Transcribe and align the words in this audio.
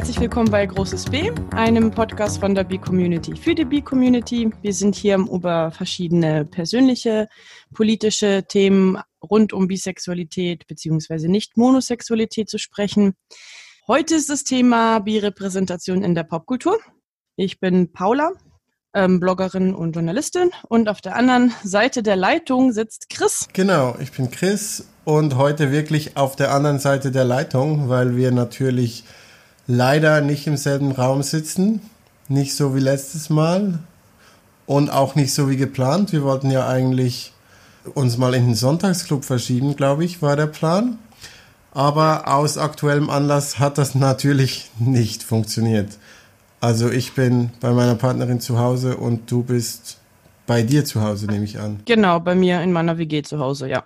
Herzlich 0.00 0.20
willkommen 0.20 0.50
bei 0.50 0.64
Großes 0.64 1.10
B, 1.10 1.30
einem 1.50 1.90
Podcast 1.90 2.40
von 2.40 2.54
der 2.54 2.64
B-Community 2.64 3.36
für 3.36 3.54
die 3.54 3.66
B-Community. 3.66 4.50
Wir 4.62 4.72
sind 4.72 4.94
hier, 4.94 5.16
um 5.16 5.28
über 5.28 5.70
verschiedene 5.72 6.46
persönliche, 6.46 7.28
politische 7.74 8.42
Themen 8.48 8.96
rund 9.22 9.52
um 9.52 9.68
Bisexualität 9.68 10.66
bzw. 10.66 11.28
Nicht-Monosexualität 11.28 12.48
zu 12.48 12.56
sprechen. 12.56 13.12
Heute 13.86 14.14
ist 14.14 14.30
das 14.30 14.42
Thema 14.42 15.00
Birepräsentation 15.00 16.02
in 16.02 16.14
der 16.14 16.24
Popkultur. 16.24 16.78
Ich 17.36 17.60
bin 17.60 17.92
Paula, 17.92 18.32
ähm, 18.94 19.20
Bloggerin 19.20 19.74
und 19.74 19.92
Journalistin 19.92 20.50
und 20.70 20.88
auf 20.88 21.02
der 21.02 21.14
anderen 21.14 21.52
Seite 21.62 22.02
der 22.02 22.16
Leitung 22.16 22.72
sitzt 22.72 23.10
Chris. 23.10 23.48
Genau, 23.52 23.96
ich 24.00 24.12
bin 24.12 24.30
Chris 24.30 24.88
und 25.04 25.36
heute 25.36 25.70
wirklich 25.70 26.16
auf 26.16 26.36
der 26.36 26.52
anderen 26.54 26.78
Seite 26.78 27.10
der 27.10 27.24
Leitung, 27.24 27.90
weil 27.90 28.16
wir 28.16 28.30
natürlich 28.30 29.04
leider 29.70 30.20
nicht 30.20 30.46
im 30.46 30.56
selben 30.56 30.92
Raum 30.92 31.22
sitzen. 31.22 31.80
Nicht 32.28 32.54
so 32.54 32.74
wie 32.74 32.80
letztes 32.80 33.30
Mal 33.30 33.78
und 34.66 34.90
auch 34.90 35.14
nicht 35.14 35.32
so 35.32 35.48
wie 35.48 35.56
geplant. 35.56 36.12
Wir 36.12 36.22
wollten 36.22 36.50
ja 36.50 36.68
eigentlich 36.68 37.32
uns 37.94 38.18
mal 38.18 38.34
in 38.34 38.46
den 38.46 38.54
Sonntagsclub 38.54 39.24
verschieben, 39.24 39.76
glaube 39.76 40.04
ich, 40.04 40.22
war 40.22 40.36
der 40.36 40.46
Plan. 40.46 40.98
Aber 41.72 42.28
aus 42.28 42.58
aktuellem 42.58 43.10
Anlass 43.10 43.58
hat 43.58 43.78
das 43.78 43.94
natürlich 43.94 44.70
nicht 44.78 45.22
funktioniert. 45.22 45.98
Also 46.60 46.90
ich 46.90 47.14
bin 47.14 47.50
bei 47.60 47.70
meiner 47.70 47.94
Partnerin 47.94 48.40
zu 48.40 48.58
Hause 48.58 48.96
und 48.96 49.30
du 49.30 49.42
bist 49.42 49.98
bei 50.46 50.62
dir 50.62 50.84
zu 50.84 51.02
Hause, 51.02 51.26
nehme 51.26 51.44
ich 51.44 51.58
an. 51.58 51.80
Genau, 51.84 52.18
bei 52.20 52.34
mir 52.34 52.60
in 52.60 52.72
meiner 52.72 52.98
WG 52.98 53.22
zu 53.22 53.38
Hause, 53.38 53.68
ja. 53.68 53.84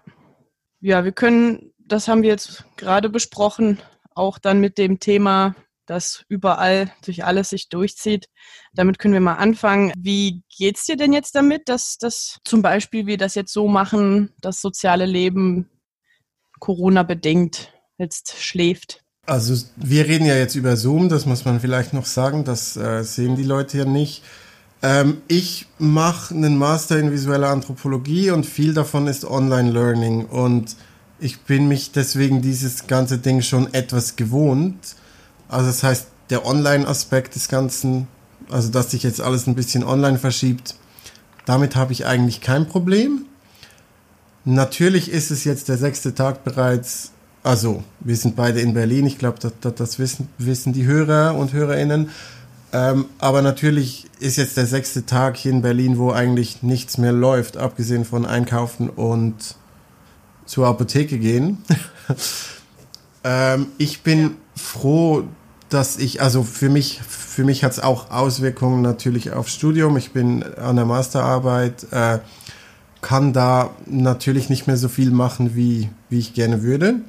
Ja, 0.81 1.05
wir 1.05 1.13
können, 1.13 1.73
das 1.79 2.09
haben 2.09 2.23
wir 2.23 2.31
jetzt 2.31 2.65
gerade 2.77 3.11
besprochen, 3.11 3.79
auch 4.15 4.39
dann 4.39 4.61
mit 4.61 4.79
dem 4.79 4.99
Thema 4.99 5.55
das 5.87 6.25
überall 6.29 6.93
durch 7.05 7.25
alles 7.25 7.51
sich 7.51 7.69
durchzieht. 7.69 8.27
Damit 8.75 8.99
können 8.99 9.15
wir 9.15 9.21
mal 9.21 9.35
anfangen. 9.35 9.93
Wie 9.97 10.43
geht's 10.57 10.85
dir 10.87 10.97
denn 10.97 11.13
jetzt 11.13 11.35
damit, 11.35 11.69
dass 11.69 11.99
das 11.99 12.39
zum 12.45 12.63
Beispiel 12.63 13.07
wir 13.07 13.19
das 13.19 13.35
jetzt 13.35 13.53
so 13.53 13.69
machen, 13.69 14.33
das 14.41 14.61
soziale 14.61 15.07
Leben 15.07 15.69
Corona 16.59 17.03
bedingt 17.03 17.73
jetzt 17.99 18.37
schläft? 18.39 19.03
Also 19.27 19.67
wir 19.77 20.07
reden 20.07 20.27
ja 20.27 20.37
jetzt 20.37 20.55
über 20.55 20.77
Zoom, 20.77 21.09
das 21.09 21.25
muss 21.25 21.45
man 21.45 21.61
vielleicht 21.61 21.95
noch 21.95 22.07
sagen, 22.07 22.45
das 22.45 22.77
äh, 22.77 23.03
sehen 23.05 23.37
die 23.37 23.45
Leute 23.45 23.79
ja 23.79 23.85
nicht. 23.85 24.23
Ähm, 24.83 25.23
ich 25.29 25.67
mache 25.79 26.35
einen 26.35 26.59
Master 26.59 26.99
in 26.99 27.11
visueller 27.11 27.49
Anthropologie 27.49 28.31
und 28.31 28.45
viel 28.45 28.75
davon 28.75 29.07
ist 29.07 29.25
Online-Learning 29.25 30.27
und 30.27 30.77
ich 31.19 31.41
bin 31.41 31.69
mich 31.69 31.93
deswegen 31.93 32.43
dieses 32.43 32.87
ganze 32.87 33.17
Ding 33.17 33.41
schon 33.41 33.73
etwas 33.73 34.17
gewohnt 34.17 34.97
also 35.49 35.67
das 35.67 35.83
heißt, 35.83 36.07
der 36.31 36.47
Online-Aspekt 36.47 37.35
des 37.35 37.49
Ganzen, 37.49 38.09
also 38.51 38.71
dass 38.71 38.91
sich 38.91 39.03
jetzt 39.03 39.21
alles 39.21 39.47
ein 39.47 39.55
bisschen 39.55 39.85
online 39.85 40.19
verschiebt, 40.19 40.75
damit 41.47 41.77
habe 41.77 41.93
ich 41.93 42.07
eigentlich 42.07 42.41
kein 42.41 42.67
Problem. 42.67 43.27
Natürlich 44.45 45.11
ist 45.11 45.31
es 45.31 45.45
jetzt 45.45 45.69
der 45.69 45.79
sechste 45.79 46.15
Tag 46.15 46.45
bereits, 46.45 47.13
also 47.43 47.83
wir 48.01 48.17
sind 48.17 48.37
beide 48.37 48.61
in 48.61 48.75
Berlin, 48.75 49.07
ich 49.07 49.19
glaube, 49.19 49.39
das, 49.39 49.53
das, 49.61 49.75
das, 49.75 49.99
wissen, 49.99 50.29
wissen 50.39 50.73
die 50.73 50.85
Hörer 50.85 51.35
und 51.35 51.53
Hörerinnen. 51.53 52.11
Ähm, 52.73 53.07
aber 53.19 53.41
natürlich 53.41 54.07
ist 54.19 54.37
jetzt 54.37 54.57
der 54.57 54.67
sechste 54.67 55.07
Tag 55.07 55.37
hier 55.37 55.53
in 55.53 55.63
Berlin, 55.63 55.97
wo 55.97 56.11
eigentlich 56.11 56.63
nichts 56.63 56.99
mehr 56.99 57.13
läuft, 57.13 57.57
abgesehen 57.57 58.05
von 58.05 58.27
Einkaufen 58.27 58.91
und 58.91 59.57
zur 60.45 60.67
Apotheke 60.67 61.19
gehen. 61.19 61.59
ähm, 63.25 63.69
ich 63.79 64.03
bin 64.03 64.37
froh, 64.57 65.25
dass 65.69 65.97
ich, 65.97 66.23
also 66.23 66.45
für 66.45 66.69
mich, 66.69 67.01
für 67.03 67.45
mich 67.45 67.65
hat 67.65 67.73
es 67.73 67.81
auch 67.81 68.11
Auswirkungen 68.11 68.83
natürlich 68.83 69.33
aufs 69.33 69.55
Studium. 69.55 69.97
Ich 69.97 70.13
bin 70.13 70.43
an 70.43 70.77
der 70.77 70.85
Masterarbeit, 70.85 71.87
äh, 71.91 72.19
kann 73.01 73.33
da 73.33 73.71
natürlich 73.87 74.49
nicht 74.49 74.67
mehr 74.67 74.77
so 74.77 74.89
viel 74.89 75.11
machen, 75.11 75.55
wie, 75.55 75.91
wie 76.09 76.19
ich 76.19 76.33
gerne 76.33 76.63
würde. 76.63 77.01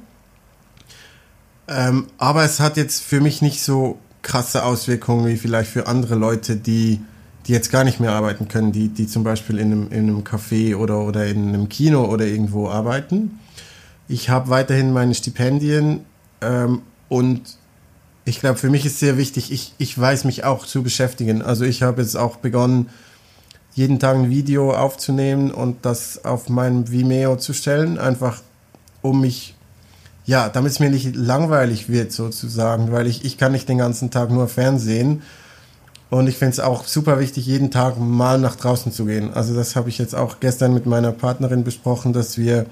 Ähm, 1.68 2.06
aber 2.18 2.44
es 2.44 2.60
hat 2.60 2.76
jetzt 2.76 3.02
für 3.02 3.20
mich 3.20 3.40
nicht 3.40 3.62
so 3.62 3.98
krasse 4.22 4.64
Auswirkungen 4.64 5.26
wie 5.26 5.36
vielleicht 5.36 5.70
für 5.70 5.86
andere 5.86 6.16
Leute, 6.16 6.56
die, 6.56 7.00
die 7.46 7.52
jetzt 7.52 7.70
gar 7.70 7.84
nicht 7.84 8.00
mehr 8.00 8.12
arbeiten 8.12 8.48
können, 8.48 8.72
die, 8.72 8.88
die 8.88 9.06
zum 9.06 9.24
Beispiel 9.24 9.58
in 9.58 9.72
einem, 9.72 9.92
in 9.92 10.08
einem 10.08 10.22
Café 10.22 10.76
oder, 10.76 11.00
oder 11.00 11.26
in 11.26 11.48
einem 11.48 11.68
Kino 11.68 12.04
oder 12.04 12.26
irgendwo 12.26 12.68
arbeiten. 12.68 13.38
Ich 14.08 14.28
habe 14.28 14.50
weiterhin 14.50 14.92
meine 14.92 15.14
Stipendien 15.14 16.00
ähm, 16.40 16.82
und 17.08 17.42
ich 18.24 18.40
glaube, 18.40 18.58
für 18.58 18.70
mich 18.70 18.84
ist 18.84 18.98
sehr 18.98 19.16
wichtig, 19.16 19.52
ich, 19.52 19.72
ich 19.78 19.98
weiß 19.98 20.24
mich 20.24 20.44
auch 20.44 20.66
zu 20.66 20.82
beschäftigen. 20.82 21.42
Also 21.42 21.64
ich 21.64 21.82
habe 21.82 22.02
jetzt 22.02 22.16
auch 22.16 22.36
begonnen, 22.36 22.88
jeden 23.74 24.00
Tag 24.00 24.16
ein 24.16 24.30
Video 24.30 24.72
aufzunehmen 24.72 25.52
und 25.52 25.84
das 25.84 26.24
auf 26.24 26.48
meinem 26.48 26.90
Vimeo 26.90 27.36
zu 27.36 27.52
stellen, 27.52 27.98
einfach 27.98 28.42
um 29.02 29.20
mich, 29.20 29.54
ja, 30.24 30.48
damit 30.48 30.72
es 30.72 30.80
mir 30.80 30.90
nicht 30.90 31.14
langweilig 31.14 31.88
wird 31.88 32.10
sozusagen, 32.10 32.90
weil 32.90 33.06
ich, 33.06 33.24
ich 33.24 33.38
kann 33.38 33.52
nicht 33.52 33.68
den 33.68 33.78
ganzen 33.78 34.10
Tag 34.10 34.30
nur 34.30 34.48
Fernsehen. 34.48 35.22
Und 36.08 36.26
ich 36.26 36.36
finde 36.36 36.52
es 36.52 36.60
auch 36.60 36.86
super 36.86 37.20
wichtig, 37.20 37.46
jeden 37.46 37.70
Tag 37.70 37.98
mal 37.98 38.38
nach 38.38 38.56
draußen 38.56 38.92
zu 38.92 39.04
gehen. 39.04 39.34
Also 39.34 39.54
das 39.54 39.76
habe 39.76 39.88
ich 39.88 39.98
jetzt 39.98 40.14
auch 40.14 40.40
gestern 40.40 40.74
mit 40.74 40.86
meiner 40.86 41.12
Partnerin 41.12 41.62
besprochen, 41.62 42.12
dass 42.12 42.38
wir 42.38 42.66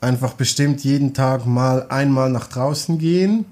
einfach 0.00 0.34
bestimmt 0.34 0.82
jeden 0.82 1.14
Tag 1.14 1.46
mal 1.46 1.86
einmal 1.88 2.30
nach 2.30 2.46
draußen 2.48 2.98
gehen. 2.98 3.44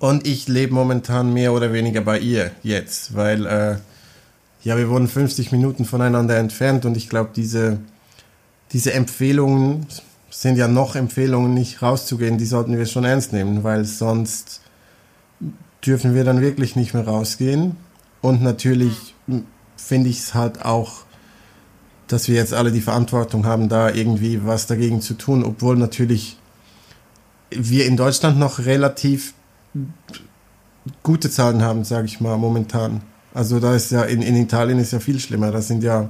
Und 0.00 0.26
ich 0.26 0.48
lebe 0.48 0.74
momentan 0.74 1.32
mehr 1.32 1.52
oder 1.52 1.72
weniger 1.72 2.00
bei 2.00 2.18
ihr 2.18 2.50
jetzt, 2.62 3.14
weil 3.14 3.46
äh, 3.46 3.76
ja, 4.64 4.76
wir 4.76 4.88
wurden 4.88 5.06
50 5.06 5.52
Minuten 5.52 5.84
voneinander 5.84 6.36
entfernt 6.38 6.84
und 6.84 6.96
ich 6.96 7.08
glaube, 7.08 7.30
diese, 7.36 7.78
diese 8.72 8.92
Empfehlungen 8.92 9.86
sind 10.28 10.56
ja 10.56 10.66
noch 10.66 10.96
Empfehlungen, 10.96 11.54
nicht 11.54 11.82
rauszugehen, 11.82 12.36
die 12.36 12.46
sollten 12.46 12.76
wir 12.76 12.86
schon 12.86 13.04
ernst 13.04 13.32
nehmen, 13.32 13.62
weil 13.62 13.84
sonst 13.84 14.60
dürfen 15.86 16.14
wir 16.14 16.24
dann 16.24 16.40
wirklich 16.40 16.74
nicht 16.74 16.94
mehr 16.94 17.06
rausgehen. 17.06 17.76
Und 18.22 18.42
natürlich 18.42 19.14
finde 19.76 20.10
ich 20.10 20.18
es 20.18 20.34
halt 20.34 20.64
auch 20.64 21.05
dass 22.08 22.28
wir 22.28 22.36
jetzt 22.36 22.54
alle 22.54 22.72
die 22.72 22.80
Verantwortung 22.80 23.46
haben, 23.46 23.68
da 23.68 23.90
irgendwie 23.90 24.44
was 24.44 24.66
dagegen 24.66 25.00
zu 25.00 25.14
tun, 25.14 25.44
obwohl 25.44 25.76
natürlich 25.76 26.36
wir 27.50 27.86
in 27.86 27.96
Deutschland 27.96 28.38
noch 28.38 28.60
relativ 28.60 29.34
gute 31.02 31.30
Zahlen 31.30 31.62
haben, 31.62 31.84
sage 31.84 32.06
ich 32.06 32.20
mal, 32.20 32.36
momentan. 32.36 33.02
Also 33.34 33.60
da 33.60 33.74
ist 33.74 33.90
ja, 33.90 34.02
in, 34.02 34.22
in 34.22 34.36
Italien 34.36 34.78
ist 34.78 34.92
ja 34.92 35.00
viel 35.00 35.20
schlimmer. 35.20 35.50
Da 35.50 35.60
sind 35.60 35.82
ja, 35.82 36.08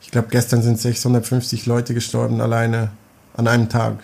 ich 0.00 0.10
glaube, 0.10 0.28
gestern 0.30 0.62
sind 0.62 0.78
650 0.78 1.66
Leute 1.66 1.94
gestorben 1.94 2.40
alleine 2.40 2.90
an 3.34 3.46
einem 3.46 3.68
Tag. 3.68 3.98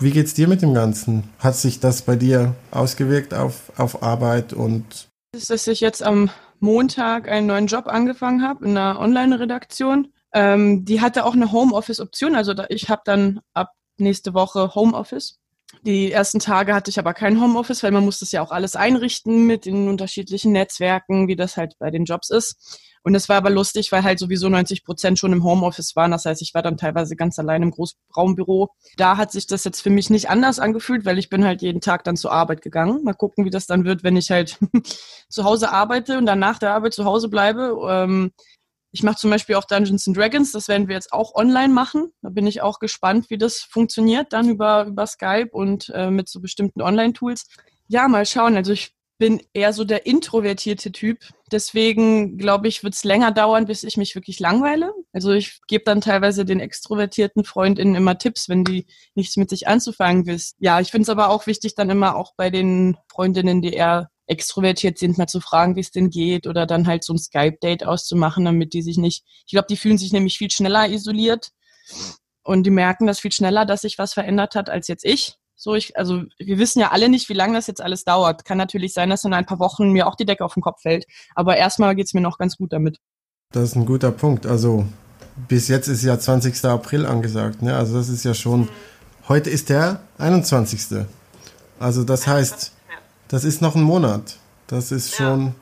Wie 0.00 0.10
geht's 0.10 0.34
dir 0.34 0.48
mit 0.48 0.60
dem 0.60 0.74
Ganzen? 0.74 1.24
Hat 1.38 1.56
sich 1.56 1.80
das 1.80 2.02
bei 2.02 2.16
dir 2.16 2.54
ausgewirkt 2.70 3.32
auf, 3.32 3.72
auf 3.76 4.02
Arbeit 4.02 4.52
und? 4.52 5.08
Ist, 5.34 5.50
dass 5.50 5.66
ich 5.66 5.80
jetzt 5.80 6.02
am 6.02 6.30
Montag 6.64 7.28
einen 7.28 7.46
neuen 7.46 7.66
Job 7.66 7.86
angefangen 7.86 8.42
habe 8.42 8.64
in 8.64 8.76
einer 8.76 8.98
Online-Redaktion. 8.98 10.12
Ähm, 10.32 10.84
die 10.84 11.00
hatte 11.00 11.24
auch 11.24 11.34
eine 11.34 11.52
Homeoffice-Option. 11.52 12.34
Also 12.34 12.54
da, 12.54 12.66
ich 12.70 12.88
habe 12.88 13.02
dann 13.04 13.40
ab 13.52 13.70
nächste 13.98 14.34
Woche 14.34 14.74
Homeoffice. 14.74 15.38
Die 15.82 16.10
ersten 16.10 16.38
Tage 16.38 16.74
hatte 16.74 16.90
ich 16.90 16.98
aber 16.98 17.14
kein 17.14 17.40
Homeoffice, 17.40 17.82
weil 17.82 17.90
man 17.90 18.04
muss 18.04 18.18
das 18.18 18.32
ja 18.32 18.42
auch 18.42 18.50
alles 18.50 18.74
einrichten 18.74 19.46
mit 19.46 19.66
den 19.66 19.88
unterschiedlichen 19.88 20.52
Netzwerken, 20.52 21.28
wie 21.28 21.36
das 21.36 21.56
halt 21.56 21.74
bei 21.78 21.90
den 21.90 22.04
Jobs 22.04 22.30
ist. 22.30 22.80
Und 23.04 23.14
es 23.14 23.28
war 23.28 23.36
aber 23.36 23.50
lustig, 23.50 23.92
weil 23.92 24.02
halt 24.02 24.18
sowieso 24.18 24.48
90 24.48 24.82
Prozent 24.82 25.18
schon 25.18 25.34
im 25.34 25.44
Homeoffice 25.44 25.94
waren. 25.94 26.10
Das 26.10 26.24
heißt, 26.24 26.40
ich 26.40 26.54
war 26.54 26.62
dann 26.62 26.78
teilweise 26.78 27.16
ganz 27.16 27.38
allein 27.38 27.62
im 27.62 27.70
Großraumbüro. 27.70 28.70
Da 28.96 29.18
hat 29.18 29.30
sich 29.30 29.46
das 29.46 29.62
jetzt 29.64 29.82
für 29.82 29.90
mich 29.90 30.08
nicht 30.08 30.30
anders 30.30 30.58
angefühlt, 30.58 31.04
weil 31.04 31.18
ich 31.18 31.28
bin 31.28 31.44
halt 31.44 31.60
jeden 31.60 31.82
Tag 31.82 32.04
dann 32.04 32.16
zur 32.16 32.32
Arbeit 32.32 32.62
gegangen. 32.62 33.04
Mal 33.04 33.12
gucken, 33.12 33.44
wie 33.44 33.50
das 33.50 33.66
dann 33.66 33.84
wird, 33.84 34.04
wenn 34.04 34.16
ich 34.16 34.30
halt 34.30 34.58
zu 35.28 35.44
Hause 35.44 35.70
arbeite 35.70 36.16
und 36.16 36.24
dann 36.24 36.38
nach 36.38 36.58
der 36.58 36.72
Arbeit 36.72 36.94
zu 36.94 37.04
Hause 37.04 37.28
bleibe. 37.28 37.76
Ähm, 37.90 38.32
ich 38.90 39.02
mache 39.02 39.16
zum 39.16 39.30
Beispiel 39.30 39.56
auch 39.56 39.64
Dungeons 39.64 40.06
and 40.08 40.16
Dragons, 40.16 40.52
das 40.52 40.68
werden 40.68 40.88
wir 40.88 40.94
jetzt 40.94 41.12
auch 41.12 41.34
online 41.34 41.74
machen. 41.74 42.12
Da 42.22 42.30
bin 42.30 42.46
ich 42.46 42.62
auch 42.62 42.78
gespannt, 42.78 43.28
wie 43.28 43.36
das 43.36 43.58
funktioniert, 43.58 44.32
dann 44.32 44.48
über, 44.48 44.86
über 44.86 45.06
Skype 45.06 45.50
und 45.50 45.90
äh, 45.94 46.10
mit 46.10 46.28
so 46.28 46.40
bestimmten 46.40 46.80
Online-Tools. 46.80 47.48
Ja, 47.88 48.08
mal 48.08 48.24
schauen. 48.24 48.56
Also 48.56 48.72
ich 48.72 48.94
bin 49.18 49.40
eher 49.52 49.72
so 49.72 49.84
der 49.84 50.06
introvertierte 50.06 50.90
Typ. 50.92 51.18
Deswegen 51.52 52.36
glaube 52.36 52.68
ich, 52.68 52.82
wird 52.82 52.94
es 52.94 53.04
länger 53.04 53.30
dauern, 53.30 53.66
bis 53.66 53.84
ich 53.84 53.96
mich 53.96 54.14
wirklich 54.14 54.40
langweile. 54.40 54.92
Also 55.12 55.32
ich 55.32 55.60
gebe 55.68 55.84
dann 55.84 56.00
teilweise 56.00 56.44
den 56.44 56.60
extrovertierten 56.60 57.44
Freundinnen 57.44 57.94
immer 57.94 58.18
Tipps, 58.18 58.48
wenn 58.48 58.64
die 58.64 58.86
nichts 59.14 59.36
mit 59.36 59.50
sich 59.50 59.68
anzufangen 59.68 60.26
wissen. 60.26 60.56
Ja, 60.58 60.80
ich 60.80 60.90
finde 60.90 61.02
es 61.02 61.08
aber 61.08 61.30
auch 61.30 61.46
wichtig, 61.46 61.74
dann 61.74 61.90
immer 61.90 62.16
auch 62.16 62.32
bei 62.36 62.50
den 62.50 62.96
Freundinnen, 63.08 63.62
die 63.62 63.72
eher 63.72 64.10
extrovertiert 64.26 64.98
sind, 64.98 65.18
mal 65.18 65.26
zu 65.26 65.40
fragen, 65.40 65.76
wie 65.76 65.80
es 65.80 65.90
denn 65.90 66.10
geht 66.10 66.46
oder 66.46 66.66
dann 66.66 66.86
halt 66.86 67.04
so 67.04 67.12
ein 67.12 67.18
Skype-Date 67.18 67.84
auszumachen, 67.84 68.44
damit 68.44 68.72
die 68.72 68.82
sich 68.82 68.96
nicht, 68.96 69.24
ich 69.46 69.52
glaube, 69.52 69.66
die 69.68 69.76
fühlen 69.76 69.98
sich 69.98 70.12
nämlich 70.12 70.38
viel 70.38 70.50
schneller 70.50 70.88
isoliert 70.88 71.50
und 72.42 72.64
die 72.64 72.70
merken 72.70 73.06
das 73.06 73.20
viel 73.20 73.32
schneller, 73.32 73.66
dass 73.66 73.82
sich 73.82 73.98
was 73.98 74.14
verändert 74.14 74.54
hat 74.54 74.70
als 74.70 74.88
jetzt 74.88 75.04
ich 75.04 75.36
So, 75.64 75.74
ich, 75.74 75.96
also 75.96 76.24
wir 76.36 76.58
wissen 76.58 76.80
ja 76.80 76.90
alle 76.90 77.08
nicht, 77.08 77.30
wie 77.30 77.32
lange 77.32 77.54
das 77.54 77.66
jetzt 77.68 77.80
alles 77.80 78.04
dauert. 78.04 78.44
Kann 78.44 78.58
natürlich 78.58 78.92
sein, 78.92 79.08
dass 79.08 79.24
in 79.24 79.32
ein 79.32 79.46
paar 79.46 79.58
Wochen 79.58 79.92
mir 79.92 80.06
auch 80.06 80.14
die 80.14 80.26
Decke 80.26 80.44
auf 80.44 80.52
den 80.52 80.62
Kopf 80.62 80.82
fällt. 80.82 81.06
Aber 81.34 81.56
erstmal 81.56 81.94
geht's 81.96 82.12
mir 82.12 82.20
noch 82.20 82.36
ganz 82.36 82.58
gut 82.58 82.74
damit. 82.74 82.98
Das 83.50 83.70
ist 83.70 83.74
ein 83.74 83.86
guter 83.86 84.12
Punkt. 84.12 84.44
Also 84.44 84.84
bis 85.48 85.68
jetzt 85.68 85.88
ist 85.88 86.04
ja 86.04 86.18
20. 86.18 86.62
April 86.66 87.06
angesagt. 87.06 87.62
Ne? 87.62 87.74
Also 87.74 87.96
das 87.96 88.10
ist 88.10 88.26
ja 88.26 88.34
schon, 88.34 88.68
heute 89.26 89.48
ist 89.48 89.70
der 89.70 90.00
21. 90.18 91.06
Also 91.80 92.04
das 92.04 92.26
heißt, 92.26 92.72
das 93.28 93.44
ist 93.44 93.62
noch 93.62 93.74
ein 93.74 93.82
Monat. 93.82 94.36
Das 94.66 94.92
ist 94.92 95.16
schon, 95.16 95.54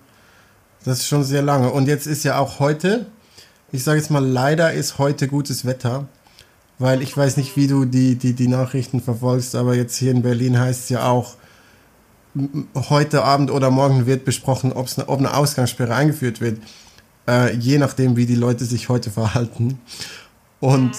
das 0.84 0.98
ist 0.98 1.06
schon 1.06 1.22
sehr 1.22 1.42
lange. 1.42 1.70
Und 1.70 1.86
jetzt 1.86 2.08
ist 2.08 2.24
ja 2.24 2.40
auch 2.40 2.58
heute, 2.58 3.06
ich 3.70 3.84
sage 3.84 3.98
jetzt 3.98 4.10
mal, 4.10 4.26
leider 4.26 4.72
ist 4.72 4.98
heute 4.98 5.28
gutes 5.28 5.64
Wetter, 5.64 6.08
weil 6.82 7.00
ich 7.00 7.16
weiß 7.16 7.36
nicht, 7.36 7.56
wie 7.56 7.68
du 7.68 7.84
die, 7.84 8.16
die, 8.16 8.32
die 8.32 8.48
Nachrichten 8.48 9.00
verfolgst, 9.00 9.54
aber 9.54 9.76
jetzt 9.76 9.96
hier 9.96 10.10
in 10.10 10.22
Berlin 10.22 10.58
heißt 10.58 10.82
es 10.82 10.88
ja 10.88 11.08
auch, 11.08 11.36
heute 12.74 13.22
Abend 13.22 13.52
oder 13.52 13.70
morgen 13.70 14.06
wird 14.06 14.24
besprochen, 14.24 14.72
ob's 14.72 14.98
eine, 14.98 15.08
ob 15.08 15.20
eine 15.20 15.34
Ausgangssperre 15.34 15.94
eingeführt 15.94 16.40
wird, 16.40 16.58
äh, 17.28 17.54
je 17.54 17.78
nachdem, 17.78 18.16
wie 18.16 18.26
die 18.26 18.34
Leute 18.34 18.64
sich 18.64 18.88
heute 18.88 19.10
verhalten. 19.10 19.78
Und 20.58 20.90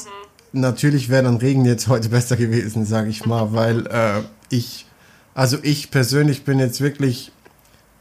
mhm. 0.53 0.62
natürlich 0.62 1.09
wäre 1.09 1.24
dann 1.24 1.35
Regen 1.38 1.65
jetzt 1.65 1.89
heute 1.89 2.07
besser 2.18 2.38
gewesen, 2.38 2.85
sage 2.85 3.09
ich 3.09 3.25
mal, 3.25 3.51
weil 3.51 3.85
äh, 3.88 4.21
ich, 4.50 4.85
also 5.33 5.57
ich 5.63 5.91
persönlich 5.91 6.45
bin 6.45 6.59
jetzt 6.59 6.80
wirklich, 6.80 7.33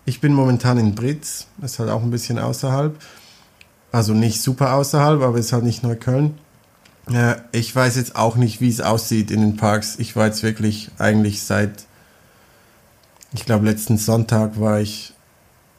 ich 0.05 0.21
bin 0.21 0.35
momentan 0.35 0.79
in 0.79 0.95
Britz, 0.95 1.49
ist 1.63 1.81
halt 1.81 1.91
auch 1.91 2.03
ein 2.03 2.11
bisschen 2.13 2.39
außerhalb, 2.39 2.95
also 3.91 4.15
nicht 4.15 4.41
super 4.41 4.75
außerhalb, 4.75 5.21
aber 5.21 5.39
ist 5.39 5.53
halt 5.53 5.65
nicht 5.65 5.83
Neukölln. 5.83 6.39
Äh, 7.11 7.37
ich 7.53 7.75
weiß 7.75 7.97
jetzt 7.97 8.17
auch 8.17 8.37
nicht, 8.37 8.61
wie 8.61 8.69
es 8.69 8.81
aussieht 8.81 9.31
in 9.31 9.41
den 9.41 9.57
Parks. 9.57 9.97
Ich 9.99 10.17
war 10.17 10.27
jetzt 10.27 10.43
wirklich 10.43 10.91
eigentlich 10.99 11.43
seit 11.43 11.87
ich 13.35 13.47
glaube, 13.47 13.65
letzten 13.65 13.97
Sonntag 13.97 14.61
war 14.61 14.81
ich 14.81 15.15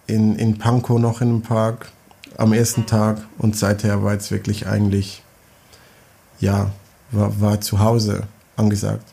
in, 0.07 0.35
in 0.35 0.57
Pankow 0.57 0.99
noch 0.99 1.21
in 1.21 1.29
einem 1.29 1.41
Park 1.41 1.91
am 2.37 2.51
ersten 2.51 2.85
Tag 2.85 3.21
und 3.37 3.55
seither 3.55 4.03
war 4.03 4.13
jetzt 4.13 4.31
wirklich 4.31 4.67
eigentlich, 4.67 5.21
ja, 6.39 6.71
war, 7.11 7.39
war 7.39 7.61
zu 7.61 7.79
Hause 7.79 8.23
angesagt. 8.55 9.05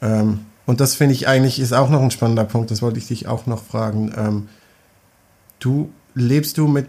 Ähm, 0.00 0.46
und 0.66 0.80
das 0.80 0.94
finde 0.94 1.14
ich 1.14 1.26
eigentlich 1.26 1.58
ist 1.58 1.72
auch 1.72 1.90
noch 1.90 2.00
ein 2.00 2.12
spannender 2.12 2.44
Punkt, 2.44 2.70
das 2.70 2.80
wollte 2.80 2.98
ich 2.98 3.08
dich 3.08 3.26
auch 3.26 3.46
noch 3.46 3.64
fragen. 3.64 4.12
Ähm, 4.16 4.48
du, 5.58 5.90
lebst 6.14 6.58
du 6.58 6.68
mit, 6.68 6.88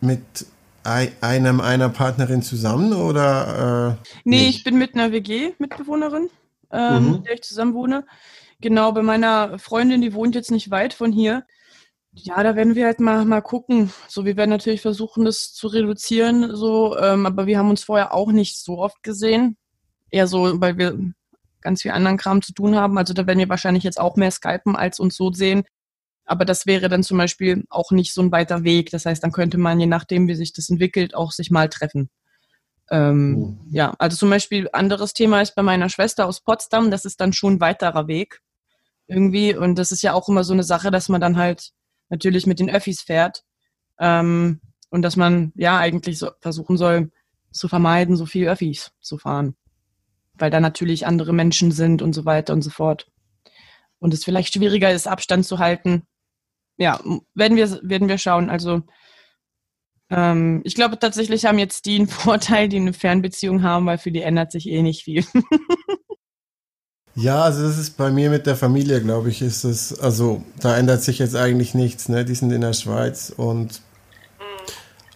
mit 0.00 0.46
einem 0.84 1.60
einer 1.60 1.88
Partnerin 1.88 2.42
zusammen 2.42 2.92
oder? 2.92 3.98
Äh, 4.02 4.10
nee, 4.24 4.46
nicht? 4.46 4.58
ich 4.58 4.64
bin 4.64 4.78
mit 4.78 4.94
einer 4.94 5.12
WG-Mitbewohnerin, 5.12 6.30
ähm, 6.72 7.04
mhm. 7.04 7.12
mit 7.12 7.26
der 7.26 7.34
ich 7.34 7.42
zusammen 7.42 7.74
wohne. 7.74 8.06
Genau, 8.60 8.92
bei 8.92 9.02
meiner 9.02 9.58
Freundin, 9.58 10.00
die 10.00 10.12
wohnt 10.12 10.34
jetzt 10.34 10.50
nicht 10.50 10.70
weit 10.70 10.92
von 10.92 11.12
hier. 11.12 11.44
Ja, 12.12 12.42
da 12.42 12.56
werden 12.56 12.74
wir 12.74 12.86
halt 12.86 13.00
mal, 13.00 13.24
mal 13.24 13.40
gucken. 13.40 13.92
So, 14.08 14.24
wir 14.24 14.36
werden 14.36 14.50
natürlich 14.50 14.80
versuchen, 14.80 15.24
das 15.24 15.52
zu 15.52 15.68
reduzieren, 15.68 16.54
so, 16.56 16.96
ähm, 16.98 17.24
aber 17.24 17.46
wir 17.46 17.58
haben 17.58 17.70
uns 17.70 17.84
vorher 17.84 18.12
auch 18.12 18.32
nicht 18.32 18.58
so 18.58 18.78
oft 18.78 19.02
gesehen. 19.02 19.56
Eher 20.10 20.26
so, 20.26 20.60
weil 20.60 20.76
wir 20.76 20.98
ganz 21.60 21.82
viel 21.82 21.92
anderen 21.92 22.16
Kram 22.16 22.42
zu 22.42 22.52
tun 22.52 22.74
haben. 22.74 22.98
Also 22.98 23.14
da 23.14 23.26
werden 23.26 23.38
wir 23.38 23.48
wahrscheinlich 23.48 23.84
jetzt 23.84 24.00
auch 24.00 24.16
mehr 24.16 24.30
skypen, 24.30 24.76
als 24.76 24.98
uns 24.98 25.16
so 25.16 25.32
sehen. 25.32 25.64
Aber 26.30 26.44
das 26.44 26.64
wäre 26.64 26.88
dann 26.88 27.02
zum 27.02 27.18
Beispiel 27.18 27.64
auch 27.70 27.90
nicht 27.90 28.14
so 28.14 28.22
ein 28.22 28.30
weiter 28.30 28.62
Weg. 28.62 28.90
Das 28.90 29.04
heißt, 29.04 29.24
dann 29.24 29.32
könnte 29.32 29.58
man, 29.58 29.80
je 29.80 29.86
nachdem, 29.86 30.28
wie 30.28 30.36
sich 30.36 30.52
das 30.52 30.70
entwickelt, 30.70 31.12
auch 31.12 31.32
sich 31.32 31.50
mal 31.50 31.68
treffen. 31.68 32.08
Ähm, 32.88 33.36
oh. 33.36 33.64
Ja, 33.72 33.94
also 33.98 34.16
zum 34.16 34.30
Beispiel 34.30 34.68
anderes 34.72 35.12
Thema 35.12 35.40
ist 35.40 35.56
bei 35.56 35.64
meiner 35.64 35.88
Schwester 35.88 36.26
aus 36.26 36.40
Potsdam, 36.40 36.92
das 36.92 37.04
ist 37.04 37.20
dann 37.20 37.32
schon 37.32 37.54
ein 37.54 37.60
weiterer 37.60 38.06
Weg 38.06 38.42
irgendwie. 39.08 39.56
Und 39.56 39.74
das 39.74 39.90
ist 39.90 40.02
ja 40.02 40.12
auch 40.12 40.28
immer 40.28 40.44
so 40.44 40.52
eine 40.52 40.62
Sache, 40.62 40.92
dass 40.92 41.08
man 41.08 41.20
dann 41.20 41.36
halt 41.36 41.72
natürlich 42.10 42.46
mit 42.46 42.60
den 42.60 42.70
Öffis 42.70 43.00
fährt. 43.00 43.42
Ähm, 43.98 44.60
und 44.88 45.02
dass 45.02 45.16
man 45.16 45.50
ja 45.56 45.78
eigentlich 45.78 46.20
so 46.20 46.30
versuchen 46.38 46.76
soll, 46.76 47.10
zu 47.50 47.66
vermeiden, 47.66 48.14
so 48.14 48.24
viel 48.24 48.46
Öffis 48.46 48.92
zu 49.00 49.18
fahren. 49.18 49.56
Weil 50.34 50.52
da 50.52 50.60
natürlich 50.60 51.08
andere 51.08 51.32
Menschen 51.32 51.72
sind 51.72 52.02
und 52.02 52.12
so 52.12 52.24
weiter 52.24 52.52
und 52.52 52.62
so 52.62 52.70
fort. 52.70 53.10
Und 53.98 54.14
es 54.14 54.24
vielleicht 54.24 54.54
schwieriger 54.54 54.92
ist, 54.92 55.08
Abstand 55.08 55.44
zu 55.44 55.58
halten. 55.58 56.06
Ja, 56.80 56.98
werden 57.34 57.58
wir, 57.58 57.78
werden 57.82 58.08
wir 58.08 58.16
schauen. 58.16 58.48
Also 58.48 58.82
ähm, 60.08 60.62
ich 60.64 60.74
glaube 60.74 60.98
tatsächlich 60.98 61.44
haben 61.44 61.58
jetzt 61.58 61.84
die 61.84 61.96
einen 61.96 62.08
Vorteil, 62.08 62.68
die 62.68 62.78
eine 62.78 62.94
Fernbeziehung 62.94 63.62
haben, 63.62 63.86
weil 63.86 63.98
für 63.98 64.10
die 64.10 64.22
ändert 64.22 64.50
sich 64.50 64.66
eh 64.66 64.82
nicht 64.82 65.04
viel. 65.04 65.24
Ja, 67.16 67.42
also 67.42 67.66
das 67.66 67.76
ist 67.76 67.98
bei 67.98 68.10
mir 68.10 68.30
mit 68.30 68.46
der 68.46 68.56
Familie, 68.56 69.02
glaube 69.02 69.28
ich, 69.28 69.42
ist 69.42 69.64
es, 69.64 69.98
also 69.98 70.42
da 70.60 70.78
ändert 70.78 71.02
sich 71.02 71.18
jetzt 71.18 71.36
eigentlich 71.36 71.74
nichts, 71.74 72.08
ne? 72.08 72.24
Die 72.24 72.34
sind 72.34 72.52
in 72.52 72.60
der 72.60 72.72
Schweiz 72.72 73.32
und 73.36 73.82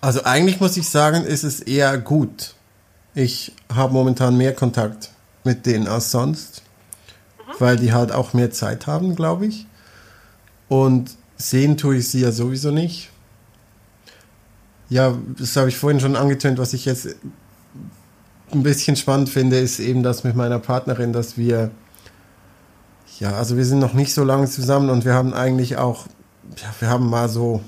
also 0.01 0.25
eigentlich 0.25 0.61
muss 0.61 0.77
ich 0.77 0.89
sagen, 0.89 1.25
ist 1.25 1.45
es 1.45 1.61
eher 1.61 1.97
gut. 1.97 2.57
Ich 3.15 3.53
habe 3.73 3.95
momentan 3.95 4.37
mehr 4.37 4.53
Kontakt 4.53 5.13
mit 5.45 5.65
denen 5.65 5.87
als 5.87 6.11
sonst, 6.11 6.63
mhm. 7.39 7.53
weil 7.61 7.77
die 7.79 7.93
halt 7.95 8.13
auch 8.13 8.35
mehr 8.35 8.51
Zeit 8.51 8.87
haben, 8.87 9.15
glaube 9.15 9.47
ich. 9.47 9.67
Und 10.69 11.17
sehen 11.37 11.77
tue 11.77 11.97
ich 11.97 12.09
sie 12.09 12.21
ja 12.21 12.33
sowieso 12.33 12.71
nicht. 12.71 13.11
Ja, 14.89 15.17
das 15.39 15.57
habe 15.57 15.69
ich 15.69 15.77
vorhin 15.77 16.01
schon 16.01 16.17
angetönt, 16.17 16.59
was 16.59 16.73
ich 16.73 16.85
jetzt 16.85 17.17
ein 18.53 18.63
bisschen 18.63 18.97
spannend 18.97 19.29
finde, 19.29 19.59
ist 19.59 19.81
eben 19.81 20.03
das 20.03 20.25
mit 20.25 20.37
meiner 20.37 20.59
Partnerin, 20.59 21.13
dass 21.13 21.37
wir 21.37 21.71
ja, 23.21 23.33
also 23.35 23.57
wir 23.57 23.65
sind 23.65 23.79
noch 23.79 23.95
nicht 23.95 24.13
so 24.13 24.25
lange 24.25 24.49
zusammen 24.49 24.91
und 24.91 25.05
wir 25.05 25.15
haben 25.15 25.35
eigentlich 25.35 25.77
auch, 25.77 26.07
ja, 26.57 26.75
wir 26.81 26.89
haben 26.89 27.09
mal 27.09 27.29
so 27.29 27.61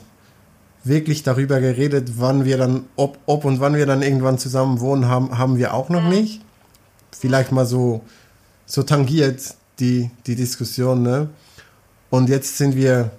wirklich 0.83 1.23
darüber 1.23 1.61
geredet, 1.61 2.13
wann 2.17 2.45
wir 2.45 2.59
dann, 2.59 2.85
ob, 2.97 3.19
ob 3.27 3.45
und 3.45 3.61
wann 3.61 3.75
wir 3.75 3.87
dann 3.87 4.03
irgendwann 4.03 4.39
zusammen 4.39 4.81
wohnen, 4.81 5.07
haben, 5.07 5.39
haben 5.39 5.57
wir 5.57 5.75
auch 5.75 5.89
noch 5.89 6.09
nicht. 6.09 6.43
Vielleicht 7.11 7.53
mal 7.53 7.67
so, 7.67 8.03
so 8.67 8.83
tangiert 8.83 9.55
die, 9.79 10.11
die 10.27 10.37
Diskussion, 10.37 11.03
ne? 11.03 11.29
Und 12.11 12.29
jetzt 12.29 12.57
sind 12.57 12.77
wir 12.77 13.11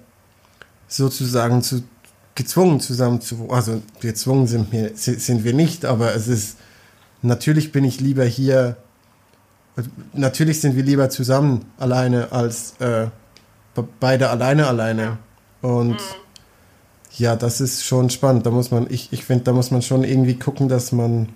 sozusagen 0.88 1.62
zu, 1.62 1.82
gezwungen 2.34 2.80
zusammen 2.80 3.20
zu, 3.20 3.48
also 3.50 3.82
gezwungen 4.00 4.46
sind 4.46 4.72
wir, 4.72 4.92
sind 4.94 5.44
wir 5.44 5.54
nicht, 5.54 5.84
aber 5.84 6.14
es 6.14 6.28
ist, 6.28 6.56
natürlich 7.22 7.72
bin 7.72 7.84
ich 7.84 8.00
lieber 8.00 8.24
hier 8.24 8.76
natürlich 10.12 10.60
sind 10.60 10.76
wir 10.76 10.82
lieber 10.82 11.10
zusammen 11.10 11.64
alleine 11.78 12.32
als 12.32 12.74
äh, 12.80 13.06
beide 14.00 14.30
alleine 14.30 14.66
alleine. 14.66 15.18
Und 15.62 15.90
mhm. 15.90 15.96
ja, 17.16 17.36
das 17.36 17.60
ist 17.60 17.84
schon 17.84 18.10
spannend. 18.10 18.46
Da 18.46 18.50
muss 18.50 18.70
man, 18.70 18.86
ich, 18.90 19.12
ich 19.12 19.24
finde, 19.24 19.44
da 19.44 19.52
muss 19.52 19.70
man 19.70 19.82
schon 19.82 20.04
irgendwie 20.04 20.38
gucken, 20.38 20.68
dass 20.68 20.92
man 20.92 21.28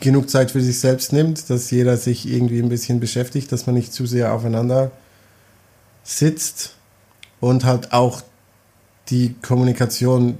genug 0.00 0.30
Zeit 0.30 0.52
für 0.52 0.60
sich 0.60 0.78
selbst 0.78 1.12
nimmt, 1.12 1.50
dass 1.50 1.70
jeder 1.70 1.96
sich 1.96 2.28
irgendwie 2.28 2.60
ein 2.60 2.68
bisschen 2.68 3.00
beschäftigt, 3.00 3.50
dass 3.50 3.66
man 3.66 3.74
nicht 3.74 3.92
zu 3.92 4.06
sehr 4.06 4.32
aufeinander 4.32 4.92
sitzt 6.04 6.76
und 7.40 7.64
halt 7.64 7.92
auch 7.92 8.22
die 9.08 9.34
Kommunikation, 9.42 10.38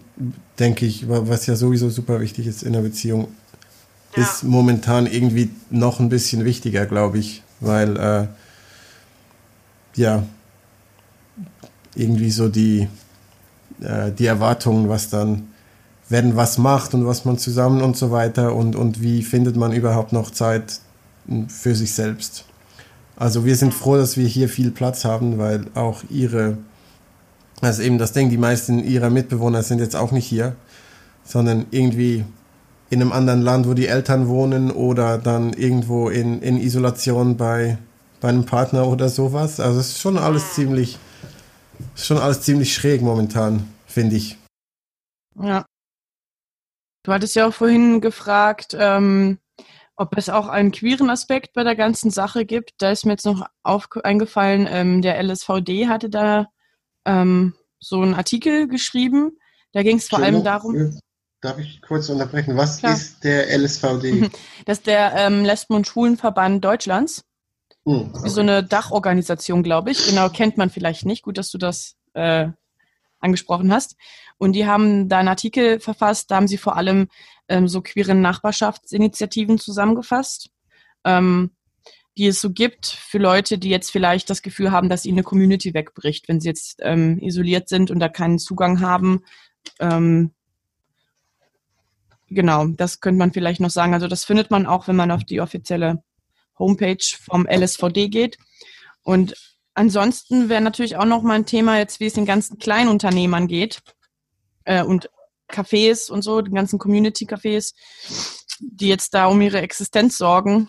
denke 0.58 0.86
ich, 0.86 1.08
was 1.08 1.46
ja 1.46 1.56
sowieso 1.56 1.90
super 1.90 2.20
wichtig 2.20 2.46
ist 2.46 2.62
in 2.62 2.72
der 2.72 2.80
Beziehung, 2.80 3.28
ja. 4.16 4.22
ist 4.22 4.44
momentan 4.44 5.06
irgendwie 5.06 5.50
noch 5.70 6.00
ein 6.00 6.08
bisschen 6.08 6.44
wichtiger, 6.44 6.86
glaube 6.86 7.18
ich, 7.18 7.42
weil 7.60 7.96
äh, 7.96 8.26
ja 9.96 10.22
irgendwie 11.94 12.30
so 12.30 12.48
die, 12.48 12.88
äh, 13.80 14.12
die 14.12 14.26
Erwartungen, 14.26 14.88
was 14.88 15.10
dann, 15.10 15.48
wenn 16.08 16.36
was 16.36 16.58
macht 16.58 16.94
und 16.94 17.06
was 17.06 17.24
man 17.24 17.38
zusammen 17.38 17.82
und 17.82 17.96
so 17.96 18.10
weiter 18.10 18.54
und, 18.54 18.76
und 18.76 19.00
wie 19.00 19.22
findet 19.22 19.56
man 19.56 19.72
überhaupt 19.72 20.12
noch 20.12 20.30
Zeit 20.30 20.80
für 21.48 21.74
sich 21.74 21.92
selbst. 21.92 22.44
Also 23.16 23.44
wir 23.44 23.56
sind 23.56 23.74
froh, 23.74 23.96
dass 23.96 24.16
wir 24.16 24.26
hier 24.26 24.48
viel 24.48 24.70
Platz 24.70 25.04
haben, 25.04 25.38
weil 25.38 25.66
auch 25.74 26.02
ihre, 26.08 26.56
also 27.60 27.82
eben 27.82 27.98
das 27.98 28.12
Ding, 28.12 28.30
die 28.30 28.38
meisten 28.38 28.82
ihrer 28.82 29.10
Mitbewohner 29.10 29.62
sind 29.62 29.80
jetzt 29.80 29.96
auch 29.96 30.12
nicht 30.12 30.26
hier, 30.26 30.56
sondern 31.24 31.66
irgendwie 31.70 32.24
in 32.88 33.00
einem 33.00 33.12
anderen 33.12 33.42
Land, 33.42 33.68
wo 33.68 33.74
die 33.74 33.86
Eltern 33.86 34.28
wohnen 34.28 34.70
oder 34.70 35.18
dann 35.18 35.52
irgendwo 35.52 36.08
in, 36.08 36.42
in 36.42 36.58
Isolation 36.58 37.36
bei, 37.36 37.78
bei 38.20 38.28
einem 38.28 38.46
Partner 38.46 38.88
oder 38.88 39.08
sowas. 39.08 39.60
Also 39.60 39.78
es 39.78 39.90
ist 39.90 40.00
schon 40.00 40.18
alles 40.18 40.54
ziemlich, 40.54 40.98
schon 41.94 42.18
alles 42.18 42.42
ziemlich 42.42 42.74
schräg 42.74 43.02
momentan, 43.02 43.68
finde 43.86 44.16
ich. 44.16 44.38
Ja. 45.40 45.64
Du 47.04 47.12
hattest 47.12 47.34
ja 47.34 47.46
auch 47.46 47.54
vorhin 47.54 48.00
gefragt, 48.00 48.76
ähm, 48.78 49.38
ob 49.96 50.16
es 50.16 50.28
auch 50.28 50.48
einen 50.48 50.72
queeren 50.72 51.10
Aspekt 51.10 51.52
bei 51.52 51.62
der 51.62 51.76
ganzen 51.76 52.10
Sache 52.10 52.44
gibt. 52.44 52.72
Da 52.78 52.90
ist 52.90 53.06
mir 53.06 53.12
jetzt 53.12 53.26
noch 53.26 53.46
auf, 53.62 53.88
eingefallen, 54.02 54.66
ähm, 54.68 55.02
der 55.02 55.22
LSVD 55.22 55.88
hatte 55.88 56.10
da 56.10 56.48
ähm, 57.04 57.54
so 57.78 58.02
einen 58.02 58.14
Artikel 58.14 58.68
geschrieben. 58.68 59.38
Da 59.72 59.82
ging 59.82 59.98
es 59.98 60.08
vor 60.08 60.20
allem 60.20 60.44
darum. 60.44 60.98
Darf 61.40 61.58
ich 61.58 61.80
kurz 61.80 62.08
unterbrechen? 62.10 62.56
Was 62.56 62.78
Klar. 62.78 62.92
ist 62.92 63.24
der 63.24 63.48
LSVD? 63.56 64.30
Das 64.66 64.78
ist 64.78 64.86
der 64.86 65.14
ähm, 65.14 65.44
Lesben- 65.44 65.74
und 65.74 65.86
Schwulenverband 65.86 66.62
Deutschlands. 66.62 67.24
Hm. 67.86 68.10
So 68.12 68.42
eine 68.42 68.62
Dachorganisation, 68.62 69.62
glaube 69.62 69.90
ich. 69.90 70.06
Genau, 70.06 70.28
kennt 70.28 70.58
man 70.58 70.68
vielleicht 70.68 71.06
nicht. 71.06 71.22
Gut, 71.22 71.38
dass 71.38 71.50
du 71.50 71.56
das 71.56 71.96
äh, 72.12 72.48
angesprochen 73.20 73.72
hast. 73.72 73.96
Und 74.38 74.52
die 74.52 74.66
haben 74.66 75.08
da 75.08 75.18
einen 75.18 75.28
Artikel 75.28 75.80
verfasst, 75.80 76.30
da 76.30 76.36
haben 76.36 76.48
sie 76.48 76.58
vor 76.58 76.76
allem 76.76 77.08
ähm, 77.48 77.68
so 77.68 77.82
queere 77.82 78.14
Nachbarschaftsinitiativen 78.14 79.58
zusammengefasst, 79.58 80.50
ähm, 81.04 81.50
die 82.16 82.26
es 82.26 82.40
so 82.40 82.50
gibt 82.50 82.86
für 82.86 83.18
Leute, 83.18 83.58
die 83.58 83.68
jetzt 83.68 83.90
vielleicht 83.90 84.30
das 84.30 84.42
Gefühl 84.42 84.72
haben, 84.72 84.88
dass 84.88 85.04
ihnen 85.04 85.18
eine 85.18 85.24
Community 85.24 85.74
wegbricht, 85.74 86.28
wenn 86.28 86.40
sie 86.40 86.48
jetzt 86.48 86.78
ähm, 86.82 87.18
isoliert 87.20 87.68
sind 87.68 87.90
und 87.90 88.00
da 88.00 88.08
keinen 88.08 88.38
Zugang 88.38 88.80
haben. 88.80 89.22
Ähm, 89.78 90.32
genau, 92.28 92.66
das 92.66 93.00
könnte 93.00 93.18
man 93.18 93.32
vielleicht 93.32 93.60
noch 93.60 93.70
sagen. 93.70 93.94
Also 93.94 94.08
das 94.08 94.24
findet 94.24 94.50
man 94.50 94.66
auch, 94.66 94.88
wenn 94.88 94.96
man 94.96 95.10
auf 95.10 95.24
die 95.24 95.40
offizielle 95.40 96.02
Homepage 96.58 97.04
vom 97.24 97.46
LSVD 97.46 98.08
geht. 98.08 98.38
Und 99.02 99.34
ansonsten 99.74 100.48
wäre 100.48 100.60
natürlich 100.60 100.96
auch 100.96 101.04
noch 101.04 101.22
mal 101.22 101.34
ein 101.34 101.46
Thema 101.46 101.78
jetzt, 101.78 102.00
wie 102.00 102.06
es 102.06 102.14
den 102.14 102.26
ganzen 102.26 102.58
Kleinunternehmern 102.58 103.46
geht 103.46 103.82
äh, 104.64 104.82
und 104.82 105.10
Cafés 105.48 106.10
und 106.10 106.22
so, 106.22 106.40
den 106.40 106.54
ganzen 106.54 106.78
Community-Cafés, 106.78 107.74
die 108.60 108.88
jetzt 108.88 109.14
da 109.14 109.26
um 109.26 109.40
ihre 109.40 109.60
Existenz 109.60 110.16
sorgen. 110.18 110.68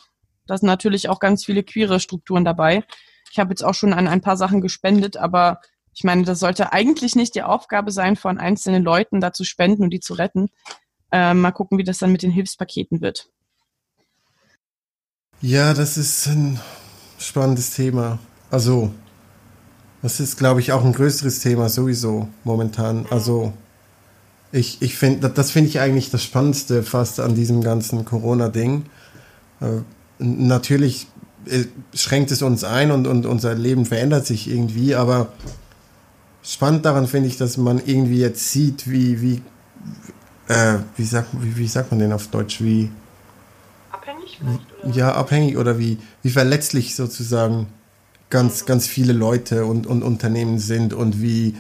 Da 0.52 0.58
sind 0.58 0.68
natürlich 0.68 1.08
auch 1.08 1.22
ganz 1.22 1.46
viele 1.46 1.64
queere 1.64 2.02
Strukturen 2.02 2.44
dabei. 2.44 2.84
Ich 3.32 3.40
habe 3.40 3.52
jetzt 3.52 3.64
auch 3.64 3.74
schon 3.74 3.94
an 3.94 4.10
ein 4.10 4.20
paar 4.20 4.36
Sachen 4.36 4.60
gespendet, 4.60 5.16
aber 5.16 5.62
ich 5.94 6.04
meine, 6.04 6.24
das 6.24 6.40
sollte 6.40 6.74
eigentlich 6.74 7.16
nicht 7.16 7.36
die 7.36 7.44
Aufgabe 7.44 7.90
sein, 7.90 8.18
von 8.18 8.38
einzelnen 8.38 8.84
Leuten 8.84 9.22
da 9.22 9.32
zu 9.32 9.46
spenden 9.46 9.84
und 9.84 9.92
die 9.92 10.02
zu 10.02 10.14
retten. 10.14 10.50
Äh, 11.10 11.36
mal 11.36 11.52
gucken, 11.52 11.78
wie 11.78 11.86
das 11.86 12.00
dann 12.00 12.12
mit 12.12 12.22
den 12.22 12.32
Hilfspaketen 12.32 13.00
wird. 13.00 13.30
Ja, 15.40 15.74
das 15.74 15.96
ist 15.98 16.28
ein 16.28 16.60
spannendes 17.18 17.74
Thema. 17.74 18.20
Also, 18.50 18.92
das 20.02 20.20
ist, 20.20 20.38
glaube 20.38 20.60
ich, 20.60 20.74
auch 20.74 20.84
ein 20.84 20.92
größeres 20.92 21.40
Thema 21.40 21.70
sowieso 21.70 22.28
momentan. 22.44 23.06
Also, 23.10 23.54
ich, 24.52 24.82
ich 24.82 24.98
finde, 24.98 25.30
das 25.30 25.52
finde 25.52 25.70
ich 25.70 25.80
eigentlich 25.80 26.10
das 26.10 26.22
Spannendste 26.26 26.84
fast 26.84 27.22
an 27.22 27.36
diesem 27.36 27.64
ganzen 27.64 28.04
Corona-Ding. 28.04 28.84
Natürlich 30.22 31.08
äh, 31.46 31.66
schränkt 31.94 32.32
es 32.32 32.42
uns 32.42 32.64
ein 32.64 32.92
und, 32.92 33.08
und 33.08 33.26
unser 33.26 33.56
Leben 33.56 33.86
verändert 33.86 34.26
sich 34.26 34.50
irgendwie, 34.50 34.96
aber 34.96 35.32
spannend 36.44 36.86
daran 36.86 37.08
finde 37.08 37.30
ich, 37.30 37.38
dass 37.38 37.58
man 37.58 37.82
irgendwie 37.84 38.20
jetzt 38.20 38.52
sieht, 38.52 38.90
wie, 38.90 39.22
wie, 39.22 39.42
äh, 40.48 40.78
wie, 40.98 41.06
sagt, 41.06 41.30
wie, 41.34 41.58
wie 41.58 41.68
sagt 41.68 41.92
man 41.92 42.00
denn 42.00 42.14
auf 42.14 42.28
Deutsch, 42.28 42.62
wie 42.62 42.92
abhängig 43.92 44.38
vielleicht? 44.40 44.84
Oder? 44.84 44.96
Ja, 44.96 45.14
abhängig 45.14 45.58
oder 45.58 45.80
wie, 45.80 45.98
wie 46.22 46.30
verletzlich 46.30 46.96
sozusagen 46.96 47.68
ganz, 48.30 48.66
ganz 48.66 48.88
viele 48.88 49.14
Leute 49.14 49.66
und, 49.66 49.88
und 49.88 50.04
Unternehmen 50.04 50.60
sind 50.60 50.94
und 50.94 51.22
wie, 51.22 51.58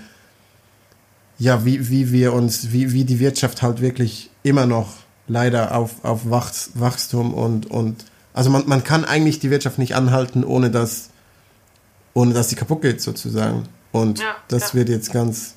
ja, 1.39 1.65
wie, 1.65 1.89
wie 1.89 2.11
wir 2.11 2.33
uns, 2.33 2.71
wie, 2.71 2.93
wie 2.93 3.03
die 3.03 3.19
Wirtschaft 3.19 3.61
halt 3.61 3.81
wirklich 3.81 4.29
immer 4.43 4.67
noch 4.67 4.93
leider 5.27 5.75
auf, 5.75 6.03
auf 6.03 6.29
Wachstum 6.29 7.33
und, 7.33 7.65
und 7.69 8.05
also 8.33 8.49
man, 8.49 8.63
man 8.67 8.83
kann 8.83 9.05
eigentlich 9.05 9.39
die 9.39 9.49
Wirtschaft 9.49 9.77
nicht 9.77 9.95
anhalten, 9.95 10.43
ohne 10.43 10.71
dass, 10.71 11.09
ohne 12.13 12.33
dass 12.33 12.49
sie 12.49 12.55
kaputt 12.55 12.81
geht 12.81 13.01
sozusagen. 13.01 13.67
Und 13.91 14.19
ja, 14.19 14.35
das 14.47 14.69
ja. 14.69 14.79
wird 14.79 14.89
jetzt 14.89 15.11
ganz, 15.11 15.55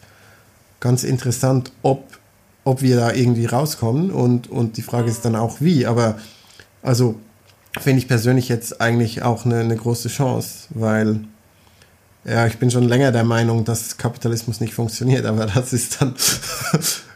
ganz 0.81 1.05
interessant, 1.05 1.73
ob, 1.83 2.19
ob 2.65 2.83
wir 2.83 2.97
da 2.97 3.13
irgendwie 3.13 3.47
rauskommen 3.47 4.11
und, 4.11 4.51
und 4.51 4.77
die 4.77 4.83
Frage 4.83 5.11
ist 5.11 5.25
dann 5.25 5.37
auch 5.37 5.61
wie. 5.61 5.87
Aber 5.87 6.19
also 6.83 7.21
finde 7.81 7.99
ich 7.99 8.09
persönlich 8.09 8.49
jetzt 8.49 8.81
eigentlich 8.81 9.23
auch 9.23 9.45
eine, 9.45 9.61
eine 9.61 9.77
große 9.77 10.09
Chance, 10.09 10.67
weil 10.71 11.21
ja, 12.25 12.47
ich 12.47 12.59
bin 12.59 12.71
schon 12.71 12.85
länger 12.85 13.13
der 13.13 13.25
Meinung, 13.25 13.65
dass 13.65 13.99
Kapitalismus 13.99 14.61
nicht 14.61 14.75
funktioniert, 14.75 15.27
aber 15.27 15.47
das 15.55 15.73
ist 15.73 16.01
dann 16.01 16.15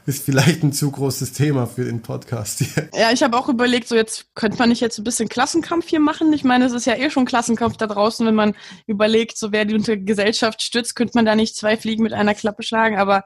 ist 0.08 0.24
vielleicht 0.24 0.62
ein 0.62 0.72
zu 0.72 0.90
großes 0.90 1.34
Thema 1.34 1.66
für 1.66 1.84
den 1.84 2.00
Podcast 2.00 2.60
hier. 2.60 2.88
Ja, 2.94 3.12
ich 3.12 3.22
habe 3.22 3.36
auch 3.36 3.50
überlegt, 3.50 3.88
so 3.88 3.94
jetzt 3.94 4.34
könnte 4.34 4.56
man 4.56 4.70
nicht 4.70 4.80
jetzt 4.80 4.96
ein 4.96 5.04
bisschen 5.04 5.28
Klassenkampf 5.28 5.86
hier 5.86 6.00
machen. 6.00 6.32
Ich 6.32 6.44
meine, 6.44 6.64
es 6.64 6.72
ist 6.72 6.86
ja 6.86 6.96
eh 6.96 7.10
schon 7.10 7.26
Klassenkampf 7.26 7.76
da 7.76 7.86
draußen, 7.86 8.26
wenn 8.26 8.34
man 8.34 8.54
überlegt, 8.86 9.36
so 9.36 9.52
wer 9.52 9.66
die 9.66 10.04
Gesellschaft 10.06 10.62
stützt, 10.62 10.96
könnte 10.96 11.12
man 11.14 11.26
da 11.26 11.36
nicht 11.36 11.56
zwei 11.56 11.76
Fliegen 11.76 12.02
mit 12.02 12.14
einer 12.14 12.34
Klappe 12.34 12.62
schlagen, 12.62 12.96
aber 12.96 13.24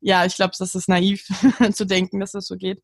ja, 0.00 0.24
ich 0.24 0.34
glaube, 0.34 0.54
das 0.58 0.74
ist 0.74 0.88
naiv 0.88 1.24
zu 1.72 1.86
denken, 1.86 2.18
dass 2.18 2.32
das 2.32 2.46
so 2.46 2.56
geht. 2.56 2.82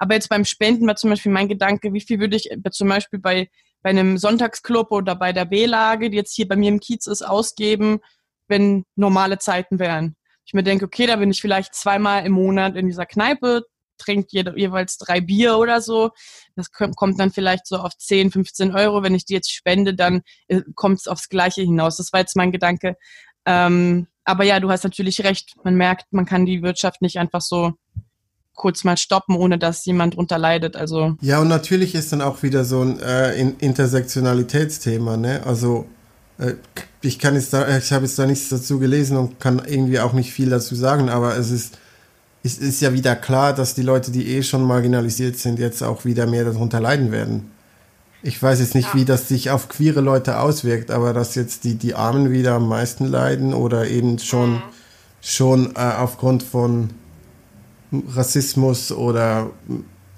Aber 0.00 0.14
jetzt 0.14 0.28
beim 0.28 0.44
Spenden 0.44 0.86
war 0.88 0.96
zum 0.96 1.10
Beispiel 1.10 1.30
mein 1.30 1.48
Gedanke, 1.48 1.92
wie 1.92 2.00
viel 2.00 2.18
würde 2.18 2.36
ich 2.36 2.50
zum 2.72 2.88
Beispiel 2.88 3.20
bei, 3.20 3.48
bei 3.82 3.90
einem 3.90 4.18
Sonntagsclub 4.18 4.90
oder 4.90 5.14
bei 5.14 5.32
der 5.32 5.44
B-Lage, 5.44 6.10
die 6.10 6.16
jetzt 6.16 6.34
hier 6.34 6.48
bei 6.48 6.56
mir 6.56 6.70
im 6.70 6.80
Kiez 6.80 7.06
ist, 7.06 7.22
ausgeben, 7.22 8.00
wenn 8.48 8.84
normale 8.96 9.38
Zeiten 9.38 9.78
wären. 9.78 10.16
Ich 10.44 10.54
mir 10.54 10.62
denke, 10.62 10.84
okay, 10.84 11.06
da 11.06 11.16
bin 11.16 11.30
ich 11.30 11.40
vielleicht 11.40 11.74
zweimal 11.74 12.26
im 12.26 12.32
Monat 12.32 12.76
in 12.76 12.86
dieser 12.86 13.06
Kneipe, 13.06 13.64
trinkt 13.98 14.32
jede, 14.32 14.58
jeweils 14.58 14.98
drei 14.98 15.20
Bier 15.20 15.58
oder 15.58 15.80
so. 15.80 16.10
Das 16.56 16.70
kommt 16.72 17.20
dann 17.20 17.30
vielleicht 17.30 17.66
so 17.66 17.76
auf 17.76 17.96
10, 17.96 18.30
15 18.30 18.74
Euro. 18.74 19.02
Wenn 19.02 19.14
ich 19.14 19.24
die 19.24 19.34
jetzt 19.34 19.52
spende, 19.52 19.94
dann 19.94 20.22
äh, 20.48 20.62
kommt 20.74 20.98
es 20.98 21.08
aufs 21.08 21.28
Gleiche 21.28 21.62
hinaus. 21.62 21.96
Das 21.96 22.12
war 22.12 22.20
jetzt 22.20 22.36
mein 22.36 22.52
Gedanke. 22.52 22.96
Ähm, 23.46 24.08
aber 24.24 24.44
ja, 24.44 24.60
du 24.60 24.70
hast 24.70 24.84
natürlich 24.84 25.24
recht. 25.24 25.54
Man 25.64 25.76
merkt, 25.76 26.12
man 26.12 26.26
kann 26.26 26.46
die 26.46 26.62
Wirtschaft 26.62 27.02
nicht 27.02 27.18
einfach 27.18 27.40
so 27.40 27.72
kurz 28.54 28.84
mal 28.84 28.96
stoppen, 28.96 29.36
ohne 29.36 29.58
dass 29.58 29.84
jemand 29.86 30.16
drunter 30.16 30.38
leidet. 30.38 30.76
Also 30.76 31.16
ja, 31.20 31.40
und 31.40 31.48
natürlich 31.48 31.94
ist 31.94 32.12
dann 32.12 32.20
auch 32.20 32.42
wieder 32.42 32.64
so 32.64 32.82
ein 32.82 33.00
äh, 33.00 33.34
Intersektionalitätsthema. 33.40 35.16
Ne? 35.16 35.42
Also 35.44 35.86
ich 37.00 37.18
kann 37.18 37.34
jetzt 37.34 37.52
da, 37.52 37.76
ich 37.76 37.92
habe 37.92 38.04
jetzt 38.04 38.18
da 38.18 38.26
nichts 38.26 38.48
dazu 38.48 38.78
gelesen 38.78 39.16
und 39.16 39.40
kann 39.40 39.62
irgendwie 39.66 40.00
auch 40.00 40.12
nicht 40.12 40.32
viel 40.32 40.50
dazu 40.50 40.74
sagen, 40.74 41.08
aber 41.08 41.36
es 41.36 41.50
ist 41.50 41.78
es 42.44 42.58
ist 42.58 42.80
ja 42.80 42.92
wieder 42.92 43.14
klar, 43.14 43.52
dass 43.52 43.74
die 43.74 43.82
Leute, 43.82 44.10
die 44.10 44.26
eh 44.26 44.42
schon 44.42 44.64
marginalisiert 44.64 45.36
sind, 45.38 45.58
jetzt 45.58 45.82
auch 45.82 46.04
wieder 46.04 46.26
mehr 46.26 46.44
darunter 46.44 46.80
leiden 46.80 47.12
werden. 47.12 47.50
Ich 48.22 48.40
weiß 48.40 48.60
jetzt 48.60 48.74
nicht, 48.74 48.88
ja. 48.88 48.94
wie 48.94 49.04
das 49.04 49.28
sich 49.28 49.50
auf 49.50 49.68
queere 49.68 50.00
Leute 50.00 50.38
auswirkt, 50.38 50.90
aber 50.90 51.12
dass 51.12 51.34
jetzt 51.34 51.64
die, 51.64 51.76
die 51.76 51.94
Armen 51.94 52.30
wieder 52.30 52.54
am 52.54 52.68
meisten 52.68 53.06
leiden 53.06 53.54
oder 53.54 53.88
eben 53.88 54.18
schon, 54.18 54.54
mhm. 54.54 54.62
schon 55.20 55.76
äh, 55.76 55.80
aufgrund 55.98 56.42
von 56.42 56.90
Rassismus 57.92 58.90
oder 58.90 59.50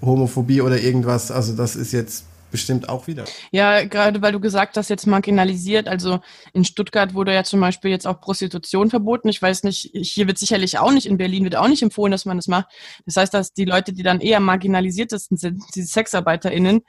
Homophobie 0.01 0.61
oder 0.61 0.81
irgendwas, 0.81 1.31
also 1.31 1.55
das 1.55 1.77
ist 1.77 1.93
jetzt 1.93 2.25
bestimmt 2.55 2.89
auch 2.89 3.09
wieder. 3.09 3.25
Ja, 3.51 3.85
gerade 3.85 4.23
weil 4.23 4.31
du 4.31 4.39
gesagt 4.39 4.77
hast, 4.77 4.89
jetzt 4.89 5.09
marginalisiert. 5.09 5.89
Also 5.89 6.21
in 6.53 6.65
Stuttgart 6.65 7.13
wurde 7.13 7.35
ja 7.35 7.43
zum 7.43 7.61
Beispiel 7.61 7.91
jetzt 7.91 8.07
auch 8.07 8.21
Prostitution 8.21 8.91
verboten. 8.91 9.29
Ich 9.29 9.43
weiß 9.43 9.65
nicht, 9.65 9.91
hier 9.93 10.29
wird 10.29 10.39
sicherlich 10.39 10.79
auch 10.79 10.93
nicht, 10.93 11.07
in 11.07 11.17
Berlin 11.17 11.43
wird 11.43 11.57
auch 11.57 11.67
nicht 11.67 11.83
empfohlen, 11.83 12.13
dass 12.13 12.27
man 12.27 12.37
das 12.37 12.47
macht. 12.47 12.67
Das 13.07 13.17
heißt, 13.17 13.35
dass 13.35 13.55
die 13.55 13.65
Leute, 13.65 13.93
die 13.93 14.05
dann 14.05 14.21
eher 14.21 14.39
marginalisiertesten 14.39 15.37
sind, 15.37 15.65
diese 15.75 15.89
SexarbeiterInnen, 15.89 16.83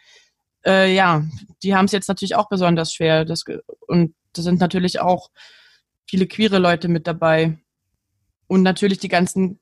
äh, 0.67 0.93
ja, 0.93 1.23
die 1.63 1.73
haben 1.73 1.85
es 1.85 1.93
jetzt 1.93 2.09
natürlich 2.09 2.35
auch 2.35 2.47
besonders 2.47 2.93
schwer. 2.93 3.25
Das, 3.25 3.43
und 3.87 4.13
da 4.33 4.43
sind 4.43 4.59
natürlich 4.59 4.99
auch 4.99 5.31
viele 6.07 6.27
queere 6.27 6.59
Leute 6.59 6.89
mit 6.89 7.07
dabei. 7.07 7.57
Und 8.45 8.61
natürlich 8.61 8.99
die 8.99 9.07
ganzen 9.07 9.59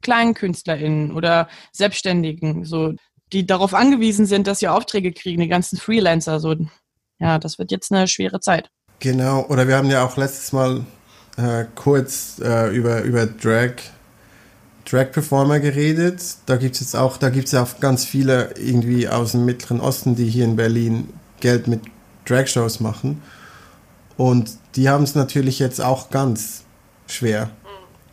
kleinen 0.00 0.32
KünstlerInnen 0.32 1.12
oder 1.12 1.50
Selbstständigen, 1.72 2.64
so, 2.64 2.94
die 3.32 3.46
darauf 3.46 3.74
angewiesen 3.74 4.26
sind, 4.26 4.46
dass 4.46 4.60
sie 4.60 4.68
Aufträge 4.68 5.12
kriegen, 5.12 5.40
die 5.40 5.48
ganzen 5.48 5.78
Freelancer, 5.78 6.40
so. 6.40 6.54
Ja, 7.18 7.38
das 7.38 7.58
wird 7.58 7.70
jetzt 7.70 7.92
eine 7.92 8.08
schwere 8.08 8.40
Zeit. 8.40 8.70
Genau, 9.00 9.46
oder 9.46 9.68
wir 9.68 9.76
haben 9.76 9.90
ja 9.90 10.04
auch 10.04 10.16
letztes 10.16 10.52
Mal 10.52 10.84
äh, 11.36 11.64
kurz 11.74 12.40
äh, 12.42 12.74
über, 12.74 13.02
über 13.02 13.26
Drag 13.26 13.74
Drag 14.88 15.10
Performer 15.10 15.58
geredet. 15.58 16.22
Da 16.46 16.56
gibt 16.56 16.76
es 16.76 16.80
jetzt 16.80 16.96
auch, 16.96 17.16
da 17.16 17.28
gibt 17.28 17.48
es 17.48 17.54
auch 17.54 17.80
ganz 17.80 18.04
viele 18.04 18.54
irgendwie 18.56 19.08
aus 19.08 19.32
dem 19.32 19.44
Mittleren 19.44 19.80
Osten, 19.80 20.14
die 20.14 20.26
hier 20.26 20.44
in 20.44 20.56
Berlin 20.56 21.08
Geld 21.40 21.66
mit 21.66 21.80
Drag 22.24 22.46
Shows 22.46 22.80
machen. 22.80 23.20
Und 24.16 24.50
die 24.76 24.88
haben 24.88 25.04
es 25.04 25.14
natürlich 25.14 25.58
jetzt 25.58 25.80
auch 25.80 26.10
ganz 26.10 26.62
schwer, 27.08 27.50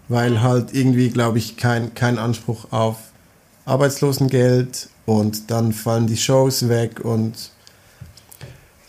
weil 0.07 0.41
halt 0.41 0.73
irgendwie, 0.73 1.09
glaube 1.09 1.37
ich, 1.37 1.57
kein, 1.57 1.93
kein 1.93 2.17
Anspruch 2.17 2.71
auf 2.71 2.97
Arbeitslosengeld 3.65 4.89
und 5.05 5.51
dann 5.51 5.73
fallen 5.73 6.07
die 6.07 6.17
Shows 6.17 6.69
weg 6.69 6.99
und 7.03 7.51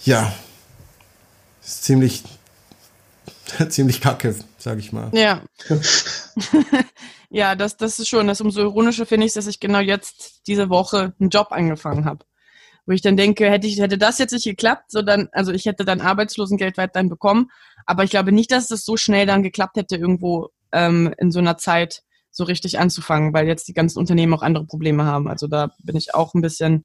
ja, 0.05 0.33
ist 1.63 1.85
ziemlich, 1.85 2.23
ziemlich 3.69 4.01
kacke, 4.01 4.35
sag 4.59 4.79
ich 4.79 4.93
mal. 4.93 5.11
Ja. 5.13 5.43
Ja, 7.35 7.57
das, 7.57 7.77
das 7.77 7.99
ist 7.99 8.09
schon, 8.09 8.29
das 8.29 8.41
umso 8.41 8.61
ironischer 8.61 9.07
finde 9.07 9.27
ich, 9.27 9.33
dass 9.33 9.49
ich 9.49 9.59
genau 9.59 9.81
jetzt 9.81 10.47
diese 10.47 10.71
Woche 10.71 11.15
einen 11.19 11.31
Job 11.31 11.49
angefangen 11.51 12.05
habe. 12.05 12.25
Wo 12.87 12.93
ich 12.93 13.03
dann 13.03 13.17
denke, 13.17 13.51
hätte 13.51 13.67
ich, 13.67 13.81
hätte 13.81 13.99
das 13.99 14.19
jetzt 14.19 14.31
nicht 14.31 14.45
geklappt, 14.45 14.93
so 14.93 15.03
dann, 15.03 15.29
also 15.33 15.51
ich 15.51 15.67
hätte 15.67 15.85
dann 15.85 16.01
Arbeitslosengeld 16.01 16.77
weiterhin 16.77 17.09
bekommen, 17.09 17.51
aber 17.87 18.05
ich 18.05 18.11
glaube 18.11 18.31
nicht, 18.31 18.53
dass 18.53 18.69
das 18.69 18.85
so 18.85 18.97
schnell 18.97 19.27
dann 19.27 19.43
geklappt 19.43 19.77
hätte, 19.77 19.97
irgendwo 19.97 20.51
ähm, 20.71 21.13
in 21.19 21.33
so 21.33 21.41
einer 21.41 21.59
Zeit 21.59 22.04
so 22.35 22.45
richtig 22.45 22.79
anzufangen, 22.79 23.33
weil 23.33 23.47
jetzt 23.47 23.69
die 23.69 23.73
ganzen 23.73 23.99
Unternehmen 23.99 24.35
auch 24.35 24.43
andere 24.43 24.67
Probleme 24.67 25.05
haben. 25.05 25.29
Also 25.29 25.47
da 25.47 25.71
bin 25.83 25.97
ich 25.97 26.15
auch 26.15 26.35
ein 26.35 26.43
bisschen, 26.43 26.85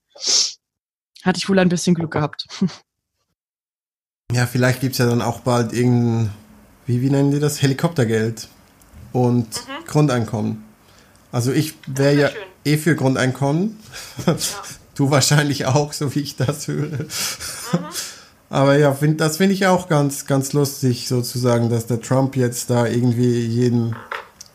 hatte 1.24 1.38
ich 1.38 1.50
wohl 1.50 1.60
ein 1.60 1.70
bisschen 1.70 1.96
Glück 1.96 2.12
gehabt. 2.12 2.48
ja, 4.32 4.46
vielleicht 4.46 4.80
gibt 4.80 4.94
es 4.94 5.00
ja 5.00 5.08
dann 5.08 5.24
auch 5.24 5.42
bald 5.42 5.74
irgendein, 5.74 6.32
wie, 6.86 7.02
wie 7.02 7.10
nennen 7.10 7.32
die 7.32 7.40
das? 7.40 7.62
Helikoptergeld 7.62 8.48
und 9.12 9.48
mhm. 9.48 9.86
Grundeinkommen. 9.88 10.64
Also 11.32 11.52
ich 11.52 11.74
wäre 11.88 12.16
ja 12.16 12.30
schön. 12.30 12.42
eh 12.66 12.78
für 12.78 12.96
Grundeinkommen. 12.96 13.80
Ja. 14.28 14.38
du 14.96 15.10
wahrscheinlich 15.10 15.66
auch, 15.66 15.94
so 15.94 16.14
wie 16.14 16.20
ich 16.20 16.36
das 16.36 16.68
höre. 16.68 17.00
Mhm. 17.00 17.08
Aber 18.52 18.78
ja, 18.78 18.94
find, 18.94 19.20
das 19.22 19.38
finde 19.38 19.54
ich 19.54 19.68
auch 19.68 19.88
ganz, 19.88 20.26
ganz 20.26 20.54
lustig, 20.54 21.08
sozusagen, 21.08 21.70
dass 21.70 21.86
der 21.86 22.02
Trump 22.02 22.36
jetzt 22.36 22.70
da 22.72 22.88
irgendwie 22.88 23.46
jedem, 23.46 23.96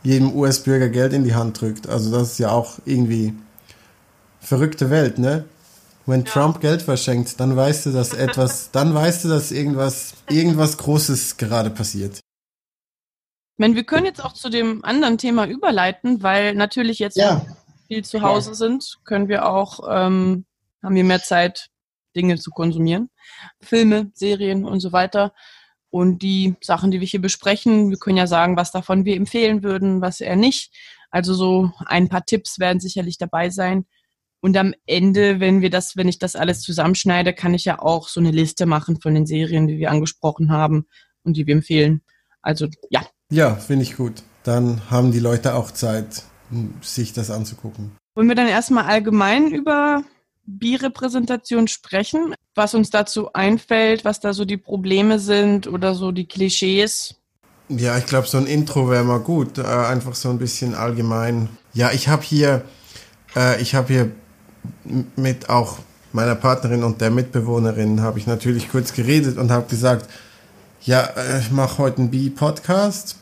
jedem 0.05 0.35
US-Bürger 0.37 0.91
Geld 0.91 1.13
in 1.13 1.25
die 1.25 1.35
Hand 1.35 1.61
drückt. 1.61 1.89
Also 1.89 2.11
das 2.11 2.33
ist 2.33 2.39
ja 2.39 2.51
auch 2.51 2.79
irgendwie 2.85 3.35
verrückte 4.39 4.91
Welt, 4.91 5.19
ne? 5.19 5.45
Wenn 6.07 6.25
ja. 6.25 6.31
Trump 6.31 6.61
Geld 6.61 6.83
verschenkt, 6.83 7.41
dann 7.41 7.57
weißt 7.57 7.87
du, 7.87 7.93
dass 7.93 8.13
etwas, 8.13 8.71
dann 8.73 8.95
weißt 8.95 9.25
du, 9.25 9.29
dass 9.29 9.51
irgendwas, 9.51 10.15
irgendwas 10.29 10.77
Großes 10.77 11.39
gerade 11.39 11.71
passiert. 11.71 12.17
Ich 12.17 13.59
meine, 13.59 13.75
wir 13.75 13.85
können 13.85 14.05
jetzt 14.05 14.23
auch 14.23 14.35
zu 14.35 14.51
dem 14.51 14.85
anderen 14.85 15.17
Thema 15.17 15.47
überleiten, 15.47 16.23
weil 16.23 16.55
natürlich 16.55 16.99
jetzt 16.99 17.17
ja. 17.17 17.47
viel 17.89 18.05
zu 18.05 18.21
Hause 18.21 18.51
ja. 18.51 18.55
sind, 18.57 18.99
können 19.05 19.29
wir 19.29 19.49
auch, 19.49 19.81
ähm, 19.89 20.45
haben 20.83 20.95
wir 20.95 21.05
mehr 21.05 21.23
Zeit, 21.23 21.71
Dinge 22.15 22.37
zu 22.39 22.51
konsumieren. 22.51 23.11
Filme, 23.61 24.11
Serien 24.15 24.65
und 24.65 24.81
so 24.81 24.93
weiter. 24.93 25.33
Und 25.95 26.23
die 26.23 26.57
Sachen, 26.61 26.91
die 26.91 26.99
wir 26.99 27.07
hier 27.07 27.21
besprechen, 27.21 27.89
wir 27.89 27.99
können 27.99 28.17
ja 28.17 28.27
sagen, 28.27 28.57
was 28.57 28.73
davon 28.73 29.05
wir 29.05 29.15
empfehlen 29.15 29.63
würden, 29.63 30.01
was 30.01 30.21
eher 30.21 30.35
nicht. 30.35 30.75
Also 31.13 31.35
so 31.35 31.71
ein 31.87 32.09
paar 32.09 32.25
Tipps 32.25 32.59
werden 32.59 32.81
sicherlich 32.81 33.17
dabei 33.17 33.49
sein. 33.49 33.87
Und 34.41 34.57
am 34.57 34.75
Ende, 34.87 35.39
wenn 35.39 35.61
wir 35.61 35.71
das, 35.71 35.97
wenn 35.97 36.09
ich 36.09 36.19
das 36.19 36.35
alles 36.35 36.63
zusammenschneide, 36.63 37.33
kann 37.33 37.55
ich 37.55 37.65
ja 37.65 37.79
auch 37.79 38.09
so 38.09 38.19
eine 38.19 38.33
Liste 38.33 38.67
machen 38.67 39.01
von 39.01 39.15
den 39.15 39.25
Serien, 39.25 39.69
die 39.69 39.79
wir 39.79 39.93
angesprochen 39.93 40.51
haben 40.51 40.89
und 41.23 41.37
die 41.37 41.47
wir 41.47 41.55
empfehlen. 41.55 42.03
Also 42.43 42.67
ja. 42.91 43.07
Ja, 43.31 43.55
finde 43.55 43.85
ich 43.85 43.97
gut. 43.97 44.25
Dann 44.43 44.91
haben 44.91 45.13
die 45.13 45.21
Leute 45.21 45.55
auch 45.55 45.71
Zeit, 45.71 46.25
sich 46.81 47.13
das 47.13 47.31
anzugucken. 47.31 47.93
Wollen 48.17 48.27
wir 48.27 48.35
dann 48.35 48.49
erstmal 48.49 48.87
allgemein 48.87 49.53
über 49.53 50.03
Birepräsentation 50.47 51.69
sprechen? 51.69 52.35
Was 52.55 52.75
uns 52.75 52.91
dazu 52.91 53.33
einfällt, 53.33 54.05
was 54.05 54.21
da 54.21 54.33
so 54.33 54.45
die 54.45 54.57
Probleme 54.57 55.19
sind 55.19 55.67
oder 55.67 55.95
so 55.95 56.13
die 56.13 56.27
Klischees? 56.27 57.17
Ja, 57.69 57.97
ich 57.97 58.07
glaube, 58.07 58.27
so 58.27 58.39
ein 58.39 58.47
Intro 58.47 58.91
wäre 58.91 59.05
mal 59.05 59.21
gut. 59.21 59.59
Äh, 59.59 59.63
einfach 59.63 60.15
so 60.15 60.31
ein 60.31 60.39
bisschen 60.39 60.75
allgemein. 60.75 61.49
Ja, 61.73 61.91
ich 61.93 62.09
habe 62.09 62.23
hier, 62.23 62.63
äh, 63.35 63.61
ich 63.61 63.75
habe 63.75 63.93
hier 63.93 64.11
mit 65.17 65.49
auch 65.49 65.79
meiner 66.13 66.35
Partnerin 66.35 66.85
und 66.85 67.01
der 67.01 67.11
Mitbewohnerin 67.11 68.01
habe 68.03 68.19
ich 68.19 68.27
natürlich 68.27 68.71
kurz 68.71 68.93
geredet 68.93 69.37
und 69.39 69.51
habe 69.51 69.69
gesagt, 69.69 70.09
ja, 70.83 71.03
äh, 71.17 71.41
ich 71.41 71.51
mache 71.51 71.79
heute 71.79 71.99
einen 71.99 72.11
Bi-Podcast 72.11 73.17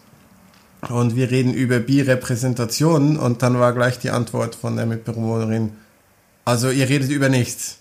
und 0.88 1.14
wir 1.14 1.31
reden 1.31 1.55
über 1.55 1.79
Bi-Repräsentationen 1.79 3.16
und 3.18 3.42
dann 3.42 3.59
war 3.61 3.73
gleich 3.73 3.99
die 3.99 4.11
Antwort 4.11 4.57
von 4.57 4.77
der 4.77 4.87
Mitbewohnerin, 4.87 5.70
also 6.44 6.70
ihr 6.70 6.88
redet 6.88 7.11
über 7.11 7.28
nichts. 7.28 7.78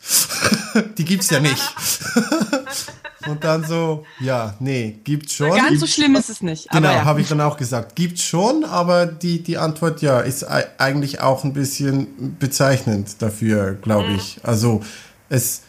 die 0.98 1.06
gibt's 1.06 1.30
ja 1.30 1.40
nicht. 1.40 1.76
Und 3.28 3.44
dann 3.44 3.64
so, 3.64 4.06
ja, 4.20 4.56
nee, 4.60 5.00
gibt's 5.04 5.36
schon. 5.36 5.52
Ganz 5.52 5.80
so 5.80 5.86
schlimm 5.86 6.16
ist 6.16 6.30
es 6.30 6.42
nicht. 6.42 6.70
Genau, 6.70 6.90
ja. 6.90 7.06
habe 7.06 7.22
ich 7.22 7.28
dann 7.28 7.42
auch 7.42 7.56
gesagt. 7.56 7.96
Gibt's 7.96 8.24
schon, 8.24 8.64
aber 8.66 9.06
die, 9.06 9.44
die 9.44 9.58
Antwort, 9.58 10.02
ja, 10.02 10.22
ist 10.22 10.44
eigentlich 10.44 11.22
auch 11.22 11.44
ein 11.44 11.54
bisschen 11.54 12.38
bezeichnend 12.40 13.22
dafür, 13.22 13.74
glaube 13.74 14.10
mhm. 14.10 14.16
ich. 14.16 14.40
Also 14.44 14.82
es 15.30 15.62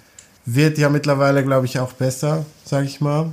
wird 0.46 0.78
ja 0.78 0.88
mittlerweile, 0.88 1.44
glaube 1.44 1.66
ich, 1.66 1.78
auch 1.78 1.92
besser, 1.92 2.46
sage 2.64 2.86
ich 2.86 3.00
mal. 3.00 3.32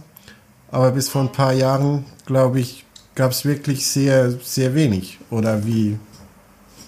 Aber 0.70 0.92
bis 0.92 1.10
vor 1.10 1.22
ein 1.22 1.32
paar 1.32 1.54
Jahren, 1.54 2.06
glaube 2.26 2.60
ich, 2.60 2.86
gab 3.16 3.32
es 3.32 3.46
wirklich 3.46 3.88
sehr, 3.88 4.32
sehr 4.32 4.76
wenig. 4.76 5.18
Oder 5.32 5.66
wie, 5.66 5.98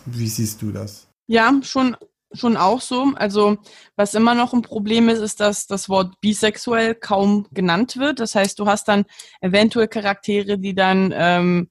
wie 0.05 0.27
siehst 0.27 0.61
du 0.61 0.71
das? 0.71 1.07
Ja, 1.27 1.53
schon 1.63 1.95
schon 2.33 2.57
auch 2.57 2.81
so. 2.81 3.11
Also 3.15 3.57
was 3.95 4.13
immer 4.13 4.35
noch 4.35 4.53
ein 4.53 4.61
Problem 4.61 5.09
ist, 5.09 5.19
ist, 5.19 5.39
dass 5.39 5.67
das 5.67 5.89
Wort 5.89 6.19
bisexuell 6.21 6.95
kaum 6.95 7.47
genannt 7.51 7.97
wird. 7.97 8.19
Das 8.19 8.35
heißt, 8.35 8.57
du 8.59 8.67
hast 8.67 8.87
dann 8.87 9.05
eventuell 9.41 9.87
Charaktere, 9.87 10.57
die 10.57 10.75
dann 10.75 11.13
ähm, 11.15 11.69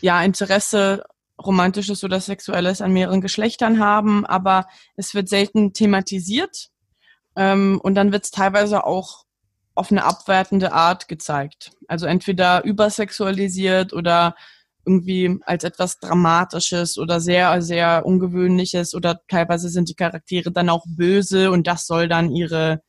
ja 0.00 0.22
Interesse 0.22 1.04
romantisches 1.44 2.02
oder 2.04 2.20
sexuelles 2.20 2.80
an 2.80 2.92
mehreren 2.92 3.20
Geschlechtern 3.20 3.78
haben, 3.78 4.26
aber 4.26 4.66
es 4.96 5.14
wird 5.14 5.28
selten 5.28 5.72
thematisiert 5.72 6.70
ähm, 7.36 7.80
und 7.82 7.94
dann 7.94 8.12
wird 8.12 8.24
es 8.24 8.30
teilweise 8.30 8.84
auch 8.84 9.24
auf 9.74 9.92
eine 9.92 10.04
abwertende 10.04 10.72
Art 10.72 11.06
gezeigt. 11.06 11.70
Also 11.86 12.06
entweder 12.06 12.64
übersexualisiert 12.64 13.92
oder 13.92 14.34
irgendwie 14.88 15.38
als 15.42 15.64
etwas 15.64 16.00
Dramatisches 16.00 16.96
oder 16.96 17.20
sehr, 17.20 17.60
sehr 17.60 18.06
Ungewöhnliches 18.06 18.94
oder 18.94 19.20
teilweise 19.28 19.68
sind 19.68 19.90
die 19.90 19.94
Charaktere 19.94 20.50
dann 20.50 20.70
auch 20.70 20.86
böse 20.88 21.50
und 21.50 21.66
das 21.66 21.86
soll 21.86 22.08
dann 22.08 22.30
ihre, 22.30 22.82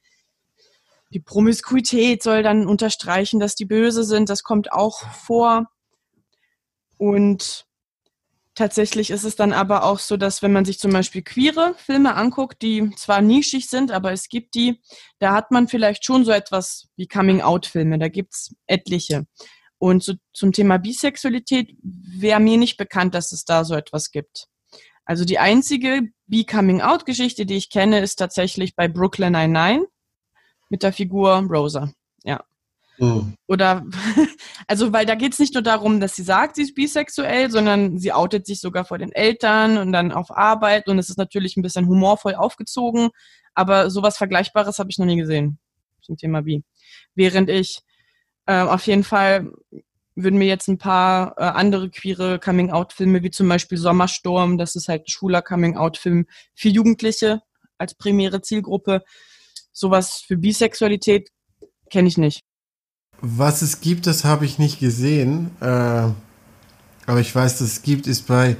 die 1.11 1.19
Promiskuität 1.19 2.23
soll 2.23 2.41
dann 2.41 2.67
unterstreichen, 2.67 3.41
dass 3.41 3.55
die 3.55 3.65
böse 3.65 4.05
sind. 4.05 4.29
Das 4.29 4.43
kommt 4.43 4.71
auch 4.71 5.01
vor. 5.11 5.65
Und 6.97 7.65
tatsächlich 8.55 9.09
ist 9.09 9.23
es 9.25 9.35
dann 9.35 9.51
aber 9.51 9.83
auch 9.83 9.99
so, 9.99 10.15
dass 10.15 10.41
wenn 10.41 10.53
man 10.53 10.65
sich 10.65 10.79
zum 10.79 10.91
Beispiel 10.91 11.21
queere 11.21 11.75
Filme 11.77 12.15
anguckt, 12.15 12.61
die 12.61 12.89
zwar 12.95 13.21
nischig 13.21 13.69
sind, 13.69 13.91
aber 13.91 14.13
es 14.13 14.29
gibt 14.29 14.55
die, 14.55 14.81
da 15.17 15.33
hat 15.33 15.51
man 15.51 15.67
vielleicht 15.67 16.05
schon 16.05 16.23
so 16.23 16.31
etwas 16.31 16.87
wie 16.95 17.07
Coming-out-Filme. 17.07 17.99
Da 17.99 18.07
gibt's 18.07 18.55
etliche. 18.67 19.25
Und 19.79 20.03
zu, 20.03 20.15
zum 20.33 20.51
Thema 20.51 20.77
Bisexualität 20.77 21.75
wäre 21.81 22.39
mir 22.39 22.57
nicht 22.57 22.77
bekannt, 22.77 23.15
dass 23.15 23.31
es 23.31 23.45
da 23.45 23.63
so 23.63 23.75
etwas 23.75 24.11
gibt. 24.11 24.47
Also 25.05 25.25
die 25.25 25.39
einzige 25.39 26.03
Be-Coming-out-Geschichte, 26.27 27.47
die 27.47 27.55
ich 27.55 27.69
kenne, 27.69 27.99
ist 27.99 28.17
tatsächlich 28.17 28.75
bei 28.75 28.87
Brooklyn 28.87 29.31
Nine-Nine 29.31 29.87
mit 30.69 30.83
der 30.83 30.93
Figur 30.93 31.31
Rosa. 31.49 31.91
Ja. 32.23 32.43
Oh. 32.99 33.23
Oder, 33.47 33.85
also, 34.67 34.91
weil 34.91 35.05
da 35.05 35.15
geht 35.15 35.33
es 35.33 35.39
nicht 35.39 35.53
nur 35.53 35.63
darum, 35.63 35.99
dass 35.99 36.15
sie 36.15 36.23
sagt, 36.23 36.57
sie 36.57 36.63
ist 36.63 36.75
bisexuell, 36.75 37.49
sondern 37.49 37.97
sie 37.97 38.11
outet 38.11 38.45
sich 38.45 38.59
sogar 38.59 38.83
vor 38.85 38.97
den 38.97 39.13
Eltern 39.13 39.77
und 39.77 39.93
dann 39.93 40.11
auf 40.11 40.29
Arbeit 40.29 40.87
und 40.89 40.99
es 40.99 41.09
ist 41.09 41.17
natürlich 41.17 41.55
ein 41.55 41.63
bisschen 41.63 41.87
humorvoll 41.87 42.35
aufgezogen, 42.35 43.09
aber 43.55 43.89
sowas 43.89 44.17
Vergleichbares 44.17 44.77
habe 44.77 44.89
ich 44.91 44.97
noch 44.97 45.05
nie 45.05 45.17
gesehen 45.17 45.57
zum 46.01 46.17
Thema 46.17 46.41
Bi. 46.41 46.63
Während 47.15 47.49
ich 47.49 47.81
äh, 48.49 48.61
auf 48.61 48.87
jeden 48.87 49.03
Fall 49.03 49.51
würden 50.15 50.39
mir 50.39 50.47
jetzt 50.47 50.67
ein 50.67 50.79
paar 50.79 51.35
äh, 51.37 51.43
andere 51.43 51.91
queere 51.91 52.39
Coming-out-Filme, 52.39 53.21
wie 53.21 53.29
zum 53.29 53.47
Beispiel 53.47 53.77
Sommersturm, 53.77 54.57
das 54.57 54.75
ist 54.75 54.89
halt 54.89 55.03
ein 55.03 55.07
schwuler 55.07 55.43
Coming-out-Film 55.43 56.25
für 56.55 56.69
Jugendliche 56.69 57.43
als 57.77 57.93
primäre 57.93 58.41
Zielgruppe. 58.41 59.03
Sowas 59.71 60.23
für 60.25 60.35
Bisexualität 60.35 61.29
kenne 61.91 62.07
ich 62.07 62.17
nicht. 62.17 62.41
Was 63.21 63.61
es 63.61 63.81
gibt, 63.81 64.07
das 64.07 64.25
habe 64.25 64.45
ich 64.45 64.57
nicht 64.57 64.79
gesehen. 64.79 65.51
Äh, 65.61 65.65
aber 67.05 67.19
ich 67.19 67.33
weiß, 67.33 67.59
dass 67.59 67.67
es 67.67 67.81
gibt, 67.83 68.07
ist 68.07 68.25
bei 68.25 68.57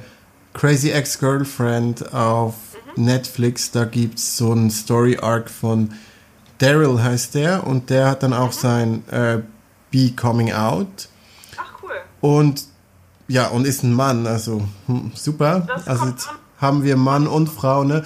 Crazy 0.54 0.90
Ex-Girlfriend 0.90 2.14
auf 2.14 2.54
mhm. 2.94 3.06
Netflix. 3.06 3.72
Da 3.72 3.86
gibt 3.86 4.18
es 4.20 4.36
so 4.36 4.52
einen 4.52 4.70
Story-Arc 4.70 5.50
von 5.50 5.92
Daryl 6.58 7.02
heißt 7.02 7.34
der 7.34 7.66
und 7.66 7.90
der 7.90 8.06
hat 8.06 8.22
dann 8.22 8.34
auch 8.34 8.48
mhm. 8.54 8.60
sein 8.60 9.08
äh, 9.08 9.38
Be 9.90 10.12
Coming 10.14 10.52
Out. 10.52 11.08
Ach 11.56 11.82
cool. 11.82 11.92
Und 12.20 12.64
ja, 13.28 13.46
und 13.48 13.66
ist 13.66 13.84
ein 13.84 13.94
Mann, 13.94 14.26
also 14.26 14.62
hm, 14.86 15.12
super. 15.14 15.66
Also 15.86 16.06
jetzt 16.06 16.28
haben 16.58 16.82
wir 16.82 16.96
Mann 16.96 17.26
und 17.26 17.48
Frau, 17.48 17.84
ne? 17.84 18.02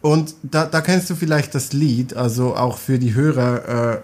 Und 0.00 0.34
da, 0.42 0.66
da 0.66 0.80
kennst 0.80 1.08
du 1.10 1.14
vielleicht 1.14 1.54
das 1.54 1.72
Lied, 1.72 2.14
also 2.14 2.56
auch 2.56 2.78
für 2.78 2.98
die 2.98 3.14
Hörer, 3.14 3.94
äh, 3.94 4.00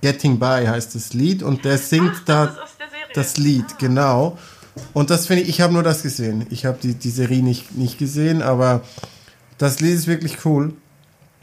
Getting 0.00 0.38
By 0.38 0.64
heißt 0.66 0.94
das 0.94 1.12
Lied 1.12 1.42
und 1.42 1.64
der 1.64 1.78
singt 1.78 2.12
Ach, 2.14 2.24
da 2.24 2.46
das, 2.46 2.56
das 3.14 3.36
Lied, 3.36 3.64
ah. 3.68 3.76
genau. 3.78 4.38
Und 4.92 5.10
das 5.10 5.26
finde 5.26 5.42
ich, 5.42 5.48
ich 5.48 5.60
habe 5.60 5.72
nur 5.72 5.82
das 5.82 6.02
gesehen. 6.02 6.46
Ich 6.50 6.64
habe 6.64 6.78
die, 6.82 6.94
die 6.94 7.10
Serie 7.10 7.42
nicht, 7.42 7.76
nicht 7.76 7.98
gesehen, 7.98 8.42
aber 8.42 8.82
das 9.58 9.80
Lied 9.80 9.94
ist 9.94 10.06
wirklich 10.06 10.44
cool, 10.44 10.74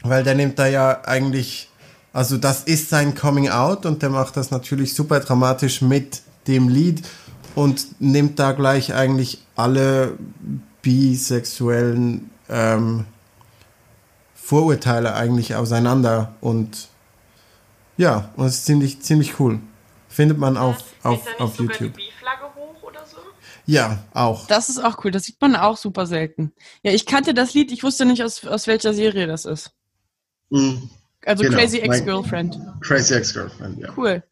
weil 0.02 0.24
der 0.24 0.34
nimmt 0.34 0.58
da 0.58 0.66
ja 0.66 1.02
eigentlich 1.04 1.70
also 2.12 2.36
das 2.36 2.64
ist 2.64 2.90
sein 2.90 3.14
Coming 3.14 3.48
Out 3.50 3.86
und 3.86 4.02
der 4.02 4.10
macht 4.10 4.36
das 4.36 4.50
natürlich 4.50 4.94
super 4.94 5.20
dramatisch 5.20 5.82
mit 5.82 6.22
dem 6.46 6.68
Lied 6.68 7.06
und 7.54 8.00
nimmt 8.00 8.38
da 8.38 8.52
gleich 8.52 8.94
eigentlich 8.94 9.38
alle 9.56 10.18
bisexuellen 10.82 12.30
ähm, 12.48 13.04
Vorurteile 14.34 15.14
eigentlich 15.14 15.54
auseinander 15.54 16.34
und 16.40 16.88
ja, 17.96 18.30
und 18.36 18.46
es 18.46 18.56
ist 18.56 18.64
ziemlich, 18.64 19.02
ziemlich 19.02 19.38
cool. 19.38 19.60
Findet 20.08 20.38
man 20.38 20.56
auf, 20.56 20.78
auf, 21.02 21.20
auf 21.38 21.58
YouTube. 21.58 21.96
Die 21.98 22.10
flagge 22.18 22.46
hoch 22.56 22.82
oder 22.82 23.04
so? 23.04 23.18
Ja, 23.66 23.98
auch. 24.14 24.46
Das 24.46 24.70
ist 24.70 24.82
auch 24.82 25.04
cool. 25.04 25.10
Das 25.10 25.24
sieht 25.24 25.40
man 25.40 25.54
auch 25.54 25.76
super 25.76 26.06
selten. 26.06 26.52
Ja, 26.82 26.92
ich 26.92 27.04
kannte 27.04 27.34
das 27.34 27.52
Lied, 27.52 27.70
ich 27.70 27.84
wusste 27.84 28.06
nicht, 28.06 28.24
aus, 28.24 28.44
aus 28.46 28.66
welcher 28.66 28.94
Serie 28.94 29.26
das 29.26 29.44
ist. 29.44 29.72
Mhm. 30.48 30.90
Also 31.26 31.42
genau, 31.42 31.56
Crazy 31.56 31.78
Ex-Girlfriend. 31.78 32.58
Crazy 32.80 33.14
Ex-Girlfriend, 33.14 33.78
ja. 33.78 33.88
Cool. 33.96 34.22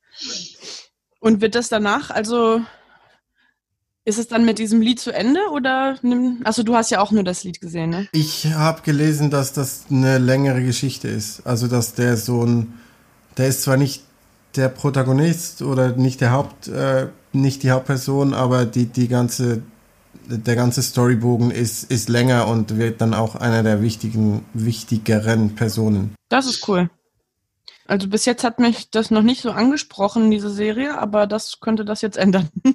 Und 1.20 1.40
wird 1.40 1.54
das 1.54 1.68
danach, 1.68 2.10
also 2.10 2.60
ist 4.04 4.18
es 4.18 4.26
dann 4.26 4.46
mit 4.46 4.58
diesem 4.58 4.80
Lied 4.80 4.98
zu 4.98 5.12
Ende 5.12 5.40
oder 5.52 5.98
nimm, 6.00 6.40
also 6.44 6.62
du 6.62 6.74
hast 6.74 6.90
ja 6.90 7.00
auch 7.00 7.10
nur 7.10 7.24
das 7.24 7.44
Lied 7.44 7.60
gesehen, 7.60 7.90
ne? 7.90 8.08
Ich 8.12 8.46
habe 8.46 8.80
gelesen, 8.82 9.30
dass 9.30 9.52
das 9.52 9.84
eine 9.90 10.16
längere 10.16 10.62
Geschichte 10.62 11.08
ist. 11.08 11.46
Also 11.46 11.66
dass 11.66 11.92
der 11.92 12.16
so 12.16 12.44
ein, 12.44 12.72
der 13.36 13.48
ist 13.48 13.62
zwar 13.62 13.76
nicht 13.76 14.04
der 14.56 14.70
Protagonist 14.70 15.60
oder 15.60 15.90
nicht 15.94 16.22
der 16.22 16.32
Haupt, 16.32 16.68
äh, 16.68 17.08
nicht 17.34 17.62
die 17.62 17.70
Hauptperson, 17.70 18.32
aber 18.32 18.64
die 18.64 18.86
die 18.86 19.08
ganze 19.08 19.62
der 20.28 20.56
ganze 20.56 20.82
Storybogen 20.82 21.50
ist, 21.50 21.90
ist 21.90 22.08
länger 22.08 22.48
und 22.48 22.76
wird 22.76 23.00
dann 23.00 23.14
auch 23.14 23.34
einer 23.34 23.62
der 23.62 23.82
wichtigen, 23.82 24.44
wichtigeren 24.52 25.54
Personen. 25.54 26.14
Das 26.28 26.46
ist 26.46 26.68
cool. 26.68 26.90
Also 27.86 28.08
bis 28.08 28.26
jetzt 28.26 28.44
hat 28.44 28.58
mich 28.58 28.90
das 28.90 29.10
noch 29.10 29.22
nicht 29.22 29.40
so 29.40 29.50
angesprochen, 29.50 30.30
diese 30.30 30.50
Serie, 30.50 30.98
aber 30.98 31.26
das 31.26 31.60
könnte 31.60 31.86
das 31.86 32.02
jetzt 32.02 32.18
ändern. 32.18 32.50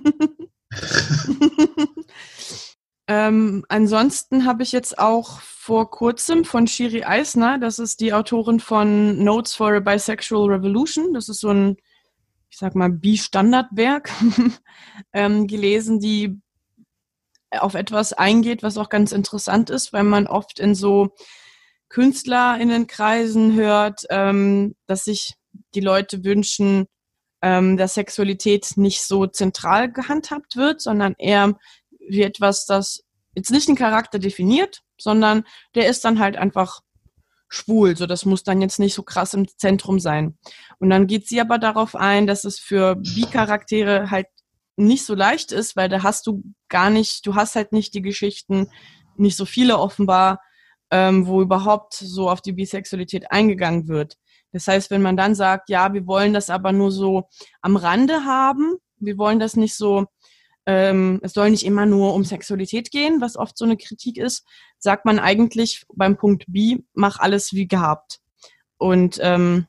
ähm, 3.07 3.63
ansonsten 3.69 4.47
habe 4.47 4.63
ich 4.63 4.71
jetzt 4.71 4.97
auch 4.97 5.39
vor 5.39 5.91
kurzem 5.91 6.45
von 6.45 6.65
Shiri 6.65 7.03
Eisner, 7.03 7.59
das 7.59 7.77
ist 7.77 7.99
die 7.99 8.13
Autorin 8.13 8.59
von 8.59 9.23
Notes 9.23 9.53
for 9.53 9.75
a 9.75 9.79
Bisexual 9.79 10.51
Revolution, 10.51 11.13
das 11.13 11.29
ist 11.29 11.41
so 11.41 11.49
ein, 11.49 11.77
ich 12.49 12.57
sag 12.57 12.73
mal, 12.73 12.89
Bi-Standardwerk, 12.89 14.09
ähm, 15.13 15.45
gelesen, 15.45 15.99
die 15.99 16.41
auf 17.59 17.75
etwas 17.75 18.13
eingeht, 18.13 18.63
was 18.63 18.77
auch 18.77 18.89
ganz 18.89 19.11
interessant 19.11 19.69
ist, 19.69 19.93
weil 19.93 20.03
man 20.03 20.27
oft 20.27 20.59
in 20.59 20.75
so 20.75 21.13
KünstlerInnenkreisen 21.89 23.55
hört, 23.55 24.01
ähm, 24.09 24.75
dass 24.87 25.05
sich 25.05 25.35
die 25.75 25.81
Leute 25.81 26.23
wünschen, 26.23 26.87
ähm, 27.41 27.77
dass 27.77 27.93
Sexualität 27.93 28.71
nicht 28.77 29.03
so 29.03 29.27
zentral 29.27 29.91
gehandhabt 29.91 30.55
wird, 30.55 30.81
sondern 30.81 31.13
eher 31.17 31.53
wie 31.99 32.23
etwas, 32.23 32.65
das 32.65 33.03
jetzt 33.35 33.51
nicht 33.51 33.67
den 33.67 33.75
Charakter 33.75 34.19
definiert, 34.19 34.81
sondern 34.97 35.43
der 35.75 35.87
ist 35.87 36.03
dann 36.05 36.19
halt 36.19 36.37
einfach 36.37 36.81
schwul. 37.47 37.95
So, 37.95 38.07
das 38.07 38.25
muss 38.25 38.43
dann 38.43 38.61
jetzt 38.61 38.79
nicht 38.79 38.93
so 38.93 39.03
krass 39.03 39.33
im 39.33 39.47
Zentrum 39.57 39.99
sein. 39.99 40.37
Und 40.79 40.89
dann 40.89 41.07
geht 41.07 41.27
sie 41.27 41.39
aber 41.39 41.59
darauf 41.59 41.95
ein, 41.95 42.27
dass 42.27 42.43
es 42.43 42.59
für 42.59 42.95
Bi-Charaktere 42.95 44.09
halt 44.09 44.27
nicht 44.75 45.05
so 45.05 45.15
leicht 45.15 45.51
ist, 45.51 45.75
weil 45.75 45.89
da 45.89 46.03
hast 46.03 46.27
du 46.27 46.43
gar 46.69 46.89
nicht, 46.89 47.25
du 47.25 47.35
hast 47.35 47.55
halt 47.55 47.71
nicht 47.71 47.93
die 47.93 48.01
Geschichten, 48.01 48.69
nicht 49.15 49.37
so 49.37 49.45
viele 49.45 49.77
offenbar, 49.77 50.41
ähm, 50.91 51.27
wo 51.27 51.41
überhaupt 51.41 51.93
so 51.93 52.29
auf 52.29 52.41
die 52.41 52.53
Bisexualität 52.53 53.31
eingegangen 53.31 53.87
wird. 53.87 54.17
Das 54.51 54.67
heißt, 54.67 54.91
wenn 54.91 55.01
man 55.01 55.17
dann 55.17 55.35
sagt, 55.35 55.69
ja, 55.69 55.93
wir 55.93 56.05
wollen 56.05 56.33
das 56.33 56.49
aber 56.49 56.71
nur 56.71 56.91
so 56.91 57.27
am 57.61 57.75
Rande 57.75 58.25
haben, 58.25 58.77
wir 58.97 59.17
wollen 59.17 59.39
das 59.39 59.55
nicht 59.55 59.75
so, 59.75 60.05
ähm, 60.65 61.19
es 61.23 61.33
soll 61.33 61.49
nicht 61.49 61.65
immer 61.65 61.85
nur 61.85 62.13
um 62.13 62.23
Sexualität 62.23 62.91
gehen, 62.91 63.21
was 63.21 63.35
oft 63.35 63.57
so 63.57 63.65
eine 63.65 63.77
Kritik 63.77 64.17
ist, 64.17 64.45
sagt 64.77 65.05
man 65.05 65.19
eigentlich 65.19 65.83
beim 65.93 66.17
Punkt 66.17 66.45
B, 66.47 66.79
mach 66.93 67.19
alles 67.19 67.53
wie 67.53 67.67
gehabt. 67.67 68.19
Und 68.77 69.19
ähm, 69.21 69.67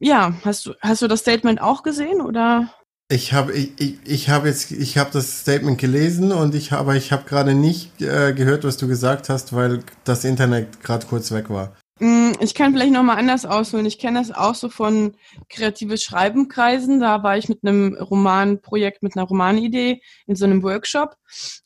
ja, 0.00 0.34
hast 0.44 0.66
du, 0.66 0.74
hast 0.80 1.02
du 1.02 1.08
das 1.08 1.20
Statement 1.20 1.60
auch 1.60 1.82
gesehen 1.82 2.20
oder? 2.20 2.72
Ich 3.10 3.32
habe 3.32 3.54
ich, 3.54 3.72
ich, 3.80 3.98
ich 4.04 4.28
hab 4.28 4.44
jetzt 4.44 4.70
ich 4.70 4.98
habe 4.98 5.10
das 5.10 5.40
Statement 5.40 5.78
gelesen 5.78 6.30
und 6.30 6.54
ich 6.54 6.72
habe 6.72 6.94
ich 6.96 7.10
habe 7.10 7.24
gerade 7.24 7.54
nicht 7.54 8.02
äh, 8.02 8.34
gehört, 8.34 8.64
was 8.64 8.76
du 8.76 8.86
gesagt 8.86 9.30
hast, 9.30 9.54
weil 9.54 9.82
das 10.04 10.24
Internet 10.24 10.82
gerade 10.82 11.06
kurz 11.06 11.32
weg 11.32 11.48
war. 11.48 11.74
Mm, 12.00 12.32
ich 12.40 12.54
kann 12.54 12.72
vielleicht 12.72 12.92
noch 12.92 13.02
mal 13.02 13.16
anders 13.16 13.46
ausholen. 13.46 13.86
Ich 13.86 13.98
kenne 13.98 14.18
das 14.18 14.30
auch 14.30 14.54
so 14.54 14.68
von 14.68 15.16
kreatives 15.48 16.02
Schreibenkreisen. 16.02 17.00
Da 17.00 17.22
war 17.22 17.38
ich 17.38 17.48
mit 17.48 17.60
einem 17.64 17.94
Romanprojekt, 17.94 19.02
mit 19.02 19.16
einer 19.16 19.26
Romanidee 19.26 20.02
in 20.26 20.36
so 20.36 20.44
einem 20.44 20.62
Workshop. 20.62 21.16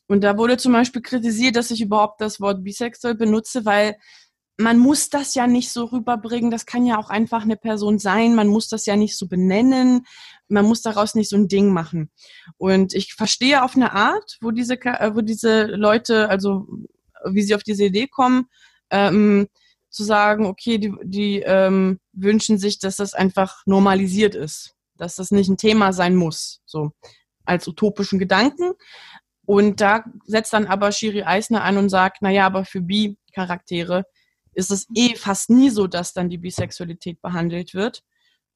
Und 0.07 0.23
da 0.23 0.37
wurde 0.37 0.55
zum 0.55 0.71
Beispiel 0.71 1.01
kritisiert, 1.01 1.57
dass 1.57 1.71
ich 1.71 1.81
überhaupt 1.81 2.21
das 2.21 2.39
Wort 2.39 2.63
bisexuell 2.63 3.15
benutze, 3.15 3.65
weil 3.65 3.97
man 4.57 4.77
muss 4.77 5.09
das 5.09 5.35
ja 5.35 5.47
nicht 5.47 5.71
so 5.71 5.85
rüberbringen. 5.85 6.51
Das 6.51 6.65
kann 6.65 6.85
ja 6.85 6.97
auch 6.99 7.09
einfach 7.09 7.43
eine 7.43 7.57
Person 7.57 7.97
sein. 7.99 8.35
Man 8.35 8.47
muss 8.47 8.67
das 8.67 8.85
ja 8.85 8.95
nicht 8.95 9.17
so 9.17 9.27
benennen. 9.27 10.05
Man 10.47 10.65
muss 10.65 10.81
daraus 10.81 11.15
nicht 11.15 11.29
so 11.29 11.35
ein 11.35 11.47
Ding 11.47 11.73
machen. 11.73 12.11
Und 12.57 12.93
ich 12.93 13.15
verstehe 13.15 13.63
auf 13.63 13.75
eine 13.75 13.93
Art, 13.93 14.37
wo 14.41 14.51
diese, 14.51 14.75
äh, 14.75 15.15
wo 15.15 15.21
diese 15.21 15.65
Leute, 15.65 16.29
also 16.29 16.67
wie 17.25 17.41
sie 17.41 17.55
auf 17.55 17.63
diese 17.63 17.85
Idee 17.85 18.07
kommen, 18.07 18.47
ähm, 18.91 19.47
zu 19.89 20.03
sagen, 20.03 20.45
okay, 20.45 20.77
die, 20.77 20.93
die 21.03 21.39
ähm, 21.39 21.99
wünschen 22.11 22.57
sich, 22.57 22.79
dass 22.79 22.97
das 22.97 23.13
einfach 23.13 23.63
normalisiert 23.65 24.35
ist, 24.35 24.75
dass 24.97 25.15
das 25.15 25.31
nicht 25.31 25.49
ein 25.49 25.57
Thema 25.57 25.93
sein 25.93 26.15
muss, 26.15 26.61
so 26.65 26.91
als 27.45 27.67
utopischen 27.67 28.19
Gedanken. 28.19 28.73
Und 29.45 29.81
da 29.81 30.05
setzt 30.25 30.53
dann 30.53 30.67
aber 30.67 30.91
Shiri 30.91 31.23
Eisner 31.23 31.63
an 31.63 31.77
und 31.77 31.89
sagt, 31.89 32.17
na 32.21 32.29
ja, 32.29 32.45
aber 32.45 32.65
für 32.65 32.81
Bi-Charaktere 32.81 34.05
ist 34.53 34.71
es 34.71 34.87
eh 34.95 35.15
fast 35.15 35.49
nie 35.49 35.69
so, 35.69 35.87
dass 35.87 36.13
dann 36.13 36.29
die 36.29 36.37
Bisexualität 36.37 37.21
behandelt 37.21 37.73
wird 37.73 38.03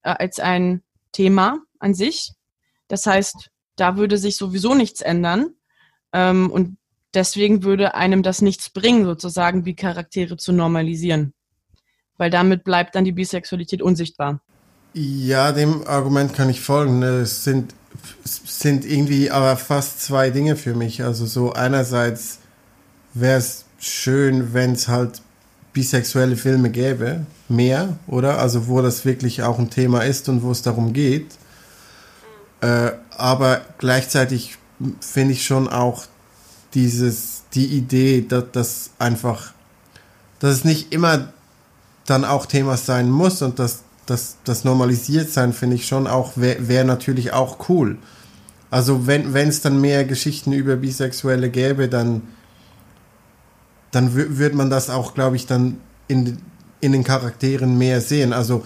äh, 0.02 0.10
als 0.10 0.40
ein 0.40 0.82
Thema 1.12 1.60
an 1.78 1.94
sich. 1.94 2.32
Das 2.88 3.06
heißt, 3.06 3.50
da 3.76 3.96
würde 3.96 4.18
sich 4.18 4.36
sowieso 4.36 4.74
nichts 4.74 5.00
ändern. 5.00 5.54
Ähm, 6.12 6.50
und 6.50 6.78
deswegen 7.14 7.62
würde 7.62 7.94
einem 7.94 8.22
das 8.22 8.42
nichts 8.42 8.70
bringen, 8.70 9.04
sozusagen 9.04 9.64
wie 9.64 9.74
Charaktere 9.74 10.36
zu 10.36 10.52
normalisieren. 10.52 11.34
Weil 12.16 12.30
damit 12.30 12.64
bleibt 12.64 12.94
dann 12.94 13.04
die 13.04 13.12
Bisexualität 13.12 13.82
unsichtbar. 13.82 14.40
Ja, 14.94 15.52
dem 15.52 15.86
Argument 15.86 16.34
kann 16.34 16.50
ich 16.50 16.60
folgen. 16.60 17.02
Es 17.02 17.44
sind, 17.44 17.74
sind 18.24 18.84
irgendwie 18.84 19.30
aber 19.30 19.56
fast 19.56 20.00
zwei 20.02 20.30
Dinge 20.30 20.56
für 20.56 20.74
mich. 20.74 21.02
Also 21.02 21.26
so 21.26 21.52
einerseits 21.52 22.40
wäre 23.14 23.38
es 23.38 23.66
schön, 23.78 24.54
wenn 24.54 24.72
es 24.72 24.88
halt 24.88 25.22
bisexuelle 25.72 26.36
Filme 26.36 26.70
gäbe, 26.70 27.26
mehr, 27.48 27.98
oder? 28.06 28.38
Also 28.38 28.68
wo 28.68 28.82
das 28.82 29.04
wirklich 29.04 29.42
auch 29.42 29.58
ein 29.58 29.70
Thema 29.70 30.02
ist 30.04 30.28
und 30.28 30.42
wo 30.42 30.50
es 30.50 30.62
darum 30.62 30.92
geht. 30.92 31.26
Äh, 32.60 32.92
aber 33.16 33.62
gleichzeitig 33.78 34.58
finde 35.00 35.32
ich 35.32 35.44
schon 35.44 35.68
auch 35.68 36.06
dieses, 36.74 37.42
die 37.54 37.66
Idee, 37.66 38.24
dass 38.26 38.44
das 38.52 38.90
einfach, 38.98 39.52
dass 40.40 40.52
es 40.52 40.64
nicht 40.64 40.92
immer 40.92 41.32
dann 42.06 42.24
auch 42.24 42.46
Thema 42.46 42.76
sein 42.76 43.10
muss 43.10 43.42
und 43.42 43.58
dass 43.58 43.80
das, 44.06 44.36
das 44.44 44.64
normalisiert 44.64 45.30
sein, 45.30 45.52
finde 45.52 45.76
ich 45.76 45.86
schon 45.86 46.06
auch, 46.06 46.32
wäre 46.36 46.68
wär 46.68 46.84
natürlich 46.84 47.32
auch 47.32 47.68
cool. 47.68 47.98
Also 48.70 49.06
wenn 49.06 49.48
es 49.48 49.60
dann 49.60 49.80
mehr 49.80 50.04
Geschichten 50.04 50.52
über 50.52 50.76
Bisexuelle 50.76 51.50
gäbe, 51.50 51.88
dann 51.88 52.22
dann 53.90 54.14
würde 54.14 54.56
man 54.56 54.70
das 54.70 54.90
auch, 54.90 55.14
glaube 55.14 55.36
ich, 55.36 55.46
dann 55.46 55.78
in, 56.08 56.38
in 56.80 56.92
den 56.92 57.04
Charakteren 57.04 57.78
mehr 57.78 58.00
sehen. 58.00 58.32
Also 58.32 58.64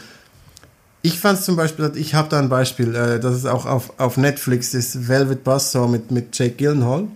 ich 1.02 1.18
fand 1.18 1.38
es 1.38 1.44
zum 1.44 1.56
Beispiel, 1.56 1.92
ich 1.96 2.14
habe 2.14 2.28
da 2.28 2.38
ein 2.38 2.48
Beispiel, 2.48 2.94
äh, 2.94 3.20
das 3.20 3.36
ist 3.36 3.46
auch 3.46 3.66
auf, 3.66 3.98
auf 3.98 4.16
Netflix, 4.16 4.72
ist 4.74 5.08
Velvet 5.08 5.44
Buzzsaw 5.44 5.88
mit, 5.88 6.10
mit 6.10 6.36
Jake 6.38 6.54
Gyllenhaal. 6.56 7.08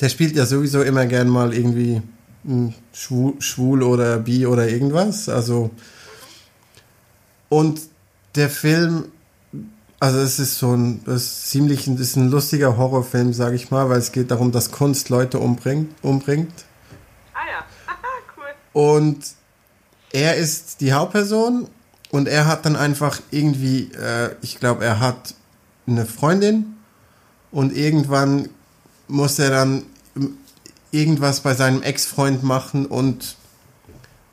Der 0.00 0.08
spielt 0.08 0.36
ja 0.36 0.46
sowieso 0.46 0.82
immer 0.82 1.06
gern 1.06 1.28
mal 1.28 1.54
irgendwie 1.54 2.02
hm, 2.44 2.74
schwul, 2.92 3.34
schwul 3.40 3.82
oder 3.82 4.18
bi 4.18 4.46
oder 4.46 4.68
irgendwas. 4.68 5.28
Also 5.28 5.70
und 7.48 7.80
der 8.34 8.50
Film 8.50 9.06
also 9.98 10.18
es 10.18 10.38
ist 10.38 10.58
so 10.58 10.74
ein, 10.74 11.02
ist 11.06 11.50
ziemlich, 11.50 11.88
ist 11.88 12.16
ein 12.16 12.30
lustiger 12.30 12.76
Horrorfilm, 12.76 13.32
sage 13.32 13.56
ich 13.56 13.70
mal, 13.70 13.88
weil 13.88 13.98
es 13.98 14.12
geht 14.12 14.30
darum, 14.30 14.52
dass 14.52 14.70
Kunst 14.70 15.08
Leute 15.08 15.38
umbringt. 15.38 15.94
umbringt. 16.02 16.52
Ah 17.32 17.38
ja, 17.50 17.64
cool. 18.36 18.44
Und 18.72 19.24
er 20.12 20.36
ist 20.36 20.80
die 20.80 20.92
Hauptperson 20.92 21.68
und 22.10 22.28
er 22.28 22.46
hat 22.46 22.66
dann 22.66 22.76
einfach 22.76 23.20
irgendwie, 23.30 23.90
äh, 23.92 24.34
ich 24.42 24.60
glaube, 24.60 24.84
er 24.84 25.00
hat 25.00 25.34
eine 25.86 26.04
Freundin 26.04 26.76
und 27.50 27.74
irgendwann 27.74 28.50
muss 29.08 29.38
er 29.38 29.50
dann 29.50 29.84
irgendwas 30.90 31.40
bei 31.40 31.54
seinem 31.54 31.82
Ex-Freund 31.82 32.42
machen 32.42 32.86
und 32.86 33.36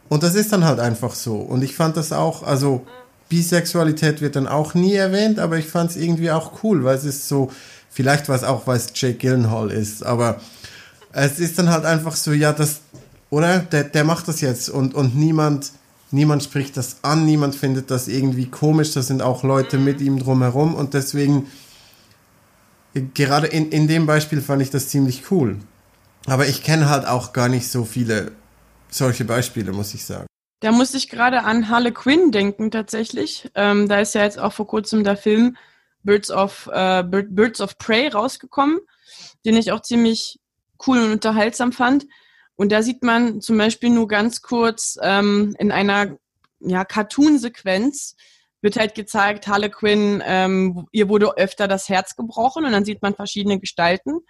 und 0.09 0.21
das 0.21 0.35
ist 0.35 0.53
dann 0.53 0.63
halt 0.63 0.79
einfach 0.79 1.15
so. 1.15 1.37
Und 1.37 1.63
ich 1.63 1.75
fand 1.75 1.97
das 1.97 2.11
auch, 2.11 2.43
also 2.43 2.85
mhm 2.85 3.02
Bisexualität 3.29 4.21
wird 4.21 4.35
dann 4.35 4.47
auch 4.47 4.73
nie 4.73 4.93
erwähnt, 4.93 5.39
aber 5.39 5.57
ich 5.57 5.67
fand 5.67 5.91
es 5.91 5.97
irgendwie 5.97 6.31
auch 6.31 6.63
cool, 6.63 6.83
weil 6.83 6.95
es 6.95 7.03
ist 7.03 7.27
so, 7.27 7.51
vielleicht 7.89 8.29
war 8.29 8.35
es 8.35 8.43
auch, 8.43 8.67
weil 8.67 8.77
es 8.77 8.87
Jake 8.93 9.17
Gyllenhaal 9.17 9.71
ist, 9.71 10.05
aber 10.05 10.39
es 11.13 11.39
ist 11.39 11.57
dann 11.59 11.69
halt 11.69 11.85
einfach 11.85 12.15
so, 12.15 12.31
ja, 12.31 12.51
das, 12.51 12.81
oder? 13.29 13.59
Der, 13.59 13.83
der 13.85 14.03
macht 14.03 14.27
das 14.27 14.41
jetzt 14.41 14.69
und, 14.69 14.93
und 14.93 15.15
niemand, 15.15 15.71
niemand 16.11 16.43
spricht 16.43 16.77
das 16.77 16.97
an, 17.01 17.25
niemand 17.25 17.55
findet 17.55 17.91
das 17.91 18.07
irgendwie 18.07 18.47
komisch, 18.47 18.93
da 18.93 19.01
sind 19.01 19.21
auch 19.21 19.43
Leute 19.43 19.77
mit 19.77 20.01
ihm 20.01 20.19
drumherum 20.19 20.75
und 20.75 20.93
deswegen, 20.93 21.47
gerade 23.13 23.47
in, 23.47 23.69
in 23.69 23.87
dem 23.87 24.05
Beispiel 24.05 24.41
fand 24.41 24.61
ich 24.61 24.69
das 24.69 24.89
ziemlich 24.89 25.31
cool. 25.31 25.57
Aber 26.25 26.47
ich 26.47 26.63
kenne 26.63 26.89
halt 26.89 27.05
auch 27.05 27.33
gar 27.33 27.49
nicht 27.49 27.69
so 27.69 27.83
viele 27.83 28.31
solche 28.89 29.25
Beispiele, 29.25 29.71
muss 29.73 29.93
ich 29.93 30.05
sagen. 30.05 30.27
Da 30.63 30.71
musste 30.71 30.95
ich 30.95 31.09
gerade 31.09 31.43
an 31.43 31.67
Harley 31.67 31.91
Quinn 31.91 32.31
denken 32.31 32.71
tatsächlich. 32.71 33.51
Ähm, 33.53 33.89
da 33.89 33.99
ist 33.99 34.15
ja 34.15 34.23
jetzt 34.23 34.39
auch 34.39 34.53
vor 34.53 34.65
kurzem 34.65 35.03
der 35.03 35.17
Film 35.17 35.57
Birds 36.03 36.31
of, 36.31 36.69
äh, 36.71 37.03
Birds 37.03 37.59
of 37.59 37.77
Prey 37.77 38.07
rausgekommen, 38.07 38.79
den 39.45 39.57
ich 39.57 39.73
auch 39.73 39.81
ziemlich 39.81 40.39
cool 40.87 40.99
und 40.99 41.11
unterhaltsam 41.11 41.73
fand. 41.73 42.05
Und 42.55 42.71
da 42.71 42.81
sieht 42.81 43.03
man 43.03 43.41
zum 43.41 43.57
Beispiel 43.57 43.89
nur 43.89 44.07
ganz 44.07 44.41
kurz 44.41 44.97
ähm, 45.01 45.53
in 45.59 45.73
einer 45.73 46.15
ja, 46.61 46.85
Cartoon-Sequenz 46.85 48.15
wird 48.61 48.77
halt 48.77 48.95
gezeigt, 48.95 49.49
Harley 49.49 49.69
Quinn, 49.69 50.23
ähm, 50.25 50.87
ihr 50.93 51.09
wurde 51.09 51.35
öfter 51.35 51.67
das 51.67 51.89
Herz 51.89 52.15
gebrochen 52.15 52.63
und 52.63 52.71
dann 52.71 52.85
sieht 52.85 53.01
man 53.01 53.15
verschiedene 53.15 53.59
Gestalten 53.59 54.21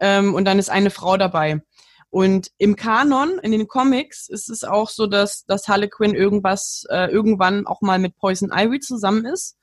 ähm, 0.00 0.34
und 0.34 0.46
dann 0.46 0.58
ist 0.58 0.68
eine 0.68 0.90
Frau 0.90 1.16
dabei. 1.16 1.62
Und 2.10 2.50
im 2.58 2.76
Kanon, 2.76 3.38
in 3.40 3.52
den 3.52 3.68
Comics, 3.68 4.28
ist 4.28 4.48
es 4.48 4.64
auch 4.64 4.88
so, 4.88 5.06
dass, 5.06 5.44
dass 5.44 5.68
Harley 5.68 5.88
Quinn 5.88 6.14
irgendwas, 6.14 6.86
äh, 6.88 7.10
irgendwann 7.10 7.66
auch 7.66 7.80
mal 7.80 7.98
mit 7.98 8.16
Poison 8.16 8.50
Ivy 8.52 8.80
zusammen 8.80 9.26
ist. 9.26 9.58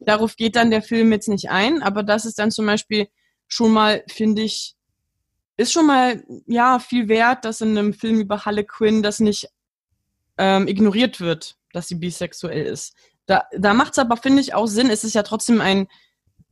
Darauf 0.00 0.36
geht 0.36 0.56
dann 0.56 0.70
der 0.70 0.82
Film 0.82 1.12
jetzt 1.12 1.28
nicht 1.28 1.50
ein, 1.50 1.82
aber 1.82 2.02
das 2.02 2.24
ist 2.24 2.38
dann 2.38 2.50
zum 2.50 2.66
Beispiel 2.66 3.08
schon 3.46 3.72
mal, 3.72 4.04
finde 4.08 4.42
ich, 4.42 4.74
ist 5.56 5.72
schon 5.72 5.86
mal, 5.86 6.24
ja, 6.46 6.78
viel 6.78 7.08
wert, 7.08 7.44
dass 7.44 7.60
in 7.60 7.78
einem 7.78 7.94
Film 7.94 8.20
über 8.20 8.44
Harley 8.44 8.64
Quinn 8.64 9.02
das 9.02 9.20
nicht 9.20 9.48
ähm, 10.36 10.66
ignoriert 10.66 11.20
wird, 11.20 11.56
dass 11.72 11.88
sie 11.88 11.94
bisexuell 11.94 12.66
ist. 12.66 12.94
Da, 13.26 13.44
da 13.56 13.72
macht 13.72 13.92
es 13.92 13.98
aber, 13.98 14.16
finde 14.16 14.42
ich, 14.42 14.54
auch 14.54 14.66
Sinn. 14.66 14.90
Es 14.90 15.04
ist 15.04 15.14
ja 15.14 15.22
trotzdem 15.22 15.60
ein 15.60 15.86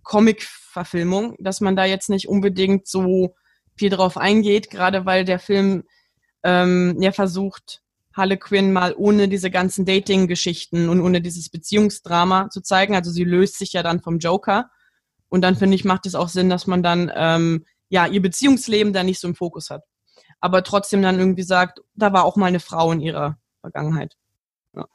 Comic-Verfilmung, 0.04 1.36
dass 1.38 1.60
man 1.60 1.76
da 1.76 1.84
jetzt 1.84 2.08
nicht 2.08 2.28
unbedingt 2.28 2.86
so 2.86 3.34
viel 3.76 3.90
drauf 3.90 4.16
eingeht, 4.16 4.70
gerade 4.70 5.06
weil 5.06 5.24
der 5.24 5.38
Film 5.38 5.84
ähm, 6.42 6.96
ja 7.00 7.12
versucht, 7.12 7.82
Harley 8.14 8.36
Quinn 8.36 8.72
mal 8.72 8.94
ohne 8.96 9.28
diese 9.28 9.50
ganzen 9.50 9.84
Dating-Geschichten 9.84 10.88
und 10.88 11.00
ohne 11.00 11.20
dieses 11.20 11.48
Beziehungsdrama 11.48 12.50
zu 12.50 12.60
zeigen. 12.60 12.94
Also 12.94 13.10
sie 13.10 13.24
löst 13.24 13.58
sich 13.58 13.72
ja 13.72 13.82
dann 13.82 14.00
vom 14.00 14.18
Joker. 14.18 14.70
Und 15.28 15.40
dann 15.40 15.56
finde 15.56 15.76
ich, 15.76 15.84
macht 15.84 16.04
es 16.04 16.14
auch 16.14 16.28
Sinn, 16.28 16.50
dass 16.50 16.66
man 16.66 16.82
dann 16.82 17.10
ähm, 17.14 17.64
ja 17.88 18.06
ihr 18.06 18.20
Beziehungsleben 18.20 18.92
da 18.92 19.02
nicht 19.02 19.20
so 19.20 19.28
im 19.28 19.34
Fokus 19.34 19.70
hat. 19.70 19.84
Aber 20.40 20.62
trotzdem 20.62 21.00
dann 21.00 21.18
irgendwie 21.18 21.42
sagt, 21.42 21.80
da 21.94 22.12
war 22.12 22.24
auch 22.24 22.36
mal 22.36 22.46
eine 22.46 22.60
Frau 22.60 22.92
in 22.92 23.00
ihrer 23.00 23.38
Vergangenheit. 23.60 24.16
Ja. 24.74 24.86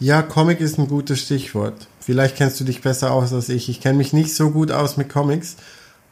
Ja, 0.00 0.22
Comic 0.22 0.60
ist 0.60 0.78
ein 0.78 0.86
gutes 0.86 1.20
Stichwort. 1.20 1.88
Vielleicht 1.98 2.36
kennst 2.36 2.60
du 2.60 2.64
dich 2.64 2.80
besser 2.80 3.12
aus 3.12 3.32
als 3.32 3.48
ich. 3.48 3.68
Ich 3.68 3.80
kenne 3.80 3.98
mich 3.98 4.12
nicht 4.12 4.34
so 4.34 4.50
gut 4.50 4.70
aus 4.70 4.96
mit 4.96 5.08
Comics, 5.08 5.56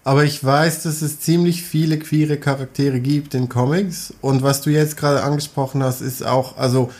aber 0.07 0.23
ich 0.23 0.45
weiß, 0.45 0.85
dass 0.85 1.03
es 1.03 1.19
ziemlich 1.19 1.65
viele 1.65 1.99
queere 1.99 2.37
Charaktere 2.37 3.01
gibt 3.01 3.35
in 3.35 3.49
Comics. 3.49 4.15
Und 4.21 4.45
was 4.45 4.61
du 4.61 4.71
jetzt 4.71 4.97
gerade 4.97 5.25
angesprochen 5.25 5.83
hast, 5.83 6.01
ist 6.01 6.25
auch, 6.25 6.57
also 6.59 6.93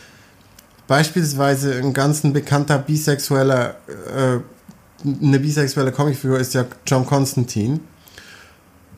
beispielsweise 0.87 1.75
ein 1.75 1.93
ganz 1.93 2.19
bekannter 2.23 2.77
bisexueller, 2.79 3.77
äh, 4.13 4.39
eine 5.23 5.39
bisexuelle 5.39 5.93
Comicfigur 5.93 6.37
ist 6.37 6.53
ja 6.53 6.65
John 6.85 7.05
Constantine. 7.05 7.79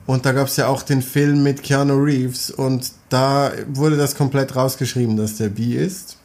Und 0.08 0.26
da 0.26 0.32
gab 0.32 0.48
es 0.48 0.58
ja 0.58 0.70
auch 0.70 0.82
den 0.82 1.04
Film 1.04 1.44
mit 1.44 1.62
Keanu 1.62 2.02
Reeves 2.02 2.50
und 2.50 2.92
da 3.10 3.52
wurde 3.68 3.96
das 3.96 4.16
komplett 4.16 4.56
rausgeschrieben, 4.56 5.18
dass 5.18 5.36
der 5.36 5.50
bi 5.50 5.76
ist. 5.76 6.18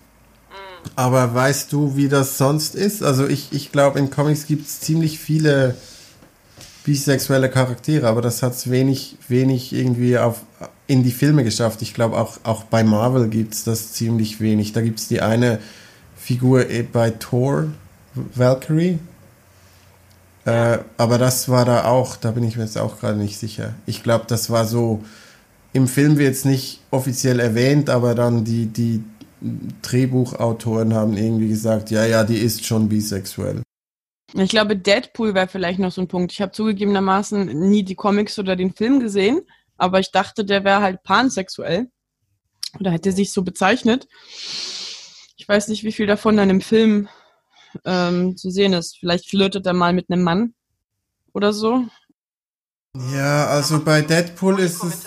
Aber 0.97 1.35
weißt 1.35 1.71
du, 1.71 1.99
wie 1.99 2.09
das 2.09 2.39
sonst 2.39 2.77
ist? 2.77 3.03
Also 3.03 3.27
ich, 3.27 3.49
ich 3.53 3.73
glaube, 3.73 3.99
in 3.99 4.09
Comics 4.09 4.47
gibt 4.47 4.67
es 4.67 4.81
ziemlich 4.81 5.19
viele 5.19 5.77
bisexuelle 6.85 7.49
Charaktere, 7.49 8.07
aber 8.07 8.21
das 8.21 8.43
hat 8.43 8.53
es 8.53 8.71
wenig, 8.71 9.17
wenig 9.29 9.73
irgendwie 9.73 10.19
auf, 10.19 10.43
in 10.87 11.03
die 11.03 11.11
Filme 11.11 11.43
geschafft. 11.43 11.83
Ich 11.83 11.95
glaube, 11.95 12.17
auch, 12.17 12.39
auch 12.45 12.65
bei 12.65 12.85
Marvel 12.85 13.29
gibt 13.29 13.55
es 13.55 13.65
das 13.65 13.93
ziemlich 13.93 14.41
wenig. 14.41 14.73
Da 14.73 14.83
gibt 14.83 15.01
es 15.01 15.09
die 15.09 15.23
eine 15.23 15.59
Figur 16.15 16.71
eh, 16.71 16.83
bei 16.83 17.11
Thor, 17.11 17.69
Valkyrie. 18.15 18.99
Äh, 20.45 20.79
aber 20.99 21.17
das 21.17 21.49
war 21.49 21.65
da 21.65 21.87
auch, 21.87 22.17
da 22.17 22.33
bin 22.33 22.45
ich 22.45 22.57
mir 22.57 22.65
jetzt 22.65 22.77
auch 22.77 23.01
gerade 23.01 23.19
nicht 23.19 23.39
sicher. 23.39 23.75
Ich 23.87 24.03
glaube, 24.03 24.27
das 24.29 24.51
war 24.51 24.67
so, 24.67 25.03
im 25.73 25.89
Film 25.89 26.19
wird 26.19 26.35
es 26.35 26.45
nicht 26.45 26.83
offiziell 26.91 27.41
erwähnt, 27.41 27.89
aber 27.89 28.15
dann 28.15 28.45
die, 28.45 28.67
die 28.67 29.03
Drehbuchautoren 29.81 30.93
haben 30.93 31.17
irgendwie 31.17 31.49
gesagt, 31.49 31.91
ja, 31.91 32.05
ja, 32.05 32.25
die 32.25 32.39
ist 32.39 32.67
schon 32.67 32.91
bisexuell. 32.91 33.63
Ich 34.37 34.51
glaube, 34.51 34.77
Deadpool 34.77 35.35
wäre 35.35 35.47
vielleicht 35.47 35.79
noch 35.79 35.93
so 35.93 36.01
ein 36.01 36.09
Punkt. 36.09 36.33
Ich 36.33 36.41
habe 36.41 36.51
zugegebenermaßen 36.51 37.47
nie 37.69 37.85
die 37.85 37.95
Comics 37.95 38.37
oder 38.39 38.57
den 38.57 38.75
Film 38.75 38.99
gesehen, 38.99 39.43
aber 39.77 40.01
ich 40.01 40.11
dachte, 40.11 40.45
der 40.45 40.65
wäre 40.65 40.81
halt 40.81 41.05
pansexuell. 41.05 41.89
Oder 42.81 42.91
hätte 42.91 43.13
sich 43.13 43.33
so 43.33 43.43
bezeichnet. 43.43 44.09
Ich 45.37 45.49
weiß 45.49 45.69
nicht, 45.69 45.85
wie 45.85 45.93
viel 45.93 46.09
davon 46.09 46.37
dann 46.37 46.51
im 46.51 46.61
Film 46.61 47.09
ähm, 47.85 48.37
zu 48.37 48.51
sehen 48.51 48.73
ist. 48.73 48.99
Vielleicht 48.99 49.29
flirtet 49.29 49.67
er 49.67 49.73
mal 49.73 49.93
mit 49.93 50.11
einem 50.11 50.25
Mann 50.25 50.55
oder 51.33 51.53
so. 51.53 51.85
Ja, 53.15 53.47
also 53.47 53.85
bei 53.85 54.03
Deadpool 54.03 54.59
ist 54.59 54.83
es. 54.83 55.05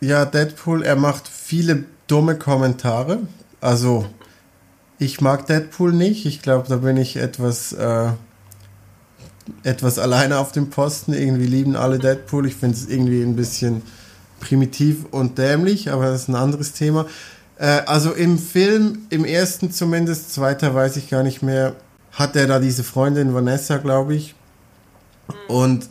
Ja, 0.00 0.24
Deadpool, 0.24 0.82
er 0.82 0.96
macht 0.96 1.28
viele 1.28 1.84
dumme 2.06 2.38
Kommentare. 2.38 3.26
Also, 3.60 4.06
ich 4.98 5.20
mag 5.20 5.44
Deadpool 5.46 5.92
nicht. 5.92 6.24
Ich 6.24 6.40
glaube, 6.40 6.66
da 6.68 6.76
bin 6.76 6.96
ich 6.96 7.16
etwas. 7.16 7.74
Äh, 7.74 8.12
etwas 9.62 9.98
alleine 9.98 10.38
auf 10.38 10.52
dem 10.52 10.70
Posten. 10.70 11.12
Irgendwie 11.12 11.46
lieben 11.46 11.76
alle 11.76 11.98
Deadpool. 11.98 12.46
Ich 12.46 12.56
finde 12.56 12.76
es 12.76 12.88
irgendwie 12.88 13.22
ein 13.22 13.36
bisschen 13.36 13.82
primitiv 14.40 15.04
und 15.10 15.38
dämlich, 15.38 15.90
aber 15.90 16.06
das 16.06 16.22
ist 16.22 16.28
ein 16.28 16.34
anderes 16.34 16.72
Thema. 16.72 17.06
Äh, 17.58 17.82
also 17.86 18.12
im 18.12 18.38
Film, 18.38 19.06
im 19.10 19.24
ersten 19.24 19.70
zumindest, 19.70 20.32
zweiter 20.32 20.74
weiß 20.74 20.96
ich 20.96 21.10
gar 21.10 21.22
nicht 21.22 21.42
mehr, 21.42 21.76
hat 22.12 22.34
er 22.36 22.46
da 22.46 22.58
diese 22.58 22.82
Freundin 22.82 23.34
Vanessa, 23.34 23.76
glaube 23.76 24.14
ich. 24.14 24.34
Und, 25.46 25.88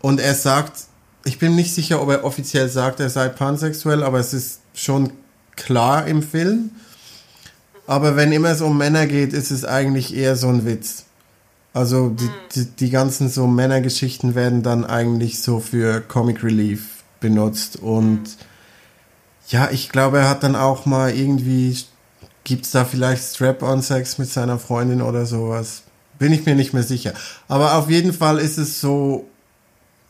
und 0.00 0.20
er 0.20 0.34
sagt, 0.34 0.84
ich 1.24 1.38
bin 1.38 1.54
nicht 1.54 1.74
sicher, 1.74 2.00
ob 2.00 2.08
er 2.10 2.24
offiziell 2.24 2.68
sagt, 2.68 3.00
er 3.00 3.10
sei 3.10 3.28
pansexuell, 3.28 4.02
aber 4.02 4.18
es 4.18 4.32
ist 4.32 4.60
schon 4.74 5.12
klar 5.56 6.06
im 6.06 6.22
Film. 6.22 6.70
Aber 7.86 8.16
wenn 8.16 8.32
immer 8.32 8.50
es 8.50 8.60
um 8.60 8.78
Männer 8.78 9.06
geht, 9.06 9.32
ist 9.32 9.50
es 9.50 9.64
eigentlich 9.64 10.16
eher 10.16 10.36
so 10.36 10.48
ein 10.48 10.64
Witz. 10.64 11.04
Also 11.74 12.10
die, 12.10 12.28
die, 12.54 12.66
die, 12.66 12.90
ganzen 12.90 13.28
so 13.30 13.46
Männergeschichten 13.46 14.34
werden 14.34 14.62
dann 14.62 14.84
eigentlich 14.84 15.40
so 15.40 15.58
für 15.58 16.02
Comic 16.02 16.44
Relief 16.44 17.02
benutzt 17.20 17.76
und 17.76 18.36
ja, 19.48 19.70
ich 19.70 19.88
glaube, 19.88 20.18
er 20.18 20.28
hat 20.28 20.42
dann 20.42 20.56
auch 20.56 20.86
mal 20.86 21.14
irgendwie, 21.14 21.76
gibt 22.44 22.64
es 22.64 22.72
da 22.72 22.84
vielleicht 22.84 23.22
Strap-on-Sex 23.34 24.18
mit 24.18 24.28
seiner 24.28 24.58
Freundin 24.58 25.02
oder 25.02 25.26
sowas? 25.26 25.82
Bin 26.18 26.32
ich 26.32 26.46
mir 26.46 26.54
nicht 26.54 26.72
mehr 26.72 26.82
sicher. 26.82 27.12
Aber 27.48 27.74
auf 27.74 27.90
jeden 27.90 28.12
Fall 28.12 28.38
ist 28.38 28.58
es 28.58 28.80
so, 28.80 29.28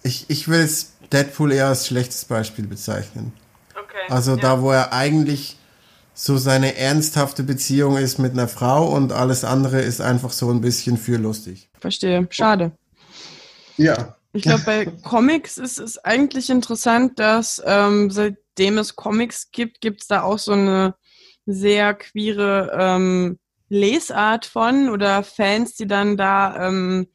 ich, 0.03 0.27
ich 0.29 0.49
will 0.49 0.61
es 0.61 0.93
Deadpool 1.13 1.53
eher 1.53 1.69
als 1.69 1.87
schlechtes 1.87 2.25
Beispiel 2.25 2.67
bezeichnen. 2.67 3.33
Okay. 3.71 4.11
Also 4.13 4.33
ja. 4.33 4.37
da, 4.39 4.63
wo 4.63 4.71
er 4.71 4.93
eigentlich 4.93 5.57
so 6.15 6.37
seine 6.37 6.77
ernsthafte 6.77 7.43
Beziehung 7.43 7.97
ist 7.97 8.19
mit 8.19 8.33
einer 8.33 8.49
Frau 8.49 8.89
und 8.89 9.13
alles 9.13 9.45
andere 9.45 9.81
ist 9.81 10.01
einfach 10.01 10.31
so 10.31 10.51
ein 10.51 10.61
bisschen 10.61 10.97
für 10.99 11.17
lustig. 11.17 11.71
Verstehe. 11.81 12.27
Schade. 12.31 12.73
Ja. 13.77 14.17
Ich 14.35 14.43
glaube, 14.43 14.63
bei 14.65 14.87
Comics 14.87 15.59
ist 15.59 15.79
es 15.79 15.99
eigentlich 15.99 16.49
interessant, 16.49 17.19
dass 17.19 17.63
ähm, 17.67 18.11
seitdem 18.11 18.79
es 18.79 18.97
Comics 18.97 19.51
gibt, 19.51 19.81
gibt 19.81 20.03
es 20.03 20.09
da 20.09 20.23
auch 20.23 20.39
so 20.39 20.53
eine 20.53 20.95
sehr 21.45 21.95
queere 21.95 22.71
ähm, 22.79 23.39
Lesart 23.69 24.47
von 24.47 24.89
oder 24.91 25.23
Fans, 25.23 25.75
die 25.75 25.87
dann 25.87 26.17
da 26.17 26.69
ähm, 26.69 27.09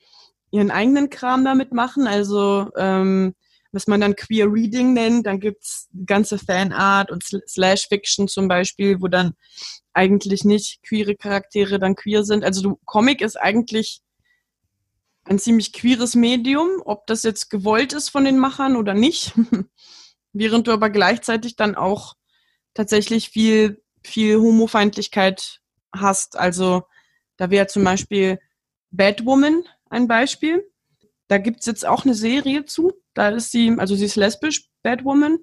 ihren 0.51 0.71
eigenen 0.71 1.09
Kram 1.09 1.43
damit 1.43 1.73
machen. 1.73 2.07
Also 2.07 2.69
ähm, 2.77 3.33
was 3.77 3.85
man 3.85 4.01
dann 4.01 4.15
Queer 4.15 4.51
Reading 4.51 4.93
nennt. 4.93 5.27
Dann 5.27 5.39
gibt's 5.39 5.87
ganze 6.07 6.39
Fanart 6.39 7.11
und 7.11 7.23
Slash 7.23 7.87
Fiction 7.87 8.27
zum 8.27 8.47
Beispiel, 8.47 8.99
wo 9.01 9.07
dann 9.07 9.33
eigentlich 9.93 10.43
nicht 10.43 10.81
queere 10.81 11.15
Charaktere 11.15 11.77
dann 11.77 11.95
queer 11.95 12.23
sind. 12.23 12.43
Also 12.43 12.63
du, 12.63 12.79
Comic 12.85 13.21
ist 13.21 13.35
eigentlich 13.35 14.01
ein 15.25 15.37
ziemlich 15.37 15.73
queeres 15.73 16.15
Medium, 16.15 16.81
ob 16.85 17.05
das 17.05 17.21
jetzt 17.21 17.51
gewollt 17.51 17.93
ist 17.93 18.09
von 18.09 18.25
den 18.25 18.39
Machern 18.39 18.77
oder 18.77 18.95
nicht. 18.95 19.33
Während 20.33 20.65
du 20.65 20.71
aber 20.71 20.89
gleichzeitig 20.89 21.55
dann 21.55 21.75
auch 21.75 22.15
tatsächlich 22.73 23.29
viel, 23.29 23.83
viel 24.03 24.39
Homofeindlichkeit 24.39 25.61
hast. 25.95 26.35
Also 26.35 26.81
da 27.37 27.51
wäre 27.51 27.67
zum 27.67 27.83
Beispiel 27.83 28.39
Batwoman 28.89 29.63
ein 29.91 30.07
Beispiel. 30.07 30.67
Da 31.27 31.37
gibt's 31.37 31.65
jetzt 31.65 31.85
auch 31.85 32.05
eine 32.05 32.13
Serie 32.13 32.65
zu. 32.65 32.93
Da 33.13 33.29
ist 33.29 33.51
sie, 33.51 33.75
also 33.77 33.95
sie 33.95 34.05
ist 34.05 34.15
lesbisch, 34.15 34.67
Batwoman. 34.83 35.37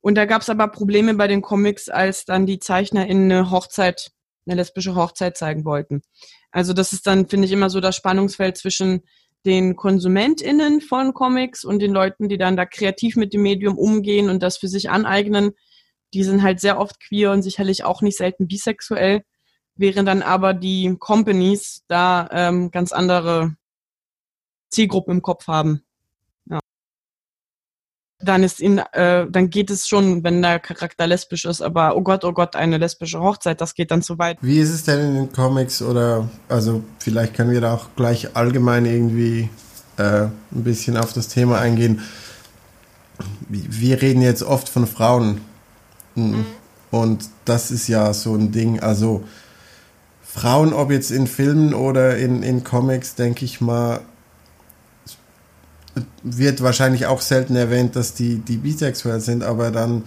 Und 0.00 0.14
da 0.14 0.24
gab's 0.24 0.48
aber 0.48 0.68
Probleme 0.68 1.14
bei 1.14 1.26
den 1.26 1.42
Comics, 1.42 1.88
als 1.88 2.24
dann 2.24 2.46
die 2.46 2.60
Zeichner 2.60 3.06
in 3.06 3.24
eine 3.24 3.50
Hochzeit, 3.50 4.10
eine 4.46 4.56
lesbische 4.56 4.94
Hochzeit 4.94 5.36
zeigen 5.36 5.64
wollten. 5.64 6.02
Also 6.50 6.72
das 6.72 6.92
ist 6.92 7.06
dann, 7.06 7.28
finde 7.28 7.46
ich, 7.46 7.52
immer 7.52 7.68
so 7.68 7.80
das 7.80 7.96
Spannungsfeld 7.96 8.56
zwischen 8.56 9.02
den 9.44 9.76
KonsumentInnen 9.76 10.80
von 10.80 11.14
Comics 11.14 11.64
und 11.64 11.80
den 11.80 11.92
Leuten, 11.92 12.28
die 12.28 12.38
dann 12.38 12.56
da 12.56 12.66
kreativ 12.66 13.16
mit 13.16 13.32
dem 13.32 13.42
Medium 13.42 13.78
umgehen 13.78 14.30
und 14.30 14.42
das 14.42 14.56
für 14.56 14.68
sich 14.68 14.90
aneignen. 14.90 15.52
die 16.14 16.24
sind 16.24 16.42
halt 16.42 16.58
sehr 16.58 16.80
oft 16.80 17.00
queer 17.00 17.32
und 17.32 17.42
sicherlich 17.42 17.84
auch 17.84 18.00
nicht 18.00 18.16
selten 18.16 18.48
bisexuell, 18.48 19.24
während 19.74 20.08
dann 20.08 20.22
aber 20.22 20.54
die 20.54 20.96
Companies 20.98 21.84
da 21.86 22.28
ähm, 22.32 22.70
ganz 22.70 22.92
andere 22.92 23.57
Zielgruppen 24.70 25.14
im 25.14 25.22
Kopf 25.22 25.46
haben. 25.46 25.82
Ja. 26.50 26.60
Dann 28.20 28.42
ist 28.42 28.60
in, 28.60 28.78
äh, 28.78 29.26
dann 29.30 29.50
geht 29.50 29.70
es 29.70 29.86
schon, 29.86 30.24
wenn 30.24 30.42
der 30.42 30.58
Charakter 30.58 31.06
lesbisch 31.06 31.44
ist, 31.44 31.62
aber 31.62 31.96
oh 31.96 32.02
Gott, 32.02 32.24
oh 32.24 32.32
Gott, 32.32 32.56
eine 32.56 32.78
lesbische 32.78 33.20
Hochzeit, 33.20 33.60
das 33.60 33.74
geht 33.74 33.90
dann 33.90 34.02
zu 34.02 34.18
weit. 34.18 34.38
Wie 34.40 34.58
ist 34.58 34.70
es 34.70 34.84
denn 34.84 35.00
in 35.00 35.14
den 35.14 35.32
Comics 35.32 35.82
oder 35.82 36.28
also 36.48 36.82
vielleicht 36.98 37.34
können 37.34 37.50
wir 37.50 37.60
da 37.60 37.74
auch 37.74 37.88
gleich 37.96 38.36
allgemein 38.36 38.86
irgendwie 38.86 39.50
äh, 39.96 40.24
ein 40.24 40.64
bisschen 40.64 40.96
auf 40.96 41.12
das 41.12 41.28
Thema 41.28 41.58
eingehen. 41.58 42.02
Wir 43.48 44.00
reden 44.00 44.22
jetzt 44.22 44.42
oft 44.42 44.68
von 44.68 44.86
Frauen 44.86 45.40
Mhm. 46.18 46.46
Und 46.90 47.28
das 47.44 47.70
ist 47.70 47.88
ja 47.88 48.12
so 48.12 48.34
ein 48.34 48.52
Ding. 48.52 48.80
Also 48.80 49.24
Frauen, 50.22 50.72
ob 50.72 50.90
jetzt 50.90 51.10
in 51.10 51.26
Filmen 51.26 51.74
oder 51.74 52.16
in, 52.16 52.42
in 52.42 52.64
Comics, 52.64 53.14
denke 53.14 53.44
ich 53.44 53.60
mal, 53.60 54.00
wird 56.22 56.62
wahrscheinlich 56.62 57.06
auch 57.06 57.20
selten 57.20 57.56
erwähnt, 57.56 57.96
dass 57.96 58.14
die, 58.14 58.38
die 58.38 58.56
bisexuell 58.56 59.20
sind, 59.20 59.42
aber 59.42 59.70
dann 59.70 60.04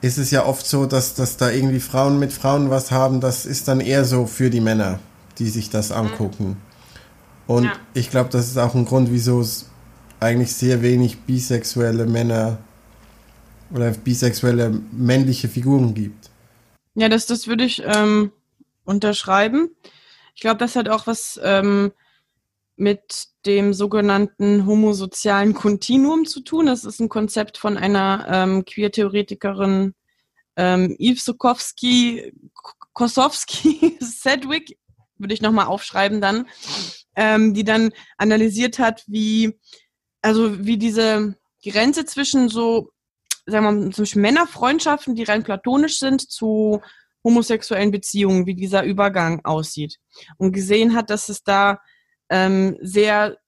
ist 0.00 0.18
es 0.18 0.30
ja 0.30 0.44
oft 0.44 0.66
so, 0.66 0.86
dass, 0.86 1.14
dass 1.14 1.36
da 1.36 1.50
irgendwie 1.50 1.80
Frauen 1.80 2.18
mit 2.18 2.32
Frauen 2.32 2.70
was 2.70 2.90
haben, 2.90 3.20
das 3.20 3.46
ist 3.46 3.68
dann 3.68 3.80
eher 3.80 4.04
so 4.04 4.26
für 4.26 4.50
die 4.50 4.60
Männer, 4.60 4.98
die 5.38 5.48
sich 5.48 5.70
das 5.70 5.90
mhm. 5.90 5.96
angucken. 5.96 6.56
Und 7.46 7.64
ja. 7.64 7.72
ich 7.94 8.10
glaube, 8.10 8.30
das 8.30 8.46
ist 8.46 8.58
auch 8.58 8.74
ein 8.74 8.84
Grund, 8.84 9.10
wieso 9.10 9.40
es 9.40 9.70
eigentlich 10.20 10.54
sehr 10.54 10.82
wenig 10.82 11.20
bisexuelle 11.20 12.06
Männer 12.06 12.58
oder 13.70 13.90
bisexuelle 13.90 14.80
männliche 14.92 15.48
Figuren 15.48 15.94
gibt. 15.94 16.30
Ja, 16.94 17.08
das, 17.08 17.26
das 17.26 17.46
würde 17.46 17.64
ich 17.64 17.82
ähm, 17.84 18.32
unterschreiben. 18.84 19.70
Ich 20.34 20.40
glaube, 20.40 20.58
das 20.58 20.76
hat 20.76 20.88
auch 20.88 21.06
was 21.06 21.38
ähm, 21.42 21.92
mit 22.76 23.28
dem 23.46 23.72
sogenannten 23.72 24.66
homosozialen 24.66 25.54
Kontinuum 25.54 26.26
zu 26.26 26.40
tun. 26.40 26.66
Das 26.66 26.84
ist 26.84 27.00
ein 27.00 27.08
Konzept 27.08 27.58
von 27.58 27.76
einer 27.76 28.26
ähm, 28.30 28.64
Queer-Theoretikerin 28.64 29.94
ähm, 30.56 30.96
Yves 30.98 31.24
Sokowski, 31.24 32.32
Kosowski, 32.92 33.96
Sedgwick, 34.00 34.78
würde 35.18 35.34
ich 35.34 35.42
nochmal 35.42 35.66
aufschreiben 35.66 36.20
dann, 36.20 36.46
ähm, 37.14 37.54
die 37.54 37.64
dann 37.64 37.90
analysiert 38.18 38.78
hat, 38.78 39.02
wie, 39.06 39.58
also 40.22 40.64
wie 40.64 40.76
diese 40.76 41.36
Grenze 41.62 42.04
zwischen 42.04 42.48
so 42.48 42.90
sagen 43.46 43.64
wir 43.64 43.72
mal, 43.72 43.92
zwischen 43.92 44.22
Männerfreundschaften, 44.22 45.14
die 45.14 45.22
rein 45.22 45.44
platonisch 45.44 45.98
sind, 45.98 46.28
zu 46.30 46.82
homosexuellen 47.24 47.90
Beziehungen, 47.90 48.46
wie 48.46 48.54
dieser 48.54 48.84
Übergang 48.84 49.44
aussieht. 49.44 49.98
Und 50.36 50.52
gesehen 50.52 50.94
hat, 50.94 51.10
dass 51.10 51.28
es 51.28 51.42
da 51.42 51.80
ähm, 52.30 52.76
sehr 52.80 53.38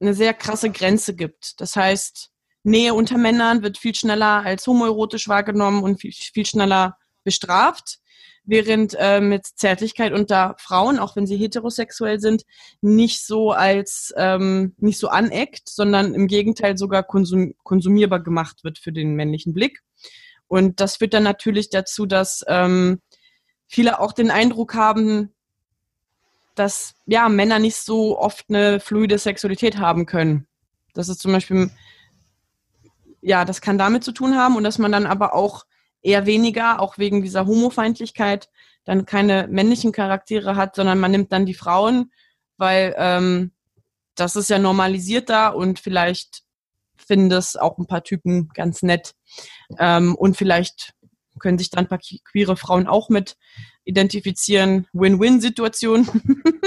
eine 0.00 0.14
sehr 0.14 0.34
krasse 0.34 0.70
Grenze 0.70 1.14
gibt. 1.14 1.60
Das 1.60 1.74
heißt, 1.74 2.30
Nähe 2.64 2.94
unter 2.94 3.16
Männern 3.16 3.62
wird 3.62 3.78
viel 3.78 3.94
schneller 3.94 4.44
als 4.44 4.66
homoerotisch 4.66 5.28
wahrgenommen 5.28 5.82
und 5.82 6.00
viel, 6.00 6.12
viel 6.12 6.44
schneller 6.44 6.98
bestraft 7.24 7.98
während 8.46 8.96
äh, 8.98 9.20
mit 9.20 9.44
Zärtlichkeit 9.44 10.12
unter 10.12 10.54
Frauen, 10.58 10.98
auch 10.98 11.16
wenn 11.16 11.26
sie 11.26 11.36
heterosexuell 11.36 12.20
sind, 12.20 12.44
nicht 12.80 13.26
so 13.26 13.50
als 13.50 14.14
ähm, 14.16 14.74
nicht 14.78 14.98
so 14.98 15.08
aneckt, 15.08 15.68
sondern 15.68 16.14
im 16.14 16.28
Gegenteil 16.28 16.78
sogar 16.78 17.02
konsum 17.02 17.54
konsumierbar 17.64 18.20
gemacht 18.20 18.62
wird 18.62 18.78
für 18.78 18.92
den 18.92 19.14
männlichen 19.14 19.52
Blick. 19.52 19.82
Und 20.46 20.80
das 20.80 20.96
führt 20.96 21.14
dann 21.14 21.24
natürlich 21.24 21.70
dazu, 21.70 22.06
dass 22.06 22.44
ähm, 22.46 23.00
viele 23.66 23.98
auch 23.98 24.12
den 24.12 24.30
Eindruck 24.30 24.74
haben, 24.74 25.34
dass 26.56 26.94
ja 27.06 27.28
Männer 27.28 27.58
nicht 27.58 27.76
so 27.76 28.18
oft 28.18 28.46
eine 28.48 28.80
fluide 28.80 29.18
Sexualität 29.18 29.78
haben 29.78 30.06
können. 30.06 30.46
Das 30.94 31.08
ist 31.08 31.20
zum 31.20 31.32
Beispiel 31.32 31.70
ja, 33.26 33.44
das 33.44 33.60
kann 33.60 33.76
damit 33.76 34.04
zu 34.04 34.12
tun 34.12 34.36
haben 34.36 34.54
und 34.56 34.62
dass 34.62 34.78
man 34.78 34.92
dann 34.92 35.04
aber 35.04 35.34
auch 35.34 35.66
eher 36.00 36.26
weniger, 36.26 36.80
auch 36.80 36.96
wegen 36.96 37.22
dieser 37.22 37.44
Homofeindlichkeit, 37.44 38.48
dann 38.84 39.04
keine 39.04 39.48
männlichen 39.48 39.90
Charaktere 39.90 40.54
hat, 40.54 40.76
sondern 40.76 41.00
man 41.00 41.10
nimmt 41.10 41.32
dann 41.32 41.44
die 41.44 41.54
Frauen, 41.54 42.12
weil 42.56 42.94
ähm, 42.96 43.50
das 44.14 44.36
ist 44.36 44.48
ja 44.48 44.60
normalisiert 44.60 45.28
da 45.28 45.48
und 45.48 45.80
vielleicht 45.80 46.44
finden 46.96 47.28
das 47.28 47.56
auch 47.56 47.78
ein 47.78 47.88
paar 47.88 48.04
Typen 48.04 48.48
ganz 48.54 48.82
nett. 48.82 49.16
Ähm, 49.76 50.14
und 50.14 50.36
vielleicht 50.36 50.94
können 51.40 51.58
sich 51.58 51.70
dann 51.70 51.86
ein 51.86 51.88
paar 51.88 51.98
queere 51.98 52.56
Frauen 52.56 52.86
auch 52.86 53.08
mit 53.08 53.36
identifizieren. 53.86 54.86
Win-Win-Situation. 54.92 56.06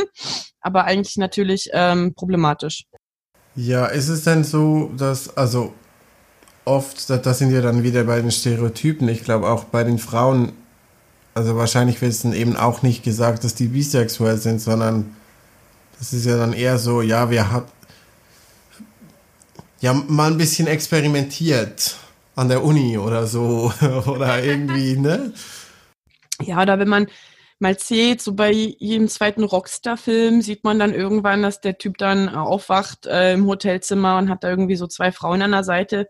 Aber 0.61 0.85
eigentlich 0.85 1.17
natürlich 1.17 1.69
ähm, 1.73 2.15
problematisch. 2.15 2.85
Ja, 3.55 3.85
ist 3.85 4.09
es 4.09 4.23
denn 4.23 4.43
so, 4.43 4.91
dass, 4.97 5.37
also 5.37 5.73
oft, 6.65 7.09
da 7.09 7.33
sind 7.33 7.51
wir 7.51 7.61
dann 7.61 7.83
wieder 7.83 8.03
bei 8.05 8.21
den 8.21 8.31
Stereotypen. 8.31 9.07
Ich 9.09 9.23
glaube 9.23 9.49
auch 9.49 9.65
bei 9.65 9.83
den 9.83 9.99
Frauen, 9.99 10.53
also 11.33 11.55
wahrscheinlich 11.55 12.01
wird 12.01 12.11
es 12.11 12.21
dann 12.21 12.33
eben 12.33 12.55
auch 12.55 12.81
nicht 12.81 13.03
gesagt, 13.03 13.43
dass 13.43 13.55
die 13.55 13.67
bisexuell 13.67 14.37
sind, 14.37 14.59
sondern 14.59 15.15
das 15.97 16.13
ist 16.13 16.25
ja 16.25 16.37
dann 16.37 16.53
eher 16.53 16.77
so, 16.77 17.01
ja, 17.01 17.29
wir 17.29 17.51
haben 17.51 17.65
ja 19.81 19.93
mal 19.93 20.31
ein 20.31 20.37
bisschen 20.37 20.67
experimentiert 20.67 21.97
an 22.35 22.49
der 22.49 22.63
Uni 22.63 22.97
oder 22.97 23.27
so 23.27 23.71
oder 24.05 24.43
irgendwie, 24.43 24.97
ne? 24.97 25.33
Ja, 26.41 26.61
oder 26.61 26.79
wenn 26.79 26.87
man 26.87 27.07
mal 27.59 27.77
zählt, 27.77 28.21
so 28.21 28.33
bei 28.33 28.51
jedem 28.51 29.07
zweiten 29.09 29.43
Rockstar-Film 29.43 30.41
sieht 30.41 30.63
man 30.63 30.79
dann 30.79 30.93
irgendwann, 30.93 31.41
dass 31.41 31.59
der 31.59 31.77
Typ 31.77 31.97
dann 31.97 32.29
aufwacht 32.29 33.05
äh, 33.05 33.33
im 33.33 33.45
Hotelzimmer 33.47 34.17
und 34.17 34.29
hat 34.29 34.43
da 34.43 34.49
irgendwie 34.49 34.77
so 34.77 34.87
zwei 34.87 35.11
Frauen 35.11 35.41
an 35.41 35.51
der 35.51 35.65
Seite, 35.65 36.07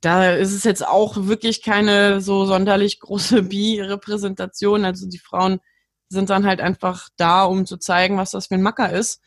da 0.00 0.32
ist 0.32 0.52
es 0.52 0.64
jetzt 0.64 0.86
auch 0.86 1.26
wirklich 1.26 1.62
keine 1.62 2.20
so 2.20 2.44
sonderlich 2.44 3.00
große 3.00 3.42
Bi-Repräsentation. 3.44 4.84
Also 4.84 5.08
die 5.08 5.18
Frauen 5.18 5.60
sind 6.08 6.30
dann 6.30 6.46
halt 6.46 6.60
einfach 6.60 7.08
da, 7.16 7.44
um 7.44 7.66
zu 7.66 7.76
zeigen, 7.76 8.16
was 8.16 8.32
das 8.32 8.46
für 8.48 8.54
ein 8.54 8.62
Macker 8.62 8.92
ist. 8.92 9.20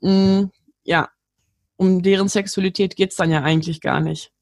Mm, 0.00 0.44
ja, 0.84 1.08
um 1.76 2.02
deren 2.02 2.28
Sexualität 2.28 2.96
geht's 2.96 3.16
dann 3.16 3.30
ja 3.30 3.42
eigentlich 3.42 3.80
gar 3.80 4.00
nicht. 4.00 4.32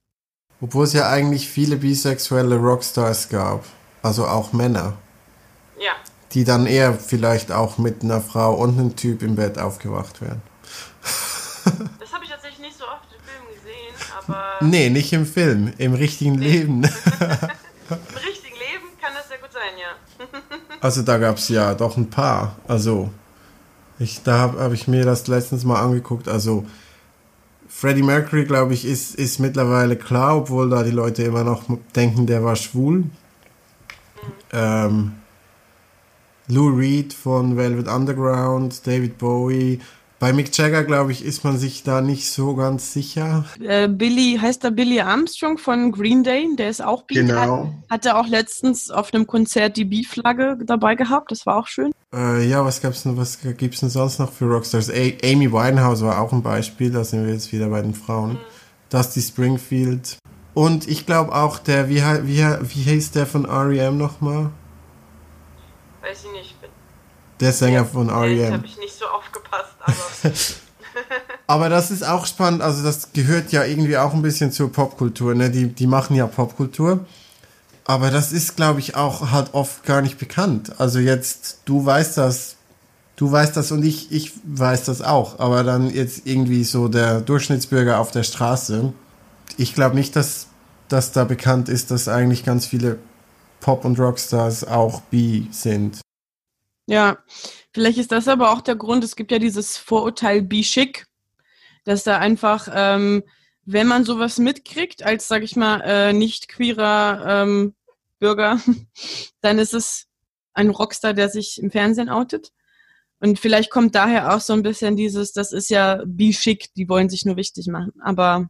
Obwohl 0.60 0.84
es 0.84 0.92
ja 0.92 1.10
eigentlich 1.10 1.48
viele 1.48 1.76
bisexuelle 1.76 2.56
Rockstars 2.56 3.28
gab. 3.28 3.64
Also 4.06 4.26
auch 4.26 4.52
Männer. 4.52 4.94
Ja. 5.78 5.92
Die 6.32 6.44
dann 6.44 6.66
eher 6.66 6.94
vielleicht 6.94 7.52
auch 7.52 7.78
mit 7.78 8.02
einer 8.02 8.20
Frau 8.20 8.54
und 8.54 8.78
einem 8.78 8.96
Typ 8.96 9.22
im 9.22 9.36
Bett 9.36 9.58
aufgewacht 9.58 10.20
werden. 10.20 10.42
aber. 14.28 14.66
Nee, 14.66 14.90
nicht 14.90 15.12
im 15.12 15.26
Film, 15.26 15.72
im 15.78 15.94
richtigen 15.94 16.36
nee. 16.36 16.50
Leben. 16.50 16.82
Im 17.88 18.16
richtigen 18.16 18.56
Leben 18.56 18.86
kann 19.00 19.12
das 19.14 19.28
sehr 19.28 19.38
gut 19.38 19.52
sein, 19.52 19.78
ja. 19.78 20.26
also 20.80 21.02
da 21.02 21.18
gab 21.18 21.36
es 21.36 21.48
ja 21.48 21.72
doch 21.74 21.96
ein 21.96 22.10
paar. 22.10 22.56
Also, 22.66 23.10
ich, 24.00 24.24
da 24.24 24.38
habe 24.38 24.60
hab 24.60 24.72
ich 24.72 24.88
mir 24.88 25.04
das 25.04 25.28
letztens 25.28 25.64
mal 25.64 25.80
angeguckt. 25.80 26.28
Also, 26.28 26.66
Freddie 27.68 28.02
Mercury, 28.02 28.44
glaube 28.44 28.74
ich, 28.74 28.84
ist, 28.84 29.14
ist 29.14 29.38
mittlerweile 29.38 29.94
klar, 29.94 30.36
obwohl 30.36 30.68
da 30.68 30.82
die 30.82 30.90
Leute 30.90 31.22
immer 31.22 31.44
noch 31.44 31.62
denken, 31.94 32.26
der 32.26 32.42
war 32.42 32.56
schwul. 32.56 33.04
Ähm, 34.56 35.12
Lou 36.48 36.68
Reed 36.68 37.12
von 37.12 37.56
Velvet 37.56 37.88
Underground, 37.88 38.86
David 38.86 39.18
Bowie, 39.18 39.80
bei 40.18 40.32
Mick 40.32 40.56
Jagger, 40.56 40.84
glaube 40.84 41.12
ich, 41.12 41.22
ist 41.22 41.44
man 41.44 41.58
sich 41.58 41.82
da 41.82 42.00
nicht 42.00 42.30
so 42.30 42.54
ganz 42.54 42.94
sicher. 42.94 43.44
Äh, 43.60 43.86
Billy, 43.86 44.38
heißt 44.40 44.64
da 44.64 44.70
Billy 44.70 45.00
Armstrong 45.00 45.58
von 45.58 45.92
Green 45.92 46.24
Day, 46.24 46.48
der 46.56 46.70
ist 46.70 46.82
auch 46.82 47.02
Beat. 47.02 47.26
Genau. 47.26 47.74
Hatte 47.90 48.16
auch 48.16 48.26
letztens 48.26 48.90
auf 48.90 49.12
einem 49.12 49.26
Konzert 49.26 49.76
die 49.76 49.84
B-Flagge 49.84 50.56
dabei 50.64 50.94
gehabt, 50.94 51.30
das 51.32 51.44
war 51.44 51.56
auch 51.58 51.66
schön. 51.66 51.92
Äh, 52.14 52.48
ja, 52.48 52.64
was 52.64 52.80
gab's 52.80 53.02
denn, 53.02 53.18
was 53.18 53.40
gibt's 53.40 53.80
denn 53.80 53.90
sonst 53.90 54.18
noch 54.18 54.32
für 54.32 54.46
Rockstars? 54.46 54.88
A 54.88 55.12
Amy 55.22 55.52
Winehouse 55.52 56.00
war 56.00 56.18
auch 56.20 56.32
ein 56.32 56.42
Beispiel, 56.42 56.90
da 56.90 57.04
sind 57.04 57.26
wir 57.26 57.34
jetzt 57.34 57.52
wieder 57.52 57.68
bei 57.68 57.82
den 57.82 57.94
Frauen. 57.94 58.32
Mhm. 58.32 58.38
Dusty 58.88 59.20
Springfield. 59.20 60.16
Und 60.56 60.88
ich 60.88 61.04
glaube 61.04 61.34
auch 61.34 61.58
der, 61.58 61.90
wie, 61.90 62.02
wie, 62.22 62.38
wie 62.38 62.96
heißt 62.96 63.14
der 63.14 63.26
von 63.26 63.44
R.E.M. 63.44 63.98
nochmal? 63.98 64.48
Weiß 66.00 66.24
ich 66.24 66.32
nicht. 66.32 66.56
Der 67.40 67.52
Sänger 67.52 67.84
von 67.84 68.08
R.E.M. 68.08 68.54
habe 68.54 68.64
ich 68.64 68.78
nicht 68.78 68.98
so 68.98 69.04
aufgepasst, 69.04 69.74
aber... 69.80 70.32
aber 71.46 71.68
das 71.68 71.90
ist 71.90 72.02
auch 72.02 72.24
spannend, 72.24 72.62
also 72.62 72.82
das 72.82 73.12
gehört 73.12 73.52
ja 73.52 73.64
irgendwie 73.64 73.98
auch 73.98 74.14
ein 74.14 74.22
bisschen 74.22 74.50
zur 74.50 74.72
Popkultur, 74.72 75.34
ne? 75.34 75.50
Die, 75.50 75.66
die 75.66 75.86
machen 75.86 76.16
ja 76.16 76.26
Popkultur. 76.26 77.04
Aber 77.84 78.10
das 78.10 78.32
ist, 78.32 78.56
glaube 78.56 78.80
ich, 78.80 78.96
auch 78.96 79.32
halt 79.32 79.52
oft 79.52 79.84
gar 79.84 80.00
nicht 80.00 80.16
bekannt. 80.16 80.80
Also 80.80 81.00
jetzt, 81.00 81.60
du 81.66 81.84
weißt 81.84 82.16
das, 82.16 82.56
du 83.16 83.30
weißt 83.30 83.54
das 83.58 83.72
und 83.72 83.84
ich, 83.84 84.10
ich 84.10 84.32
weiß 84.44 84.84
das 84.84 85.02
auch. 85.02 85.38
Aber 85.38 85.64
dann 85.64 85.90
jetzt 85.90 86.22
irgendwie 86.24 86.64
so 86.64 86.88
der 86.88 87.20
Durchschnittsbürger 87.20 88.00
auf 88.00 88.10
der 88.10 88.22
Straße, 88.22 88.94
ich 89.56 89.74
glaube 89.74 89.94
nicht, 89.94 90.16
dass 90.16 90.48
dass 90.88 91.12
da 91.12 91.24
bekannt 91.24 91.68
ist, 91.68 91.90
dass 91.90 92.08
eigentlich 92.08 92.44
ganz 92.44 92.66
viele 92.66 92.98
Pop- 93.60 93.84
und 93.84 93.98
Rockstars 93.98 94.64
auch 94.64 95.00
bi 95.02 95.48
sind. 95.50 96.00
Ja, 96.86 97.18
vielleicht 97.72 97.98
ist 97.98 98.12
das 98.12 98.28
aber 98.28 98.52
auch 98.52 98.60
der 98.60 98.76
Grund. 98.76 99.02
Es 99.02 99.16
gibt 99.16 99.32
ja 99.32 99.38
dieses 99.38 99.76
Vorurteil 99.76 100.42
bi-schick, 100.42 101.06
dass 101.84 102.04
da 102.04 102.18
einfach, 102.18 102.68
ähm, 102.72 103.24
wenn 103.64 103.88
man 103.88 104.04
sowas 104.04 104.38
mitkriegt, 104.38 105.02
als, 105.02 105.26
sag 105.26 105.42
ich 105.42 105.56
mal, 105.56 105.80
äh, 105.80 106.12
nicht 106.12 106.48
queerer 106.48 107.24
ähm, 107.26 107.74
Bürger, 108.20 108.60
dann 109.40 109.58
ist 109.58 109.74
es 109.74 110.06
ein 110.52 110.70
Rockstar, 110.70 111.12
der 111.12 111.28
sich 111.28 111.60
im 111.60 111.70
Fernsehen 111.70 112.08
outet. 112.08 112.52
Und 113.18 113.40
vielleicht 113.40 113.70
kommt 113.70 113.94
daher 113.94 114.34
auch 114.34 114.40
so 114.40 114.52
ein 114.52 114.62
bisschen 114.62 114.94
dieses, 114.94 115.32
das 115.32 115.52
ist 115.52 115.70
ja 115.70 116.02
bi-schick, 116.06 116.72
die 116.74 116.88
wollen 116.88 117.08
sich 117.08 117.24
nur 117.24 117.36
wichtig 117.36 117.66
machen. 117.66 117.94
Aber 118.00 118.48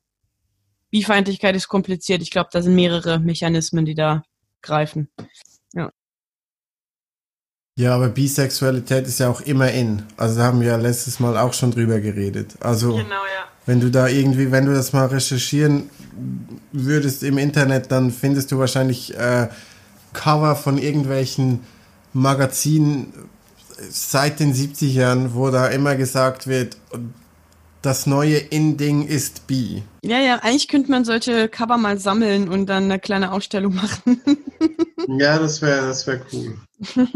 Bifeindlichkeit 0.97 1.55
ist 1.55 1.68
kompliziert. 1.68 2.22
Ich 2.22 2.30
glaube, 2.30 2.49
da 2.51 2.62
sind 2.62 2.74
mehrere 2.74 3.18
Mechanismen, 3.18 3.84
die 3.84 3.94
da 3.94 4.22
greifen. 4.62 5.11
Ja. 5.74 5.92
Ja, 7.78 7.94
aber 7.94 8.09
Bisexualität 8.09 9.07
ist 9.07 9.20
ja 9.20 9.28
auch 9.28 9.42
immer 9.42 9.70
in. 9.70 10.05
Also 10.16 10.38
da 10.38 10.44
haben 10.44 10.62
wir 10.62 10.68
ja 10.68 10.76
letztes 10.76 11.20
Mal 11.20 11.36
auch 11.36 11.53
schon 11.53 11.70
drüber 11.70 12.01
geredet. 12.01 12.55
Also 12.61 12.97
genau, 12.97 13.11
ja. 13.11 13.44
wenn 13.66 13.80
du 13.80 13.90
da 13.90 14.09
irgendwie, 14.09 14.51
wenn 14.51 14.64
du 14.64 14.72
das 14.72 14.94
mal 14.94 15.05
recherchieren 15.05 15.90
würdest 16.72 17.22
im 17.22 17.36
Internet, 17.36 17.92
dann 17.92 18.11
findest 18.11 18.51
du 18.51 18.59
wahrscheinlich 18.59 19.14
äh, 19.18 19.49
Cover 20.14 20.57
von 20.57 20.78
irgendwelchen 20.78 21.61
Magazinen 22.14 23.12
seit 23.90 24.40
den 24.40 24.55
70ern, 24.55 25.34
wo 25.34 25.51
da 25.51 25.66
immer 25.66 25.94
gesagt 25.94 26.47
wird, 26.47 26.78
das 27.87 28.07
neue 28.07 28.37
In-Ding 28.37 29.07
ist 29.07 29.47
B. 29.47 29.82
Ja, 30.03 30.18
ja, 30.18 30.41
eigentlich 30.43 30.68
könnte 30.68 30.91
man 30.91 31.05
solche 31.05 31.49
Cover 31.49 31.78
mal 31.78 31.99
sammeln 31.99 32.49
und 32.49 32.66
dann 32.66 32.84
eine 32.84 32.99
kleine 32.99 33.32
Ausstellung 33.32 33.74
machen. 33.74 34.20
ja, 35.18 35.39
das 35.39 35.62
wäre 35.62 35.87
das 35.87 36.07
wär 36.07 36.20
cool. 36.32 36.59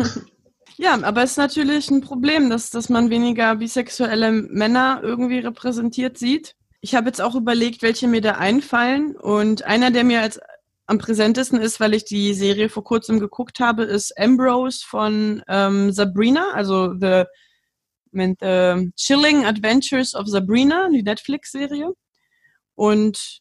ja, 0.78 0.98
aber 1.02 1.24
es 1.24 1.32
ist 1.32 1.36
natürlich 1.36 1.90
ein 1.90 2.00
Problem, 2.00 2.48
dass, 2.48 2.70
dass 2.70 2.88
man 2.88 3.10
weniger 3.10 3.56
bisexuelle 3.56 4.30
Männer 4.30 5.00
irgendwie 5.02 5.40
repräsentiert 5.40 6.16
sieht. 6.16 6.54
Ich 6.80 6.94
habe 6.94 7.08
jetzt 7.08 7.20
auch 7.20 7.34
überlegt, 7.34 7.82
welche 7.82 8.08
mir 8.08 8.20
da 8.20 8.32
einfallen. 8.32 9.16
Und 9.16 9.64
einer, 9.64 9.90
der 9.90 10.04
mir 10.04 10.22
als 10.22 10.40
am 10.86 10.98
präsentesten 10.98 11.60
ist, 11.60 11.80
weil 11.80 11.94
ich 11.94 12.04
die 12.04 12.32
Serie 12.32 12.68
vor 12.68 12.84
kurzem 12.84 13.20
geguckt 13.20 13.60
habe, 13.60 13.84
ist 13.84 14.18
Ambrose 14.18 14.84
von 14.86 15.42
ähm, 15.48 15.92
Sabrina, 15.92 16.52
also 16.54 16.94
The 16.98 17.24
mit 18.12 18.40
äh, 18.42 18.76
Chilling 18.96 19.46
Adventures 19.46 20.14
of 20.14 20.26
Sabrina, 20.26 20.88
die 20.90 21.02
Netflix-Serie. 21.02 21.92
Und 22.74 23.40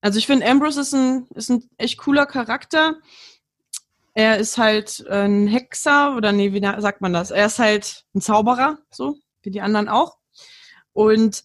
also 0.00 0.18
ich 0.18 0.26
finde, 0.26 0.46
Ambrose 0.46 0.80
ist 0.80 0.94
ein, 0.94 1.26
ist 1.34 1.50
ein 1.50 1.68
echt 1.76 1.98
cooler 1.98 2.26
Charakter. 2.26 2.96
Er 4.14 4.38
ist 4.38 4.58
halt 4.58 5.06
ein 5.08 5.46
Hexer 5.46 6.16
oder 6.16 6.32
nee, 6.32 6.52
wie 6.52 6.60
sagt 6.80 7.00
man 7.00 7.12
das? 7.12 7.30
Er 7.30 7.46
ist 7.46 7.58
halt 7.58 8.04
ein 8.14 8.20
Zauberer, 8.20 8.78
so 8.90 9.16
wie 9.42 9.50
die 9.50 9.60
anderen 9.60 9.88
auch. 9.88 10.18
Und 10.92 11.44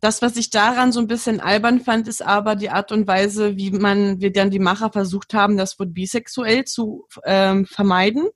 das, 0.00 0.22
was 0.22 0.36
ich 0.36 0.50
daran 0.50 0.92
so 0.92 1.00
ein 1.00 1.08
bisschen 1.08 1.40
albern 1.40 1.80
fand, 1.80 2.06
ist 2.06 2.22
aber 2.24 2.54
die 2.54 2.70
Art 2.70 2.92
und 2.92 3.06
Weise, 3.08 3.56
wie 3.56 3.70
man, 3.70 4.20
wie 4.20 4.30
dann 4.30 4.50
die 4.50 4.58
Macher 4.58 4.92
versucht 4.92 5.34
haben, 5.34 5.56
das 5.56 5.78
Wort 5.78 5.94
bisexuell 5.94 6.64
zu 6.64 7.06
ähm, 7.24 7.66
vermeiden 7.66 8.28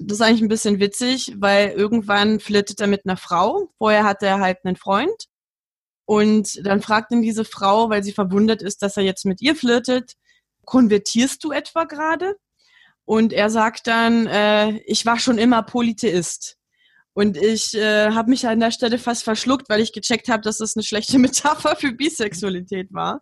das 0.00 0.18
ist 0.18 0.22
eigentlich 0.22 0.42
ein 0.42 0.48
bisschen 0.48 0.80
witzig, 0.80 1.34
weil 1.38 1.70
irgendwann 1.70 2.40
flirtet 2.40 2.80
er 2.80 2.86
mit 2.86 3.04
einer 3.04 3.16
Frau. 3.16 3.70
Vorher 3.78 4.04
hat 4.04 4.22
er 4.22 4.40
halt 4.40 4.58
einen 4.64 4.76
Freund. 4.76 5.26
Und 6.06 6.66
dann 6.66 6.82
fragt 6.82 7.12
ihn 7.12 7.22
diese 7.22 7.44
Frau, 7.44 7.88
weil 7.88 8.02
sie 8.02 8.12
verwundert 8.12 8.62
ist, 8.62 8.82
dass 8.82 8.96
er 8.96 9.04
jetzt 9.04 9.24
mit 9.24 9.40
ihr 9.40 9.54
flirtet, 9.54 10.14
konvertierst 10.64 11.44
du 11.44 11.52
etwa 11.52 11.84
gerade? 11.84 12.36
Und 13.04 13.32
er 13.32 13.50
sagt 13.50 13.86
dann, 13.86 14.26
äh, 14.26 14.78
ich 14.86 15.06
war 15.06 15.18
schon 15.18 15.38
immer 15.38 15.62
Polytheist. 15.62 16.56
Und 17.12 17.36
ich 17.36 17.74
äh, 17.74 18.10
habe 18.12 18.30
mich 18.30 18.46
an 18.46 18.60
der 18.60 18.70
Stelle 18.70 18.98
fast 18.98 19.24
verschluckt, 19.24 19.68
weil 19.68 19.80
ich 19.80 19.92
gecheckt 19.92 20.28
habe, 20.28 20.42
dass 20.42 20.58
das 20.58 20.76
eine 20.76 20.84
schlechte 20.84 21.18
Metapher 21.20 21.76
für 21.76 21.92
Bisexualität 21.92 22.92
war. 22.92 23.20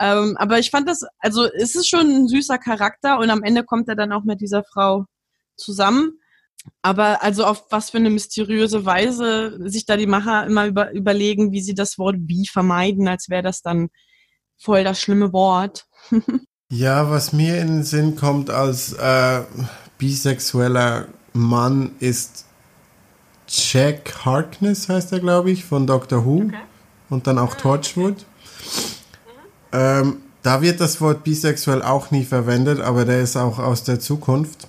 Ähm, 0.00 0.36
aber 0.38 0.58
ich 0.58 0.70
fand 0.70 0.88
das, 0.88 1.04
also 1.18 1.44
es 1.44 1.74
ist 1.74 1.88
schon 1.88 2.08
ein 2.08 2.28
süßer 2.28 2.58
Charakter 2.58 3.18
und 3.18 3.30
am 3.30 3.42
Ende 3.42 3.64
kommt 3.64 3.88
er 3.88 3.96
dann 3.96 4.12
auch 4.12 4.24
mit 4.24 4.40
dieser 4.40 4.64
Frau 4.64 5.06
zusammen. 5.56 6.18
Aber 6.80 7.22
also 7.22 7.44
auf 7.44 7.64
was 7.70 7.90
für 7.90 7.98
eine 7.98 8.10
mysteriöse 8.10 8.84
Weise 8.84 9.58
sich 9.68 9.84
da 9.84 9.96
die 9.96 10.06
Macher 10.06 10.46
immer 10.46 10.66
über, 10.66 10.92
überlegen, 10.92 11.52
wie 11.52 11.60
sie 11.60 11.74
das 11.74 11.98
Wort 11.98 12.16
wie 12.26 12.46
vermeiden, 12.46 13.08
als 13.08 13.28
wäre 13.28 13.42
das 13.42 13.62
dann 13.62 13.90
voll 14.58 14.84
das 14.84 15.00
schlimme 15.00 15.32
Wort. 15.32 15.86
ja, 16.70 17.10
was 17.10 17.32
mir 17.32 17.60
in 17.60 17.68
den 17.68 17.82
Sinn 17.82 18.14
kommt 18.14 18.48
als 18.48 18.92
äh, 18.92 19.42
bisexueller 19.98 21.08
Mann 21.32 21.92
ist 21.98 22.46
Jack 23.48 24.24
Harkness, 24.24 24.88
heißt 24.88 25.12
er, 25.12 25.20
glaube 25.20 25.50
ich, 25.50 25.64
von 25.64 25.86
Doctor 25.86 26.24
Who. 26.24 26.44
Okay. 26.46 26.56
Und 27.10 27.26
dann 27.26 27.38
auch 27.38 27.54
ah, 27.54 27.58
Torchwood. 27.58 28.16
Mhm. 28.16 28.24
Ähm, 29.72 30.16
da 30.42 30.62
wird 30.62 30.80
das 30.80 31.00
Wort 31.00 31.24
bisexuell 31.24 31.82
auch 31.82 32.10
nie 32.10 32.24
verwendet, 32.24 32.80
aber 32.80 33.04
der 33.04 33.20
ist 33.20 33.36
auch 33.36 33.58
aus 33.58 33.84
der 33.84 34.00
Zukunft. 34.00 34.66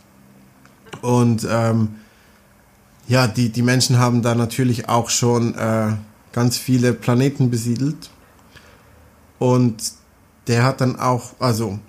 Und 1.01 1.47
ähm, 1.49 1.95
ja, 3.07 3.27
die, 3.27 3.49
die 3.49 3.61
Menschen 3.61 3.99
haben 3.99 4.21
da 4.21 4.35
natürlich 4.35 4.89
auch 4.89 5.09
schon 5.09 5.55
äh, 5.55 5.93
ganz 6.31 6.57
viele 6.57 6.93
Planeten 6.93 7.49
besiedelt. 7.49 8.09
Und 9.39 9.93
der 10.47 10.63
hat 10.63 10.81
dann 10.81 10.97
auch, 10.97 11.33
also 11.39 11.79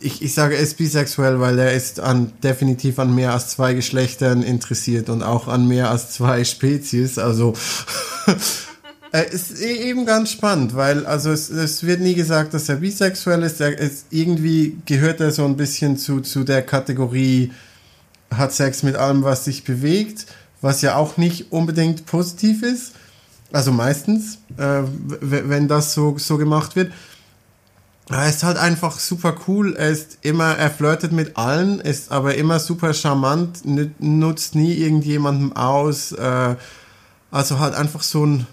ich, 0.00 0.22
ich 0.22 0.34
sage, 0.34 0.56
er 0.56 0.62
ist 0.62 0.76
bisexuell, 0.76 1.40
weil 1.40 1.58
er 1.58 1.72
ist 1.72 2.00
an, 2.00 2.32
definitiv 2.42 2.98
an 2.98 3.14
mehr 3.14 3.32
als 3.32 3.48
zwei 3.48 3.74
Geschlechtern 3.74 4.42
interessiert 4.42 5.08
und 5.08 5.22
auch 5.22 5.48
an 5.48 5.66
mehr 5.66 5.90
als 5.90 6.12
zwei 6.12 6.44
Spezies. 6.44 7.18
Also 7.18 7.54
es 9.12 9.32
ist 9.50 9.60
e-, 9.60 9.88
eben 9.90 10.06
ganz 10.06 10.30
spannend, 10.30 10.76
weil 10.76 11.06
also 11.06 11.30
es, 11.30 11.50
es 11.50 11.84
wird 11.84 12.00
nie 12.00 12.14
gesagt, 12.14 12.54
dass 12.54 12.68
er 12.68 12.76
bisexuell 12.76 13.42
ist. 13.42 13.60
Er 13.60 13.76
ist 13.76 14.06
irgendwie 14.10 14.76
gehört 14.86 15.20
er 15.20 15.32
so 15.32 15.44
ein 15.44 15.56
bisschen 15.56 15.96
zu, 15.96 16.20
zu 16.20 16.44
der 16.44 16.62
Kategorie 16.62 17.52
hat 18.34 18.52
Sex 18.52 18.82
mit 18.82 18.96
allem, 18.96 19.22
was 19.22 19.44
sich 19.44 19.64
bewegt, 19.64 20.26
was 20.60 20.82
ja 20.82 20.96
auch 20.96 21.16
nicht 21.16 21.52
unbedingt 21.52 22.06
positiv 22.06 22.62
ist. 22.62 22.92
Also 23.52 23.72
meistens, 23.72 24.38
äh, 24.56 24.82
wenn 25.20 25.68
das 25.68 25.94
so, 25.94 26.18
so 26.18 26.36
gemacht 26.36 26.76
wird. 26.76 26.92
Er 28.10 28.28
ist 28.28 28.42
halt 28.42 28.56
einfach 28.56 28.98
super 28.98 29.34
cool. 29.46 29.76
Er 29.76 29.90
ist 29.90 30.18
immer, 30.22 30.56
er 30.56 30.70
flirtet 30.70 31.12
mit 31.12 31.36
allen, 31.36 31.80
ist 31.80 32.10
aber 32.10 32.36
immer 32.36 32.58
super 32.58 32.94
charmant, 32.94 33.62
nutzt 34.00 34.54
nie 34.54 34.74
irgendjemandem 34.74 35.54
aus. 35.54 36.12
Äh, 36.12 36.56
also 37.30 37.58
halt 37.58 37.74
einfach 37.74 38.02
so 38.02 38.24
ein, 38.24 38.46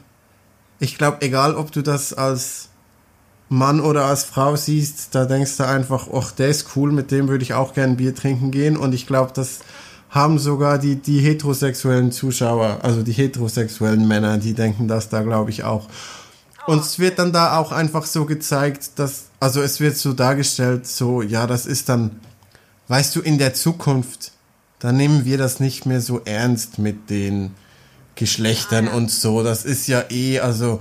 ich 0.79 0.97
glaube, 0.97 1.21
egal 1.21 1.55
ob 1.55 1.71
du 1.71 1.81
das 1.81 2.13
als 2.13 2.69
Mann 3.49 3.79
oder 3.79 4.05
als 4.05 4.23
Frau 4.23 4.55
siehst, 4.55 5.13
da 5.13 5.25
denkst 5.25 5.57
du 5.57 5.67
einfach, 5.67 6.07
ach, 6.13 6.31
der 6.31 6.49
ist 6.49 6.75
cool, 6.75 6.91
mit 6.91 7.11
dem 7.11 7.27
würde 7.27 7.43
ich 7.43 7.53
auch 7.53 7.73
gern 7.73 7.97
Bier 7.97 8.15
trinken 8.15 8.51
gehen. 8.51 8.75
Und 8.75 8.93
ich 8.93 9.05
glaube, 9.05 9.31
das 9.33 9.59
haben 10.09 10.39
sogar 10.39 10.79
die, 10.79 10.95
die 10.95 11.19
heterosexuellen 11.19 12.11
Zuschauer, 12.11 12.79
also 12.81 13.03
die 13.03 13.11
heterosexuellen 13.11 14.07
Männer, 14.07 14.37
die 14.37 14.53
denken 14.53 14.87
das 14.87 15.09
da, 15.09 15.21
glaube 15.21 15.51
ich, 15.51 15.63
auch. 15.63 15.87
Und 16.65 16.81
es 16.81 16.97
wird 16.97 17.19
dann 17.19 17.31
da 17.31 17.57
auch 17.57 17.71
einfach 17.71 18.05
so 18.05 18.25
gezeigt, 18.25 18.91
dass, 18.95 19.25
also 19.39 19.61
es 19.61 19.79
wird 19.79 19.97
so 19.97 20.13
dargestellt, 20.13 20.87
so, 20.87 21.21
ja, 21.21 21.45
das 21.45 21.65
ist 21.67 21.89
dann, 21.89 22.19
weißt 22.87 23.15
du, 23.15 23.21
in 23.21 23.37
der 23.37 23.53
Zukunft, 23.53 24.31
da 24.79 24.91
nehmen 24.91 25.25
wir 25.25 25.37
das 25.37 25.59
nicht 25.59 25.85
mehr 25.85 26.01
so 26.01 26.21
ernst 26.25 26.79
mit 26.79 27.09
den 27.09 27.51
Geschlechtern 28.15 28.87
ah, 28.87 28.95
und 28.95 29.11
so. 29.11 29.43
Das 29.43 29.65
ist 29.65 29.87
ja 29.87 30.05
eh, 30.09 30.39
also, 30.39 30.79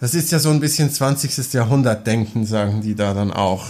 das 0.00 0.14
ist 0.14 0.32
ja 0.32 0.38
so 0.38 0.50
ein 0.50 0.60
bisschen 0.60 0.90
20. 0.90 1.52
Jahrhundert-Denken, 1.52 2.46
sagen 2.46 2.80
die 2.80 2.94
da 2.94 3.12
dann 3.12 3.32
auch. 3.32 3.66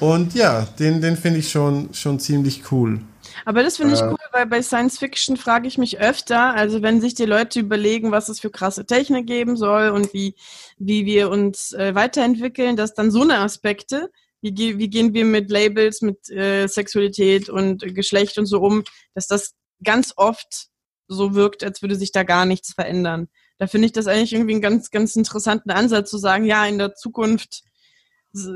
Und 0.00 0.34
ja, 0.34 0.62
den, 0.78 1.00
den 1.00 1.16
finde 1.16 1.40
ich 1.40 1.50
schon, 1.50 1.94
schon 1.94 2.20
ziemlich 2.20 2.70
cool. 2.70 3.00
Aber 3.46 3.62
das 3.62 3.78
finde 3.78 3.94
ich 3.94 4.00
äh, 4.00 4.08
cool, 4.08 4.18
weil 4.32 4.46
bei 4.46 4.62
Science 4.62 4.98
Fiction 4.98 5.36
frage 5.36 5.66
ich 5.66 5.78
mich 5.78 5.98
öfter, 5.98 6.54
also 6.54 6.82
wenn 6.82 7.00
sich 7.00 7.14
die 7.14 7.24
Leute 7.24 7.60
überlegen, 7.60 8.10
was 8.10 8.28
es 8.28 8.38
für 8.38 8.50
krasse 8.50 8.84
Technik 8.84 9.26
geben 9.26 9.56
soll 9.56 9.88
und 9.88 10.12
wie, 10.12 10.34
wie 10.78 11.06
wir 11.06 11.30
uns 11.30 11.72
äh, 11.72 11.94
weiterentwickeln, 11.94 12.76
dass 12.76 12.94
dann 12.94 13.10
so 13.10 13.22
eine 13.22 13.38
Aspekte, 13.38 14.10
wie, 14.42 14.78
wie 14.78 14.90
gehen 14.90 15.14
wir 15.14 15.24
mit 15.24 15.50
Labels, 15.50 16.02
mit 16.02 16.30
äh, 16.30 16.66
Sexualität 16.66 17.48
und 17.48 17.94
Geschlecht 17.94 18.38
und 18.38 18.46
so 18.46 18.60
um, 18.60 18.84
dass 19.14 19.26
das 19.26 19.54
ganz 19.82 20.12
oft 20.16 20.68
so 21.08 21.34
wirkt, 21.34 21.64
als 21.64 21.80
würde 21.80 21.96
sich 21.96 22.12
da 22.12 22.24
gar 22.24 22.44
nichts 22.44 22.74
verändern 22.74 23.28
da 23.58 23.66
finde 23.66 23.86
ich 23.86 23.92
das 23.92 24.06
eigentlich 24.06 24.32
irgendwie 24.32 24.52
einen 24.52 24.62
ganz, 24.62 24.90
ganz 24.90 25.16
interessanten 25.16 25.70
Ansatz 25.70 26.10
zu 26.10 26.18
sagen, 26.18 26.44
ja, 26.44 26.66
in 26.66 26.78
der 26.78 26.94
Zukunft 26.94 27.62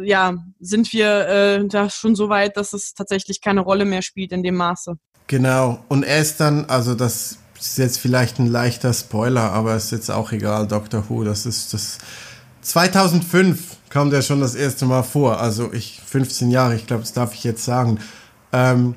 ja, 0.02 0.36
sind 0.58 0.92
wir 0.92 1.28
äh, 1.28 1.68
da 1.68 1.88
schon 1.88 2.16
so 2.16 2.28
weit, 2.28 2.56
dass 2.56 2.72
es 2.72 2.94
tatsächlich 2.94 3.40
keine 3.40 3.60
Rolle 3.60 3.84
mehr 3.84 4.02
spielt 4.02 4.32
in 4.32 4.42
dem 4.42 4.56
Maße. 4.56 4.96
Genau. 5.28 5.84
Und 5.88 6.02
er 6.02 6.20
ist 6.20 6.40
dann, 6.40 6.64
also 6.64 6.94
das 6.94 7.38
ist 7.58 7.78
jetzt 7.78 7.98
vielleicht 7.98 8.38
ein 8.38 8.46
leichter 8.46 8.92
Spoiler, 8.92 9.52
aber 9.52 9.76
ist 9.76 9.92
jetzt 9.92 10.10
auch 10.10 10.32
egal, 10.32 10.66
Doctor 10.66 11.08
Who, 11.08 11.22
das 11.22 11.46
ist 11.46 11.74
das 11.74 11.98
2005 12.62 13.76
kam 13.88 14.10
der 14.10 14.22
schon 14.22 14.40
das 14.40 14.54
erste 14.54 14.84
Mal 14.84 15.02
vor. 15.02 15.40
Also 15.40 15.72
ich 15.72 16.00
15 16.04 16.50
Jahre, 16.50 16.74
ich 16.74 16.86
glaube, 16.86 17.02
das 17.02 17.12
darf 17.12 17.34
ich 17.34 17.44
jetzt 17.44 17.64
sagen. 17.64 18.00
Ähm, 18.52 18.94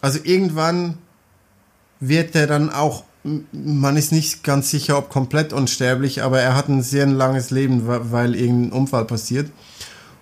also 0.00 0.18
irgendwann 0.22 0.98
wird 2.00 2.34
der 2.34 2.46
dann 2.46 2.70
auch, 2.70 3.04
man 3.24 3.96
ist 3.96 4.12
nicht 4.12 4.42
ganz 4.42 4.70
sicher, 4.70 4.98
ob 4.98 5.08
komplett 5.08 5.52
unsterblich, 5.52 6.22
aber 6.22 6.40
er 6.40 6.56
hat 6.56 6.68
ein 6.68 6.82
sehr 6.82 7.06
langes 7.06 7.50
Leben, 7.50 7.82
weil 7.86 8.34
irgendein 8.34 8.72
Unfall 8.72 9.04
passiert. 9.04 9.50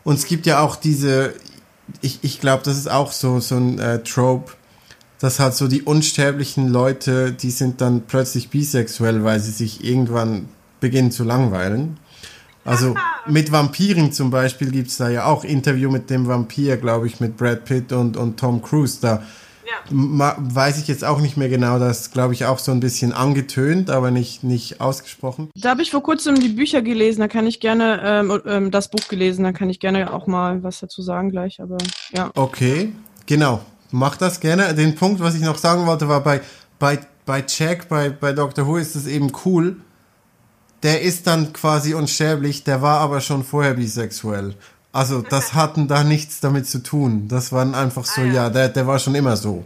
Und 0.04 0.14
es 0.14 0.26
gibt 0.26 0.46
ja 0.46 0.60
auch 0.60 0.76
diese, 0.76 1.34
ich, 2.00 2.18
ich 2.22 2.40
glaube, 2.40 2.62
das 2.64 2.76
ist 2.76 2.90
auch 2.90 3.12
so, 3.12 3.40
so 3.40 3.56
ein 3.56 3.78
äh, 3.78 4.02
Trope, 4.02 4.52
dass 5.18 5.38
halt 5.38 5.54
so 5.54 5.68
die 5.68 5.82
unsterblichen 5.82 6.68
Leute, 6.68 7.32
die 7.32 7.50
sind 7.50 7.80
dann 7.80 8.02
plötzlich 8.06 8.48
bisexuell, 8.48 9.24
weil 9.24 9.40
sie 9.40 9.50
sich 9.50 9.84
irgendwann 9.84 10.48
beginnen 10.80 11.10
zu 11.10 11.24
langweilen. 11.24 11.98
Also 12.64 12.94
mit 13.26 13.52
Vampiren 13.52 14.12
zum 14.12 14.30
Beispiel 14.30 14.70
gibt 14.70 14.88
es 14.88 14.98
da 14.98 15.08
ja 15.08 15.24
auch 15.24 15.44
Interview 15.44 15.90
mit 15.90 16.10
dem 16.10 16.26
Vampir, 16.26 16.76
glaube 16.76 17.06
ich, 17.06 17.20
mit 17.20 17.36
Brad 17.36 17.64
Pitt 17.64 17.92
und, 17.92 18.16
und 18.16 18.38
Tom 18.38 18.62
Cruise. 18.62 18.98
Da 19.00 19.22
ja. 19.70 20.36
weiß 20.38 20.78
ich 20.78 20.88
jetzt 20.88 21.04
auch 21.04 21.20
nicht 21.20 21.36
mehr 21.36 21.48
genau, 21.48 21.78
das 21.78 22.10
glaube 22.10 22.34
ich 22.34 22.44
auch 22.44 22.58
so 22.58 22.72
ein 22.72 22.80
bisschen 22.80 23.12
angetönt, 23.12 23.90
aber 23.90 24.10
nicht, 24.10 24.44
nicht 24.44 24.80
ausgesprochen. 24.80 25.50
Da 25.54 25.70
habe 25.70 25.82
ich 25.82 25.90
vor 25.90 26.02
kurzem 26.02 26.40
die 26.40 26.48
Bücher 26.48 26.82
gelesen, 26.82 27.20
da 27.20 27.28
kann 27.28 27.46
ich 27.46 27.60
gerne, 27.60 28.00
ähm, 28.04 28.40
ähm, 28.46 28.70
das 28.70 28.88
Buch 28.88 29.08
gelesen, 29.08 29.44
da 29.44 29.52
kann 29.52 29.70
ich 29.70 29.80
gerne 29.80 30.12
auch 30.12 30.26
mal 30.26 30.62
was 30.62 30.80
dazu 30.80 31.02
sagen 31.02 31.30
gleich, 31.30 31.60
aber 31.60 31.78
ja. 32.12 32.30
Okay, 32.34 32.92
genau. 33.26 33.60
Mach 33.92 34.16
das 34.16 34.40
gerne. 34.40 34.72
Den 34.74 34.94
Punkt, 34.94 35.20
was 35.20 35.34
ich 35.34 35.42
noch 35.42 35.58
sagen 35.58 35.86
wollte, 35.86 36.08
war 36.08 36.22
bei, 36.22 36.40
bei, 36.78 37.00
bei 37.26 37.44
Jack, 37.46 37.88
bei, 37.88 38.10
bei 38.10 38.32
Doctor 38.32 38.66
Who 38.66 38.76
ist 38.76 38.94
es 38.94 39.06
eben 39.06 39.32
cool, 39.44 39.76
der 40.82 41.02
ist 41.02 41.26
dann 41.26 41.52
quasi 41.52 41.94
unsterblich, 41.94 42.64
der 42.64 42.82
war 42.82 43.00
aber 43.00 43.20
schon 43.20 43.44
vorher 43.44 43.74
bisexuell. 43.74 44.54
Also 44.92 45.22
das 45.22 45.54
hatten 45.54 45.88
da 45.88 46.04
nichts 46.04 46.40
damit 46.40 46.66
zu 46.66 46.82
tun. 46.82 47.28
Das 47.28 47.52
waren 47.52 47.74
einfach 47.74 48.04
so, 48.04 48.20
ah, 48.20 48.24
ja. 48.24 48.32
ja, 48.32 48.50
der, 48.50 48.68
der 48.68 48.86
war 48.86 48.98
schon 48.98 49.14
immer 49.14 49.36
so. 49.36 49.64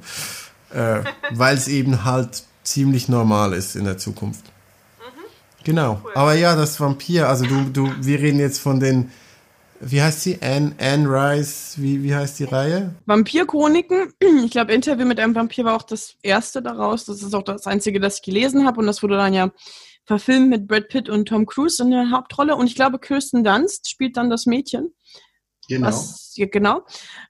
Äh, 0.73 1.01
Weil 1.31 1.57
es 1.57 1.69
eben 1.69 2.05
halt 2.05 2.45
ziemlich 2.63 3.09
normal 3.09 3.53
ist 3.53 3.77
in 3.77 3.85
der 3.85 3.99
Zukunft. 3.99 4.45
Mhm. 4.45 5.65
Genau. 5.65 6.01
Cool. 6.03 6.13
Aber 6.15 6.35
ja, 6.35 6.57
das 6.57 6.81
Vampir, 6.81 7.29
also 7.29 7.47
du, 7.47 7.65
du, 7.65 7.91
wir 8.01 8.21
reden 8.21 8.39
jetzt 8.39 8.59
von 8.59 8.81
den, 8.81 9.11
wie 9.81 10.01
heißt 10.01 10.23
sie? 10.23 10.39
Anne, 10.41 10.75
Anne 10.79 11.09
Rice, 11.09 11.75
wie, 11.77 12.03
wie 12.03 12.15
heißt 12.15 12.39
die 12.39 12.45
Reihe? 12.45 12.95
Vampirchroniken. 13.07 14.13
Ich 14.45 14.51
glaube, 14.51 14.73
Interview 14.73 15.07
mit 15.07 15.19
einem 15.21 15.35
Vampir 15.35 15.65
war 15.65 15.75
auch 15.75 15.83
das 15.83 16.15
erste 16.23 16.63
daraus. 16.63 17.05
Das 17.07 17.23
ist 17.23 17.35
auch 17.35 17.43
das 17.43 17.67
einzige, 17.67 18.01
das 18.01 18.17
ich 18.17 18.23
gelesen 18.23 18.67
habe. 18.67 18.81
Und 18.81 18.87
das 18.87 19.03
wurde 19.03 19.17
dann 19.17 19.35
ja 19.35 19.51
verfilmt 20.05 20.51
mit 20.51 20.67
Brad 20.69 20.89
Pitt 20.89 21.09
und 21.09 21.27
Tom 21.27 21.47
Cruise 21.47 21.83
in 21.83 21.91
der 21.91 22.11
Hauptrolle. 22.11 22.57
Und 22.57 22.67
ich 22.67 22.75
glaube, 22.75 22.99
Kirsten 22.99 23.43
Dunst 23.43 23.89
spielt 23.89 24.17
dann 24.17 24.31
das 24.31 24.47
Mädchen. 24.47 24.93
Genau. 25.69 25.87
Was, 25.89 26.33
ja, 26.37 26.47
genau. 26.47 26.83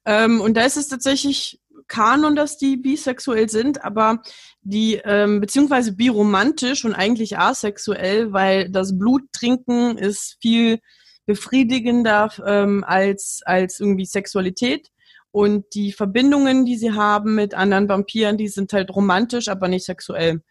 Ähm, 0.04 0.40
und 0.40 0.56
da 0.56 0.62
ist 0.62 0.76
es 0.76 0.88
tatsächlich 0.88 1.60
Kanon, 1.86 2.34
dass 2.34 2.56
die 2.56 2.76
bisexuell 2.76 3.48
sind, 3.48 3.84
aber 3.84 4.22
die, 4.62 5.00
ähm, 5.04 5.40
beziehungsweise 5.40 5.92
biromantisch 5.92 6.84
und 6.84 6.94
eigentlich 6.94 7.38
asexuell, 7.38 8.32
weil 8.32 8.70
das 8.70 8.98
Bluttrinken 8.98 9.98
ist 9.98 10.38
viel 10.40 10.80
befriedigender 11.26 12.30
ähm, 12.46 12.84
als, 12.86 13.40
als 13.44 13.80
irgendwie 13.80 14.06
Sexualität. 14.06 14.90
Und 15.30 15.74
die 15.74 15.92
Verbindungen, 15.92 16.64
die 16.64 16.76
sie 16.76 16.92
haben 16.92 17.34
mit 17.34 17.54
anderen 17.54 17.88
Vampiren, 17.88 18.36
die 18.38 18.48
sind 18.48 18.72
halt 18.72 18.94
romantisch, 18.94 19.48
aber 19.48 19.68
nicht 19.68 19.84
sexuell. 19.84 20.42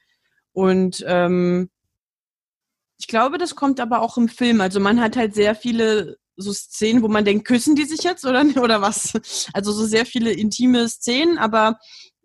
Und 0.51 1.03
ähm, 1.07 1.69
ich 2.99 3.07
glaube, 3.07 3.37
das 3.37 3.55
kommt 3.55 3.79
aber 3.79 4.01
auch 4.01 4.17
im 4.17 4.27
Film. 4.27 4.61
Also 4.61 4.79
man 4.79 4.99
hat 5.01 5.15
halt 5.15 5.33
sehr 5.35 5.55
viele 5.55 6.17
so 6.35 6.51
Szenen, 6.53 7.03
wo 7.03 7.07
man 7.07 7.25
denkt, 7.25 7.45
küssen 7.45 7.75
die 7.75 7.85
sich 7.85 8.03
jetzt 8.03 8.25
oder, 8.25 8.45
oder 8.61 8.81
was? 8.81 9.13
Also 9.53 9.71
so 9.71 9.85
sehr 9.85 10.05
viele 10.05 10.31
intime 10.31 10.87
Szenen, 10.89 11.37
aber 11.37 11.77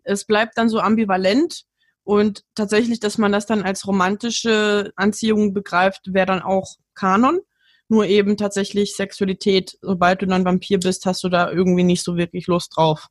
es 0.03 0.25
bleibt 0.25 0.57
dann 0.57 0.69
so 0.69 0.79
ambivalent. 0.79 1.63
Und 2.03 2.43
tatsächlich, 2.55 2.99
dass 2.99 3.19
man 3.19 3.31
das 3.31 3.45
dann 3.45 3.61
als 3.61 3.85
romantische 3.85 4.91
Anziehung 4.95 5.53
begreift, 5.53 6.01
wäre 6.11 6.25
dann 6.25 6.41
auch 6.41 6.77
Kanon. 6.95 7.39
Nur 7.87 8.05
eben 8.05 8.37
tatsächlich 8.37 8.95
Sexualität, 8.95 9.77
sobald 9.81 10.21
du 10.21 10.25
dann 10.25 10.45
Vampir 10.45 10.79
bist, 10.79 11.05
hast 11.05 11.23
du 11.23 11.29
da 11.29 11.51
irgendwie 11.51 11.83
nicht 11.83 12.03
so 12.03 12.17
wirklich 12.17 12.47
Lust 12.47 12.75
drauf. 12.75 13.07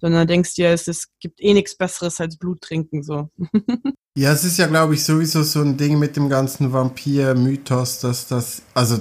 Sondern 0.00 0.26
denkst 0.26 0.54
dir, 0.54 0.70
es, 0.70 0.88
es 0.88 1.08
gibt 1.20 1.40
eh 1.40 1.54
nichts 1.54 1.76
Besseres 1.76 2.20
als 2.20 2.36
Blut 2.36 2.60
trinken, 2.60 3.02
so. 3.02 3.28
Ja, 4.14 4.30
es 4.32 4.44
ist 4.44 4.58
ja, 4.58 4.66
glaube 4.66 4.92
ich, 4.92 5.04
sowieso 5.04 5.42
so 5.42 5.62
ein 5.62 5.78
Ding 5.78 5.98
mit 5.98 6.16
dem 6.16 6.28
ganzen 6.28 6.70
Vampir-Mythos, 6.70 8.00
dass 8.00 8.26
das, 8.26 8.60
also, 8.74 9.00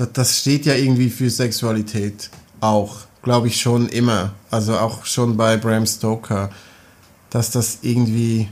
das, 0.00 0.12
das 0.12 0.38
steht 0.38 0.66
ja 0.66 0.74
irgendwie 0.74 1.10
für 1.10 1.28
Sexualität 1.28 2.30
auch, 2.60 3.00
glaube 3.22 3.48
ich 3.48 3.60
schon 3.60 3.88
immer. 3.88 4.32
Also 4.50 4.78
auch 4.78 5.04
schon 5.04 5.36
bei 5.36 5.56
Bram 5.56 5.86
Stoker, 5.86 6.50
dass 7.28 7.50
das 7.50 7.80
irgendwie, 7.82 8.48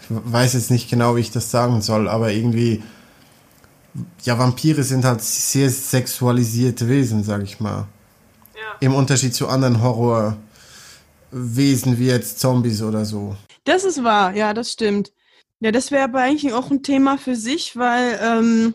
ich 0.00 0.06
weiß 0.08 0.52
jetzt 0.54 0.70
nicht 0.70 0.90
genau, 0.90 1.16
wie 1.16 1.20
ich 1.20 1.30
das 1.30 1.50
sagen 1.50 1.80
soll, 1.80 2.08
aber 2.08 2.32
irgendwie, 2.32 2.82
ja, 4.22 4.38
Vampire 4.38 4.82
sind 4.82 5.04
halt 5.04 5.22
sehr 5.22 5.70
sexualisierte 5.70 6.88
Wesen, 6.88 7.24
sag 7.24 7.42
ich 7.42 7.58
mal. 7.60 7.86
Ja. 8.54 8.76
Im 8.80 8.94
Unterschied 8.94 9.34
zu 9.34 9.48
anderen 9.48 9.82
Horrorwesen 9.82 10.38
wie 11.98 12.06
jetzt 12.06 12.38
Zombies 12.40 12.82
oder 12.82 13.04
so. 13.04 13.36
Das 13.64 13.84
ist 13.84 14.04
wahr, 14.04 14.34
ja, 14.34 14.54
das 14.54 14.72
stimmt. 14.72 15.12
Ja, 15.60 15.72
das 15.72 15.90
wäre 15.90 16.04
aber 16.04 16.20
eigentlich 16.20 16.52
auch 16.52 16.70
ein 16.70 16.82
Thema 16.84 17.18
für 17.18 17.34
sich, 17.34 17.76
weil 17.76 18.18
ähm, 18.22 18.74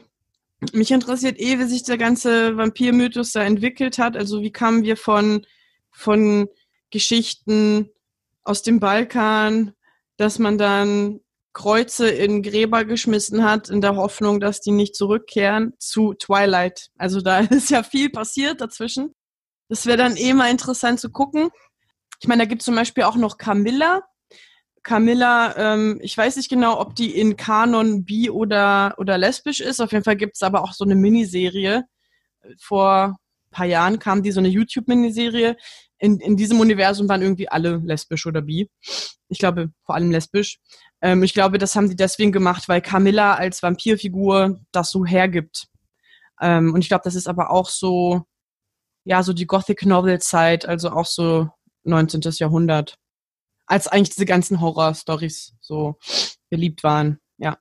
mich 0.73 0.91
interessiert 0.91 1.39
eh, 1.39 1.59
wie 1.59 1.65
sich 1.65 1.83
der 1.83 1.97
ganze 1.97 2.57
Vampirmythos 2.57 3.31
da 3.31 3.43
entwickelt 3.43 3.97
hat. 3.97 4.15
Also 4.15 4.41
wie 4.41 4.51
kamen 4.51 4.83
wir 4.83 4.97
von, 4.97 5.45
von 5.91 6.47
Geschichten 6.91 7.89
aus 8.43 8.61
dem 8.61 8.79
Balkan, 8.79 9.73
dass 10.17 10.39
man 10.39 10.57
dann 10.57 11.19
Kreuze 11.53 12.09
in 12.09 12.41
Gräber 12.41 12.83
geschmissen 12.83 13.43
hat, 13.43 13.69
in 13.69 13.81
der 13.81 13.95
Hoffnung, 13.95 14.39
dass 14.39 14.59
die 14.59 14.71
nicht 14.71 14.95
zurückkehren, 14.95 15.73
zu 15.77 16.13
Twilight. 16.15 16.89
Also 16.97 17.21
da 17.21 17.39
ist 17.51 17.69
ja 17.69 17.83
viel 17.83 18.09
passiert 18.09 18.61
dazwischen. 18.61 19.13
Das 19.69 19.85
wäre 19.85 19.97
dann 19.97 20.17
eh 20.17 20.33
mal 20.33 20.51
interessant 20.51 20.99
zu 20.99 21.09
gucken. 21.09 21.49
Ich 22.19 22.27
meine, 22.27 22.43
da 22.43 22.45
gibt 22.47 22.61
es 22.61 22.65
zum 22.65 22.75
Beispiel 22.75 23.03
auch 23.03 23.15
noch 23.15 23.37
Camilla, 23.37 24.01
Camilla, 24.83 25.55
ähm, 25.57 25.99
ich 26.01 26.17
weiß 26.17 26.35
nicht 26.35 26.49
genau, 26.49 26.79
ob 26.79 26.95
die 26.95 27.17
in 27.17 27.37
Kanon 27.37 28.03
bi 28.03 28.29
oder, 28.29 28.95
oder 28.97 29.17
lesbisch 29.17 29.61
ist. 29.61 29.79
Auf 29.79 29.93
jeden 29.93 30.03
Fall 30.03 30.17
gibt 30.17 30.35
es 30.35 30.43
aber 30.43 30.61
auch 30.61 30.73
so 30.73 30.83
eine 30.83 30.95
Miniserie. 30.95 31.85
Vor 32.59 33.17
ein 33.17 33.51
paar 33.51 33.65
Jahren 33.65 33.99
kam 33.99 34.23
die 34.23 34.31
so 34.31 34.39
eine 34.39 34.49
YouTube-Miniserie. 34.49 35.55
In, 35.99 36.19
in 36.19 36.35
diesem 36.35 36.59
Universum 36.59 37.07
waren 37.07 37.21
irgendwie 37.21 37.47
alle 37.47 37.77
lesbisch 37.77 38.25
oder 38.25 38.41
bi. 38.41 38.69
Ich 39.29 39.39
glaube, 39.39 39.71
vor 39.85 39.95
allem 39.95 40.11
lesbisch. 40.11 40.59
Ähm, 41.01 41.23
ich 41.23 41.33
glaube, 41.33 41.57
das 41.57 41.75
haben 41.75 41.87
sie 41.87 41.95
deswegen 41.95 42.33
gemacht, 42.33 42.67
weil 42.67 42.81
Camilla 42.81 43.35
als 43.35 43.63
Vampirfigur 43.63 44.59
das 44.73 44.91
so 44.91 45.05
hergibt. 45.05 45.67
Ähm, 46.41 46.73
und 46.73 46.81
ich 46.81 46.89
glaube, 46.89 47.03
das 47.05 47.15
ist 47.15 47.27
aber 47.27 47.51
auch 47.51 47.69
so, 47.69 48.23
ja, 49.05 49.23
so 49.23 49.31
die 49.31 49.47
Gothic-Novel-Zeit, 49.47 50.65
also 50.65 50.89
auch 50.91 51.05
so 51.05 51.49
19. 51.83 52.21
Jahrhundert 52.33 52.97
als 53.73 53.87
eigentlich 53.87 54.11
diese 54.11 54.27
ganzen 54.27 54.61
Horror-Stories 54.61 55.55
so 55.59 55.97
beliebt 56.51 56.83
waren. 56.83 57.19
Ja. 57.39 57.57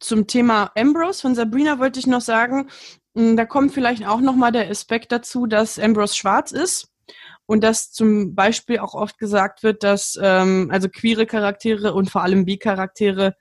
Zum 0.00 0.26
Thema 0.26 0.72
Ambrose 0.76 1.20
von 1.20 1.36
Sabrina 1.36 1.78
wollte 1.78 2.00
ich 2.00 2.08
noch 2.08 2.20
sagen, 2.20 2.68
hm, 3.14 3.36
da 3.36 3.44
kommt 3.44 3.72
vielleicht 3.72 4.04
auch 4.04 4.20
nochmal 4.20 4.50
der 4.50 4.68
Aspekt 4.68 5.12
dazu, 5.12 5.46
dass 5.46 5.78
Ambrose 5.78 6.16
schwarz 6.16 6.50
ist 6.50 6.88
und 7.46 7.62
dass 7.62 7.92
zum 7.92 8.34
Beispiel 8.34 8.80
auch 8.80 8.94
oft 8.94 9.16
gesagt 9.16 9.62
wird, 9.62 9.84
dass 9.84 10.18
ähm, 10.20 10.70
also 10.72 10.88
queere 10.88 11.24
Charaktere 11.24 11.94
und 11.94 12.10
vor 12.10 12.24
allem 12.24 12.44
B-Charaktere 12.44 13.36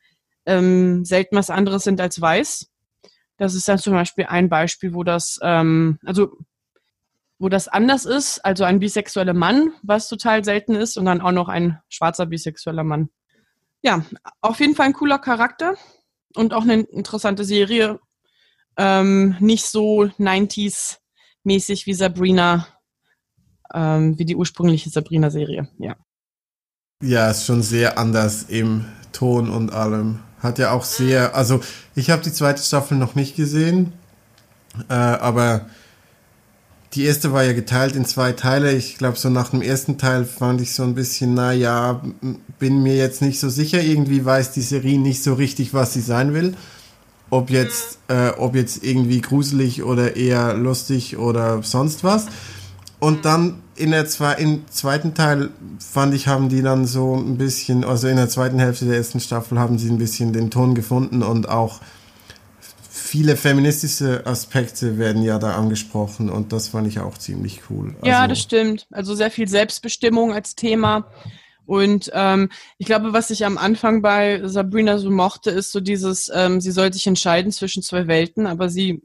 ähm, 0.45 1.03
selten 1.03 1.35
was 1.35 1.49
anderes 1.49 1.83
sind 1.83 1.99
als 1.99 2.21
weiß. 2.21 2.69
Das 3.37 3.55
ist 3.55 3.67
dann 3.67 3.79
zum 3.79 3.93
Beispiel 3.93 4.27
ein 4.27 4.49
Beispiel, 4.49 4.93
wo 4.93 5.03
das, 5.03 5.39
ähm, 5.41 5.97
also 6.05 6.37
wo 7.39 7.49
das 7.49 7.67
anders 7.67 8.05
ist, 8.05 8.43
also 8.43 8.63
ein 8.63 8.79
bisexueller 8.79 9.33
Mann, 9.33 9.71
was 9.83 10.09
total 10.09 10.43
selten 10.43 10.75
ist, 10.75 10.97
und 10.97 11.05
dann 11.05 11.21
auch 11.21 11.31
noch 11.31 11.49
ein 11.49 11.79
schwarzer 11.89 12.25
bisexueller 12.25 12.83
Mann. 12.83 13.09
Ja, 13.81 14.03
auf 14.41 14.59
jeden 14.59 14.75
Fall 14.75 14.87
ein 14.87 14.93
cooler 14.93 15.19
Charakter 15.19 15.75
und 16.35 16.53
auch 16.53 16.63
eine 16.63 16.81
interessante 16.81 17.43
Serie. 17.43 17.99
Ähm, 18.75 19.35
nicht 19.39 19.65
so 19.65 20.03
90s-mäßig 20.19 21.85
wie 21.85 21.93
Sabrina, 21.93 22.67
ähm, 23.73 24.17
wie 24.17 24.25
die 24.25 24.35
ursprüngliche 24.35 24.89
Sabrina-Serie, 24.89 25.69
ja. 25.79 25.95
Ja, 27.03 27.29
ist 27.29 27.45
schon 27.45 27.61
sehr 27.61 27.99
anders 27.99 28.43
im 28.43 28.85
Ton 29.11 29.49
und 29.51 29.71
allem. 29.71 30.19
Hat 30.39 30.57
ja 30.57 30.71
auch 30.71 30.83
sehr, 30.83 31.35
also 31.35 31.61
ich 31.95 32.09
habe 32.09 32.23
die 32.23 32.33
zweite 32.33 32.61
Staffel 32.61 32.97
noch 32.97 33.13
nicht 33.15 33.35
gesehen, 33.35 33.93
äh, 34.89 34.93
aber 34.93 35.67
die 36.93 37.03
erste 37.03 37.33
war 37.33 37.43
ja 37.43 37.53
geteilt 37.53 37.95
in 37.95 38.05
zwei 38.05 38.31
Teile. 38.31 38.71
Ich 38.73 38.97
glaube, 38.97 39.17
so 39.17 39.29
nach 39.29 39.49
dem 39.49 39.61
ersten 39.61 39.97
Teil 39.97 40.25
fand 40.25 40.61
ich 40.61 40.73
so 40.73 40.83
ein 40.83 40.95
bisschen, 40.95 41.33
naja, 41.33 42.01
bin 42.59 42.81
mir 42.81 42.95
jetzt 42.95 43.21
nicht 43.21 43.39
so 43.39 43.49
sicher. 43.49 43.81
Irgendwie 43.81 44.23
weiß 44.23 44.51
die 44.51 44.61
Serie 44.61 44.97
nicht 44.97 45.21
so 45.21 45.33
richtig, 45.33 45.73
was 45.73 45.93
sie 45.93 46.01
sein 46.01 46.33
will. 46.33 46.55
ob 47.29 47.49
jetzt, 47.49 47.99
äh, 48.07 48.29
ob 48.37 48.55
jetzt 48.55 48.83
irgendwie 48.83 49.21
gruselig 49.21 49.83
oder 49.83 50.15
eher 50.15 50.53
lustig 50.53 51.17
oder 51.17 51.61
sonst 51.63 52.03
was. 52.03 52.27
Und 52.99 53.25
dann 53.25 53.61
in 53.75 53.91
der 53.91 54.07
zwei, 54.07 54.33
im 54.35 54.63
zweiten 54.69 55.13
Teil 55.13 55.49
fand 55.79 56.15
ich, 56.15 56.27
haben 56.27 56.49
die 56.49 56.61
dann 56.61 56.85
so 56.85 57.15
ein 57.15 57.37
bisschen, 57.37 57.83
also 57.83 58.07
in 58.07 58.15
der 58.15 58.29
zweiten 58.29 58.59
Hälfte 58.59 58.85
der 58.85 58.97
ersten 58.97 59.19
Staffel 59.19 59.59
haben 59.59 59.77
sie 59.77 59.89
ein 59.89 59.99
bisschen 59.99 60.33
den 60.33 60.49
Ton 60.49 60.73
gefunden 60.73 61.21
und 61.21 61.47
auch 61.47 61.79
viele 63.07 63.37
feministische 63.37 64.25
Aspekte 64.25 64.97
werden 64.97 65.23
ja 65.23 65.39
da 65.39 65.55
angesprochen 65.55 66.29
und 66.29 66.51
das 66.51 66.67
fand 66.67 66.87
ich 66.87 66.99
auch 66.99 67.17
ziemlich 67.17 67.61
cool. 67.69 67.95
Also, 67.95 68.05
ja, 68.05 68.27
das 68.27 68.39
stimmt. 68.39 68.85
Also 68.91 69.15
sehr 69.15 69.31
viel 69.31 69.47
Selbstbestimmung 69.47 70.33
als 70.33 70.55
Thema. 70.55 71.09
Und 71.65 72.11
ähm, 72.13 72.49
ich 72.77 72.85
glaube, 72.85 73.13
was 73.13 73.29
ich 73.29 73.45
am 73.45 73.57
Anfang 73.57 74.01
bei 74.01 74.41
Sabrina 74.43 74.97
so 74.97 75.09
mochte, 75.09 75.51
ist 75.51 75.71
so 75.71 75.79
dieses, 75.79 76.29
ähm, 76.33 76.61
sie 76.61 76.71
soll 76.71 76.93
sich 76.93 77.07
entscheiden 77.07 77.51
zwischen 77.51 77.81
zwei 77.81 78.07
Welten, 78.07 78.45
aber 78.45 78.69
sie 78.69 79.01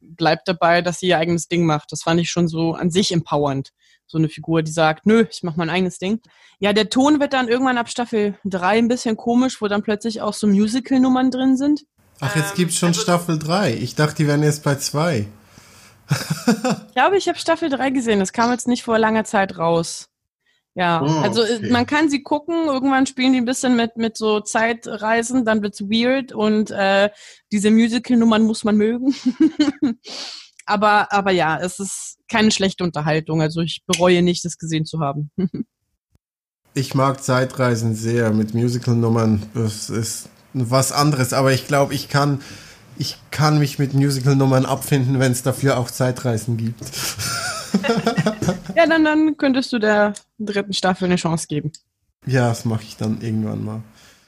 bleibt 0.00 0.46
dabei, 0.46 0.82
dass 0.82 1.00
sie 1.00 1.08
ihr 1.08 1.18
eigenes 1.18 1.48
Ding 1.48 1.64
macht. 1.64 1.92
Das 1.92 2.02
fand 2.02 2.20
ich 2.20 2.30
schon 2.30 2.46
so 2.46 2.74
an 2.74 2.90
sich 2.90 3.10
empowernd. 3.10 3.70
So 4.06 4.18
eine 4.18 4.28
Figur, 4.28 4.62
die 4.62 4.72
sagt, 4.72 5.06
nö, 5.06 5.26
ich 5.30 5.42
mach 5.42 5.56
mein 5.56 5.70
eigenes 5.70 5.98
Ding. 5.98 6.20
Ja, 6.58 6.72
der 6.72 6.90
Ton 6.90 7.20
wird 7.20 7.32
dann 7.32 7.48
irgendwann 7.48 7.78
ab 7.78 7.88
Staffel 7.88 8.38
3 8.44 8.78
ein 8.78 8.88
bisschen 8.88 9.16
komisch, 9.16 9.62
wo 9.62 9.68
dann 9.68 9.82
plötzlich 9.82 10.20
auch 10.20 10.34
so 10.34 10.46
Musical-Nummern 10.46 11.30
drin 11.30 11.56
sind. 11.56 11.84
Ach, 12.20 12.36
jetzt 12.36 12.54
gibt's 12.54 12.76
schon 12.76 12.88
also, 12.88 13.00
Staffel 13.00 13.38
3. 13.38 13.74
Ich 13.74 13.94
dachte, 13.94 14.16
die 14.16 14.26
wären 14.26 14.42
erst 14.42 14.62
bei 14.62 14.74
2. 14.74 15.26
ich 16.10 16.94
glaube, 16.94 17.16
ich 17.16 17.28
habe 17.28 17.38
Staffel 17.38 17.70
3 17.70 17.90
gesehen. 17.90 18.20
Das 18.20 18.32
kam 18.32 18.50
jetzt 18.50 18.68
nicht 18.68 18.82
vor 18.82 18.98
langer 18.98 19.24
Zeit 19.24 19.58
raus. 19.58 20.10
Ja, 20.74 21.02
oh, 21.02 21.20
also 21.20 21.42
äh, 21.42 21.56
okay. 21.56 21.70
man 21.70 21.84
kann 21.84 22.08
sie 22.08 22.22
gucken, 22.22 22.66
irgendwann 22.66 23.06
spielen 23.06 23.32
die 23.32 23.40
ein 23.40 23.44
bisschen 23.44 23.74
mit, 23.74 23.96
mit 23.96 24.16
so 24.16 24.40
Zeitreisen, 24.40 25.44
dann 25.44 25.62
wird's 25.62 25.80
weird 25.80 26.32
und 26.32 26.70
äh, 26.70 27.10
diese 27.50 27.72
Musical-Nummern 27.72 28.44
muss 28.44 28.62
man 28.62 28.76
mögen. 28.76 29.12
aber, 30.66 31.12
aber 31.12 31.32
ja, 31.32 31.58
es 31.58 31.80
ist 31.80 32.18
keine 32.28 32.52
schlechte 32.52 32.84
Unterhaltung, 32.84 33.42
also 33.42 33.62
ich 33.62 33.82
bereue 33.84 34.22
nicht, 34.22 34.44
das 34.44 34.58
gesehen 34.58 34.86
zu 34.86 35.00
haben. 35.00 35.32
ich 36.74 36.94
mag 36.94 37.20
Zeitreisen 37.20 37.96
sehr 37.96 38.30
mit 38.30 38.54
Musical-Nummern, 38.54 39.42
das 39.54 39.90
ist 39.90 40.28
was 40.52 40.92
anderes, 40.92 41.32
aber 41.32 41.52
ich 41.52 41.66
glaube, 41.66 41.94
ich 41.94 42.08
kann, 42.08 42.40
ich 42.98 43.16
kann 43.30 43.58
mich 43.58 43.78
mit 43.78 43.94
Musical-Nummern 43.94 44.66
abfinden, 44.66 45.18
wenn 45.18 45.32
es 45.32 45.42
dafür 45.42 45.78
auch 45.78 45.90
Zeitreisen 45.90 46.56
gibt. 46.56 46.80
ja, 48.76 48.86
dann, 48.86 49.04
dann 49.04 49.36
könntest 49.36 49.72
du 49.72 49.78
der 49.78 50.14
dritten 50.38 50.72
Staffel 50.72 51.06
eine 51.06 51.16
Chance 51.16 51.46
geben. 51.48 51.72
Ja, 52.26 52.48
das 52.48 52.64
mache 52.64 52.82
ich 52.82 52.96
dann 52.96 53.20
irgendwann 53.20 53.64
mal. 53.64 53.82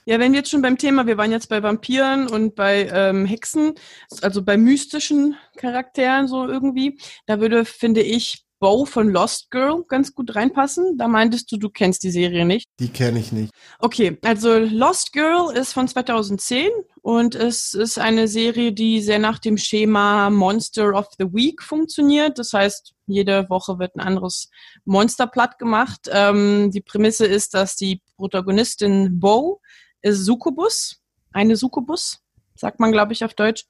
Ja, 0.04 0.18
wenn 0.18 0.32
wir 0.32 0.40
jetzt 0.40 0.50
schon 0.50 0.62
beim 0.62 0.78
Thema, 0.78 1.06
wir 1.06 1.16
waren 1.16 1.30
jetzt 1.30 1.48
bei 1.48 1.62
Vampiren 1.62 2.26
und 2.26 2.56
bei 2.56 2.88
ähm, 2.92 3.24
Hexen, 3.24 3.74
also 4.20 4.42
bei 4.42 4.56
mystischen 4.56 5.36
Charakteren 5.56 6.26
so 6.26 6.48
irgendwie, 6.48 6.98
da 7.26 7.38
würde, 7.38 7.64
finde 7.64 8.02
ich, 8.02 8.44
Bo 8.62 8.84
von 8.84 9.08
Lost 9.08 9.50
Girl 9.50 9.82
ganz 9.88 10.14
gut 10.14 10.36
reinpassen. 10.36 10.96
Da 10.96 11.08
meintest 11.08 11.50
du, 11.50 11.56
du 11.56 11.68
kennst 11.68 12.04
die 12.04 12.12
Serie 12.12 12.44
nicht. 12.44 12.68
Die 12.78 12.90
kenne 12.90 13.18
ich 13.18 13.32
nicht. 13.32 13.52
Okay, 13.80 14.16
also 14.24 14.56
Lost 14.56 15.12
Girl 15.12 15.52
ist 15.52 15.72
von 15.72 15.88
2010 15.88 16.70
und 17.00 17.34
es 17.34 17.74
ist 17.74 17.98
eine 17.98 18.28
Serie, 18.28 18.72
die 18.72 19.02
sehr 19.02 19.18
nach 19.18 19.40
dem 19.40 19.58
Schema 19.58 20.30
Monster 20.30 20.94
of 20.94 21.08
the 21.18 21.24
Week 21.32 21.60
funktioniert. 21.60 22.38
Das 22.38 22.52
heißt, 22.52 22.94
jede 23.08 23.50
Woche 23.50 23.80
wird 23.80 23.96
ein 23.96 24.00
anderes 24.00 24.48
Monster 24.84 25.26
platt 25.26 25.58
gemacht. 25.58 26.08
Ähm, 26.12 26.70
die 26.70 26.82
Prämisse 26.82 27.26
ist, 27.26 27.54
dass 27.54 27.74
die 27.74 28.00
Protagonistin 28.14 29.18
Bo 29.18 29.60
ist 30.02 30.24
Succubus, 30.24 31.00
eine 31.32 31.56
Succubus, 31.56 32.20
sagt 32.54 32.78
man, 32.78 32.92
glaube 32.92 33.12
ich, 33.12 33.24
auf 33.24 33.34
Deutsch. 33.34 33.64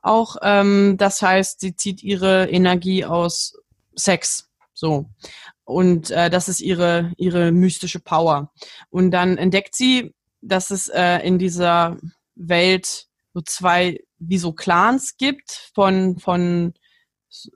Auch 0.00 0.36
ähm, 0.40 0.96
das 0.96 1.20
heißt, 1.20 1.60
sie 1.60 1.76
zieht 1.76 2.02
ihre 2.02 2.48
Energie 2.48 3.04
aus 3.04 3.52
Sex. 3.98 4.48
So. 4.72 5.06
Und 5.64 6.10
äh, 6.10 6.30
das 6.30 6.48
ist 6.48 6.60
ihre, 6.60 7.12
ihre 7.16 7.52
mystische 7.52 8.00
Power. 8.00 8.52
Und 8.90 9.10
dann 9.10 9.36
entdeckt 9.36 9.74
sie, 9.74 10.14
dass 10.40 10.70
es 10.70 10.88
äh, 10.88 11.18
in 11.26 11.38
dieser 11.38 11.98
Welt 12.36 13.06
so 13.34 13.40
zwei, 13.42 14.00
wie 14.18 14.38
so 14.38 14.52
Clans 14.52 15.16
gibt 15.16 15.70
von, 15.74 16.18
von 16.18 16.74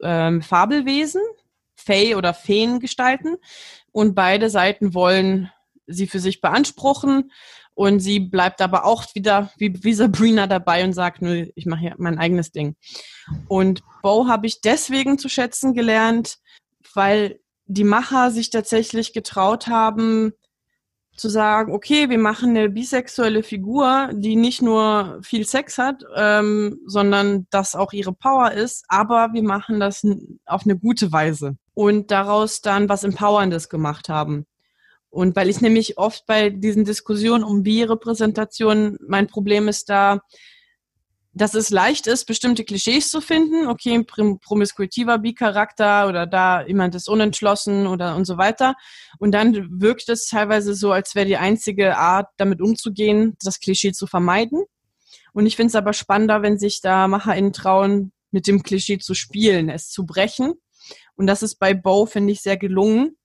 ähm, 0.02 0.42
Fabelwesen, 0.42 1.22
Fey 1.74 2.14
oder 2.14 2.34
Feengestalten. 2.34 3.36
Und 3.92 4.14
beide 4.14 4.50
Seiten 4.50 4.94
wollen 4.94 5.50
sie 5.86 6.06
für 6.06 6.20
sich 6.20 6.40
beanspruchen. 6.40 7.32
Und 7.74 8.00
sie 8.00 8.20
bleibt 8.20 8.60
aber 8.60 8.84
auch 8.84 9.04
wieder 9.14 9.50
wie, 9.56 9.82
wie 9.82 9.94
Sabrina 9.94 10.46
dabei 10.46 10.84
und 10.84 10.92
sagt, 10.92 11.22
nö, 11.22 11.46
ich 11.54 11.66
mache 11.66 11.80
hier 11.80 11.94
mein 11.98 12.18
eigenes 12.18 12.52
Ding. 12.52 12.76
Und 13.48 13.82
Bo 14.02 14.28
habe 14.28 14.46
ich 14.46 14.60
deswegen 14.60 15.18
zu 15.18 15.28
schätzen 15.28 15.72
gelernt, 15.72 16.38
weil 16.94 17.40
die 17.66 17.84
Macher 17.84 18.30
sich 18.30 18.50
tatsächlich 18.50 19.12
getraut 19.14 19.68
haben, 19.68 20.32
zu 21.16 21.28
sagen, 21.28 21.72
okay, 21.72 22.08
wir 22.08 22.18
machen 22.18 22.50
eine 22.50 22.70
bisexuelle 22.70 23.42
Figur, 23.42 24.10
die 24.14 24.34
nicht 24.34 24.62
nur 24.62 25.20
viel 25.22 25.46
Sex 25.46 25.78
hat, 25.78 26.02
ähm, 26.16 26.80
sondern 26.86 27.46
das 27.50 27.74
auch 27.74 27.92
ihre 27.92 28.12
Power 28.12 28.52
ist, 28.52 28.84
aber 28.88 29.30
wir 29.32 29.42
machen 29.42 29.78
das 29.78 30.02
auf 30.46 30.64
eine 30.64 30.78
gute 30.78 31.12
Weise 31.12 31.56
und 31.74 32.10
daraus 32.10 32.60
dann 32.60 32.88
was 32.88 33.04
Empowerndes 33.04 33.68
gemacht 33.68 34.08
haben. 34.08 34.46
Und 35.12 35.36
weil 35.36 35.50
ich 35.50 35.60
nämlich 35.60 35.98
oft 35.98 36.24
bei 36.24 36.48
diesen 36.48 36.86
Diskussionen 36.86 37.44
um 37.44 37.62
Bi-Repräsentation, 37.62 38.96
mein 39.06 39.26
Problem 39.26 39.68
ist 39.68 39.90
da, 39.90 40.20
dass 41.34 41.52
es 41.52 41.68
leicht 41.68 42.06
ist, 42.06 42.24
bestimmte 42.24 42.64
Klischees 42.64 43.10
zu 43.10 43.20
finden. 43.20 43.66
Okay, 43.66 43.92
ein 43.92 44.38
promiskuitiver 44.38 45.18
Bi-Charakter 45.18 46.08
oder 46.08 46.26
da 46.26 46.66
jemand 46.66 46.94
ist 46.94 47.10
unentschlossen 47.10 47.86
oder 47.86 48.16
und 48.16 48.24
so 48.24 48.38
weiter. 48.38 48.74
Und 49.18 49.32
dann 49.32 49.68
wirkt 49.82 50.08
es 50.08 50.28
teilweise 50.28 50.74
so, 50.74 50.92
als 50.92 51.14
wäre 51.14 51.26
die 51.26 51.36
einzige 51.36 51.98
Art, 51.98 52.28
damit 52.38 52.62
umzugehen, 52.62 53.36
das 53.42 53.60
Klischee 53.60 53.92
zu 53.92 54.06
vermeiden. 54.06 54.64
Und 55.34 55.44
ich 55.44 55.56
finde 55.56 55.68
es 55.68 55.74
aber 55.74 55.92
spannender, 55.92 56.40
wenn 56.40 56.58
sich 56.58 56.80
da 56.80 57.06
MacherInnen 57.06 57.52
trauen, 57.52 58.12
mit 58.30 58.46
dem 58.46 58.62
Klischee 58.62 58.96
zu 58.96 59.12
spielen, 59.12 59.68
es 59.68 59.90
zu 59.90 60.06
brechen. 60.06 60.54
Und 61.16 61.26
das 61.26 61.42
ist 61.42 61.56
bei 61.56 61.74
Bo, 61.74 62.06
finde 62.06 62.32
ich, 62.32 62.40
sehr 62.40 62.56
gelungen. 62.56 63.18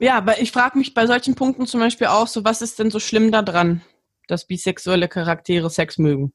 Ja, 0.00 0.16
aber 0.16 0.40
ich 0.40 0.50
frage 0.50 0.78
mich 0.78 0.94
bei 0.94 1.06
solchen 1.06 1.34
Punkten 1.34 1.66
zum 1.66 1.78
Beispiel 1.78 2.06
auch 2.06 2.26
so, 2.26 2.42
was 2.42 2.62
ist 2.62 2.78
denn 2.78 2.90
so 2.90 2.98
schlimm 2.98 3.30
daran, 3.30 3.82
dass 4.28 4.46
bisexuelle 4.46 5.08
Charaktere 5.08 5.68
Sex 5.68 5.98
mögen? 5.98 6.32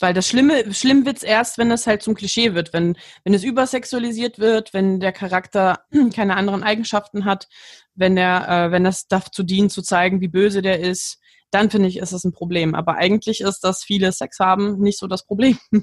Weil 0.00 0.12
das 0.12 0.28
Schlimme, 0.28 0.72
schlimm 0.74 1.06
wird's 1.06 1.22
erst, 1.22 1.56
wenn 1.56 1.70
es 1.70 1.86
halt 1.86 2.02
zum 2.02 2.14
Klischee 2.14 2.54
wird, 2.54 2.74
wenn, 2.74 2.96
wenn 3.24 3.32
es 3.32 3.42
übersexualisiert 3.42 4.38
wird, 4.38 4.74
wenn 4.74 5.00
der 5.00 5.12
Charakter 5.12 5.80
keine 6.14 6.36
anderen 6.36 6.62
Eigenschaften 6.62 7.24
hat, 7.24 7.48
wenn 7.94 8.18
er, 8.18 8.66
äh, 8.66 8.70
wenn 8.70 8.84
das 8.84 9.08
dazu 9.08 9.42
dient, 9.42 9.72
zu 9.72 9.80
zeigen, 9.80 10.20
wie 10.20 10.28
böse 10.28 10.60
der 10.60 10.78
ist, 10.78 11.18
dann 11.50 11.70
finde 11.70 11.88
ich, 11.88 11.96
ist 11.96 12.12
es 12.12 12.24
ein 12.24 12.32
Problem. 12.32 12.74
Aber 12.74 12.96
eigentlich 12.96 13.40
ist, 13.40 13.60
dass 13.60 13.82
viele 13.82 14.12
Sex 14.12 14.38
haben, 14.40 14.78
nicht 14.78 14.98
so 14.98 15.06
das 15.06 15.24
Problem. 15.24 15.58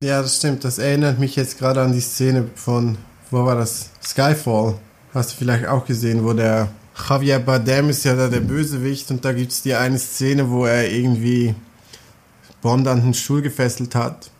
ja, 0.00 0.22
das 0.22 0.36
stimmt. 0.36 0.62
Das 0.62 0.78
erinnert 0.78 1.18
mich 1.18 1.34
jetzt 1.34 1.58
gerade 1.58 1.82
an 1.82 1.92
die 1.92 2.00
Szene 2.00 2.48
von, 2.54 2.96
wo 3.32 3.44
war 3.44 3.56
das? 3.56 3.90
Skyfall. 4.00 4.78
Hast 5.16 5.32
du 5.32 5.36
vielleicht 5.38 5.66
auch 5.66 5.86
gesehen, 5.86 6.24
wo 6.24 6.34
der 6.34 6.68
Javier 7.08 7.38
Bardem 7.38 7.88
ist 7.88 8.04
ja 8.04 8.14
da 8.14 8.28
der 8.28 8.40
Bösewicht 8.40 9.10
und 9.10 9.24
da 9.24 9.32
gibt 9.32 9.50
es 9.50 9.62
die 9.62 9.72
eine 9.72 9.98
Szene, 9.98 10.50
wo 10.50 10.66
er 10.66 10.92
irgendwie 10.92 11.54
Bond 12.60 12.86
an 12.86 13.00
den 13.00 13.14
Stuhl 13.14 13.40
gefesselt 13.40 13.94
hat 13.94 14.30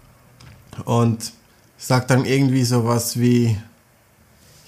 und 0.85 1.33
sagt 1.79 2.11
dann 2.11 2.27
irgendwie 2.27 2.63
sowas 2.63 3.19
wie, 3.19 3.57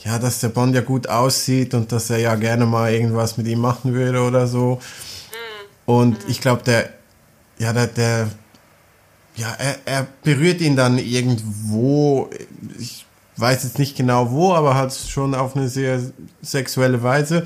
ja, 0.02 0.18
dass 0.18 0.40
der 0.40 0.48
Bond 0.48 0.74
ja 0.74 0.80
gut 0.80 1.10
aussieht 1.10 1.74
und 1.74 1.92
dass 1.92 2.08
er 2.08 2.16
ja 2.20 2.36
gerne 2.36 2.64
mal 2.64 2.90
irgendwas 2.90 3.36
mit 3.36 3.46
ihm 3.46 3.60
machen 3.60 3.92
würde 3.92 4.22
oder 4.22 4.46
so. 4.46 4.80
Und 5.84 6.16
ich 6.26 6.40
glaube, 6.40 6.62
der, 6.62 6.88
ja, 7.58 7.74
der, 7.74 7.86
der, 7.86 8.30
ja, 9.36 9.54
er, 9.58 9.76
er 9.84 10.06
berührt 10.22 10.62
ihn 10.62 10.74
dann 10.74 10.96
irgendwo, 10.96 12.30
ich 12.78 13.04
weiß 13.38 13.64
jetzt 13.64 13.78
nicht 13.78 13.96
genau 13.96 14.30
wo, 14.30 14.52
aber 14.54 14.74
halt 14.74 14.92
schon 14.92 15.34
auf 15.34 15.56
eine 15.56 15.68
sehr 15.68 16.00
sexuelle 16.42 17.02
Weise. 17.02 17.44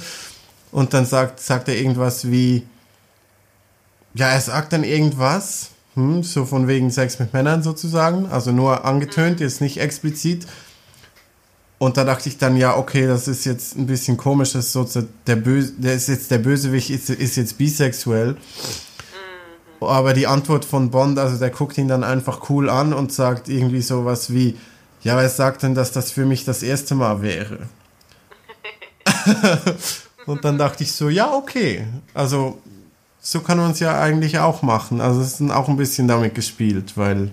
Und 0.71 0.95
dann 0.95 1.05
sagt, 1.05 1.41
sagt 1.41 1.69
er 1.69 1.77
irgendwas 1.77 2.31
wie, 2.31 2.67
ja, 4.15 4.29
er 4.29 4.41
sagt 4.41 4.73
dann 4.73 4.85
irgendwas, 4.85 5.71
hm, 5.95 6.23
so 6.23 6.45
von 6.45 6.69
wegen 6.69 6.91
Sex 6.91 7.19
mit 7.19 7.33
Männern 7.33 7.63
sozusagen, 7.63 8.27
also 8.27 8.53
nur 8.53 8.85
angetönt, 8.85 9.41
jetzt 9.41 9.61
nicht 9.61 9.79
explizit. 9.79 10.47
Und 11.79 11.97
da 11.97 12.05
dachte 12.05 12.29
ich 12.29 12.39
dann, 12.39 12.57
ja, 12.57 12.77
okay, 12.77 13.07
das 13.07 13.27
ist 13.29 13.45
jetzt 13.45 13.77
ein 13.77 13.87
bisschen 13.87 14.17
komisch, 14.17 14.53
dass 14.53 14.73
so 14.73 14.87
der 15.27 15.37
Böse, 15.37 15.73
der 15.79 15.95
ist 15.95 16.09
jetzt 16.09 16.31
der 16.31 16.39
Bösewicht 16.39 16.91
ist, 16.91 17.11
ist 17.11 17.37
jetzt 17.37 17.59
bisexuell. 17.59 18.35
Mhm. 19.81 19.87
Aber 19.87 20.15
die 20.15 20.29
Antwort 20.29 20.65
von 20.65 20.91
Bond, 20.91 21.19
also 21.19 21.39
der 21.39 21.51
guckt 21.51 21.77
ihn 21.77 21.89
dann 21.89 22.05
einfach 22.05 22.49
cool 22.49 22.71
an 22.71 22.93
und 22.93 23.13
sagt 23.13 23.49
irgendwie 23.49 23.83
sowas 23.83 24.33
wie, 24.33 24.57
ja, 25.03 25.21
er 25.21 25.29
sagt 25.29 25.63
dann, 25.63 25.75
dass 25.75 25.93
das 25.93 26.11
für 26.11 26.25
mich 26.25 26.45
das 26.45 26.63
erste 26.63 26.95
Mal 26.95 27.23
wäre. 27.23 27.59
und 30.27 30.45
dann 30.45 30.59
dachte 30.59 30.85
ich 30.85 30.93
so, 30.93 31.09
ja, 31.09 31.33
okay. 31.33 31.87
Also 32.15 32.59
so 33.21 33.41
kann 33.41 33.59
man 33.59 33.73
es 33.73 33.81
ja 33.81 34.01
eigentlich 34.01 34.39
auch 34.39 34.63
machen. 34.63 35.01
Also 35.01 35.21
es 35.21 35.41
ist 35.41 35.51
auch 35.51 35.69
ein 35.69 35.77
bisschen 35.77 36.09
damit 36.09 36.35
gespielt, 36.35 36.97
weil 36.97 37.31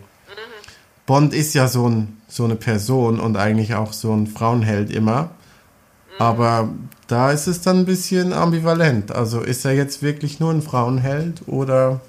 Bond 1.05 1.33
ist 1.33 1.53
ja 1.55 1.67
so, 1.67 1.87
ein, 1.89 2.21
so 2.27 2.43
eine 2.43 2.55
Person 2.55 3.19
und 3.19 3.37
eigentlich 3.37 3.73
auch 3.73 3.93
so 3.93 4.13
ein 4.13 4.27
Frauenheld 4.27 4.91
immer. 4.91 5.31
Aber 6.19 6.69
da 7.07 7.31
ist 7.31 7.47
es 7.47 7.61
dann 7.61 7.79
ein 7.79 7.85
bisschen 7.85 8.33
ambivalent. 8.33 9.11
Also 9.11 9.41
ist 9.41 9.65
er 9.65 9.71
jetzt 9.71 10.03
wirklich 10.03 10.39
nur 10.39 10.51
ein 10.51 10.61
Frauenheld 10.61 11.47
oder 11.47 12.01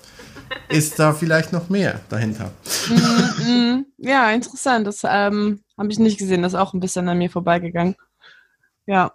ist 0.69 0.99
da 0.99 1.13
vielleicht 1.13 1.53
noch 1.53 1.69
mehr 1.69 2.01
dahinter? 2.09 2.53
Mm, 2.89 3.51
mm, 3.51 3.87
ja, 3.99 4.31
interessant. 4.31 4.87
Das 4.87 5.03
ähm, 5.05 5.63
habe 5.79 5.91
ich 5.91 5.99
nicht 5.99 6.19
gesehen. 6.19 6.43
Das 6.43 6.53
ist 6.55 6.59
auch 6.59 6.75
ein 6.75 6.81
bisschen 6.81 7.09
an 7.09 7.19
mir 7.19 7.31
vorbeigegangen. 7.31 7.97
Ja. 8.87 9.13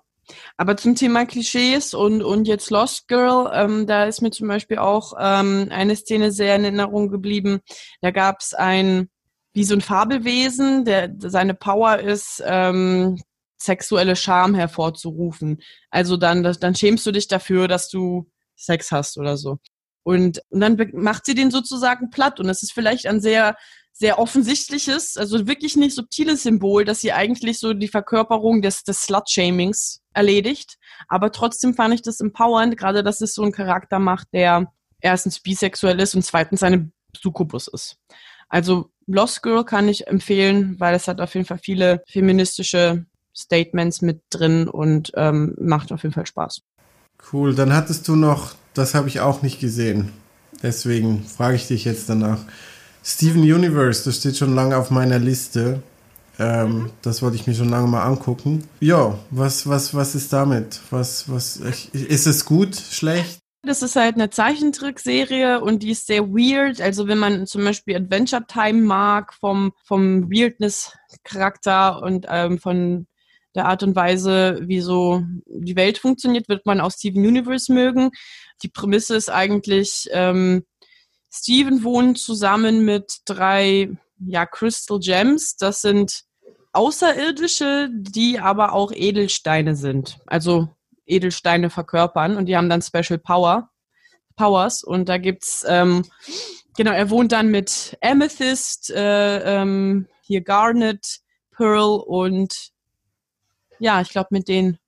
Aber 0.57 0.75
zum 0.75 0.95
Thema 0.95 1.25
Klischees 1.25 1.93
und, 1.93 2.23
und 2.23 2.47
jetzt 2.47 2.71
Lost 2.71 3.07
Girl, 3.07 3.51
ähm, 3.53 3.85
da 3.85 4.05
ist 4.05 4.21
mir 4.21 4.31
zum 4.31 4.47
Beispiel 4.47 4.79
auch 4.79 5.13
ähm, 5.19 5.67
eine 5.69 5.95
Szene 5.95 6.31
sehr 6.31 6.55
in 6.55 6.63
Erinnerung 6.63 7.09
geblieben. 7.09 7.59
Da 8.01 8.09
gab 8.09 8.39
es 8.39 8.55
ein, 8.55 9.09
wie 9.53 9.63
so 9.63 9.75
ein 9.75 9.81
Fabelwesen, 9.81 10.83
der 10.83 11.13
seine 11.19 11.53
Power 11.53 11.99
ist, 11.99 12.41
ähm, 12.45 13.21
sexuelle 13.57 14.15
Scham 14.15 14.55
hervorzurufen. 14.55 15.61
Also 15.89 16.17
dann, 16.17 16.43
dann 16.43 16.75
schämst 16.75 17.05
du 17.05 17.11
dich 17.11 17.27
dafür, 17.27 17.67
dass 17.67 17.89
du 17.89 18.29
Sex 18.55 18.91
hast 18.91 19.17
oder 19.17 19.37
so. 19.37 19.59
Und, 20.05 20.39
und 20.49 20.59
dann 20.61 20.77
macht 20.93 21.25
sie 21.25 21.33
den 21.33 21.51
sozusagen 21.51 22.11
platt. 22.11 22.39
Und 22.39 22.47
es 22.47 22.63
ist 22.63 22.71
vielleicht 22.71 23.07
ein 23.07 23.19
sehr 23.19 23.55
sehr 23.97 24.19
offensichtliches, 24.19 25.15
also 25.15 25.47
wirklich 25.47 25.77
nicht 25.77 25.95
subtiles 25.95 26.43
Symbol, 26.43 26.83
dass 26.83 26.99
sie 26.99 27.13
eigentlich 27.13 27.59
so 27.59 27.73
die 27.73 27.87
Verkörperung 27.87 28.61
des, 28.61 28.83
des 28.83 29.03
Slut-Shamings 29.03 30.01
erledigt. 30.13 30.77
Aber 31.07 31.31
trotzdem 31.31 31.73
fand 31.75 31.93
ich 31.93 32.01
das 32.01 32.19
empowernd, 32.19 32.75
gerade 32.75 33.03
dass 33.03 33.21
es 33.21 33.33
so 33.33 33.43
einen 33.43 33.53
Charakter 33.53 33.99
macht, 33.99 34.27
der 34.33 34.69
erstens 34.99 35.39
bisexuell 35.39 35.97
ist 36.01 36.13
und 36.13 36.25
zweitens 36.25 36.61
eine 36.61 36.91
Succubus 37.17 37.69
ist. 37.69 37.97
Also 38.49 38.91
Lost 39.07 39.41
Girl 39.43 39.63
kann 39.63 39.87
ich 39.87 40.07
empfehlen, 40.07 40.77
weil 40.77 40.93
es 40.93 41.07
hat 41.07 41.21
auf 41.21 41.33
jeden 41.33 41.45
Fall 41.45 41.59
viele 41.59 42.03
feministische 42.05 43.05
Statements 43.33 44.01
mit 44.01 44.23
drin 44.29 44.67
und 44.67 45.13
ähm, 45.15 45.55
macht 45.57 45.93
auf 45.93 46.03
jeden 46.03 46.13
Fall 46.13 46.25
Spaß. 46.25 46.63
Cool, 47.31 47.55
dann 47.55 47.73
hattest 47.73 48.09
du 48.09 48.17
noch, 48.17 48.55
das 48.75 48.93
habe 48.93 49.07
ich 49.07 49.19
auch 49.19 49.41
nicht 49.41 49.59
gesehen. 49.59 50.11
Deswegen 50.61 51.23
frage 51.23 51.55
ich 51.55 51.67
dich 51.67 51.85
jetzt 51.85 52.09
danach. 52.09 52.39
Steven 53.03 53.41
Universe, 53.41 54.03
das 54.03 54.17
steht 54.17 54.37
schon 54.37 54.55
lange 54.55 54.77
auf 54.77 54.91
meiner 54.91 55.19
Liste. 55.19 55.81
Ähm, 56.37 56.91
das 57.01 57.21
wollte 57.21 57.37
ich 57.37 57.47
mir 57.47 57.53
schon 57.53 57.69
lange 57.69 57.87
mal 57.87 58.03
angucken. 58.03 58.67
Ja, 58.79 59.17
was, 59.29 59.67
was, 59.67 59.93
was 59.93 60.15
ist 60.15 60.33
damit? 60.33 60.81
Was, 60.89 61.29
was, 61.31 61.57
ist 61.57 62.27
es 62.27 62.45
gut, 62.45 62.75
schlecht? 62.75 63.39
Das 63.63 63.81
ist 63.81 63.95
halt 63.95 64.15
eine 64.15 64.29
Zeichentrickserie 64.29 65.59
und 65.59 65.81
die 65.81 65.91
ist 65.91 66.07
sehr 66.07 66.27
weird. 66.27 66.81
Also 66.81 67.07
wenn 67.07 67.17
man 67.17 67.47
zum 67.47 67.63
Beispiel 67.63 67.95
Adventure 67.95 68.45
Time 68.47 68.81
mag, 68.81 69.33
vom, 69.33 69.71
vom 69.83 70.29
Weirdness-Charakter 70.29 72.01
und 72.03 72.27
ähm, 72.29 72.59
von 72.59 73.07
der 73.55 73.67
Art 73.67 73.81
und 73.83 73.95
Weise, 73.95 74.59
wie 74.63 74.81
so 74.81 75.23
die 75.47 75.75
Welt 75.75 75.97
funktioniert, 75.97 76.49
wird 76.49 76.65
man 76.65 76.81
auch 76.81 76.91
Steven 76.91 77.25
Universe 77.25 77.73
mögen. 77.73 78.11
Die 78.65 78.71
Prämisse 78.71 79.15
ist 79.15 79.29
eigentlich, 79.29 80.09
ähm, 80.11 80.65
Steven 81.31 81.83
wohnt 81.83 82.17
zusammen 82.17 82.83
mit 82.83 83.19
drei 83.25 83.95
ja, 84.25 84.47
Crystal 84.47 84.97
Gems. 84.99 85.55
Das 85.55 85.81
sind 85.81 86.23
Außerirdische, 86.73 87.91
die 87.93 88.39
aber 88.39 88.73
auch 88.73 88.91
Edelsteine 88.91 89.75
sind. 89.75 90.17
Also 90.25 90.67
Edelsteine 91.05 91.69
verkörpern 91.69 92.37
und 92.37 92.47
die 92.47 92.57
haben 92.57 92.67
dann 92.67 92.81
Special 92.81 93.19
Power, 93.19 93.69
Powers. 94.35 94.83
Und 94.83 95.09
da 95.09 95.19
gibt's, 95.19 95.63
ähm, 95.67 96.03
genau, 96.75 96.91
er 96.91 97.11
wohnt 97.11 97.33
dann 97.33 97.51
mit 97.51 97.95
Amethyst, 98.01 98.89
äh, 98.89 99.61
ähm, 99.61 100.07
hier 100.21 100.41
Garnet, 100.41 101.19
Pearl 101.51 101.99
und 101.99 102.71
ja, 103.77 104.01
ich 104.01 104.09
glaube 104.09 104.29
mit 104.31 104.47
denen 104.47 104.79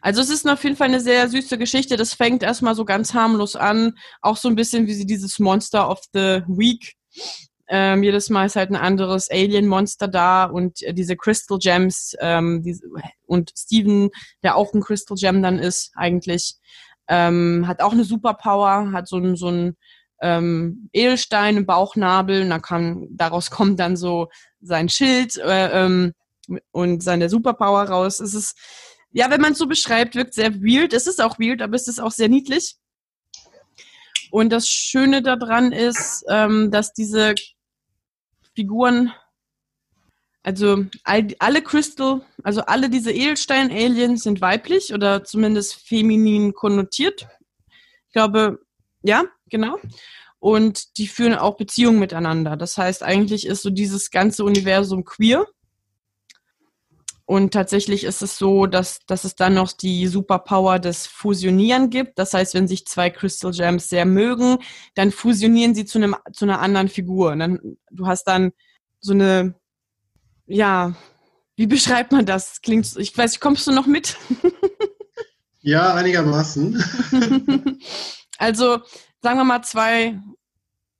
also 0.00 0.20
es 0.20 0.30
ist 0.30 0.48
auf 0.48 0.62
jeden 0.64 0.76
Fall 0.76 0.88
eine 0.88 1.00
sehr 1.00 1.28
süße 1.28 1.58
Geschichte. 1.58 1.96
Das 1.96 2.14
fängt 2.14 2.42
erstmal 2.42 2.74
so 2.74 2.84
ganz 2.84 3.14
harmlos 3.14 3.56
an. 3.56 3.94
Auch 4.20 4.36
so 4.36 4.48
ein 4.48 4.56
bisschen 4.56 4.86
wie 4.86 4.94
sie 4.94 5.06
dieses 5.06 5.38
Monster 5.38 5.88
of 5.88 6.00
the 6.12 6.42
Week. 6.46 6.96
Ähm, 7.66 8.02
jedes 8.02 8.28
Mal 8.28 8.46
ist 8.46 8.56
halt 8.56 8.70
ein 8.70 8.76
anderes 8.76 9.30
Alien-Monster 9.30 10.06
da 10.06 10.44
und 10.44 10.82
äh, 10.82 10.92
diese 10.92 11.16
Crystal 11.16 11.58
Gems 11.58 12.14
ähm, 12.20 12.62
diese, 12.62 12.86
und 13.26 13.52
Steven, 13.56 14.10
der 14.42 14.56
auch 14.56 14.74
ein 14.74 14.82
Crystal 14.82 15.16
Gem 15.16 15.42
dann 15.42 15.58
ist, 15.58 15.90
eigentlich, 15.96 16.56
ähm, 17.08 17.64
hat 17.66 17.80
auch 17.80 17.92
eine 17.92 18.04
Superpower, 18.04 18.92
hat 18.92 19.08
so 19.08 19.16
ein, 19.16 19.36
so 19.36 19.48
ein 19.48 19.76
ähm, 20.20 20.90
Edelstein 20.92 21.56
im 21.56 21.66
Bauchnabel 21.66 22.42
und 22.42 22.50
dann 22.50 22.62
kann, 22.62 23.06
daraus 23.10 23.50
kommt 23.50 23.80
dann 23.80 23.96
so 23.96 24.28
sein 24.60 24.90
Schild 24.90 25.38
äh, 25.38 25.84
ähm, 25.84 26.12
und 26.70 27.02
seine 27.02 27.30
Superpower 27.30 27.84
raus. 27.84 28.20
Es 28.20 28.34
ist 28.34 28.58
ja, 29.14 29.30
wenn 29.30 29.40
man 29.40 29.52
es 29.52 29.58
so 29.58 29.66
beschreibt, 29.66 30.16
wirkt 30.16 30.34
sehr 30.34 30.56
weird. 30.56 30.92
Es 30.92 31.06
ist 31.06 31.22
auch 31.22 31.38
weird, 31.38 31.62
aber 31.62 31.76
es 31.76 31.86
ist 31.86 32.00
auch 32.00 32.10
sehr 32.10 32.28
niedlich. 32.28 32.74
Und 34.32 34.50
das 34.50 34.68
Schöne 34.68 35.22
daran 35.22 35.70
ist, 35.70 36.24
ähm, 36.28 36.72
dass 36.72 36.92
diese 36.92 37.36
Figuren, 38.56 39.12
also 40.42 40.86
all, 41.04 41.28
alle 41.38 41.62
Crystal, 41.62 42.22
also 42.42 42.62
alle 42.62 42.90
diese 42.90 43.12
Edelstein-Aliens 43.12 44.24
sind 44.24 44.40
weiblich 44.40 44.92
oder 44.92 45.22
zumindest 45.22 45.86
feminin 45.86 46.52
konnotiert. 46.52 47.28
Ich 48.08 48.12
glaube, 48.12 48.58
ja, 49.02 49.22
genau. 49.48 49.78
Und 50.40 50.98
die 50.98 51.06
führen 51.06 51.36
auch 51.36 51.56
Beziehungen 51.56 52.00
miteinander. 52.00 52.56
Das 52.56 52.76
heißt, 52.76 53.04
eigentlich 53.04 53.46
ist 53.46 53.62
so 53.62 53.70
dieses 53.70 54.10
ganze 54.10 54.42
Universum 54.42 55.04
queer. 55.04 55.46
Und 57.26 57.54
tatsächlich 57.54 58.04
ist 58.04 58.20
es 58.20 58.36
so, 58.36 58.66
dass, 58.66 59.00
dass 59.06 59.24
es 59.24 59.34
dann 59.34 59.54
noch 59.54 59.72
die 59.72 60.06
Superpower 60.08 60.78
des 60.78 61.06
Fusionieren 61.06 61.88
gibt. 61.88 62.18
Das 62.18 62.34
heißt, 62.34 62.52
wenn 62.52 62.68
sich 62.68 62.86
zwei 62.86 63.08
Crystal 63.08 63.50
Gems 63.50 63.88
sehr 63.88 64.04
mögen, 64.04 64.58
dann 64.94 65.10
fusionieren 65.10 65.74
sie 65.74 65.86
zu, 65.86 65.98
einem, 65.98 66.16
zu 66.32 66.44
einer 66.44 66.60
anderen 66.60 66.88
Figur. 66.88 67.32
Und 67.32 67.38
dann, 67.38 67.76
du 67.90 68.06
hast 68.06 68.24
dann 68.24 68.52
so 69.00 69.14
eine, 69.14 69.54
ja, 70.46 70.94
wie 71.56 71.66
beschreibt 71.66 72.12
man 72.12 72.26
das? 72.26 72.60
Klingt, 72.60 72.94
ich 72.96 73.16
weiß, 73.16 73.40
kommst 73.40 73.66
du 73.66 73.72
noch 73.72 73.86
mit? 73.86 74.18
ja, 75.60 75.94
einigermaßen. 75.94 76.82
also, 78.38 78.80
sagen 79.22 79.38
wir 79.38 79.44
mal, 79.44 79.62
zwei 79.62 80.20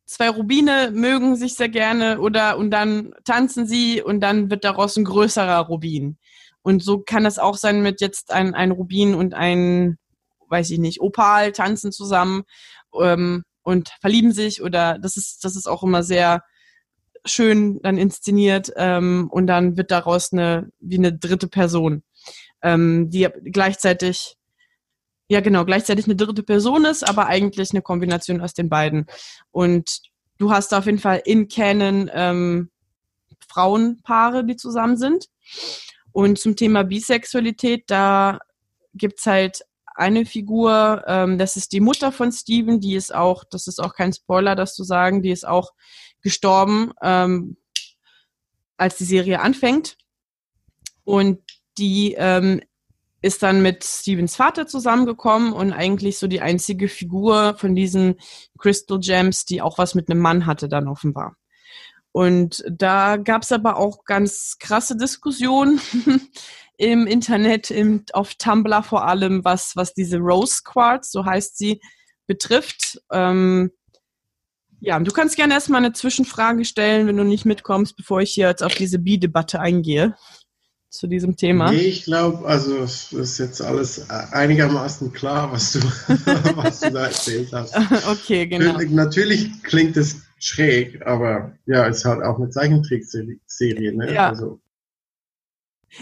zwei 0.06 0.28
Rubine 0.28 0.90
mögen 0.92 1.36
sich 1.36 1.54
sehr 1.54 1.68
gerne 1.68 2.20
oder 2.20 2.58
und 2.58 2.70
dann 2.70 3.14
tanzen 3.24 3.66
sie 3.66 4.02
und 4.02 4.20
dann 4.20 4.50
wird 4.50 4.64
daraus 4.64 4.96
ein 4.96 5.04
größerer 5.04 5.58
Rubin. 5.60 6.18
Und 6.62 6.82
so 6.82 6.98
kann 6.98 7.26
es 7.26 7.38
auch 7.38 7.56
sein 7.56 7.82
mit 7.82 8.00
jetzt 8.00 8.32
ein, 8.32 8.54
ein 8.54 8.70
Rubin 8.70 9.14
und 9.14 9.34
ein, 9.34 9.98
weiß 10.48 10.70
ich 10.70 10.78
nicht, 10.78 11.00
Opal 11.00 11.52
tanzen 11.52 11.92
zusammen 11.92 12.44
ähm, 12.98 13.44
und 13.62 13.90
verlieben 14.00 14.32
sich 14.32 14.62
oder 14.62 14.98
das 14.98 15.16
ist, 15.16 15.44
das 15.44 15.56
ist 15.56 15.66
auch 15.66 15.82
immer 15.82 16.02
sehr 16.02 16.42
schön 17.26 17.80
dann 17.82 17.98
inszeniert 17.98 18.72
ähm, 18.76 19.28
und 19.30 19.46
dann 19.46 19.76
wird 19.76 19.90
daraus 19.90 20.32
eine, 20.32 20.70
wie 20.80 20.98
eine 20.98 21.12
dritte 21.12 21.48
Person, 21.48 22.02
ähm, 22.62 23.10
die 23.10 23.28
gleichzeitig 23.44 24.36
ja 25.28 25.40
genau, 25.40 25.64
gleichzeitig 25.64 26.06
eine 26.06 26.16
dritte 26.16 26.42
Person 26.42 26.84
ist, 26.84 27.06
aber 27.06 27.26
eigentlich 27.26 27.70
eine 27.70 27.82
Kombination 27.82 28.40
aus 28.40 28.54
den 28.54 28.68
beiden. 28.68 29.06
Und 29.50 30.00
du 30.38 30.50
hast 30.50 30.74
auf 30.74 30.86
jeden 30.86 30.98
Fall 30.98 31.22
in 31.24 31.48
Canon 31.48 32.10
ähm, 32.12 32.70
Frauenpaare, 33.48 34.44
die 34.44 34.56
zusammen 34.56 34.96
sind. 34.96 35.28
Und 36.12 36.38
zum 36.38 36.56
Thema 36.56 36.84
Bisexualität, 36.84 37.84
da 37.88 38.38
gibt's 38.94 39.26
halt 39.26 39.62
eine 39.94 40.26
Figur, 40.26 41.04
ähm, 41.06 41.38
das 41.38 41.56
ist 41.56 41.72
die 41.72 41.80
Mutter 41.80 42.12
von 42.12 42.32
Steven, 42.32 42.80
die 42.80 42.94
ist 42.94 43.14
auch, 43.14 43.44
das 43.44 43.66
ist 43.66 43.80
auch 43.80 43.94
kein 43.94 44.12
Spoiler, 44.12 44.56
das 44.56 44.74
zu 44.74 44.84
sagen, 44.84 45.22
die 45.22 45.30
ist 45.30 45.46
auch 45.46 45.72
gestorben, 46.20 46.92
ähm, 47.02 47.56
als 48.76 48.96
die 48.96 49.04
Serie 49.04 49.40
anfängt. 49.40 49.96
Und 51.04 51.40
die 51.78 52.14
ähm, 52.16 52.60
ist 53.24 53.42
dann 53.42 53.62
mit 53.62 53.84
Stevens 53.84 54.36
Vater 54.36 54.66
zusammengekommen 54.66 55.54
und 55.54 55.72
eigentlich 55.72 56.18
so 56.18 56.26
die 56.26 56.42
einzige 56.42 56.88
Figur 56.88 57.54
von 57.56 57.74
diesen 57.74 58.16
Crystal 58.58 58.98
Gems, 59.00 59.46
die 59.46 59.62
auch 59.62 59.78
was 59.78 59.94
mit 59.94 60.10
einem 60.10 60.20
Mann 60.20 60.44
hatte, 60.44 60.68
dann 60.68 60.88
offenbar. 60.88 61.34
Und 62.12 62.62
da 62.70 63.16
gab 63.16 63.42
es 63.42 63.50
aber 63.50 63.78
auch 63.78 64.04
ganz 64.04 64.58
krasse 64.58 64.94
Diskussionen 64.98 65.80
im 66.76 67.06
Internet, 67.06 67.70
im, 67.70 68.04
auf 68.12 68.34
Tumblr 68.34 68.82
vor 68.82 69.08
allem, 69.08 69.42
was, 69.42 69.74
was 69.74 69.94
diese 69.94 70.18
Rose 70.18 70.60
Quartz, 70.62 71.10
so 71.10 71.24
heißt 71.24 71.56
sie, 71.56 71.80
betrifft. 72.26 73.00
Ähm, 73.10 73.70
ja, 74.80 75.00
du 75.00 75.12
kannst 75.12 75.36
gerne 75.36 75.54
erstmal 75.54 75.82
eine 75.82 75.94
Zwischenfrage 75.94 76.66
stellen, 76.66 77.06
wenn 77.06 77.16
du 77.16 77.24
nicht 77.24 77.46
mitkommst, 77.46 77.96
bevor 77.96 78.20
ich 78.20 78.34
hier 78.34 78.48
jetzt 78.48 78.62
auf 78.62 78.74
diese 78.74 78.98
Bi-Debatte 78.98 79.60
eingehe 79.60 80.14
zu 80.94 81.08
diesem 81.08 81.36
Thema? 81.36 81.72
Nee, 81.72 81.78
ich 81.78 82.04
glaube, 82.04 82.46
also 82.46 82.78
es 82.78 83.12
ist 83.12 83.38
jetzt 83.38 83.60
alles 83.60 84.08
einigermaßen 84.10 85.12
klar, 85.12 85.50
was 85.50 85.72
du, 85.72 85.80
was 86.56 86.80
du 86.80 86.92
da 86.92 87.06
erzählt 87.06 87.52
hast. 87.52 87.76
okay, 88.08 88.46
genau. 88.46 88.78
Natürlich 88.78 89.60
klingt 89.64 89.96
es 89.96 90.22
schräg, 90.38 91.04
aber 91.04 91.58
ja, 91.66 91.88
es 91.88 92.04
hat 92.04 92.22
auch 92.22 92.38
eine 92.38 92.48
Zeichentrickserie, 92.48 93.92
ne? 93.92 94.14
Ja. 94.14 94.28
Also. 94.28 94.60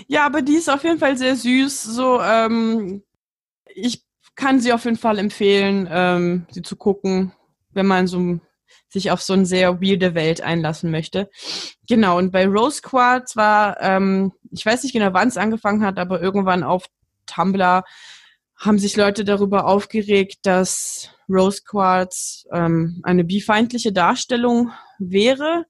ja, 0.08 0.26
aber 0.26 0.42
die 0.42 0.56
ist 0.56 0.68
auf 0.68 0.84
jeden 0.84 0.98
Fall 0.98 1.16
sehr 1.16 1.36
süß. 1.36 1.84
So, 1.84 2.20
ähm, 2.20 3.02
ich 3.74 4.04
kann 4.34 4.60
sie 4.60 4.74
auf 4.74 4.84
jeden 4.84 4.98
Fall 4.98 5.18
empfehlen, 5.18 5.88
ähm, 5.90 6.46
sie 6.50 6.60
zu 6.60 6.76
gucken, 6.76 7.32
wenn 7.70 7.86
man 7.86 8.06
so 8.06 8.40
sich 8.88 9.10
auf 9.10 9.22
so 9.22 9.32
eine 9.32 9.46
sehr 9.46 9.80
weirde 9.80 10.14
Welt 10.14 10.40
einlassen 10.40 10.90
möchte. 10.90 11.30
Genau, 11.88 12.18
und 12.18 12.30
bei 12.30 12.46
Rose 12.46 12.82
Quartz 12.82 13.36
war, 13.36 13.80
ähm, 13.80 14.32
ich 14.50 14.64
weiß 14.64 14.82
nicht 14.82 14.92
genau, 14.92 15.12
wann 15.12 15.28
es 15.28 15.36
angefangen 15.36 15.84
hat, 15.84 15.98
aber 15.98 16.20
irgendwann 16.20 16.62
auf 16.62 16.86
Tumblr 17.26 17.84
haben 18.58 18.78
sich 18.78 18.96
Leute 18.96 19.24
darüber 19.24 19.66
aufgeregt, 19.66 20.38
dass 20.42 21.10
Rose 21.28 21.62
Quartz 21.64 22.46
ähm, 22.52 23.00
eine 23.02 23.24
bifeindliche 23.24 23.92
Darstellung 23.92 24.70
wäre. 24.98 25.66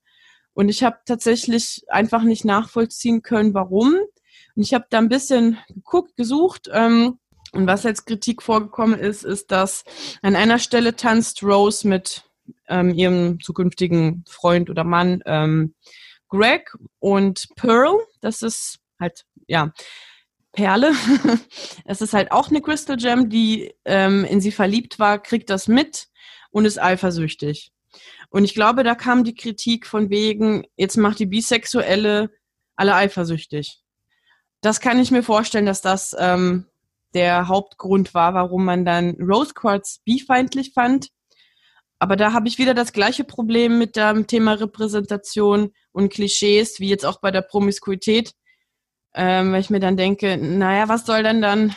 Und 0.54 0.68
ich 0.68 0.82
habe 0.82 0.98
tatsächlich 1.06 1.82
einfach 1.88 2.22
nicht 2.22 2.44
nachvollziehen 2.44 3.22
können, 3.22 3.54
warum. 3.54 3.94
Und 4.54 4.62
ich 4.62 4.74
habe 4.74 4.84
da 4.90 4.98
ein 4.98 5.08
bisschen 5.08 5.58
geguckt, 5.68 6.16
gesucht. 6.16 6.68
Ähm, 6.70 7.18
und 7.52 7.66
was 7.66 7.86
als 7.86 8.04
Kritik 8.04 8.42
vorgekommen 8.42 8.98
ist, 8.98 9.24
ist, 9.24 9.50
dass 9.50 9.84
an 10.22 10.36
einer 10.36 10.58
Stelle 10.58 10.96
tanzt 10.96 11.42
Rose 11.42 11.86
mit 11.86 12.24
ähm, 12.72 12.94
ihrem 12.94 13.40
zukünftigen 13.40 14.24
Freund 14.28 14.70
oder 14.70 14.84
Mann 14.84 15.22
ähm, 15.26 15.74
Greg 16.28 16.74
und 16.98 17.46
Pearl. 17.56 17.98
Das 18.20 18.42
ist 18.42 18.78
halt, 18.98 19.24
ja, 19.46 19.72
Perle. 20.52 20.92
es 21.84 22.00
ist 22.00 22.14
halt 22.14 22.32
auch 22.32 22.48
eine 22.48 22.60
Crystal 22.60 22.96
Gem, 22.96 23.28
die 23.28 23.74
ähm, 23.84 24.24
in 24.24 24.40
sie 24.40 24.52
verliebt 24.52 24.98
war, 24.98 25.18
kriegt 25.18 25.50
das 25.50 25.68
mit 25.68 26.08
und 26.50 26.64
ist 26.64 26.80
eifersüchtig. 26.80 27.72
Und 28.30 28.44
ich 28.44 28.54
glaube, 28.54 28.82
da 28.84 28.94
kam 28.94 29.24
die 29.24 29.34
Kritik 29.34 29.86
von 29.86 30.08
wegen, 30.10 30.64
jetzt 30.76 30.96
macht 30.96 31.18
die 31.18 31.26
Bisexuelle 31.26 32.30
alle 32.76 32.94
eifersüchtig. 32.94 33.80
Das 34.62 34.80
kann 34.80 34.98
ich 34.98 35.10
mir 35.10 35.22
vorstellen, 35.22 35.66
dass 35.66 35.82
das 35.82 36.16
ähm, 36.18 36.66
der 37.14 37.48
Hauptgrund 37.48 38.14
war, 38.14 38.34
warum 38.34 38.64
man 38.64 38.84
dann 38.84 39.16
Rose 39.20 39.52
Quartz 39.54 40.00
bifeindlich 40.04 40.72
fand. 40.72 41.08
Aber 42.02 42.16
da 42.16 42.32
habe 42.32 42.48
ich 42.48 42.58
wieder 42.58 42.74
das 42.74 42.92
gleiche 42.92 43.22
Problem 43.22 43.78
mit 43.78 43.94
dem 43.94 44.26
Thema 44.26 44.54
Repräsentation 44.54 45.72
und 45.92 46.12
Klischees, 46.12 46.80
wie 46.80 46.88
jetzt 46.88 47.06
auch 47.06 47.20
bei 47.20 47.30
der 47.30 47.42
Promiskuität. 47.42 48.34
Ähm, 49.14 49.52
weil 49.52 49.60
ich 49.60 49.70
mir 49.70 49.78
dann 49.78 49.96
denke, 49.96 50.36
naja, 50.36 50.88
was 50.88 51.06
soll 51.06 51.22
denn 51.22 51.40
dann 51.40 51.76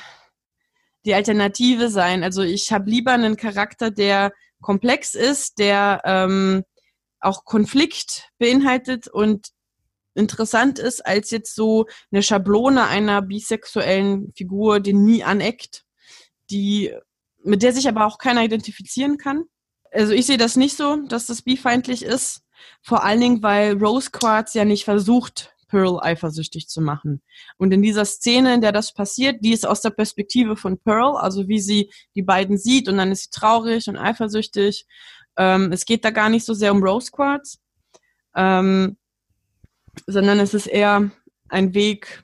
die 1.05 1.13
Alternative 1.13 1.91
sein? 1.91 2.23
Also 2.23 2.41
ich 2.41 2.71
habe 2.71 2.89
lieber 2.89 3.11
einen 3.11 3.38
Charakter, 3.38 3.91
der 3.91 4.34
komplex 4.61 5.13
ist, 5.13 5.59
der 5.59 6.01
ähm, 6.05 6.63
auch 7.19 7.45
Konflikt 7.45 8.32
beinhaltet 8.39 9.07
und 9.07 9.49
interessant 10.15 10.80
ist, 10.80 11.05
als 11.05 11.30
jetzt 11.30 11.53
so 11.53 11.86
eine 12.11 12.23
Schablone 12.23 12.88
einer 12.88 13.21
bisexuellen 13.21 14.34
Figur, 14.36 14.80
die 14.80 14.93
nie 14.93 15.23
aneckt, 15.23 15.84
die, 16.49 16.95
mit 17.43 17.61
der 17.61 17.73
sich 17.73 17.88
aber 17.88 18.07
auch 18.07 18.17
keiner 18.17 18.43
identifizieren 18.43 19.19
kann 19.19 19.43
also 19.95 20.13
ich 20.13 20.25
sehe 20.25 20.37
das 20.37 20.55
nicht 20.55 20.77
so, 20.77 20.97
dass 21.07 21.25
das 21.25 21.41
bifeindlich 21.41 22.03
ist. 22.03 22.41
Vor 22.81 23.03
allen 23.03 23.21
Dingen, 23.21 23.43
weil 23.43 23.77
Rose 23.77 24.11
Quartz 24.11 24.53
ja 24.53 24.65
nicht 24.65 24.85
versucht, 24.85 25.55
Pearl 25.67 25.99
eifersüchtig 25.99 26.67
zu 26.67 26.81
machen. 26.81 27.21
Und 27.57 27.73
in 27.73 27.81
dieser 27.81 28.05
Szene, 28.05 28.53
in 28.53 28.61
der 28.61 28.71
das 28.71 28.93
passiert, 28.93 29.43
die 29.43 29.51
ist 29.51 29.65
aus 29.65 29.81
der 29.81 29.89
Perspektive 29.89 30.55
von 30.55 30.77
Pearl, 30.77 31.17
also 31.17 31.47
wie 31.47 31.59
sie 31.59 31.91
die 32.15 32.21
beiden 32.21 32.57
sieht 32.57 32.87
und 32.87 32.97
dann 32.97 33.11
ist 33.11 33.23
sie 33.23 33.29
traurig 33.31 33.87
und 33.87 33.97
eifersüchtig. 33.97 34.85
Ähm, 35.37 35.71
es 35.71 35.85
geht 35.85 36.05
da 36.05 36.11
gar 36.11 36.29
nicht 36.29 36.45
so 36.45 36.53
sehr 36.53 36.71
um 36.71 36.83
Rose 36.83 37.11
Quartz, 37.11 37.59
ähm, 38.35 38.97
sondern 40.07 40.39
es 40.39 40.53
ist 40.53 40.67
eher 40.67 41.11
ein 41.49 41.73
Weg 41.73 42.23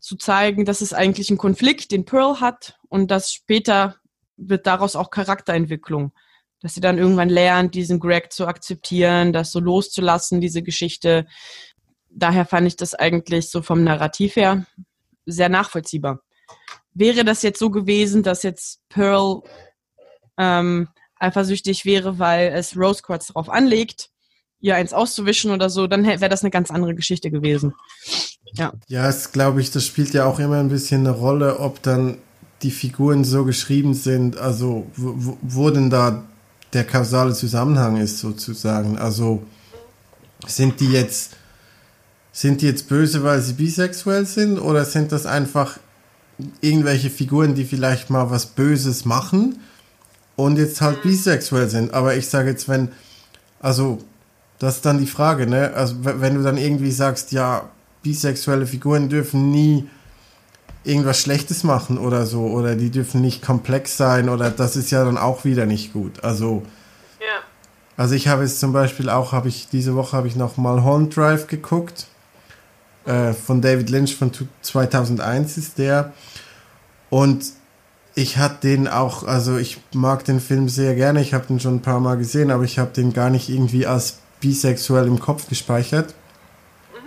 zu 0.00 0.16
zeigen, 0.16 0.64
dass 0.64 0.80
es 0.80 0.92
eigentlich 0.92 1.28
einen 1.28 1.38
Konflikt, 1.38 1.90
den 1.90 2.04
Pearl 2.04 2.40
hat 2.40 2.78
und 2.88 3.10
dass 3.10 3.32
später 3.32 3.96
wird 4.36 4.66
daraus 4.66 4.96
auch 4.96 5.10
Charakterentwicklung 5.10 6.12
dass 6.60 6.74
sie 6.74 6.80
dann 6.80 6.98
irgendwann 6.98 7.28
lernt, 7.28 7.74
diesen 7.74 8.00
Greg 8.00 8.32
zu 8.32 8.46
akzeptieren, 8.46 9.32
das 9.32 9.52
so 9.52 9.60
loszulassen, 9.60 10.40
diese 10.40 10.62
Geschichte. 10.62 11.26
Daher 12.10 12.46
fand 12.46 12.66
ich 12.66 12.76
das 12.76 12.94
eigentlich 12.94 13.50
so 13.50 13.62
vom 13.62 13.84
Narrativ 13.84 14.36
her 14.36 14.66
sehr 15.26 15.48
nachvollziehbar. 15.48 16.20
Wäre 16.94 17.24
das 17.24 17.42
jetzt 17.42 17.58
so 17.58 17.70
gewesen, 17.70 18.22
dass 18.22 18.42
jetzt 18.42 18.80
Pearl 18.88 19.42
ähm, 20.36 20.88
eifersüchtig 21.16 21.84
wäre, 21.84 22.18
weil 22.18 22.48
es 22.48 22.76
Rose 22.76 23.02
Quartz 23.02 23.28
darauf 23.28 23.48
anlegt, 23.48 24.10
ihr 24.60 24.74
eins 24.74 24.92
auszuwischen 24.92 25.52
oder 25.52 25.70
so, 25.70 25.86
dann 25.86 26.04
wäre 26.04 26.28
das 26.28 26.42
eine 26.42 26.50
ganz 26.50 26.70
andere 26.70 26.94
Geschichte 26.94 27.30
gewesen. 27.30 27.74
Ja, 28.54 28.72
ja 28.88 29.08
es 29.08 29.30
glaube 29.30 29.60
ich, 29.60 29.70
das 29.70 29.86
spielt 29.86 30.14
ja 30.14 30.24
auch 30.24 30.38
immer 30.40 30.58
ein 30.58 30.70
bisschen 30.70 31.06
eine 31.06 31.16
Rolle, 31.16 31.60
ob 31.60 31.82
dann 31.82 32.18
die 32.62 32.72
Figuren 32.72 33.22
so 33.22 33.44
geschrieben 33.44 33.94
sind, 33.94 34.36
also 34.36 34.86
wurden 34.96 35.90
da 35.90 36.24
der 36.72 36.84
kausale 36.84 37.34
Zusammenhang 37.34 37.96
ist 37.96 38.18
sozusagen. 38.18 38.98
Also 38.98 39.42
sind 40.46 40.80
die 40.80 40.90
jetzt 40.90 41.36
sind 42.32 42.62
die 42.62 42.66
jetzt 42.66 42.88
böse, 42.88 43.24
weil 43.24 43.40
sie 43.40 43.54
bisexuell 43.54 44.24
sind 44.24 44.58
oder 44.58 44.84
sind 44.84 45.10
das 45.10 45.26
einfach 45.26 45.78
irgendwelche 46.60 47.10
Figuren, 47.10 47.56
die 47.56 47.64
vielleicht 47.64 48.10
mal 48.10 48.30
was 48.30 48.46
Böses 48.46 49.04
machen 49.04 49.58
und 50.36 50.56
jetzt 50.56 50.80
halt 50.80 51.02
bisexuell 51.02 51.68
sind? 51.68 51.92
Aber 51.92 52.16
ich 52.16 52.28
sage 52.28 52.50
jetzt, 52.50 52.68
wenn 52.68 52.90
also 53.60 53.98
das 54.58 54.76
ist 54.76 54.86
dann 54.86 54.98
die 54.98 55.06
Frage, 55.06 55.46
ne? 55.46 55.72
Also 55.74 55.96
wenn 56.00 56.34
du 56.34 56.42
dann 56.42 56.58
irgendwie 56.58 56.90
sagst, 56.90 57.32
ja, 57.32 57.68
bisexuelle 58.02 58.66
Figuren 58.66 59.08
dürfen 59.08 59.50
nie 59.50 59.88
irgendwas 60.88 61.20
Schlechtes 61.20 61.64
machen 61.64 61.98
oder 61.98 62.26
so 62.26 62.46
oder 62.46 62.74
die 62.74 62.90
dürfen 62.90 63.20
nicht 63.20 63.42
komplex 63.42 63.96
sein 63.96 64.28
oder 64.28 64.50
das 64.50 64.74
ist 64.74 64.90
ja 64.90 65.04
dann 65.04 65.18
auch 65.18 65.44
wieder 65.44 65.66
nicht 65.66 65.92
gut. 65.92 66.24
Also 66.24 66.62
ja. 67.20 67.42
Also 67.96 68.14
ich 68.14 68.28
habe 68.28 68.44
es 68.44 68.58
zum 68.58 68.72
Beispiel 68.72 69.10
auch, 69.10 69.32
habe 69.32 69.48
ich 69.48 69.68
diese 69.68 69.94
Woche 69.94 70.16
habe 70.16 70.28
ich 70.28 70.36
noch 70.36 70.56
mal 70.56 70.82
Horn 70.82 71.10
Drive 71.10 71.46
geguckt 71.46 72.06
äh, 73.04 73.32
von 73.34 73.60
David 73.60 73.90
Lynch 73.90 74.16
von 74.16 74.32
2001 74.62 75.58
ist 75.58 75.78
der 75.78 76.12
und 77.10 77.44
ich 78.14 78.38
hatte 78.38 78.66
den 78.66 78.88
auch, 78.88 79.24
also 79.24 79.58
ich 79.58 79.80
mag 79.92 80.24
den 80.24 80.40
Film 80.40 80.68
sehr 80.68 80.94
gerne, 80.94 81.20
ich 81.20 81.34
habe 81.34 81.46
den 81.46 81.60
schon 81.60 81.76
ein 81.76 81.82
paar 81.82 82.00
Mal 82.00 82.16
gesehen, 82.16 82.50
aber 82.50 82.64
ich 82.64 82.78
habe 82.78 82.90
den 82.90 83.12
gar 83.12 83.30
nicht 83.30 83.48
irgendwie 83.48 83.86
als 83.86 84.18
bisexuell 84.40 85.06
im 85.06 85.20
Kopf 85.20 85.48
gespeichert. 85.48 86.14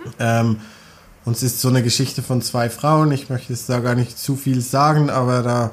Mhm. 0.04 0.12
Ähm, 0.18 0.60
und 1.24 1.36
es 1.36 1.42
ist 1.42 1.60
so 1.60 1.68
eine 1.68 1.82
Geschichte 1.82 2.22
von 2.22 2.42
zwei 2.42 2.68
Frauen. 2.68 3.12
Ich 3.12 3.30
möchte 3.30 3.52
jetzt 3.52 3.68
da 3.68 3.80
gar 3.80 3.94
nicht 3.94 4.18
zu 4.18 4.36
viel 4.36 4.60
sagen, 4.60 5.10
aber 5.10 5.42
da, 5.42 5.70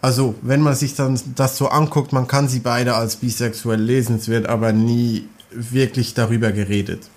also 0.00 0.34
wenn 0.42 0.60
man 0.60 0.74
sich 0.74 0.94
dann 0.94 1.20
das 1.34 1.56
so 1.56 1.68
anguckt, 1.68 2.12
man 2.12 2.26
kann 2.26 2.48
sie 2.48 2.60
beide 2.60 2.94
als 2.94 3.16
bisexuell 3.16 3.80
lesen, 3.80 4.16
es 4.16 4.28
wird 4.28 4.48
aber 4.48 4.72
nie 4.72 5.28
wirklich 5.50 6.14
darüber 6.14 6.52
geredet. 6.52 7.08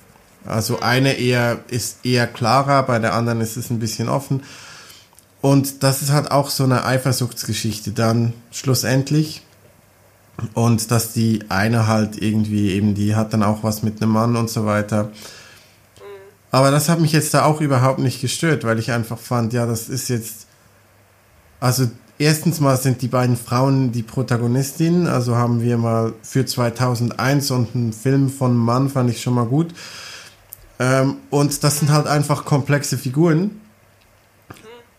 Also 0.46 0.80
eine 0.80 1.14
eher 1.14 1.60
ist 1.68 2.06
eher 2.06 2.26
klarer, 2.26 2.84
bei 2.84 3.00
der 3.00 3.14
anderen 3.14 3.42
ist 3.42 3.58
es 3.58 3.70
ein 3.70 3.80
bisschen 3.80 4.10
offen. 4.10 4.44
Und 5.42 5.84
das 5.84 6.02
ist 6.02 6.12
halt 6.12 6.32
auch 6.32 6.50
so 6.50 6.64
eine 6.64 6.86
Eifersuchtsgeschichte 6.86 7.92
dann 7.92 8.34
schlussendlich. 8.52 9.44
Und 10.54 10.92
dass 10.92 11.14
die 11.14 11.46
eine 11.50 11.88
halt 11.88 12.22
irgendwie 12.22 12.72
eben, 12.72 12.96
die 12.96 13.16
hat 13.16 13.34
dann 13.34 13.44
auch 13.44 13.64
was 13.64 13.84
mit 13.84 14.02
einem 14.02 14.12
Mann 14.12 14.36
und 14.36 14.50
so 14.50 14.66
weiter. 14.66 15.12
Aber 16.58 16.72
das 16.72 16.90
hat 16.90 17.00
mich 17.00 17.12
jetzt 17.12 17.36
da 17.36 17.46
auch 17.46 17.62
überhaupt 17.62 18.00
nicht 18.00 18.20
gestört, 18.20 18.64
weil 18.64 18.80
ich 18.80 18.92
einfach 18.92 19.20
fand, 19.20 19.54
ja, 19.54 19.68
das 19.68 19.90
ist 19.90 20.10
jetzt. 20.10 20.48
Also, 21.60 21.88
erstens 22.18 22.60
mal 22.60 22.78
sind 22.78 23.04
die 23.04 23.08
beiden 23.08 23.38
Frauen 23.38 23.92
die 23.92 24.02
Protagonistinnen. 24.02 25.06
Also 25.06 25.36
haben 25.36 25.62
wir 25.62 25.78
mal 25.78 26.16
für 26.24 26.48
2001 26.48 27.52
und 27.52 27.76
einen 27.76 27.94
Film 27.94 28.32
von 28.32 28.58
Mann 28.58 28.90
fand 28.90 29.12
ich 29.12 29.22
schon 29.22 29.36
mal 29.36 29.46
gut. 29.46 29.76
Ähm, 30.80 31.18
und 31.30 31.64
das 31.64 31.78
sind 31.78 31.92
halt 31.92 32.08
einfach 32.08 32.44
komplexe 32.44 32.98
Figuren. 32.98 33.62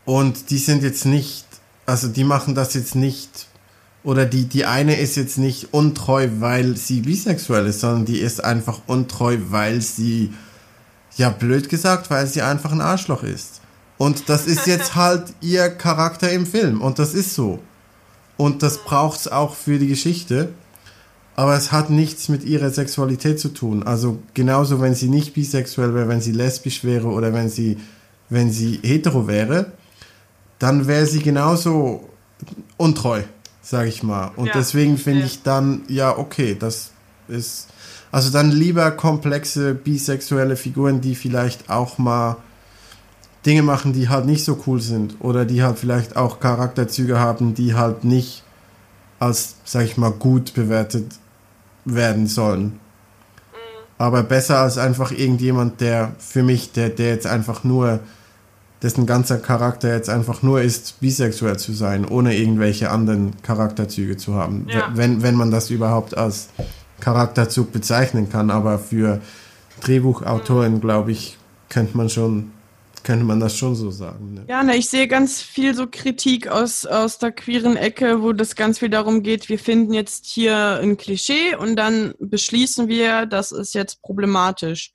Und 0.04 0.50
die 0.50 0.58
sind 0.58 0.84
jetzt 0.84 1.06
nicht, 1.06 1.44
also 1.86 2.06
die 2.06 2.22
machen 2.22 2.54
das 2.54 2.74
jetzt 2.74 2.94
nicht, 2.94 3.48
oder 4.04 4.26
die, 4.26 4.44
die 4.44 4.64
eine 4.64 4.94
ist 4.94 5.16
jetzt 5.16 5.38
nicht 5.38 5.74
untreu, 5.74 6.28
weil 6.38 6.76
sie 6.76 7.00
bisexuell 7.00 7.66
ist, 7.66 7.80
sondern 7.80 8.04
die 8.04 8.20
ist 8.20 8.44
einfach 8.44 8.82
untreu, 8.86 9.38
weil 9.48 9.80
sie 9.80 10.30
ja, 11.18 11.28
blöd 11.28 11.68
gesagt, 11.68 12.10
weil 12.10 12.26
sie 12.26 12.42
einfach 12.42 12.72
ein 12.72 12.80
Arschloch 12.80 13.22
ist. 13.22 13.60
Und 13.98 14.28
das 14.28 14.46
ist 14.46 14.66
jetzt 14.66 14.94
halt 14.94 15.34
ihr 15.40 15.68
Charakter 15.68 16.32
im 16.32 16.46
Film. 16.46 16.80
Und 16.80 16.98
das 16.98 17.12
ist 17.12 17.34
so. 17.34 17.58
Und 18.36 18.62
das 18.62 18.78
braucht 18.78 19.20
es 19.20 19.28
auch 19.28 19.54
für 19.54 19.78
die 19.78 19.88
Geschichte. 19.88 20.48
Aber 21.36 21.54
es 21.54 21.70
hat 21.70 21.90
nichts 21.90 22.28
mit 22.28 22.44
ihrer 22.44 22.70
Sexualität 22.70 23.38
zu 23.38 23.50
tun. 23.50 23.82
Also 23.84 24.18
genauso, 24.34 24.80
wenn 24.80 24.94
sie 24.94 25.08
nicht 25.08 25.34
bisexuell 25.34 25.94
wäre, 25.94 26.08
wenn 26.08 26.20
sie 26.20 26.32
lesbisch 26.32 26.82
wäre 26.82 27.08
oder 27.08 27.32
wenn 27.32 27.48
sie 27.48 27.78
wenn 28.30 28.50
sie 28.52 28.80
hetero 28.82 29.26
wäre, 29.26 29.72
dann 30.58 30.86
wäre 30.86 31.06
sie 31.06 31.20
genauso 31.20 32.08
untreu, 32.76 33.22
sage 33.62 33.88
ich 33.88 34.02
mal. 34.02 34.30
Und 34.36 34.46
ja. 34.46 34.52
deswegen 34.54 34.98
finde 34.98 35.20
ja. 35.20 35.26
ich 35.26 35.42
dann, 35.42 35.82
ja, 35.88 36.16
okay, 36.16 36.56
das 36.58 36.90
ist, 37.28 37.67
also 38.10 38.30
dann 38.30 38.50
lieber 38.50 38.90
komplexe 38.90 39.74
bisexuelle 39.74 40.56
Figuren, 40.56 41.00
die 41.00 41.14
vielleicht 41.14 41.70
auch 41.70 41.98
mal 41.98 42.36
Dinge 43.44 43.62
machen, 43.62 43.92
die 43.92 44.08
halt 44.08 44.26
nicht 44.26 44.44
so 44.44 44.62
cool 44.66 44.80
sind 44.80 45.16
oder 45.20 45.44
die 45.44 45.62
halt 45.62 45.78
vielleicht 45.78 46.16
auch 46.16 46.40
Charakterzüge 46.40 47.18
haben, 47.18 47.54
die 47.54 47.74
halt 47.74 48.04
nicht 48.04 48.42
als, 49.18 49.56
sag 49.64 49.84
ich 49.84 49.96
mal, 49.96 50.10
gut 50.10 50.54
bewertet 50.54 51.12
werden 51.84 52.26
sollen. 52.26 52.64
Mhm. 52.64 52.78
Aber 53.98 54.22
besser 54.22 54.58
als 54.58 54.78
einfach 54.78 55.12
irgendjemand, 55.12 55.80
der 55.80 56.12
für 56.18 56.42
mich, 56.42 56.72
der, 56.72 56.88
der 56.88 57.08
jetzt 57.10 57.26
einfach 57.26 57.64
nur, 57.64 58.00
dessen 58.82 59.06
ganzer 59.06 59.38
Charakter 59.38 59.92
jetzt 59.92 60.08
einfach 60.08 60.42
nur 60.42 60.62
ist, 60.62 61.00
bisexuell 61.00 61.58
zu 61.58 61.72
sein, 61.72 62.04
ohne 62.04 62.36
irgendwelche 62.36 62.90
anderen 62.90 63.32
Charakterzüge 63.42 64.16
zu 64.16 64.34
haben. 64.34 64.66
Ja. 64.68 64.90
Wenn, 64.94 65.22
wenn 65.22 65.34
man 65.34 65.50
das 65.50 65.70
überhaupt 65.70 66.16
als 66.16 66.48
Charakterzug 67.00 67.72
bezeichnen 67.72 68.30
kann. 68.30 68.50
Aber 68.50 68.78
für 68.78 69.20
Drehbuchautoren, 69.80 70.80
glaube 70.80 71.12
ich, 71.12 71.36
könnte 71.68 71.96
man 71.96 72.08
schon 72.08 72.52
könnte 73.04 73.24
man 73.24 73.40
das 73.40 73.56
schon 73.56 73.74
so 73.74 73.90
sagen. 73.90 74.34
Ne? 74.34 74.44
Ja, 74.48 74.62
ne, 74.62 74.76
ich 74.76 74.90
sehe 74.90 75.08
ganz 75.08 75.40
viel 75.40 75.74
so 75.74 75.86
Kritik 75.86 76.48
aus, 76.48 76.84
aus 76.84 77.18
der 77.18 77.32
queeren 77.32 77.76
Ecke, 77.76 78.22
wo 78.22 78.32
das 78.32 78.54
ganz 78.54 78.80
viel 78.80 78.90
darum 78.90 79.22
geht, 79.22 79.48
wir 79.48 79.58
finden 79.58 79.94
jetzt 79.94 80.26
hier 80.26 80.78
ein 80.82 80.96
Klischee 80.96 81.54
und 81.54 81.76
dann 81.76 82.12
beschließen 82.18 82.88
wir, 82.88 83.24
das 83.24 83.52
ist 83.52 83.74
jetzt 83.74 84.02
problematisch. 84.02 84.92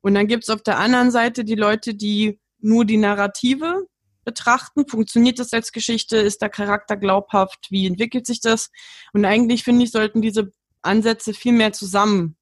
Und 0.00 0.14
dann 0.14 0.28
gibt 0.28 0.44
es 0.44 0.50
auf 0.50 0.62
der 0.62 0.78
anderen 0.78 1.10
Seite 1.10 1.44
die 1.44 1.56
Leute, 1.56 1.94
die 1.94 2.38
nur 2.60 2.84
die 2.84 2.98
Narrative 2.98 3.86
betrachten. 4.24 4.86
Funktioniert 4.86 5.38
das 5.38 5.52
als 5.52 5.72
Geschichte? 5.72 6.16
Ist 6.18 6.42
der 6.42 6.50
Charakter 6.50 6.96
glaubhaft? 6.96 7.66
Wie 7.70 7.86
entwickelt 7.86 8.26
sich 8.26 8.40
das? 8.40 8.70
Und 9.12 9.24
eigentlich 9.24 9.64
finde 9.64 9.84
ich, 9.84 9.90
sollten 9.90 10.22
diese 10.22 10.52
Ansätze 10.86 11.34
viel 11.34 11.52
mehr 11.52 11.72
zusammen 11.72 12.36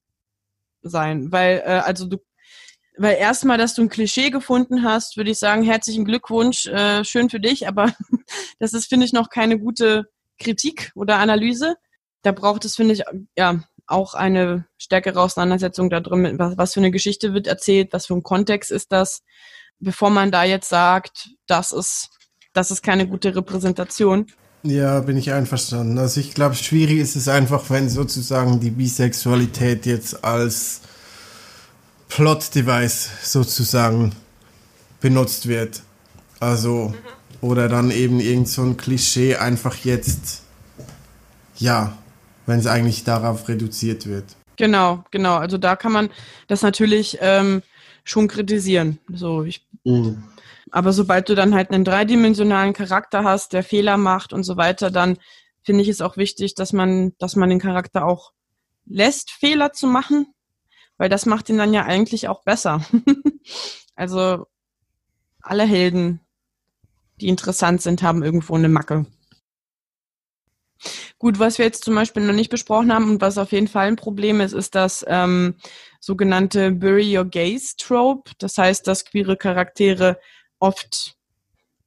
sein, 0.82 1.32
weil 1.32 1.62
äh, 1.64 1.80
also 1.84 2.06
du 2.06 2.18
weil 2.96 3.16
erstmal, 3.16 3.58
dass 3.58 3.74
du 3.74 3.82
ein 3.82 3.88
Klischee 3.88 4.30
gefunden 4.30 4.84
hast, 4.84 5.16
würde 5.16 5.30
ich 5.30 5.38
sagen, 5.38 5.64
herzlichen 5.64 6.04
Glückwunsch, 6.04 6.66
äh, 6.66 7.04
schön 7.04 7.28
für 7.28 7.40
dich, 7.40 7.66
aber 7.66 7.92
das 8.58 8.72
ist, 8.72 8.88
finde 8.88 9.04
ich, 9.04 9.12
noch 9.12 9.30
keine 9.30 9.58
gute 9.58 10.06
Kritik 10.38 10.92
oder 10.94 11.18
Analyse. 11.18 11.76
Da 12.22 12.32
braucht 12.32 12.64
es, 12.64 12.76
finde 12.76 12.94
ich, 12.94 13.02
ja, 13.36 13.64
auch 13.86 14.14
eine 14.14 14.66
stärkere 14.78 15.20
Auseinandersetzung 15.20 15.90
da 15.90 16.02
was, 16.04 16.56
was 16.56 16.74
für 16.74 16.80
eine 16.80 16.90
Geschichte 16.90 17.34
wird 17.34 17.46
erzählt, 17.46 17.92
was 17.92 18.06
für 18.06 18.14
ein 18.14 18.22
Kontext 18.22 18.70
ist 18.70 18.92
das, 18.92 19.22
bevor 19.78 20.10
man 20.10 20.30
da 20.30 20.44
jetzt 20.44 20.68
sagt, 20.68 21.30
das 21.46 21.72
ist, 21.72 22.10
das 22.52 22.70
ist 22.70 22.82
keine 22.82 23.06
gute 23.06 23.34
Repräsentation. 23.34 24.26
Ja, 24.66 25.00
bin 25.00 25.18
ich 25.18 25.30
einverstanden. 25.30 25.98
Also 25.98 26.20
ich 26.20 26.32
glaube, 26.32 26.54
schwierig 26.54 26.98
ist 26.98 27.16
es 27.16 27.28
einfach, 27.28 27.68
wenn 27.68 27.90
sozusagen 27.90 28.60
die 28.60 28.70
Bisexualität 28.70 29.84
jetzt 29.84 30.24
als 30.24 30.80
Plot-Device 32.08 33.10
sozusagen 33.22 34.12
benutzt 35.00 35.48
wird. 35.48 35.82
Also, 36.40 36.88
mhm. 36.88 36.94
oder 37.42 37.68
dann 37.68 37.90
eben 37.90 38.20
irgend 38.20 38.48
so 38.48 38.62
ein 38.62 38.78
Klischee 38.78 39.36
einfach 39.36 39.76
jetzt, 39.84 40.42
ja, 41.56 41.98
wenn 42.46 42.58
es 42.58 42.66
eigentlich 42.66 43.04
darauf 43.04 43.48
reduziert 43.48 44.06
wird. 44.06 44.24
Genau, 44.56 45.04
genau. 45.10 45.36
Also 45.36 45.58
da 45.58 45.76
kann 45.76 45.92
man 45.92 46.08
das 46.46 46.62
natürlich 46.62 47.18
ähm, 47.20 47.62
schon 48.02 48.28
kritisieren. 48.28 48.98
So, 49.12 49.42
ich, 49.42 49.62
mhm. 49.84 50.22
Aber 50.70 50.92
sobald 50.92 51.28
du 51.28 51.34
dann 51.34 51.54
halt 51.54 51.70
einen 51.70 51.84
dreidimensionalen 51.84 52.72
Charakter 52.72 53.24
hast, 53.24 53.52
der 53.52 53.62
Fehler 53.62 53.96
macht 53.96 54.32
und 54.32 54.44
so 54.44 54.56
weiter, 54.56 54.90
dann 54.90 55.18
finde 55.62 55.82
ich 55.82 55.88
es 55.88 56.00
auch 56.00 56.16
wichtig, 56.16 56.54
dass 56.54 56.72
man, 56.72 57.12
dass 57.18 57.36
man 57.36 57.48
den 57.48 57.60
Charakter 57.60 58.06
auch 58.06 58.32
lässt, 58.86 59.30
Fehler 59.30 59.72
zu 59.72 59.86
machen 59.86 60.26
weil 60.96 61.08
das 61.08 61.26
macht 61.26 61.48
ihn 61.48 61.58
dann 61.58 61.74
ja 61.74 61.84
eigentlich 61.84 62.28
auch 62.28 62.42
besser. 62.42 62.84
also 63.94 64.46
alle 65.40 65.64
Helden, 65.64 66.20
die 67.20 67.28
interessant 67.28 67.82
sind, 67.82 68.02
haben 68.02 68.22
irgendwo 68.22 68.54
eine 68.54 68.68
Macke. 68.68 69.06
Gut, 71.18 71.38
was 71.38 71.58
wir 71.58 71.64
jetzt 71.64 71.84
zum 71.84 71.94
Beispiel 71.94 72.24
noch 72.26 72.34
nicht 72.34 72.50
besprochen 72.50 72.92
haben 72.92 73.10
und 73.10 73.20
was 73.20 73.38
auf 73.38 73.52
jeden 73.52 73.68
Fall 73.68 73.88
ein 73.88 73.96
Problem 73.96 74.40
ist, 74.40 74.52
ist 74.52 74.74
das 74.74 75.04
ähm, 75.08 75.56
sogenannte 76.00 76.70
Bury 76.72 77.16
Your 77.16 77.24
Gaze 77.24 77.76
Trope. 77.78 78.32
Das 78.38 78.58
heißt, 78.58 78.86
dass 78.86 79.04
queere 79.04 79.36
Charaktere 79.36 80.18
oft 80.58 81.16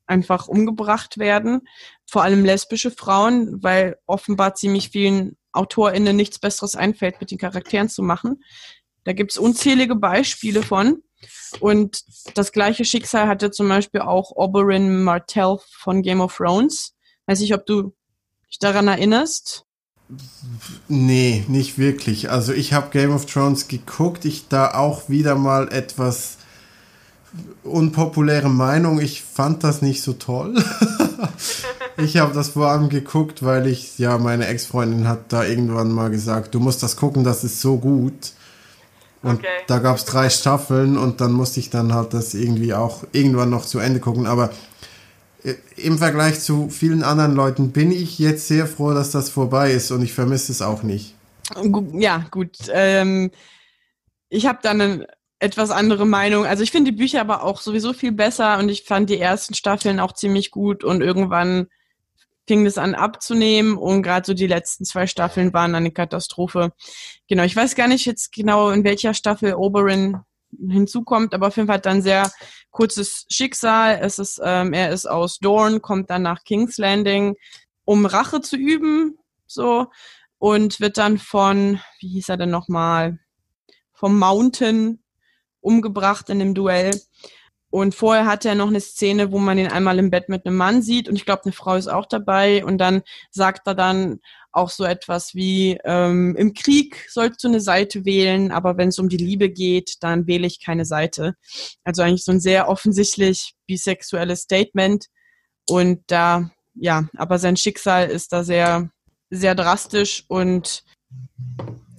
einfach 0.06 0.48
umgebracht 0.48 1.18
werden, 1.18 1.68
vor 2.06 2.24
allem 2.24 2.46
lesbische 2.46 2.92
Frauen, 2.92 3.62
weil 3.62 3.98
offenbar 4.06 4.56
ziemlich 4.56 4.90
vielen 4.90 5.38
AutorInnen 5.52 6.16
nichts 6.16 6.40
Besseres 6.40 6.76
einfällt, 6.76 7.20
mit 7.20 7.32
den 7.32 7.38
Charakteren 7.38 7.90
zu 7.90 8.04
machen. 8.04 8.44
Da 9.04 9.14
gibt 9.14 9.32
es 9.32 9.38
unzählige 9.38 9.96
Beispiele 9.96 10.64
von. 10.64 11.04
Und 11.60 12.04
das 12.36 12.52
gleiche 12.52 12.86
Schicksal 12.86 13.28
hatte 13.28 13.52
zum 13.52 13.68
Beispiel 13.68 14.02
auch 14.02 14.32
Oberyn 14.32 15.04
Martell 15.04 15.58
von 15.70 16.02
Game 16.02 16.22
of 16.22 16.36
Thrones. 16.38 16.94
Weiß 17.26 17.42
ich, 17.42 17.54
ob 17.54 17.66
du 17.66 17.94
dich 18.50 18.60
daran 18.60 18.88
erinnerst. 18.88 19.66
Nee, 20.88 21.44
nicht 21.48 21.78
wirklich. 21.78 22.30
Also 22.30 22.54
ich 22.54 22.74
habe 22.74 22.92
Game 22.92 23.12
of 23.12 23.26
Thrones 23.26 23.68
geguckt. 23.68 24.26
Ich 24.26 24.48
da 24.48 24.74
auch 24.74 25.10
wieder 25.10 25.36
mal 25.36 25.72
etwas 25.72 26.38
unpopuläre 27.64 28.50
Meinung. 28.50 29.00
Ich 29.00 29.24
fand 29.24 29.64
das 29.64 29.82
nicht 29.82 30.02
so 30.02 30.14
toll. 30.14 30.56
ich 31.98 32.18
habe 32.18 32.34
das 32.34 32.50
vor 32.50 32.68
allem 32.68 32.90
geguckt, 32.90 33.44
weil 33.44 33.68
ich, 33.68 34.00
ja, 34.00 34.18
meine 34.18 34.48
Ex-Freundin 34.48 35.08
hat 35.08 35.32
da 35.34 35.44
irgendwann 35.44 35.92
mal 35.92 36.10
gesagt, 36.10 36.56
du 36.56 36.60
musst 36.60 36.84
das 36.84 36.96
gucken, 36.96 37.24
das 37.24 37.44
ist 37.44 37.62
so 37.62 37.78
gut. 37.78 38.34
Und 39.24 39.40
okay. 39.40 39.48
da 39.68 39.80
gab 39.80 39.98
es 39.98 40.06
drei 40.06 40.30
Staffeln 40.30 40.98
und 40.98 41.22
dann 41.22 41.32
musste 41.32 41.60
ich 41.60 41.70
dann 41.70 41.94
halt 41.94 42.14
das 42.14 42.34
irgendwie 42.34 42.74
auch 42.74 43.04
irgendwann 43.12 43.50
noch 43.50 43.66
zu 43.66 43.80
Ende 43.80 44.00
gucken. 44.00 44.28
Aber 44.28 44.52
äh, 45.44 45.56
im 45.76 45.98
Vergleich 45.98 46.40
zu 46.40 46.70
vielen 46.70 47.04
anderen 47.04 47.36
Leuten 47.36 47.72
bin 47.72 47.92
ich 47.92 48.20
jetzt 48.20 48.48
sehr 48.48 48.68
froh, 48.68 48.94
dass 48.94 49.12
das 49.12 49.30
vorbei 49.30 49.72
ist 49.72 49.92
und 49.92 50.02
ich 50.04 50.14
vermisse 50.14 50.52
es 50.52 50.62
auch 50.62 50.84
nicht. 50.84 51.16
Ja, 51.94 52.26
gut. 52.30 52.58
Ähm, 52.72 53.32
ich 54.30 54.46
habe 54.46 54.60
dann 54.62 54.82
eine 54.82 55.08
etwas 55.40 55.70
andere 55.70 56.06
Meinung. 56.06 56.46
Also 56.46 56.64
ich 56.64 56.72
finde 56.72 56.92
die 56.92 56.98
Bücher 56.98 57.22
aber 57.22 57.44
auch 57.44 57.62
sowieso 57.62 57.94
viel 57.94 58.12
besser 58.12 58.58
und 58.58 58.70
ich 58.70 58.84
fand 58.84 59.10
die 59.10 59.20
ersten 59.20 59.54
Staffeln 59.54 60.00
auch 60.00 60.14
ziemlich 60.14 60.52
gut 60.52 60.84
und 60.84 61.02
irgendwann 61.02 61.68
fing 62.48 62.66
es 62.66 62.78
an 62.78 62.96
abzunehmen 62.96 63.78
und 63.78 64.04
gerade 64.04 64.26
so 64.26 64.34
die 64.34 64.48
letzten 64.48 64.86
zwei 64.86 65.06
Staffeln 65.06 65.54
waren 65.54 65.76
eine 65.76 65.92
Katastrophe. 65.92 66.72
Genau, 67.28 67.44
ich 67.44 67.56
weiß 67.56 67.76
gar 67.76 67.88
nicht 67.88 68.06
jetzt 68.06 68.32
genau, 68.32 68.70
in 68.70 68.84
welcher 68.84 69.14
Staffel 69.14 69.54
Oberyn 69.54 70.22
hinzukommt, 70.58 71.34
aber 71.34 71.48
auf 71.48 71.58
jeden 71.58 71.68
Fall 71.68 71.78
hat 71.78 71.86
dann 71.86 72.02
sehr 72.02 72.32
kurzes 72.72 73.26
Schicksal. 73.30 74.00
Es 74.02 74.18
ist, 74.18 74.40
ähm, 74.42 74.74
er 74.74 74.92
ist 74.92 75.06
aus 75.06 75.40
Dorn, 75.40 75.82
kommt 75.82 76.10
dann 76.10 76.22
nach 76.22 76.46
King's 76.46 76.78
Landing, 76.78 77.36
um 77.84 78.06
Rache 78.06 78.40
zu 78.40 78.56
üben, 78.56 79.18
so 79.46 79.88
und 80.40 80.80
wird 80.80 80.98
dann 80.98 81.18
von, 81.18 81.80
wie 82.00 82.10
hieß 82.10 82.30
er 82.30 82.38
denn 82.38 82.50
nochmal, 82.50 83.20
vom 83.94 84.18
Mountain 84.18 85.04
umgebracht 85.68 86.30
in 86.30 86.40
dem 86.40 86.54
Duell. 86.54 87.00
Und 87.70 87.96
vorher 87.96 88.26
hat 88.26 88.46
er 88.46 88.56
noch 88.56 88.70
eine 88.70 88.80
Szene, 88.80 89.32
wo 89.32 89.40
man 89.40 89.58
ihn 89.58 89.68
einmal 89.68 90.00
im 90.00 90.10
Bett 90.10 90.30
mit 90.30 90.46
einem 90.46 90.56
Mann 90.56 90.82
sieht 90.82 91.10
und 91.10 91.16
ich 91.18 91.26
glaube, 91.26 91.44
eine 91.44 91.52
Frau 91.52 91.76
ist 91.76 91.90
auch 91.90 92.06
dabei. 92.06 92.64
Und 92.64 92.78
dann 92.78 93.02
sagt 93.30 93.68
er 93.68 93.76
dann 93.76 94.20
auch 94.54 94.70
so 94.70 94.86
etwas 94.86 95.36
wie, 95.36 95.78
ähm, 95.84 96.36
im 96.38 96.54
Krieg 96.54 97.06
sollst 97.10 97.44
du 97.44 97.50
eine 97.50 97.60
Seite 97.60 98.06
wählen, 98.06 98.52
aber 98.52 98.78
wenn 98.78 98.90
es 98.90 99.00
um 99.00 99.10
die 99.10 99.18
Liebe 99.18 99.50
geht, 99.50 99.98
dann 100.02 100.28
wähle 100.28 100.48
ich 100.48 100.64
keine 100.64 100.86
Seite. 100.86 101.36
Also 101.84 102.02
eigentlich 102.02 102.24
so 102.24 102.32
ein 102.32 102.40
sehr 102.40 102.70
offensichtlich 102.70 103.54
bisexuelles 103.68 104.42
Statement. 104.42 105.08
Und 105.70 106.04
da, 106.08 106.50
ja, 106.74 107.10
aber 107.18 107.38
sein 107.38 107.58
Schicksal 107.58 108.10
ist 108.10 108.32
da 108.32 108.46
sehr, 108.46 108.90
sehr 109.30 109.56
drastisch 109.56 110.24
und 110.30 110.84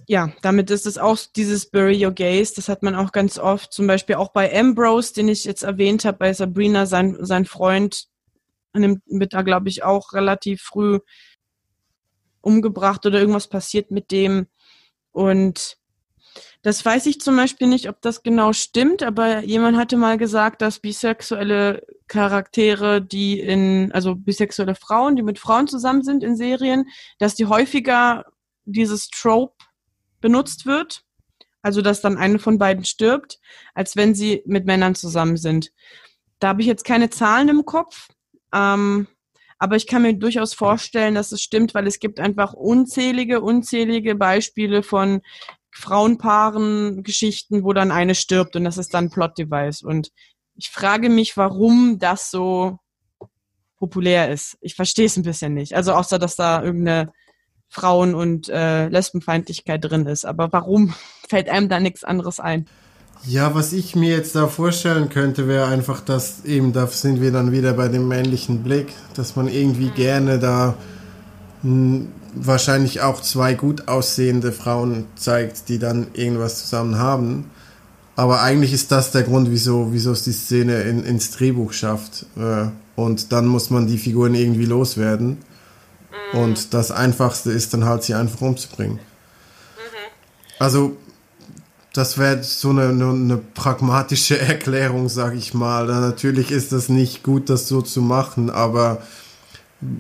ja, 0.09 0.33
damit 0.41 0.71
ist 0.71 0.87
es 0.87 0.97
auch 0.97 1.19
dieses 1.37 1.71
Bury 1.71 2.05
Your 2.05 2.13
Gaze. 2.13 2.55
Das 2.57 2.71
hat 2.71 2.83
man 2.83 2.95
auch 2.95 3.13
ganz 3.13 3.39
oft, 3.39 3.75
zum 3.75 3.87
Beispiel 3.87 4.17
auch 4.17 4.33
bei 4.33 4.59
Ambrose, 4.59 5.13
den 5.13 5.29
ich 5.29 5.45
jetzt 5.45 5.63
erwähnt 5.63 6.07
habe, 6.07 6.17
bei 6.17 6.33
Sabrina, 6.33 6.87
sein, 6.87 7.19
sein 7.21 7.45
Freund, 7.45 8.07
wird 8.73 9.35
da, 9.35 9.43
glaube 9.43 9.69
ich, 9.69 9.83
auch 9.83 10.15
relativ 10.15 10.63
früh 10.63 11.01
umgebracht 12.41 13.05
oder 13.05 13.21
irgendwas 13.21 13.49
passiert 13.49 13.91
mit 13.91 14.11
dem. 14.11 14.47
Und 15.13 15.77
das 16.63 16.83
weiß 16.83 17.05
ich 17.05 17.21
zum 17.21 17.37
Beispiel 17.37 17.67
nicht, 17.69 17.91
ob 17.91 18.01
das 18.01 18.23
genau 18.23 18.55
stimmt, 18.55 19.03
aber 19.03 19.41
jemand 19.45 19.77
hatte 19.77 19.99
mal 19.99 20.17
gesagt, 20.17 20.63
dass 20.63 20.81
bisexuelle 20.81 21.85
Charaktere, 22.07 23.03
die 23.03 23.41
in, 23.41 23.93
also 23.93 24.15
bisexuelle 24.15 24.75
Frauen, 24.75 25.17
die 25.17 25.23
mit 25.23 25.39
Frauen 25.39 25.69
zusammen 25.69 26.03
sind 26.03 26.25
in 26.25 26.35
Serien, 26.35 26.87
dass 27.19 27.35
die 27.35 27.45
häufiger 27.45 28.25
dieses 28.65 29.09
Trope 29.09 29.68
benutzt 30.21 30.67
wird, 30.67 31.03
also 31.63 31.83
dass 31.83 32.01
dann 32.01 32.17
eine 32.17 32.39
von 32.39 32.59
beiden 32.59 32.85
stirbt, 32.85 33.39
als 33.75 33.97
wenn 33.97 34.15
sie 34.15 34.43
mit 34.47 34.67
Männern 34.67 34.95
zusammen 34.95 35.37
sind. 35.37 35.71
Da 36.39 36.49
habe 36.49 36.61
ich 36.61 36.67
jetzt 36.67 36.85
keine 36.85 37.11
Zahlen 37.11 37.49
im 37.49 37.65
Kopf. 37.65 38.09
Ähm, 38.53 39.09
aber 39.59 39.77
ich 39.77 39.87
kann 39.89 40.03
mir 40.03 40.15
durchaus 40.15 40.55
vorstellen, 40.55 41.17
dass 41.17 41.33
es 41.33 41.43
stimmt, 41.43 41.75
weil 41.75 41.87
es 41.87 41.99
gibt 41.99 42.21
einfach 42.21 42.53
unzählige, 42.53 43.41
unzählige 43.41 44.15
Beispiele 44.15 44.83
von 44.85 45.21
Frauenpaaren, 45.73 47.03
Geschichten, 47.03 47.65
wo 47.65 47.73
dann 47.73 47.91
eine 47.91 48.15
stirbt 48.15 48.57
und 48.57 48.65
das 48.65 48.79
ist 48.79 48.95
dann 48.95 49.11
Plot-Device. 49.11 49.83
Und 49.83 50.11
ich 50.55 50.71
frage 50.71 51.09
mich, 51.09 51.37
warum 51.37 51.99
das 51.99 52.31
so 52.31 52.79
populär 53.79 54.31
ist. 54.31 54.59
Ich 54.61 54.75
verstehe 54.75 55.07
es 55.07 55.17
ein 55.17 55.23
bisschen 55.23 55.55
nicht. 55.55 55.75
Also 55.75 55.93
außer, 55.93 56.19
dass 56.19 56.37
da 56.37 56.63
irgendeine 56.63 57.13
Frauen- 57.69 58.15
und 58.15 58.49
äh, 58.49 58.89
Lesbenfeindlichkeit 58.89 59.85
drin 59.85 60.07
ist. 60.07 60.25
Aber 60.25 60.53
warum 60.53 60.95
fällt 61.29 61.49
einem 61.49 61.69
da 61.69 61.81
nichts 61.81 62.05
anderes 62.05 62.41
ein? 62.41 62.67
Ja, 63.25 63.55
was 63.55 63.73
ich 63.73 63.97
mir 63.97 64.17
jetzt 64.17 64.37
da 64.37 64.47
vorstellen 64.47 65.09
könnte, 65.09 65.49
wäre 65.49 65.67
einfach, 65.67 66.01
dass 66.01 66.45
eben, 66.45 66.73
da 66.73 66.87
sind 66.87 67.21
wir 67.21 67.33
dann 67.33 67.51
wieder 67.51 67.73
bei 67.73 67.89
dem 67.89 68.07
männlichen 68.07 68.63
Blick, 68.63 68.95
dass 69.15 69.35
man 69.35 69.49
irgendwie 69.49 69.89
gerne 69.89 70.39
da 70.39 70.77
wahrscheinlich 72.35 73.01
auch 73.01 73.21
zwei 73.21 73.55
gut 73.55 73.89
aussehende 73.89 74.53
Frauen 74.53 75.07
zeigt, 75.17 75.69
die 75.69 75.79
dann 75.79 76.09
irgendwas 76.15 76.61
zusammen 76.61 76.99
haben. 76.99 77.51
Aber 78.17 78.43
eigentlich 78.43 78.73
ist 78.73 78.93
das 78.93 79.13
der 79.13 79.23
Grund, 79.23 79.51
wieso, 79.51 79.93
wieso 79.93 80.13
es 80.13 80.25
die 80.25 80.33
Szene 80.33 80.83
in, 80.83 81.05
ins 81.05 81.31
Drehbuch 81.31 81.73
schafft. 81.73 82.27
Äh, 82.37 82.67
und 82.97 83.33
dann 83.33 83.47
muss 83.47 83.71
man 83.71 83.87
die 83.87 83.99
Figuren 83.99 84.35
irgendwie 84.35 84.65
loswerden. 84.65 85.39
Mhm. 86.33 86.39
Und 86.41 86.75
das 86.75 86.91
Einfachste 86.91 87.51
ist 87.51 87.75
dann 87.75 87.85
halt, 87.85 88.03
sie 88.03 88.15
einfach 88.15 88.41
umzubringen. 88.41 88.97
Mhm. 88.97 89.01
Also 90.59 90.97
das 91.93 92.19
wäre 92.19 92.43
so 92.43 92.71
eine, 92.71 92.89
eine, 92.89 93.11
eine, 93.11 93.37
pragmatische 93.39 94.39
Erklärung, 94.41 95.09
sag 95.09 95.35
ich 95.35 95.55
mal. 95.55 95.87
Natürlich 95.87 96.51
ist 96.51 96.73
das 96.73 96.89
nicht 96.89 97.23
gut, 97.23 97.51
das 97.51 97.69
so 97.69 97.83
zu 97.83 98.03
machen, 98.03 98.51
aber 98.51 99.03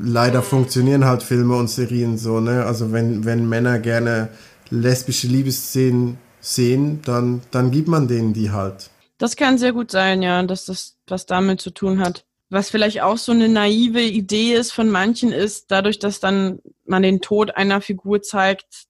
leider 0.00 0.42
funktionieren 0.42 1.04
halt 1.04 1.22
Filme 1.22 1.56
und 1.56 1.68
Serien 1.68 2.18
so, 2.18 2.40
ne? 2.40 2.64
Also 2.64 2.92
wenn, 2.92 3.24
wenn 3.24 3.48
Männer 3.48 3.78
gerne 3.78 4.28
lesbische 4.70 5.28
Liebesszenen 5.28 6.18
sehen, 6.40 7.00
dann, 7.04 7.42
dann 7.50 7.70
gibt 7.70 7.88
man 7.88 8.08
denen 8.08 8.32
die 8.32 8.50
halt. 8.50 8.90
Das 9.18 9.36
kann 9.36 9.58
sehr 9.58 9.72
gut 9.72 9.90
sein, 9.90 10.22
ja, 10.22 10.42
dass 10.42 10.66
das 10.66 10.96
was 11.06 11.26
damit 11.26 11.60
zu 11.60 11.70
tun 11.70 12.00
hat. 12.00 12.24
Was 12.50 12.70
vielleicht 12.70 13.02
auch 13.02 13.18
so 13.18 13.32
eine 13.32 13.48
naive 13.48 14.02
Idee 14.02 14.54
ist 14.54 14.72
von 14.72 14.88
manchen 14.88 15.32
ist, 15.32 15.70
dadurch, 15.70 15.98
dass 15.98 16.20
dann 16.20 16.60
man 16.84 17.02
den 17.02 17.20
Tod 17.20 17.56
einer 17.56 17.80
Figur 17.80 18.22
zeigt, 18.22 18.86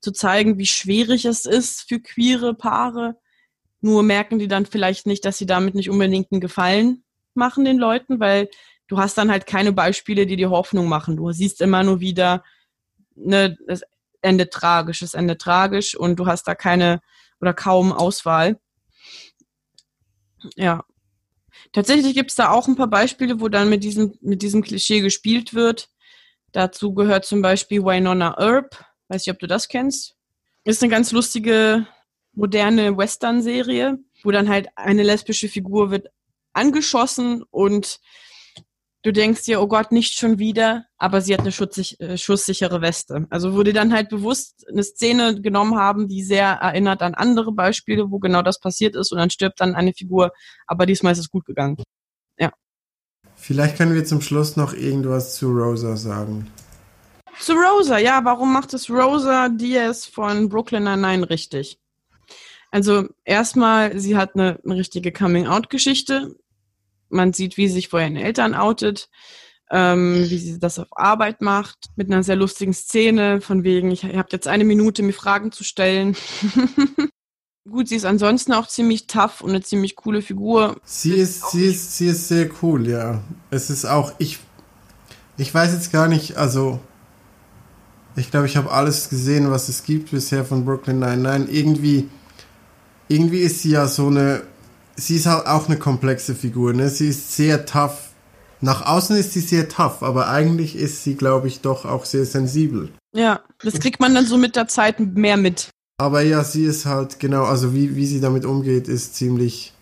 zu 0.00 0.12
zeigen, 0.12 0.58
wie 0.58 0.66
schwierig 0.66 1.24
es 1.24 1.46
ist 1.46 1.88
für 1.88 2.00
queere 2.00 2.54
Paare. 2.54 3.16
Nur 3.80 4.02
merken 4.02 4.38
die 4.38 4.48
dann 4.48 4.66
vielleicht 4.66 5.06
nicht, 5.06 5.24
dass 5.24 5.38
sie 5.38 5.46
damit 5.46 5.74
nicht 5.74 5.90
unbedingt 5.90 6.30
einen 6.30 6.40
Gefallen 6.40 7.02
machen 7.34 7.64
den 7.64 7.78
Leuten, 7.78 8.20
weil 8.20 8.48
du 8.88 8.98
hast 8.98 9.18
dann 9.18 9.30
halt 9.30 9.46
keine 9.46 9.72
Beispiele, 9.72 10.26
die 10.26 10.36
dir 10.36 10.50
Hoffnung 10.50 10.88
machen. 10.88 11.16
Du 11.16 11.32
siehst 11.32 11.60
immer 11.60 11.82
nur 11.82 12.00
wieder, 12.00 12.44
ne, 13.14 13.58
das 13.66 13.82
Ende 14.22 14.48
tragisch, 14.48 15.00
das 15.00 15.14
Ende 15.14 15.36
tragisch 15.38 15.96
und 15.96 16.18
du 16.18 16.26
hast 16.26 16.44
da 16.44 16.54
keine 16.54 17.00
oder 17.40 17.52
kaum 17.52 17.92
Auswahl. 17.92 18.58
Ja. 20.54 20.84
Tatsächlich 21.72 22.14
gibt 22.14 22.30
es 22.30 22.36
da 22.36 22.50
auch 22.50 22.68
ein 22.68 22.76
paar 22.76 22.88
Beispiele, 22.88 23.40
wo 23.40 23.48
dann 23.48 23.68
mit 23.68 23.84
diesem, 23.84 24.14
mit 24.20 24.42
diesem 24.42 24.62
Klischee 24.62 25.00
gespielt 25.00 25.54
wird. 25.54 25.88
Dazu 26.52 26.94
gehört 26.94 27.24
zum 27.24 27.42
Beispiel 27.42 27.82
Wynonna 27.84 28.36
Earp, 28.38 28.84
Weiß 29.08 29.24
nicht, 29.24 29.32
ob 29.32 29.38
du 29.38 29.46
das 29.46 29.68
kennst. 29.68 30.16
Ist 30.64 30.82
eine 30.82 30.90
ganz 30.90 31.12
lustige, 31.12 31.86
moderne 32.36 32.96
Western-Serie, 32.96 33.98
wo 34.22 34.30
dann 34.30 34.48
halt 34.48 34.68
eine 34.76 35.02
lesbische 35.02 35.48
Figur 35.48 35.90
wird 35.90 36.08
angeschossen 36.52 37.42
und 37.50 38.00
du 39.06 39.12
denkst 39.12 39.44
dir, 39.44 39.62
oh 39.62 39.68
Gott, 39.68 39.92
nicht 39.92 40.14
schon 40.14 40.40
wieder, 40.40 40.84
aber 40.98 41.20
sie 41.20 41.32
hat 41.32 41.40
eine 41.40 41.52
schutzsich 41.52 42.00
äh, 42.00 42.18
schusssichere 42.18 42.80
Weste. 42.80 43.26
Also 43.30 43.54
wo 43.54 43.62
die 43.62 43.72
dann 43.72 43.92
halt 43.92 44.08
bewusst 44.08 44.66
eine 44.68 44.82
Szene 44.82 45.40
genommen 45.40 45.76
haben, 45.76 46.08
die 46.08 46.24
sehr 46.24 46.48
erinnert 46.48 47.02
an 47.02 47.14
andere 47.14 47.52
Beispiele, 47.52 48.10
wo 48.10 48.18
genau 48.18 48.42
das 48.42 48.58
passiert 48.58 48.96
ist 48.96 49.12
und 49.12 49.18
dann 49.18 49.30
stirbt 49.30 49.60
dann 49.60 49.76
eine 49.76 49.92
Figur, 49.92 50.32
aber 50.66 50.86
diesmal 50.86 51.12
ist 51.12 51.20
es 51.20 51.30
gut 51.30 51.44
gegangen. 51.44 51.76
Ja. 52.36 52.52
Vielleicht 53.36 53.76
können 53.76 53.94
wir 53.94 54.04
zum 54.04 54.20
Schluss 54.20 54.56
noch 54.56 54.74
irgendwas 54.74 55.36
zu 55.36 55.52
Rosa 55.52 55.96
sagen. 55.96 56.50
Zu 57.38 57.52
Rosa, 57.52 57.98
ja, 57.98 58.24
warum 58.24 58.52
macht 58.52 58.74
es 58.74 58.90
Rosa 58.90 59.48
Diaz 59.50 60.04
von 60.04 60.48
Brooklyn 60.48 60.82
Nine-Nine 60.82 61.30
richtig? 61.30 61.78
Also 62.72 63.06
erstmal, 63.24 63.96
sie 64.00 64.16
hat 64.16 64.34
eine, 64.34 64.58
eine 64.64 64.74
richtige 64.74 65.12
Coming-out-Geschichte. 65.12 66.34
Man 67.08 67.32
sieht, 67.32 67.56
wie 67.56 67.68
sie 67.68 67.74
sich 67.74 67.88
vor 67.88 68.00
ihren 68.00 68.16
Eltern 68.16 68.54
outet, 68.54 69.08
ähm, 69.70 70.24
wie 70.28 70.38
sie 70.38 70.58
das 70.58 70.78
auf 70.78 70.88
Arbeit 70.92 71.40
macht, 71.40 71.90
mit 71.96 72.10
einer 72.10 72.22
sehr 72.22 72.36
lustigen 72.36 72.72
Szene, 72.72 73.40
von 73.40 73.64
wegen, 73.64 73.90
ich 73.90 74.04
habe 74.04 74.28
jetzt 74.30 74.48
eine 74.48 74.64
Minute, 74.64 75.02
mir 75.02 75.12
Fragen 75.12 75.52
zu 75.52 75.64
stellen. 75.64 76.16
Gut, 77.68 77.88
sie 77.88 77.96
ist 77.96 78.04
ansonsten 78.04 78.52
auch 78.52 78.68
ziemlich 78.68 79.08
tough 79.08 79.40
und 79.40 79.50
eine 79.50 79.60
ziemlich 79.60 79.96
coole 79.96 80.22
Figur. 80.22 80.76
Sie 80.84 81.14
ist, 81.14 81.50
sie 81.50 81.64
ist, 81.64 81.96
sie 81.96 82.06
ist 82.06 82.28
sehr 82.28 82.48
cool, 82.62 82.88
ja. 82.88 83.22
Es 83.50 83.70
ist 83.70 83.84
auch, 83.84 84.12
ich, 84.18 84.38
ich 85.36 85.52
weiß 85.52 85.72
jetzt 85.72 85.90
gar 85.90 86.06
nicht, 86.06 86.36
also 86.36 86.78
ich 88.14 88.30
glaube, 88.30 88.46
ich 88.46 88.56
habe 88.56 88.70
alles 88.70 89.10
gesehen, 89.10 89.50
was 89.50 89.68
es 89.68 89.82
gibt 89.82 90.10
bisher 90.10 90.44
von 90.44 90.64
Brooklyn 90.64 91.00
Nine-Nine. 91.00 91.46
Irgendwie, 91.50 92.08
irgendwie 93.08 93.40
ist 93.40 93.60
sie 93.62 93.70
ja 93.70 93.86
so 93.88 94.06
eine, 94.06 94.42
sie 94.96 95.16
ist 95.16 95.26
halt 95.26 95.46
auch 95.46 95.68
eine 95.68 95.78
komplexe 95.78 96.34
Figur, 96.34 96.72
ne? 96.72 96.88
Sie 96.88 97.08
ist 97.08 97.32
sehr 97.36 97.66
tough. 97.66 98.10
Nach 98.60 98.86
außen 98.86 99.16
ist 99.16 99.32
sie 99.32 99.40
sehr 99.40 99.68
tough, 99.68 100.02
aber 100.02 100.28
eigentlich 100.28 100.76
ist 100.76 101.04
sie, 101.04 101.14
glaube 101.14 101.48
ich, 101.48 101.60
doch 101.60 101.84
auch 101.84 102.04
sehr 102.04 102.24
sensibel. 102.24 102.90
Ja, 103.14 103.40
das 103.62 103.78
kriegt 103.80 104.00
man 104.00 104.14
dann 104.14 104.26
so 104.26 104.38
mit 104.38 104.56
der 104.56 104.66
Zeit 104.66 104.98
mehr 104.98 105.36
mit. 105.36 105.68
Aber 105.98 106.22
ja, 106.22 106.42
sie 106.44 106.64
ist 106.64 106.86
halt, 106.86 107.20
genau, 107.20 107.44
also 107.44 107.74
wie, 107.74 107.96
wie 107.96 108.06
sie 108.06 108.20
damit 108.20 108.44
umgeht, 108.44 108.88
ist 108.88 109.14
ziemlich, 109.14 109.72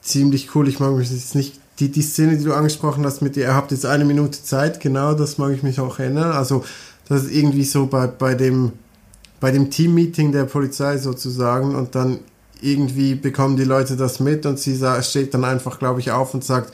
ziemlich 0.00 0.54
cool. 0.54 0.68
Ich 0.68 0.80
mag 0.80 0.92
mich 0.92 1.10
jetzt 1.10 1.34
nicht, 1.34 1.60
die, 1.78 1.90
die 1.90 2.02
Szene, 2.02 2.36
die 2.36 2.44
du 2.44 2.54
angesprochen 2.54 3.04
hast 3.04 3.22
mit 3.22 3.36
ihr, 3.36 3.44
ihr 3.44 3.54
habt 3.54 3.70
jetzt 3.70 3.86
eine 3.86 4.04
Minute 4.04 4.42
Zeit, 4.42 4.80
genau, 4.80 5.14
das 5.14 5.38
mag 5.38 5.52
ich 5.52 5.62
mich 5.62 5.80
auch 5.80 5.98
erinnern. 5.98 6.32
Also, 6.32 6.64
das 7.08 7.24
ist 7.24 7.32
irgendwie 7.32 7.64
so 7.64 7.86
bei, 7.86 8.06
bei 8.06 8.34
dem, 8.34 8.72
bei 9.40 9.50
dem 9.50 9.70
Teammeeting 9.70 10.32
der 10.32 10.44
Polizei 10.44 10.98
sozusagen 10.98 11.74
und 11.74 11.94
dann 11.94 12.20
irgendwie 12.62 13.14
bekommen 13.14 13.56
die 13.56 13.64
Leute 13.64 13.96
das 13.96 14.20
mit 14.20 14.46
und 14.46 14.58
sie 14.58 14.80
steht 15.02 15.34
dann 15.34 15.44
einfach, 15.44 15.78
glaube 15.78 16.00
ich, 16.00 16.10
auf 16.10 16.32
und 16.32 16.44
sagt, 16.44 16.72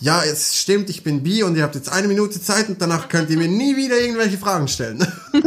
ja, 0.00 0.22
es 0.24 0.56
stimmt, 0.56 0.88
ich 0.88 1.02
bin 1.04 1.22
bi 1.22 1.42
und 1.42 1.56
ihr 1.56 1.62
habt 1.62 1.74
jetzt 1.74 1.92
eine 1.92 2.08
Minute 2.08 2.40
Zeit 2.40 2.68
und 2.68 2.80
danach 2.80 3.08
könnt 3.08 3.28
ihr 3.30 3.36
mir 3.36 3.48
nie 3.48 3.76
wieder 3.76 4.00
irgendwelche 4.00 4.38
Fragen 4.38 4.66
stellen. 4.66 5.06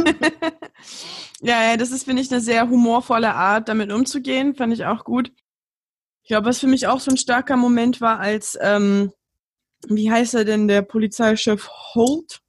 ja, 1.40 1.70
ja, 1.70 1.76
das 1.76 1.90
ist, 1.90 2.04
finde 2.04 2.22
ich, 2.22 2.30
eine 2.30 2.40
sehr 2.40 2.68
humorvolle 2.68 3.34
Art, 3.34 3.68
damit 3.68 3.92
umzugehen. 3.92 4.54
Fand 4.54 4.72
ich 4.72 4.84
auch 4.84 5.04
gut. 5.04 5.32
Ich 6.22 6.28
glaube, 6.28 6.46
was 6.46 6.60
für 6.60 6.68
mich 6.68 6.86
auch 6.86 7.00
so 7.00 7.10
ein 7.10 7.16
starker 7.16 7.56
Moment 7.56 8.00
war, 8.00 8.20
als, 8.20 8.56
ähm, 8.60 9.12
wie 9.88 10.10
heißt 10.10 10.34
er 10.34 10.44
denn, 10.44 10.68
der 10.68 10.82
Polizeichef 10.82 11.68
Holt? 11.94 12.40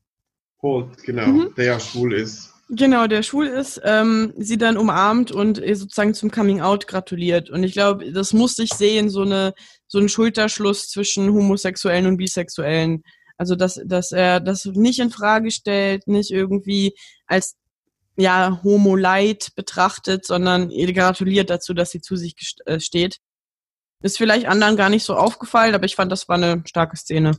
Holt, 0.61 1.03
genau, 1.03 1.27
mhm. 1.27 1.55
der 1.57 1.65
ja 1.65 1.79
schwul 1.79 2.13
ist. 2.13 2.54
Genau, 2.77 3.07
der 3.07 3.23
schwul 3.23 3.47
ist, 3.47 3.79
ähm, 3.85 4.33
sie 4.37 4.57
dann 4.57 4.75
umarmt 4.75 5.31
und 5.31 5.57
sozusagen 5.57 6.13
zum 6.13 6.29
Coming 6.29 6.61
Out 6.61 6.87
gratuliert. 6.87 7.49
Und 7.49 7.63
ich 7.63 7.73
glaube, 7.73 8.11
das 8.11 8.33
musste 8.33 8.63
ich 8.63 8.73
sehen, 8.73 9.09
so 9.09 9.21
eine 9.21 9.53
so 9.87 9.99
ein 9.99 10.09
Schulterschluss 10.09 10.89
zwischen 10.89 11.31
Homosexuellen 11.31 12.07
und 12.07 12.17
Bisexuellen. 12.17 13.03
Also 13.37 13.55
dass, 13.55 13.79
dass 13.85 14.11
er 14.11 14.39
das 14.39 14.65
nicht 14.65 14.99
in 14.99 15.09
Frage 15.11 15.51
stellt, 15.51 16.07
nicht 16.07 16.31
irgendwie 16.31 16.95
als 17.27 17.55
ja 18.17 18.61
Homo 18.63 18.95
Light 18.95 19.49
betrachtet, 19.55 20.25
sondern 20.25 20.69
ihr 20.69 20.91
gratuliert 20.93 21.49
dazu, 21.49 21.73
dass 21.73 21.91
sie 21.91 22.01
zu 22.01 22.15
sich 22.15 22.35
äh, 22.65 22.79
steht. 22.79 23.19
Ist 24.01 24.17
vielleicht 24.17 24.47
anderen 24.47 24.77
gar 24.77 24.89
nicht 24.89 25.03
so 25.03 25.15
aufgefallen, 25.15 25.75
aber 25.75 25.85
ich 25.85 25.95
fand, 25.95 26.11
das 26.11 26.27
war 26.27 26.35
eine 26.35 26.63
starke 26.65 26.97
Szene. 26.97 27.37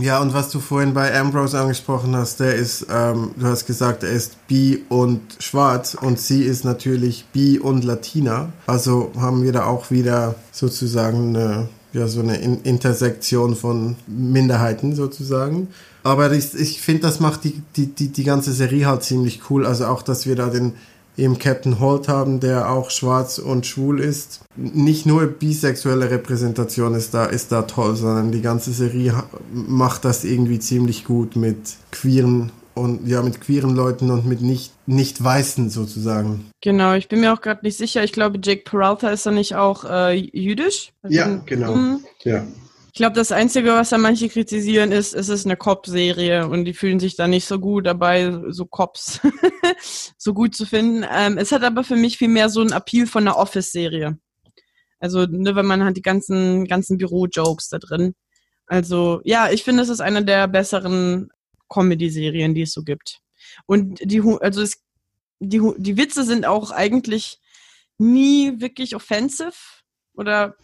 Ja, 0.00 0.20
und 0.20 0.34
was 0.34 0.50
du 0.50 0.60
vorhin 0.60 0.94
bei 0.94 1.18
Ambrose 1.18 1.58
angesprochen 1.58 2.14
hast, 2.16 2.40
der 2.40 2.54
ist, 2.54 2.86
ähm, 2.90 3.30
du 3.36 3.46
hast 3.46 3.66
gesagt, 3.66 4.02
er 4.02 4.10
ist 4.10 4.46
bi 4.46 4.84
und 4.88 5.20
schwarz 5.38 5.94
und 5.94 6.18
sie 6.18 6.42
ist 6.42 6.64
natürlich 6.64 7.26
bi 7.32 7.58
und 7.58 7.84
Latina. 7.84 8.52
Also 8.66 9.12
haben 9.18 9.42
wir 9.42 9.52
da 9.52 9.64
auch 9.64 9.90
wieder 9.90 10.34
sozusagen 10.52 11.36
eine, 11.36 11.68
ja, 11.92 12.06
so 12.08 12.20
eine 12.20 12.36
Intersektion 12.36 13.56
von 13.56 13.96
Minderheiten 14.06 14.94
sozusagen. 14.94 15.68
Aber 16.02 16.30
ich, 16.32 16.54
ich 16.54 16.80
finde, 16.80 17.02
das 17.02 17.20
macht 17.20 17.44
die, 17.44 17.62
die, 17.76 17.86
die, 17.86 18.08
die 18.08 18.24
ganze 18.24 18.52
Serie 18.52 18.86
halt 18.86 19.02
ziemlich 19.02 19.50
cool. 19.50 19.66
Also 19.66 19.86
auch, 19.86 20.02
dass 20.02 20.26
wir 20.26 20.36
da 20.36 20.48
den 20.50 20.74
eben 21.16 21.38
Captain 21.38 21.80
Holt 21.80 22.08
haben, 22.08 22.40
der 22.40 22.70
auch 22.70 22.90
schwarz 22.90 23.38
und 23.38 23.66
schwul 23.66 24.00
ist. 24.00 24.40
Nicht 24.56 25.06
nur 25.06 25.26
bisexuelle 25.26 26.10
Repräsentation 26.10 26.94
ist 26.94 27.14
da, 27.14 27.26
ist 27.26 27.52
da 27.52 27.62
toll, 27.62 27.96
sondern 27.96 28.32
die 28.32 28.42
ganze 28.42 28.72
Serie 28.72 29.22
macht 29.52 30.04
das 30.04 30.24
irgendwie 30.24 30.58
ziemlich 30.58 31.04
gut 31.04 31.36
mit 31.36 31.76
queeren 31.90 32.52
und 32.74 33.08
ja, 33.08 33.22
mit 33.22 33.40
queeren 33.40 33.74
Leuten 33.74 34.10
und 34.10 34.26
mit 34.26 34.42
nicht, 34.42 34.72
nicht 34.86 35.22
Weißen 35.24 35.70
sozusagen. 35.70 36.50
Genau, 36.60 36.92
ich 36.92 37.08
bin 37.08 37.20
mir 37.20 37.32
auch 37.32 37.40
gerade 37.40 37.64
nicht 37.64 37.78
sicher. 37.78 38.04
Ich 38.04 38.12
glaube, 38.12 38.38
Jake 38.42 38.64
Peralta 38.64 39.08
ist 39.08 39.24
da 39.24 39.30
nicht 39.30 39.54
auch 39.54 39.84
äh, 39.84 40.12
jüdisch? 40.12 40.92
Also, 41.02 41.16
ja, 41.16 41.40
genau. 41.46 41.98
Ja. 42.22 42.44
Ich 42.96 42.98
glaube, 42.98 43.14
das 43.14 43.30
Einzige, 43.30 43.74
was 43.74 43.90
da 43.90 43.98
manche 43.98 44.30
kritisieren, 44.30 44.90
ist, 44.90 45.12
es 45.12 45.28
ist 45.28 45.44
eine 45.44 45.58
Cop-Serie 45.58 46.48
und 46.48 46.64
die 46.64 46.72
fühlen 46.72 46.98
sich 46.98 47.14
da 47.14 47.28
nicht 47.28 47.44
so 47.44 47.58
gut 47.58 47.84
dabei, 47.84 48.32
so 48.48 48.64
Cops 48.64 49.20
so 50.16 50.32
gut 50.32 50.54
zu 50.54 50.64
finden. 50.64 51.04
Ähm, 51.12 51.36
es 51.36 51.52
hat 51.52 51.62
aber 51.62 51.84
für 51.84 51.96
mich 51.96 52.16
viel 52.16 52.28
mehr 52.28 52.48
so 52.48 52.62
ein 52.62 52.72
Appeal 52.72 53.06
von 53.06 53.28
einer 53.28 53.36
Office-Serie. 53.36 54.18
Also, 54.98 55.26
ne, 55.26 55.54
wenn 55.54 55.66
man 55.66 55.84
hat 55.84 55.98
die 55.98 56.02
ganzen, 56.02 56.64
ganzen 56.64 56.96
Büro-Jokes 56.96 57.68
da 57.68 57.78
drin. 57.78 58.14
Also, 58.66 59.20
ja, 59.24 59.50
ich 59.50 59.62
finde, 59.62 59.82
es 59.82 59.90
ist 59.90 60.00
eine 60.00 60.24
der 60.24 60.48
besseren 60.48 61.28
Comedy-Serien, 61.68 62.54
die 62.54 62.62
es 62.62 62.72
so 62.72 62.82
gibt. 62.82 63.20
Und 63.66 64.00
die, 64.02 64.22
also 64.40 64.62
es, 64.62 64.82
die, 65.38 65.60
die 65.76 65.98
Witze 65.98 66.24
sind 66.24 66.46
auch 66.46 66.70
eigentlich 66.70 67.40
nie 67.98 68.58
wirklich 68.58 68.96
offensive 68.96 69.52
oder 70.14 70.56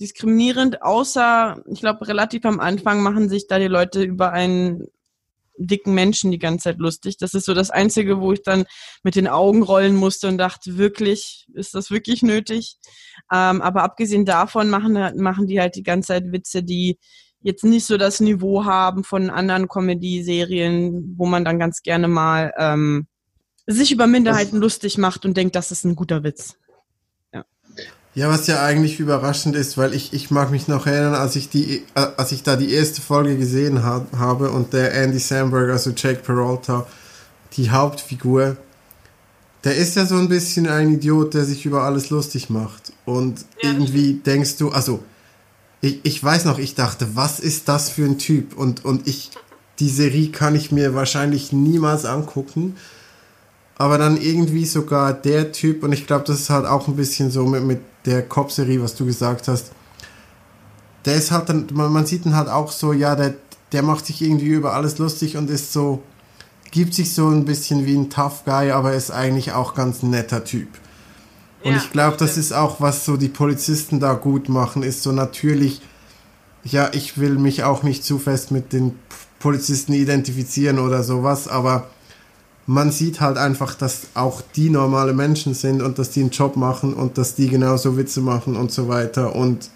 diskriminierend, 0.00 0.82
außer, 0.82 1.62
ich 1.70 1.80
glaube, 1.80 2.06
relativ 2.06 2.44
am 2.44 2.60
Anfang 2.60 3.02
machen 3.02 3.28
sich 3.28 3.46
da 3.46 3.58
die 3.58 3.66
Leute 3.66 4.02
über 4.02 4.32
einen 4.32 4.86
dicken 5.58 5.92
Menschen 5.92 6.30
die 6.30 6.38
ganze 6.38 6.64
Zeit 6.64 6.78
lustig. 6.78 7.18
Das 7.18 7.34
ist 7.34 7.44
so 7.44 7.54
das 7.54 7.70
Einzige, 7.70 8.20
wo 8.20 8.32
ich 8.32 8.42
dann 8.42 8.64
mit 9.02 9.16
den 9.16 9.26
Augen 9.26 9.62
rollen 9.62 9.96
musste 9.96 10.28
und 10.28 10.38
dachte, 10.38 10.78
wirklich, 10.78 11.46
ist 11.52 11.74
das 11.74 11.90
wirklich 11.90 12.22
nötig? 12.22 12.76
Ähm, 13.32 13.60
aber 13.60 13.82
abgesehen 13.82 14.24
davon 14.24 14.70
machen, 14.70 14.92
machen 15.16 15.46
die 15.46 15.60
halt 15.60 15.74
die 15.74 15.82
ganze 15.82 16.08
Zeit 16.08 16.32
Witze, 16.32 16.62
die 16.62 16.98
jetzt 17.40 17.64
nicht 17.64 17.86
so 17.86 17.96
das 17.96 18.20
Niveau 18.20 18.64
haben 18.64 19.04
von 19.04 19.30
anderen 19.30 19.68
Comedy-Serien, 19.68 21.14
wo 21.16 21.26
man 21.26 21.44
dann 21.44 21.58
ganz 21.58 21.82
gerne 21.82 22.08
mal 22.08 22.52
ähm, 22.56 23.06
sich 23.66 23.92
über 23.92 24.06
Minderheiten 24.06 24.58
lustig 24.58 24.98
macht 24.98 25.24
und 25.24 25.36
denkt, 25.36 25.54
das 25.54 25.70
ist 25.70 25.84
ein 25.84 25.94
guter 25.94 26.24
Witz. 26.24 26.56
Ja, 28.14 28.28
was 28.28 28.46
ja 28.46 28.64
eigentlich 28.64 28.98
überraschend 28.98 29.54
ist, 29.54 29.78
weil 29.78 29.94
ich, 29.94 30.12
ich 30.12 30.30
mag 30.30 30.50
mich 30.50 30.66
noch 30.66 30.86
erinnern, 30.86 31.14
als 31.14 31.36
ich 31.36 31.50
die, 31.50 31.84
äh, 31.94 32.06
als 32.16 32.32
ich 32.32 32.42
da 32.42 32.56
die 32.56 32.72
erste 32.72 33.00
Folge 33.00 33.36
gesehen 33.36 33.84
ha 33.84 34.06
habe 34.16 34.50
und 34.50 34.72
der 34.72 34.92
Andy 34.94 35.18
Samberg, 35.18 35.70
also 35.70 35.90
Jake 35.90 36.22
Peralta, 36.22 36.86
die 37.52 37.70
Hauptfigur, 37.70 38.56
der 39.64 39.76
ist 39.76 39.96
ja 39.96 40.06
so 40.06 40.16
ein 40.16 40.28
bisschen 40.28 40.66
ein 40.68 40.94
Idiot, 40.94 41.34
der 41.34 41.44
sich 41.44 41.66
über 41.66 41.82
alles 41.82 42.10
lustig 42.10 42.50
macht. 42.50 42.92
Und 43.04 43.44
ja. 43.62 43.70
irgendwie 43.70 44.14
denkst 44.14 44.56
du, 44.56 44.70
also, 44.70 45.00
ich, 45.80 46.00
ich 46.02 46.22
weiß 46.22 46.44
noch, 46.44 46.58
ich 46.58 46.74
dachte, 46.74 47.08
was 47.14 47.38
ist 47.38 47.68
das 47.68 47.90
für 47.90 48.04
ein 48.04 48.18
Typ? 48.18 48.56
Und, 48.56 48.84
und 48.84 49.06
ich, 49.06 49.30
die 49.78 49.90
Serie 49.90 50.30
kann 50.30 50.56
ich 50.56 50.72
mir 50.72 50.94
wahrscheinlich 50.94 51.52
niemals 51.52 52.04
angucken 52.04 52.74
aber 53.78 53.96
dann 53.96 54.20
irgendwie 54.20 54.66
sogar 54.66 55.14
der 55.14 55.52
Typ, 55.52 55.84
und 55.84 55.92
ich 55.92 56.06
glaube, 56.06 56.24
das 56.26 56.40
ist 56.40 56.50
halt 56.50 56.66
auch 56.66 56.88
ein 56.88 56.96
bisschen 56.96 57.30
so 57.30 57.46
mit, 57.46 57.62
mit 57.62 57.80
der 58.08 58.22
Cop-Serie, 58.22 58.82
was 58.82 58.94
du 58.94 59.04
gesagt 59.04 59.48
hast, 59.48 59.72
der 61.04 61.14
ist 61.14 61.30
halt 61.30 61.48
dann, 61.48 61.66
man, 61.72 61.92
man 61.92 62.06
sieht 62.06 62.26
ihn 62.26 62.34
halt 62.34 62.48
auch 62.48 62.72
so, 62.72 62.92
ja, 62.92 63.14
der, 63.14 63.34
der 63.72 63.82
macht 63.82 64.06
sich 64.06 64.22
irgendwie 64.22 64.48
über 64.48 64.74
alles 64.74 64.98
lustig 64.98 65.36
und 65.36 65.50
ist 65.50 65.72
so, 65.72 66.02
gibt 66.70 66.94
sich 66.94 67.14
so 67.14 67.28
ein 67.28 67.44
bisschen 67.44 67.86
wie 67.86 67.96
ein 67.96 68.10
Tough 68.10 68.44
Guy, 68.44 68.70
aber 68.70 68.94
ist 68.94 69.10
eigentlich 69.10 69.52
auch 69.52 69.74
ganz 69.74 70.02
ein 70.02 70.10
netter 70.10 70.44
Typ. 70.44 70.68
Und 71.62 71.72
ja, 71.72 71.78
ich 71.78 71.90
glaube, 71.90 72.16
das 72.16 72.36
ist 72.36 72.52
auch, 72.52 72.80
was 72.80 73.04
so 73.04 73.16
die 73.16 73.28
Polizisten 73.28 74.00
da 74.00 74.14
gut 74.14 74.48
machen, 74.48 74.82
ist 74.82 75.02
so 75.02 75.12
natürlich, 75.12 75.80
ja, 76.64 76.90
ich 76.92 77.18
will 77.18 77.36
mich 77.38 77.64
auch 77.64 77.82
nicht 77.82 78.04
zu 78.04 78.18
fest 78.18 78.50
mit 78.50 78.72
den 78.72 78.98
Polizisten 79.38 79.92
identifizieren 79.92 80.78
oder 80.78 81.02
sowas, 81.02 81.48
aber 81.48 81.88
man 82.68 82.92
sieht 82.92 83.22
halt 83.22 83.38
einfach, 83.38 83.74
dass 83.74 84.08
auch 84.12 84.42
die 84.42 84.68
normale 84.68 85.14
Menschen 85.14 85.54
sind 85.54 85.80
und 85.80 85.98
dass 85.98 86.10
die 86.10 86.20
einen 86.20 86.30
Job 86.30 86.54
machen 86.54 86.92
und 86.92 87.16
dass 87.16 87.34
die 87.34 87.48
genauso 87.48 87.96
Witze 87.96 88.20
machen 88.20 88.56
und 88.56 88.70
so 88.70 88.88
weiter 88.88 89.34
und 89.34 89.70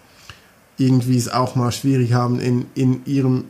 irgendwie 0.77 1.17
es 1.17 1.33
auch 1.33 1.55
mal 1.55 1.73
schwierig 1.73 2.13
haben 2.13 2.39
in, 2.39 2.67
in 2.75 3.05
ihrem 3.07 3.45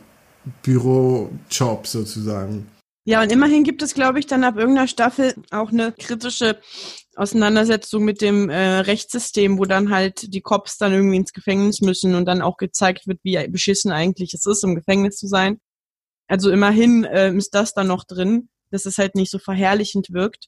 Bürojob 0.61 1.87
sozusagen. 1.87 2.67
Ja, 3.03 3.21
und 3.21 3.33
immerhin 3.33 3.65
gibt 3.65 3.81
es, 3.81 3.93
glaube 3.93 4.19
ich, 4.19 4.27
dann 4.27 4.45
ab 4.45 4.55
irgendeiner 4.55 4.87
Staffel 4.87 5.35
auch 5.51 5.73
eine 5.73 5.91
kritische 5.91 6.57
Auseinandersetzung 7.17 8.05
mit 8.05 8.21
dem 8.21 8.49
äh, 8.49 8.79
Rechtssystem, 8.79 9.57
wo 9.57 9.65
dann 9.65 9.89
halt 9.89 10.33
die 10.33 10.41
Cops 10.41 10.77
dann 10.77 10.93
irgendwie 10.93 11.17
ins 11.17 11.33
Gefängnis 11.33 11.81
müssen 11.81 12.15
und 12.15 12.25
dann 12.25 12.41
auch 12.41 12.55
gezeigt 12.55 13.07
wird, 13.07 13.19
wie 13.23 13.45
beschissen 13.49 13.91
eigentlich 13.91 14.33
es 14.33 14.45
ist, 14.45 14.63
im 14.63 14.75
Gefängnis 14.75 15.17
zu 15.17 15.27
sein. 15.27 15.59
Also 16.29 16.49
immerhin 16.49 17.03
äh, 17.03 17.33
ist 17.33 17.53
das 17.53 17.73
dann 17.73 17.87
noch 17.87 18.05
drin 18.05 18.47
dass 18.73 18.85
es 18.85 18.97
halt 18.97 19.15
nicht 19.15 19.31
so 19.31 19.39
verherrlichend 19.39 20.11
wirkt. 20.11 20.47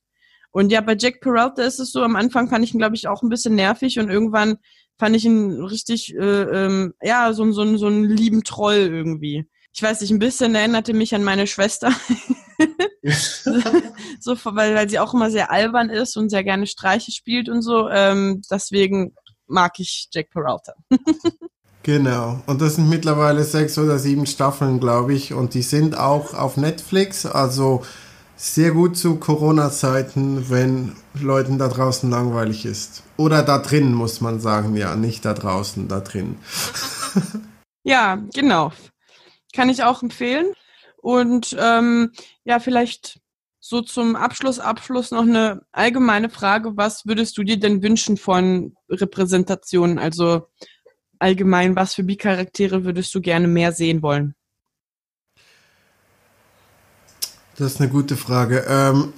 Und 0.52 0.72
ja, 0.72 0.82
bei 0.82 0.96
Jack 0.98 1.20
Peralta 1.20 1.64
ist 1.64 1.80
es 1.80 1.92
so, 1.92 2.02
am 2.02 2.16
Anfang 2.16 2.50
fand 2.50 2.64
ich 2.64 2.74
ihn, 2.74 2.80
glaube 2.80 2.96
ich, 2.96 3.08
auch 3.08 3.22
ein 3.22 3.30
bisschen 3.30 3.56
nervig 3.56 4.00
und 4.00 4.10
irgendwann 4.10 4.58
fand 4.98 5.16
ich 5.16 5.26
ihn 5.26 5.62
richtig, 5.64 6.16
äh, 6.16 6.44
ähm, 6.44 6.94
ja, 7.02 7.34
so, 7.34 7.52
so, 7.52 7.78
so 7.78 7.88
einen 7.88 8.06
lieben 8.06 8.44
Troll 8.44 8.78
irgendwie. 8.78 9.46
Ich 9.74 9.84
weiß 9.84 10.00
nicht, 10.00 10.12
ein 10.12 10.20
bisschen 10.20 10.56
erinnerte 10.56 10.94
mich 10.94 11.14
an 11.14 11.24
meine 11.24 11.48
Schwester. 11.48 11.92
so, 14.20 14.38
weil, 14.46 14.74
weil 14.76 14.90
sie 14.90 15.00
auch 15.00 15.14
immer 15.14 15.30
sehr 15.30 15.52
albern 15.52 15.90
ist 15.90 16.16
und 16.16 16.30
sehr 16.30 16.46
gerne 16.46 16.68
Streiche 16.68 17.12
spielt 17.12 17.50
und 17.50 17.62
so. 17.62 17.90
Ähm, 17.90 18.42
deswegen 18.50 19.14
mag 19.48 19.74
ich 19.80 20.08
Jack 20.14 20.32
Peralta. 20.32 20.74
genau. 21.84 22.42
Und 22.46 22.62
das 22.62 22.76
sind 22.76 22.90
mittlerweile 22.90 23.44
sechs 23.44 23.78
oder 23.78 24.00
sieben 24.00 24.26
Staffeln, 24.26 24.80
glaube 24.80 25.14
ich. 25.14 25.34
Und 25.34 25.54
die 25.54 25.62
sind 25.62 25.98
auch 25.98 26.34
auf 26.34 26.56
Netflix. 26.56 27.26
Also 27.26 27.84
sehr 28.36 28.72
gut 28.72 28.98
zu 28.98 29.18
Corona-Zeiten, 29.18 30.50
wenn 30.50 30.96
Leuten 31.14 31.58
da 31.58 31.68
draußen 31.68 32.10
langweilig 32.10 32.66
ist. 32.66 33.04
Oder 33.18 33.44
da 33.44 33.60
drin, 33.60 33.94
muss 33.94 34.22
man 34.22 34.40
sagen, 34.40 34.76
ja, 34.76 34.96
nicht 34.96 35.24
da 35.26 35.34
draußen, 35.34 35.88
da 35.88 36.02
drin. 36.02 36.38
ja, 37.84 38.18
genau. 38.34 38.72
Kann 39.54 39.70
ich 39.70 39.84
auch 39.84 40.04
empfehlen. 40.04 40.54
Und 40.98 41.56
ähm, 41.60 42.12
ja, 42.44 42.60
vielleicht 42.60 43.20
so 43.60 43.82
zum 43.82 44.16
Abschluss, 44.16 44.60
Abschluss 44.60 45.12
noch 45.12 45.24
eine 45.24 45.62
allgemeine 45.72 46.30
Frage. 46.30 46.78
Was 46.78 47.06
würdest 47.06 47.38
du 47.38 47.44
dir 47.44 47.60
denn 47.60 47.82
wünschen 47.82 48.18
von 48.18 48.76
Repräsentationen? 48.90 49.98
Also 49.98 50.48
allgemein, 51.20 51.76
was 51.76 51.96
für 51.96 52.04
Bi-Charaktere 52.04 52.84
würdest 52.84 53.16
du 53.16 53.22
gerne 53.22 53.48
mehr 53.48 53.72
sehen 53.72 54.02
wollen? 54.02 54.36
Das 57.58 57.74
ist 57.74 57.82
eine 57.82 57.90
gute 57.90 58.18
Frage. 58.18 58.66
Ähm, 58.68 59.14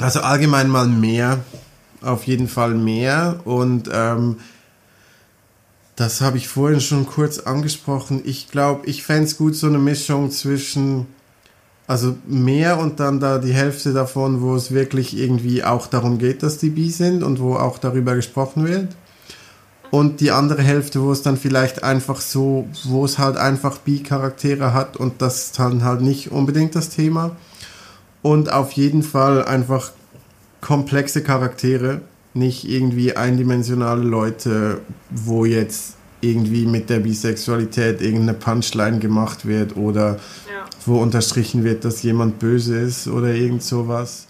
also 0.00 0.20
allgemein 0.20 0.68
mal 0.68 0.88
mehr, 0.88 1.40
auf 2.02 2.24
jeden 2.24 2.48
Fall 2.48 2.74
mehr. 2.74 3.40
Und 3.44 3.88
ähm, 3.92 4.38
das 5.94 6.20
habe 6.20 6.38
ich 6.38 6.48
vorhin 6.48 6.80
schon 6.80 7.06
kurz 7.06 7.38
angesprochen. 7.38 8.22
Ich 8.24 8.50
glaube, 8.50 8.86
ich 8.86 9.04
fände 9.04 9.24
es 9.24 9.36
gut, 9.36 9.54
so 9.54 9.68
eine 9.68 9.78
Mischung 9.78 10.32
zwischen, 10.32 11.06
also 11.86 12.16
mehr 12.26 12.80
und 12.80 12.98
dann 12.98 13.20
da 13.20 13.38
die 13.38 13.54
Hälfte 13.54 13.92
davon, 13.92 14.40
wo 14.40 14.56
es 14.56 14.72
wirklich 14.72 15.16
irgendwie 15.16 15.62
auch 15.62 15.86
darum 15.86 16.18
geht, 16.18 16.42
dass 16.42 16.58
die 16.58 16.70
bi 16.70 16.90
sind 16.90 17.22
und 17.22 17.38
wo 17.38 17.54
auch 17.54 17.78
darüber 17.78 18.16
gesprochen 18.16 18.66
wird 18.66 18.88
und 19.94 20.20
die 20.20 20.32
andere 20.32 20.60
Hälfte, 20.60 21.00
wo 21.02 21.12
es 21.12 21.22
dann 21.22 21.36
vielleicht 21.36 21.84
einfach 21.84 22.20
so, 22.20 22.66
wo 22.82 23.04
es 23.04 23.20
halt 23.20 23.36
einfach 23.36 23.78
Bi-Charaktere 23.78 24.74
hat 24.74 24.96
und 24.96 25.22
das 25.22 25.44
ist 25.44 25.58
dann 25.60 25.84
halt 25.84 26.00
nicht 26.00 26.32
unbedingt 26.32 26.74
das 26.74 26.88
Thema. 26.88 27.36
Und 28.20 28.52
auf 28.52 28.72
jeden 28.72 29.04
Fall 29.04 29.44
einfach 29.44 29.92
komplexe 30.60 31.22
Charaktere, 31.22 32.00
nicht 32.32 32.68
irgendwie 32.68 33.16
eindimensionale 33.16 34.02
Leute, 34.02 34.80
wo 35.10 35.44
jetzt 35.44 35.94
irgendwie 36.20 36.66
mit 36.66 36.90
der 36.90 36.98
Bisexualität 36.98 38.00
irgendeine 38.00 38.34
Punchline 38.34 38.98
gemacht 38.98 39.46
wird 39.46 39.76
oder 39.76 40.14
ja. 40.14 40.64
wo 40.86 40.98
unterstrichen 40.98 41.62
wird, 41.62 41.84
dass 41.84 42.02
jemand 42.02 42.40
böse 42.40 42.80
ist 42.80 43.06
oder 43.06 43.28
irgend 43.28 43.62
sowas 43.62 44.26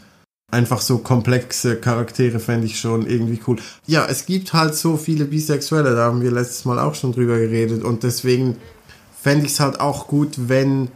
einfach 0.55 0.81
so 0.81 0.99
komplexe 0.99 1.77
Charaktere 1.77 2.39
fände 2.39 2.67
ich 2.67 2.79
schon 2.79 3.07
irgendwie 3.07 3.41
cool. 3.47 3.59
Ja, 3.87 4.07
es 4.07 4.25
gibt 4.25 4.53
halt 4.53 4.75
so 4.75 4.97
viele 4.97 5.27
Bisexuelle, 5.27 5.95
da 5.95 6.05
haben 6.05 6.23
wir 6.23 6.31
letztes 6.31 6.65
Mal 6.65 6.79
auch 6.79 6.95
schon 6.95 7.13
drüber 7.13 7.39
geredet 7.39 7.83
und 7.83 8.03
deswegen 8.03 8.57
fände 9.21 9.47
ich 9.47 9.53
es 9.53 9.61
halt 9.61 9.81
auch 9.81 10.07
gut, 10.07 10.49
wenn 10.49 10.89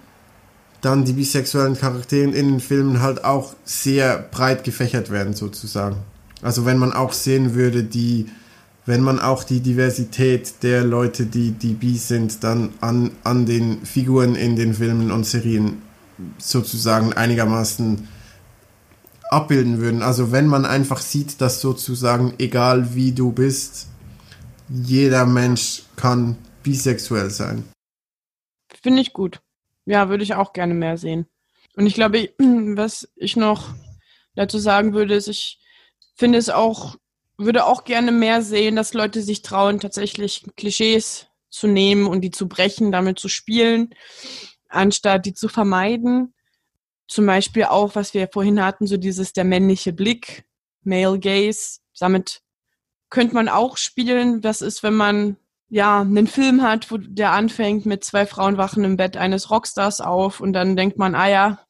dann 0.81 1.05
die 1.05 1.13
bisexuellen 1.13 1.77
Charaktere 1.77 2.31
in 2.31 2.33
den 2.33 2.61
Filmen 2.61 3.03
halt 3.03 3.25
auch 3.25 3.55
sehr 3.65 4.19
breit 4.19 4.65
gefächert 4.65 5.11
werden 5.11 5.35
sozusagen. 5.35 5.97
Also 6.41 6.65
wenn 6.65 6.79
man 6.79 6.93
auch 6.93 7.13
sehen 7.13 7.55
würde, 7.55 7.83
die, 7.83 8.27
wenn 8.87 9.03
man 9.03 9.19
auch 9.19 9.43
die 9.43 9.61
Diversität 9.61 10.63
der 10.63 10.85
Leute, 10.85 11.27
die, 11.27 11.51
die 11.51 11.75
bi 11.75 11.97
sind, 11.97 12.45
dann 12.45 12.71
an, 12.81 13.11
an 13.25 13.45
den 13.45 13.85
Figuren 13.85 14.37
in 14.37 14.55
den 14.55 14.75
Filmen 14.75 15.11
und 15.11 15.27
Serien 15.27 15.83
sozusagen 16.39 17.13
einigermaßen 17.13 18.07
abbilden 19.31 19.79
würden. 19.79 20.03
Also 20.03 20.33
wenn 20.33 20.47
man 20.47 20.65
einfach 20.65 21.01
sieht, 21.01 21.41
dass 21.41 21.61
sozusagen, 21.61 22.35
egal 22.39 22.95
wie 22.95 23.13
du 23.13 23.33
bist, 23.33 23.89
jeder 24.69 25.27
Mensch 25.27 25.83
kann 25.97 26.37
bisexuell 26.63 27.31
sein. 27.31 27.65
Finde 28.83 29.01
ich 29.01 29.13
gut. 29.13 29.41
Ja, 29.87 30.09
würde 30.09 30.23
ich 30.23 30.35
auch 30.35 30.53
gerne 30.53 30.75
mehr 30.75 30.99
sehen. 30.99 31.27
Und 31.77 31.87
ich 31.87 31.95
glaube, 31.95 32.31
was 32.39 33.09
ich 33.17 33.37
noch 33.37 33.75
dazu 34.35 34.59
sagen 34.59 34.93
würde, 34.93 35.15
ist, 35.15 35.29
ich 35.29 35.59
finde 36.15 36.39
es 36.39 36.51
auch, 36.51 36.97
würde 37.37 37.65
auch 37.65 37.85
gerne 37.85 38.13
mehr 38.13 38.43
sehen, 38.43 38.77
dass 38.77 38.95
Leute 38.95 39.23
sich 39.23 39.43
trauen, 39.43 39.81
tatsächlich 39.81 40.45
Klischees 40.57 41.27
zu 41.51 41.67
nehmen 41.67 42.07
und 42.07 42.21
die 42.21 42.31
zu 42.31 42.49
brechen, 42.49 42.93
damit 42.93 43.19
zu 43.19 43.29
spielen, 43.29 43.95
anstatt 44.69 45.25
die 45.25 45.35
zu 45.35 45.49
vermeiden. 45.49 46.35
Zum 47.09 47.27
Beispiel 47.27 47.65
auch, 47.65 47.95
was 47.95 48.15
wir 48.15 48.29
vorhin 48.33 48.63
hatten, 48.63 48.87
so 48.87 48.97
dieses 48.97 49.33
der 49.33 49.45
männliche 49.45 49.93
Blick, 49.93 50.45
Male 50.83 51.19
Gaze. 51.19 51.81
Damit 51.99 52.43
könnte 53.11 53.35
man 53.35 53.49
auch 53.49 53.77
spielen. 53.77 54.45
Was 54.45 54.63
ist, 54.63 54.83
wenn 54.83 54.95
man 54.95 55.37
ja 55.71 56.01
einen 56.01 56.27
Film 56.27 56.63
hat, 56.63 56.91
wo 56.91 56.99
der 56.99 57.33
anfängt 57.33 57.87
mit 57.87 58.05
zwei 58.05 58.27
Frauen 58.27 58.57
wachen 58.57 58.85
im 58.85 58.97
Bett 58.97 59.17
eines 59.17 59.51
Rockstars 59.51 60.01
auf 60.01 60.41
und 60.41 60.53
dann 60.53 60.77
denkt 60.77 60.99
man, 60.99 61.15
ah 61.15 61.29
ja, 61.29 61.67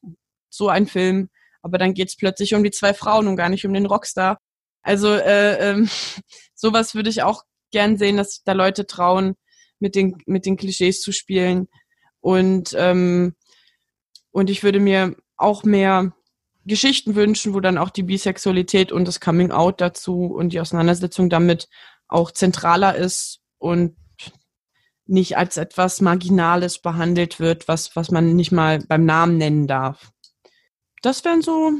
so 0.51 0.69
ein 0.69 0.87
Film. 0.87 1.31
Aber 1.63 1.79
dann 1.79 1.95
geht 1.95 2.09
es 2.09 2.17
plötzlich 2.17 2.55
um 2.55 2.63
die 2.63 2.71
zwei 2.71 2.95
Frauen 2.95 3.27
und 3.27 3.37
gar 3.37 3.49
nicht 3.49 3.67
um 3.67 3.73
den 3.73 3.87
Rockstar. 3.87 4.41
Also 4.83 5.13
äh, 5.13 5.71
ähm, 5.71 5.89
sowas 6.55 6.95
würde 6.95 7.11
ich 7.11 7.23
auch 7.23 7.45
gern 7.71 7.97
sehen, 7.97 8.17
dass 8.17 8.43
da 8.45 8.53
Leute 8.53 8.87
trauen, 8.87 9.35
mit 9.81 9.95
den, 9.95 10.17
mit 10.27 10.47
den 10.47 10.57
Klischees 10.57 11.01
zu 11.01 11.13
spielen. 11.13 11.69
Und, 12.21 12.75
ähm, 12.77 13.35
und 14.31 14.51
ich 14.51 14.63
würde 14.63 14.81
mir 14.81 15.17
auch 15.39 15.65
mehr 15.65 16.13
Geschichten 16.67 17.15
wünschen, 17.15 17.55
wo 17.55 17.61
dann 17.61 17.79
auch 17.79 17.91
die 17.91 18.03
Bisexualität 18.03 18.93
und 18.93 19.09
das 19.09 19.21
Coming 19.21 19.51
Out 19.51 19.81
dazu 19.81 20.27
und 20.27 20.53
die 20.53 20.61
Auseinandersetzung 20.61 21.31
damit 21.31 21.69
auch 22.09 22.31
zentraler 22.31 22.95
ist 22.97 23.41
und 23.59 23.97
nicht 25.07 25.39
als 25.39 25.57
etwas 25.57 26.03
Marginales 26.03 26.79
behandelt 26.81 27.41
wird, 27.41 27.67
was, 27.67 27.97
was 27.97 28.11
man 28.11 28.37
nicht 28.37 28.53
mal 28.53 28.81
beim 28.87 29.07
Namen 29.07 29.39
nennen 29.39 29.67
darf. 29.67 30.11
Das 31.01 31.25
wären 31.25 31.41
so 31.41 31.73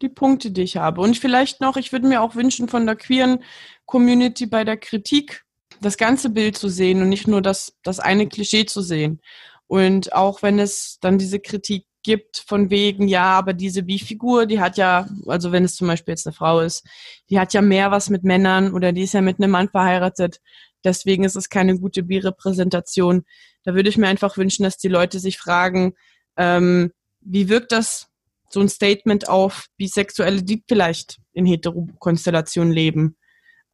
die 0.00 0.08
Punkte, 0.08 0.50
die 0.50 0.62
ich 0.62 0.78
habe. 0.78 1.00
Und 1.00 1.18
vielleicht 1.18 1.60
noch, 1.60 1.76
ich 1.76 1.92
würde 1.92 2.06
mir 2.06 2.22
auch 2.22 2.34
wünschen 2.34 2.68
von 2.68 2.86
der 2.86 2.96
queeren 2.96 3.42
Community 3.84 4.46
bei 4.46 4.64
der 4.64 4.78
Kritik 4.78 5.44
das 5.80 5.98
ganze 5.98 6.30
Bild 6.30 6.56
zu 6.56 6.68
sehen 6.68 7.02
und 7.02 7.10
nicht 7.10 7.28
nur 7.28 7.42
das, 7.42 7.76
das 7.82 8.00
eine 8.00 8.28
Klischee 8.28 8.64
zu 8.64 8.80
sehen. 8.80 9.20
Und 9.66 10.12
auch 10.14 10.42
wenn 10.42 10.58
es 10.58 10.98
dann 11.00 11.18
diese 11.18 11.40
Kritik 11.40 11.86
gibt 12.04 12.44
von 12.46 12.70
wegen, 12.70 13.08
ja, 13.08 13.24
aber 13.24 13.52
diese 13.52 13.82
Bi-Figur, 13.82 14.46
die 14.46 14.60
hat 14.60 14.76
ja, 14.76 15.08
also 15.26 15.50
wenn 15.50 15.64
es 15.64 15.74
zum 15.74 15.88
Beispiel 15.88 16.12
jetzt 16.12 16.26
eine 16.26 16.34
Frau 16.34 16.60
ist, 16.60 16.86
die 17.30 17.40
hat 17.40 17.52
ja 17.52 17.62
mehr 17.62 17.90
was 17.90 18.10
mit 18.10 18.22
Männern 18.22 18.72
oder 18.72 18.92
die 18.92 19.02
ist 19.02 19.14
ja 19.14 19.20
mit 19.20 19.38
einem 19.38 19.50
Mann 19.50 19.68
verheiratet. 19.68 20.40
Deswegen 20.84 21.24
ist 21.24 21.36
es 21.36 21.48
keine 21.48 21.78
gute 21.78 22.04
Bi-Repräsentation. 22.04 23.24
Da 23.64 23.74
würde 23.74 23.88
ich 23.88 23.96
mir 23.96 24.08
einfach 24.08 24.36
wünschen, 24.36 24.62
dass 24.62 24.76
die 24.76 24.88
Leute 24.88 25.18
sich 25.18 25.38
fragen, 25.38 25.94
ähm, 26.36 26.92
wie 27.20 27.48
wirkt 27.48 27.72
das 27.72 28.08
so 28.50 28.60
ein 28.60 28.68
Statement 28.68 29.28
auf 29.28 29.66
Bisexuelle, 29.78 30.42
die 30.42 30.62
vielleicht 30.68 31.18
in 31.32 31.46
Heterokonstellationen 31.46 32.72
leben? 32.72 33.16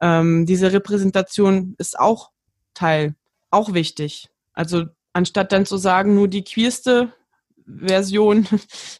ähm, 0.01 0.45
diese 0.45 0.73
Repräsentation 0.73 1.75
ist 1.77 1.97
auch 1.97 2.31
Teil, 2.73 3.15
auch 3.51 3.73
wichtig. 3.73 4.29
Also 4.53 4.85
anstatt 5.13 5.51
dann 5.51 5.65
zu 5.65 5.77
sagen, 5.77 6.15
nur 6.15 6.27
die 6.27 6.43
queerste 6.43 7.13
Version 7.79 8.47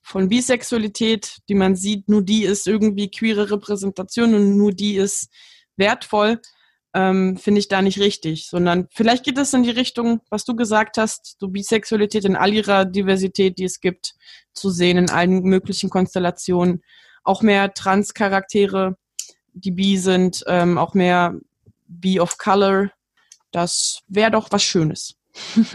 von 0.04 0.30
Bisexualität, 0.30 1.38
die 1.50 1.56
man 1.56 1.76
sieht, 1.76 2.10
nur 2.10 2.22
die 2.22 2.44
ist 2.44 2.68
irgendwie 2.68 3.10
queere 3.10 3.52
Repräsentation 3.52 4.34
und 4.34 4.58
nur 4.58 4.72
die 4.72 4.96
ist 4.96 5.30
wertvoll, 5.78 6.40
ähm, 6.94 7.38
finde 7.38 7.60
ich 7.60 7.68
da 7.68 7.82
nicht 7.82 8.00
richtig, 8.00 8.48
sondern 8.48 8.88
vielleicht 8.92 9.24
geht 9.24 9.38
es 9.38 9.54
in 9.54 9.64
die 9.64 9.70
Richtung, 9.70 10.22
was 10.30 10.44
du 10.44 10.56
gesagt 10.56 10.98
hast, 10.98 11.38
so 11.40 11.48
Bisexualität 11.48 12.26
in 12.26 12.36
all 12.36 12.54
ihrer 12.54 12.86
Diversität, 12.86 13.58
die 13.58 13.64
es 13.64 13.80
gibt, 13.80 14.14
zu 14.54 14.70
sehen 14.70 14.98
in 14.98 15.10
allen 15.10 15.42
möglichen 15.44 15.90
Konstellationen, 15.90 16.84
auch 17.24 17.42
mehr 17.42 17.74
Trans-Charaktere 17.74 18.98
die 19.54 19.72
B 19.72 19.98
sind, 19.98 20.44
ähm, 20.48 20.78
auch 20.78 20.94
mehr 20.94 21.36
B 21.88 22.20
of 22.20 22.38
Color. 22.38 22.92
Das 23.52 24.02
wäre 24.08 24.32
doch 24.32 24.52
was 24.52 24.64
Schönes. 24.64 25.16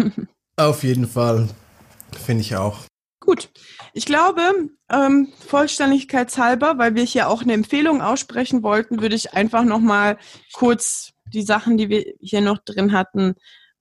Auf 0.56 0.82
jeden 0.82 1.06
Fall. 1.06 1.48
Finde 2.16 2.43
ich 2.43 2.56
auch. 2.56 2.80
Gut. 3.20 3.51
Ich 3.93 4.06
glaube, 4.06 4.70
ähm, 4.90 5.32
vollständigkeitshalber, 5.47 6.78
weil 6.78 6.94
wir 6.94 7.02
hier 7.02 7.28
auch 7.28 7.43
eine 7.43 7.55
Empfehlung 7.55 8.02
aussprechen 8.02 8.62
wollten, 8.62 9.01
würde 9.01 9.16
ich 9.16 9.32
einfach 9.32 9.64
nochmal 9.64 10.18
kurz 10.52 11.12
die 11.32 11.43
Sachen, 11.43 11.76
die 11.76 11.88
wir 11.88 12.05
hier 12.20 12.40
noch 12.40 12.59
drin 12.59 12.93
hatten, 12.93 13.34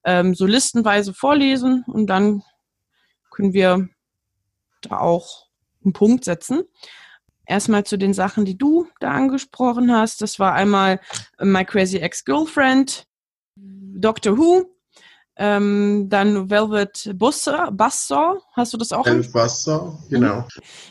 ähm, 0.04 0.34
so 0.34 0.46
listenweise 0.46 1.14
vorlesen 1.14 1.84
und 1.88 2.08
dann 2.08 2.44
können 3.30 3.54
wir 3.54 3.90
da 4.82 5.00
auch 5.00 5.48
einen 5.84 5.94
Punkt 5.94 6.24
setzen. 6.24 6.64
Erstmal 7.46 7.84
zu 7.84 7.98
den 7.98 8.14
Sachen, 8.14 8.46
die 8.46 8.58
du 8.58 8.88
da 9.00 9.12
angesprochen 9.12 9.92
hast. 9.92 10.22
Das 10.22 10.40
war 10.40 10.54
einmal 10.54 11.00
My 11.40 11.64
Crazy 11.64 11.98
Ex-Girlfriend, 11.98 13.06
Doctor 13.56 14.38
Who, 14.38 14.75
ähm, 15.38 16.08
dann 16.10 16.50
Velvet 16.50 17.12
Buzzsaw, 17.16 18.38
hast 18.54 18.74
du 18.74 18.78
das 18.78 18.92
auch? 18.92 19.06
Velvet 19.06 19.32
Buzzsaw, 19.32 19.98
genau. 20.10 20.48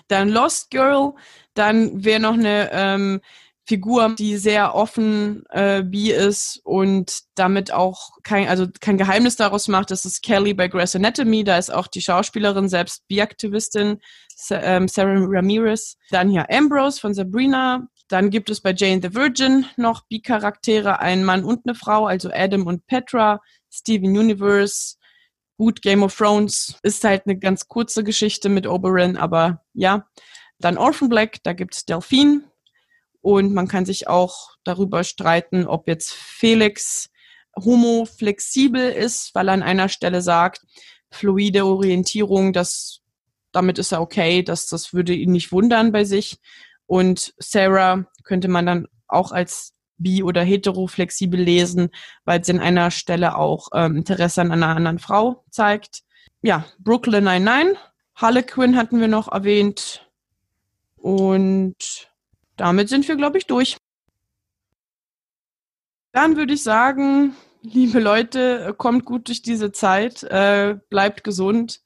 Dann 0.08 0.28
Lost 0.28 0.70
Girl, 0.70 1.14
dann 1.54 2.04
wäre 2.04 2.20
noch 2.20 2.34
eine 2.34 2.70
ähm, 2.72 3.20
Figur, 3.66 4.14
die 4.18 4.36
sehr 4.36 4.74
offen 4.74 5.44
äh, 5.48 5.82
bi 5.82 6.10
ist 6.10 6.60
und 6.64 7.20
damit 7.34 7.72
auch 7.72 8.10
kein, 8.22 8.46
also 8.48 8.66
kein 8.80 8.98
Geheimnis 8.98 9.36
daraus 9.36 9.68
macht. 9.68 9.90
Das 9.90 10.04
ist 10.04 10.22
Kelly 10.22 10.52
bei 10.52 10.68
Grey's 10.68 10.94
Anatomy. 10.94 11.44
Da 11.44 11.56
ist 11.56 11.72
auch 11.72 11.86
die 11.86 12.02
Schauspielerin 12.02 12.68
selbst 12.68 13.08
Bi-Aktivistin, 13.08 14.00
ähm, 14.50 14.86
Sarah 14.86 15.14
Ramirez. 15.16 15.96
Dann 16.10 16.28
hier 16.28 16.46
Ambrose 16.50 17.00
von 17.00 17.14
Sabrina. 17.14 17.88
Dann 18.08 18.28
gibt 18.28 18.50
es 18.50 18.60
bei 18.60 18.74
Jane 18.76 19.00
the 19.02 19.14
Virgin 19.14 19.64
noch 19.78 20.02
Bi-Charaktere, 20.08 21.00
ein 21.00 21.24
Mann 21.24 21.42
und 21.42 21.62
eine 21.66 21.74
Frau, 21.74 22.06
also 22.06 22.30
Adam 22.34 22.66
und 22.66 22.86
Petra, 22.86 23.40
Steven 23.74 24.16
Universe. 24.16 24.96
Gut, 25.56 25.82
Game 25.82 26.02
of 26.02 26.16
Thrones 26.16 26.76
ist 26.82 27.05
halt 27.05 27.26
eine 27.26 27.38
ganz 27.38 27.68
kurze 27.68 28.05
Geschichte 28.05 28.48
mit 28.48 28.66
Oberyn, 28.66 29.16
aber 29.16 29.62
ja. 29.72 30.09
Dann 30.59 30.78
Orphan 30.78 31.09
Black, 31.09 31.42
da 31.42 31.52
gibt 31.52 31.74
es 31.74 31.84
Delphine, 31.84 32.44
und 33.24 33.55
man 33.55 33.68
kann 33.68 33.86
sich 33.86 34.06
auch 34.06 34.51
darüber 34.64 35.02
streiten, 35.02 35.66
ob 35.66 35.88
jetzt 35.88 36.12
Felix 36.12 37.09
homo 37.59 38.05
flexibel 38.05 38.90
ist, 38.90 39.34
weil 39.34 39.48
er 39.48 39.55
an 39.55 39.62
einer 39.62 39.88
Stelle 39.88 40.20
sagt, 40.20 40.60
fluide 41.10 41.64
Orientierung, 41.64 42.52
das, 42.52 43.01
damit 43.51 43.78
ist 43.78 43.92
er 43.92 44.02
okay, 44.02 44.42
das, 44.42 44.66
das 44.66 44.92
würde 44.92 45.14
ihn 45.14 45.32
nicht 45.32 45.52
wundern 45.52 45.90
bei 45.90 46.05
sich. 46.05 46.36
Und 46.84 47.32
Sarah 47.38 48.05
könnte 48.24 48.48
man 48.48 48.66
dann 48.66 48.88
auch 49.09 49.32
als 49.32 49.73
bi- 49.98 50.22
oder 50.22 50.42
hetero-flexibel 50.42 51.40
lesen, 51.40 51.90
weil 52.24 52.44
sie 52.44 52.52
an 52.52 52.60
einer 52.60 52.90
Stelle 52.90 53.36
auch 53.36 53.68
ähm, 53.74 53.96
Interesse 53.96 54.40
an 54.40 54.52
einer 54.52 54.76
anderen 54.76 54.98
Frau 54.98 55.44
zeigt. 55.50 56.02
Ja, 56.42 56.64
Brooklyn 56.78 57.24
99, 57.24 57.78
Harlequin 58.14 58.76
hatten 58.76 59.00
wir 59.00 59.08
noch 59.08 59.28
erwähnt. 59.32 60.08
Und 60.96 62.08
damit 62.56 62.88
sind 62.88 63.08
wir, 63.08 63.16
glaube 63.16 63.38
ich, 63.38 63.46
durch. 63.46 63.76
Dann 66.12 66.36
würde 66.36 66.54
ich 66.54 66.62
sagen, 66.62 67.34
liebe 67.62 67.98
Leute, 67.98 68.74
kommt 68.76 69.04
gut 69.04 69.28
durch 69.28 69.42
diese 69.42 69.72
Zeit, 69.72 70.22
äh, 70.22 70.76
bleibt 70.88 71.24
gesund 71.24 71.80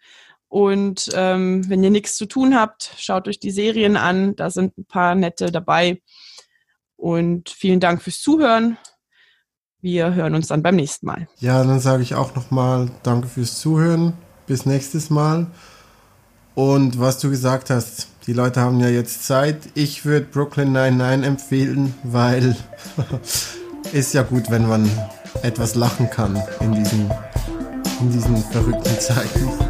und 0.48 1.10
ähm, 1.14 1.68
wenn 1.68 1.85
ihr 1.85 1.90
nichts 1.90 2.16
zu 2.16 2.26
tun 2.26 2.55
habt, 2.55 2.93
schaut 2.97 3.28
euch 3.28 3.39
die 3.39 3.51
Serien 3.51 3.97
an, 3.97 4.35
da 4.35 4.51
sind 4.51 4.76
ein 4.78 4.86
paar 4.86 5.14
nette 5.14 5.52
dabei. 5.52 6.02
Und 6.99 7.49
vielen 7.49 7.79
Dank 7.79 8.03
fürs 8.03 8.20
Zuhören. 8.20 8.77
Wir 9.81 10.15
hören 10.15 10.35
uns 10.35 10.49
dann 10.49 10.62
beim 10.62 10.75
nächsten 10.75 11.07
Mal. 11.07 11.29
Ja, 11.39 11.62
dann 11.62 11.79
sage 11.79 12.03
ich 12.03 12.16
auch 12.16 12.35
nochmal 12.35 12.91
Danke 13.05 13.29
fürs 13.29 13.61
Zuhören. 13.61 14.15
Bis 14.49 14.66
nächstes 14.66 15.09
Mal. 15.09 15.47
Und 16.57 16.99
was 16.99 17.20
du 17.20 17.31
gesagt 17.31 17.70
hast, 17.70 18.09
die 18.27 18.33
Leute 18.33 18.61
haben 18.61 18.81
ja 18.81 18.89
jetzt 18.89 19.25
Zeit. 19.25 19.69
Ich 19.75 20.05
würde 20.05 20.27
Brooklyn 20.27 20.73
99 20.73 21.27
empfehlen, 21.29 21.95
weil 22.03 22.57
ist 23.93 24.12
ja 24.12 24.23
gut, 24.23 24.51
wenn 24.51 24.66
man 24.66 24.91
etwas 25.43 25.77
lachen 25.77 26.11
kann 26.11 26.43
in 26.59 26.73
diesen, 26.75 27.11
in 28.01 28.11
diesen 28.11 28.37
verrückten 28.39 28.99
Zeiten. 28.99 29.68